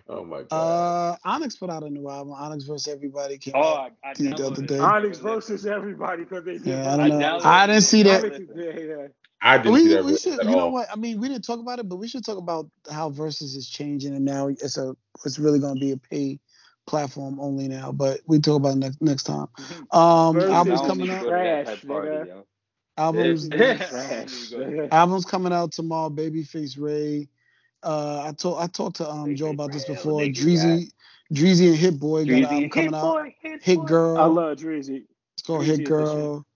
Oh 0.09 0.25
my 0.25 0.43
god. 0.43 0.51
Uh, 0.53 1.17
Onyx 1.25 1.57
put 1.57 1.71
out 1.71 1.85
a 1.85 1.91
new 1.91 2.09
album. 2.09 2.35
Onyx 2.35 2.65
versus 2.65 2.89
Everybody 2.93 3.39
came 3.39 3.55
Oh, 3.55 3.61
out. 3.63 3.93
I, 4.05 4.11
I 4.11 4.15
the 4.19 4.35
other 4.47 4.63
downloaded 4.63 4.67
day. 4.67 4.77
it. 4.77 4.85
Onyx 4.85 5.19
versus 5.19 5.67
everybody 5.67 6.25
because 6.25 6.45
they 6.45 6.59
did. 6.59 6.67
Yeah, 6.67 6.93
I 6.93 6.97
don't 6.97 7.07
I 7.07 7.09
know. 7.09 7.19
downloaded 7.25 7.45
I 7.45 7.67
didn't 7.67 7.83
see 7.83 8.05
that. 8.05 8.25
Onyx 8.25 8.39
is 8.39 8.49
yeah, 8.55 8.73
yeah. 8.81 9.09
I 9.43 9.59
didn't 9.59 9.79
see 9.81 9.95
that 9.95 10.05
we 10.05 10.17
should. 10.17 10.41
at 10.41 10.45
You 10.45 10.57
know 10.57 10.69
what? 10.69 10.89
I 10.93 10.97
mean, 10.97 11.21
we 11.21 11.29
didn't 11.29 11.45
talk 11.45 11.61
about 11.61 11.79
it, 11.79 11.89
but 11.89 11.97
we 11.97 12.09
should 12.09 12.25
talk 12.25 12.39
about 12.39 12.69
how 12.91 13.11
Verzuz 13.11 13.57
is 13.57 13.69
changing, 13.69 14.15
and 14.17 14.25
now 14.25 14.49
it's 14.49 14.79
a 14.79 14.97
it's 15.25 15.39
really 15.39 15.61
going 15.61 15.75
to 15.75 15.81
be 15.81 15.93
a 15.93 15.97
pay 15.99 16.41
platform 16.87 17.41
only 17.41 17.69
now. 17.69 17.93
But 17.93 18.21
we 18.27 18.41
talk 18.41 18.57
about 18.57 18.75
it 18.75 18.79
next 18.79 19.03
next 19.03 19.25
time. 19.25 19.49
Um, 19.93 20.35
Versus 20.35 20.51
albums 20.51 20.81
is 20.83 20.87
coming 20.87 21.11
out. 21.11 21.27
Trash, 21.27 21.85
party, 21.87 22.17
nigga. 22.17 22.27
yo. 22.27 22.47
Albums 22.99 23.49
Trash. 23.49 24.51
Go 24.51 24.59
to 24.59 24.65
nigga. 24.67 24.89
albums 24.93 25.25
coming 25.25 25.53
out 25.53 25.73
tomorrow. 25.73 26.11
Babyface 26.11 26.79
Ray. 26.79 27.29
Uh, 27.83 28.25
I 28.27 28.33
told 28.33 28.61
I 28.61 28.67
talked 28.67 28.97
to 28.97 29.09
um 29.09 29.37
Joe 29.37 29.51
about 29.51 29.73
this 29.73 29.85
before. 29.85 30.23
nigga, 30.23 30.37
Dreezy, 30.37 30.93
Dreezy 31.33 31.69
and 31.69 31.77
Hit 31.77 31.99
Boy 32.01 32.27
got 32.27 32.43
an 32.43 32.45
album 32.45 32.71
coming 32.71 32.95
hit 32.95 32.95
out. 32.95 33.03
boy, 33.03 33.35
hit, 33.41 33.63
Hit. 33.63 33.85
Girl. 33.87 34.19
I 34.19 34.27
love 34.27 34.59
Drizzy. 34.59 35.05
It's 35.37 35.47
called 35.47 35.65
Dreezy 35.65 35.67
Hit 35.67 35.81
is 35.81 35.87
Girl. 35.89 36.47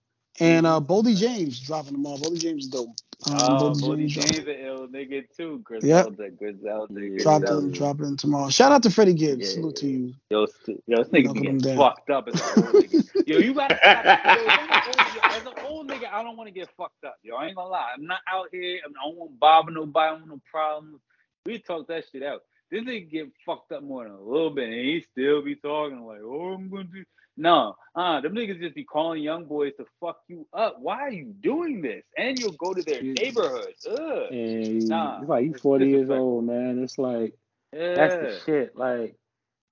And 0.43 0.67
uh, 0.67 0.81
Boldy 0.81 1.17
James 1.17 1.61
dropping 1.61 1.93
them 1.93 2.05
all. 2.05 2.19
Boldy 2.19 2.41
James 2.41 2.65
is 2.65 2.71
dope. 2.71 2.89
Um, 3.31 3.37
Oh, 3.41 3.71
Boldy 3.71 3.81
Bodie 3.81 4.07
James 4.09 4.31
James 4.33 4.49
an 4.49 4.57
ill 4.67 4.89
nigga 4.89 5.23
too. 5.37 5.63
Yep. 5.71 6.17
Griselda, 6.17 6.31
Griselda, 6.31 6.87
dropping 6.89 7.11
Griselda. 7.11 7.71
dropping 7.71 8.17
tomorrow. 8.17 8.51
Shout 8.51 8.73
out 8.73 8.83
to 8.83 8.91
Freddie 8.91 9.15
Gibbs. 9.15 9.43
Yeah. 9.43 9.55
Salute 9.55 9.77
to 9.77 9.87
you. 9.87 10.15
Yo, 10.31 10.47
yo, 10.89 10.97
this 10.97 11.09
nigga 11.11 11.13
be 11.13 11.27
him 11.29 11.35
getting 11.35 11.59
down. 11.59 11.77
fucked 11.77 12.11
up 12.11 12.27
as 12.27 12.35
an 12.35 12.65
old 12.65 12.75
nigga. 12.75 13.09
Yo, 13.29 13.39
you 13.39 13.55
gotta 13.55 13.77
stop. 13.77 14.05
Yo, 14.05 14.43
as 14.49 14.67
an 14.67 14.87
old, 14.99 15.33
as 15.33 15.47
an 15.47 15.53
old 15.69 15.89
nigga, 15.89 16.13
I 16.13 16.23
don't 16.25 16.37
want 16.37 16.49
to 16.49 16.53
get 16.53 16.69
fucked 16.77 17.05
up. 17.05 17.15
Yo, 17.23 17.37
I 17.37 17.47
ain't 17.47 17.55
gonna 17.55 17.69
lie. 17.69 17.93
I'm 17.97 18.05
not 18.05 18.21
out 18.29 18.49
here. 18.51 18.81
I'm, 18.85 18.93
I 19.01 19.07
don't 19.09 19.17
want 19.17 19.31
to 19.31 19.37
bother 19.39 19.71
nobody. 19.71 20.07
I 20.09 20.11
don't 20.11 20.21
want 20.29 20.31
no 20.33 20.41
problems. 20.51 21.01
We 21.47 21.59
talk 21.61 21.87
that 21.87 22.03
shit 22.11 22.25
out. 22.25 22.43
This 22.73 22.83
nigga 22.83 23.09
get 23.09 23.33
fucked 23.47 23.71
up 23.71 23.85
more 23.85 24.03
than 24.03 24.13
a 24.15 24.21
little 24.21 24.51
bit, 24.51 24.65
and 24.65 24.75
he 24.75 25.05
still 25.13 25.43
be 25.43 25.55
talking 25.55 26.01
like, 26.05 26.21
"Oh, 26.25 26.55
I'm 26.55 26.69
gonna 26.69 26.85
do." 26.85 27.05
No, 27.37 27.77
uh, 27.97 28.21
them 28.21 28.35
niggas 28.35 28.61
just 28.61 28.75
be 28.75 28.85
calling 28.85 29.23
young 29.23 29.47
boys 29.47 29.73
to 29.79 29.87
fuck 30.01 30.19
you 30.29 30.47
up. 30.53 30.77
Why 30.81 31.01
are 31.03 31.11
you 31.13 31.35
doing 31.41 31.83
this? 31.83 32.05
And 32.19 32.39
you'll 32.39 32.53
go 32.53 32.75
to 32.75 32.83
their 32.83 33.03
Yeah. 33.03 33.15
neighborhoods. 33.15 33.87
Ugh. 33.87 34.33
And 34.33 34.91
Nah, 34.91 35.21
it's 35.21 35.29
like 35.29 35.45
you 35.45 35.55
it's 35.55 35.63
40 35.63 35.87
years 35.87 36.11
disrespectful. 36.11 36.17
old, 36.21 36.45
man. 36.45 36.83
It's 36.83 36.99
like 36.99 37.35
Yeah. 37.73 37.81
that's 37.97 38.17
the 38.21 38.29
shit. 38.47 38.77
Like 38.77 39.17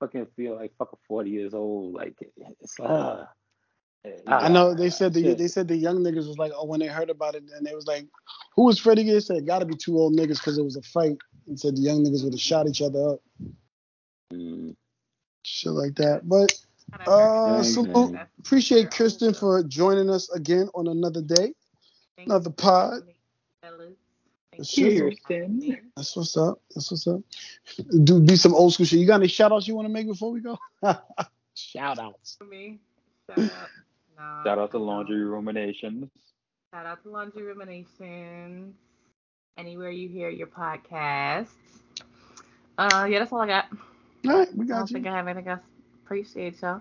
fucking 0.00 0.26
feel 0.36 0.56
like 0.56 0.72
fucking 0.78 0.98
40 1.08 1.30
years 1.30 1.54
old. 1.54 1.94
Like 1.94 2.16
it's 2.60 2.78
like 2.78 2.90
uh, 2.90 3.24
Yeah, 4.04 4.12
I 4.26 4.48
know 4.48 4.74
they 4.74 4.90
said 4.90 5.14
the 5.14 5.22
Shit. 5.22 5.38
they 5.38 5.48
said 5.48 5.68
the 5.68 5.76
young 5.76 5.98
niggas 5.98 6.28
was 6.28 6.38
like, 6.38 6.52
oh, 6.54 6.66
when 6.66 6.80
they 6.80 6.86
heard 6.88 7.10
about 7.10 7.34
it, 7.34 7.44
and 7.56 7.66
they 7.66 7.74
was 7.74 7.86
like, 7.86 8.06
who 8.56 8.64
was 8.64 8.78
Freddie 8.78 9.04
Gibbs? 9.04 9.26
Said, 9.26 9.46
got 9.46 9.60
to 9.60 9.66
be 9.66 9.76
two 9.76 9.98
old 9.98 10.14
niggas 10.16 10.38
because 10.38 10.58
it 10.58 10.64
was 10.64 10.76
a 10.76 10.82
fight. 10.82 11.18
And 11.46 11.58
said 11.60 11.76
the 11.76 11.82
young 11.82 12.04
niggas 12.04 12.24
would 12.24 12.32
have 12.34 12.40
shot 12.40 12.68
each 12.68 12.82
other 12.82 13.10
up, 13.10 13.20
mm, 14.32 14.74
shit 15.44 15.72
like 15.72 15.96
that. 15.96 16.28
But 16.28 16.52
Kind 16.52 16.69
uh, 17.06 17.62
salute, 17.62 18.12
man. 18.12 18.26
appreciate 18.38 18.90
Kristen 18.90 19.34
for 19.34 19.62
joining 19.64 20.10
us 20.10 20.30
again 20.30 20.68
on 20.74 20.88
another 20.88 21.22
day, 21.22 21.54
another 22.18 22.50
pod. 22.50 23.02
Cheers. 24.64 25.16
That's 25.96 26.16
what's 26.16 26.36
up. 26.36 26.60
That's 26.74 26.90
what's 26.90 27.06
up. 27.06 27.20
Do 28.04 28.20
be 28.20 28.36
some 28.36 28.54
old 28.54 28.74
school 28.74 28.84
shit. 28.84 28.98
You 28.98 29.06
got 29.06 29.20
any 29.20 29.28
shout 29.28 29.52
outs 29.52 29.66
you 29.66 29.74
want 29.74 29.86
to 29.86 29.92
make 29.92 30.06
before 30.06 30.30
we 30.32 30.40
go? 30.40 30.58
shout 31.54 31.98
outs. 31.98 32.38
Me. 32.48 32.78
Shout 33.28 33.38
out. 33.38 33.50
No, 34.18 34.42
Shout 34.44 34.58
out 34.58 34.70
to 34.72 34.78
no. 34.78 34.84
Laundry 34.84 35.24
Ruminations. 35.24 36.10
Shout 36.74 36.84
out 36.84 37.02
to 37.04 37.08
Laundry 37.10 37.42
Ruminations. 37.42 38.74
Anywhere 39.56 39.90
you 39.90 40.10
hear 40.10 40.28
your 40.28 40.46
podcasts. 40.46 41.48
Uh, 42.76 43.06
yeah, 43.08 43.18
that's 43.20 43.32
all 43.32 43.40
I 43.40 43.46
got. 43.46 43.64
All 44.26 44.38
right, 44.40 44.54
we 44.54 44.66
got 44.66 44.74
I 44.74 44.78
don't 44.80 44.90
you. 44.90 44.94
think 44.94 45.06
I 45.06 45.16
have 45.16 45.26
anything 45.26 45.48
else. 45.48 45.60
Appreciate 46.10 46.60
y'all. 46.60 46.80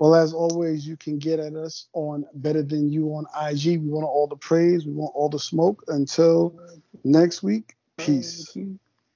Well, 0.00 0.14
as 0.14 0.32
always, 0.32 0.88
you 0.88 0.96
can 0.96 1.18
get 1.18 1.38
at 1.38 1.54
us 1.54 1.88
on 1.92 2.24
Better 2.32 2.62
Than 2.62 2.90
You 2.90 3.08
on 3.08 3.26
IG. 3.38 3.78
We 3.82 3.90
want 3.90 4.06
all 4.06 4.26
the 4.26 4.36
praise. 4.36 4.86
We 4.86 4.92
want 4.92 5.12
all 5.14 5.28
the 5.28 5.38
smoke. 5.38 5.84
Until 5.88 6.58
next 7.04 7.42
week, 7.42 7.76
peace. 7.98 8.56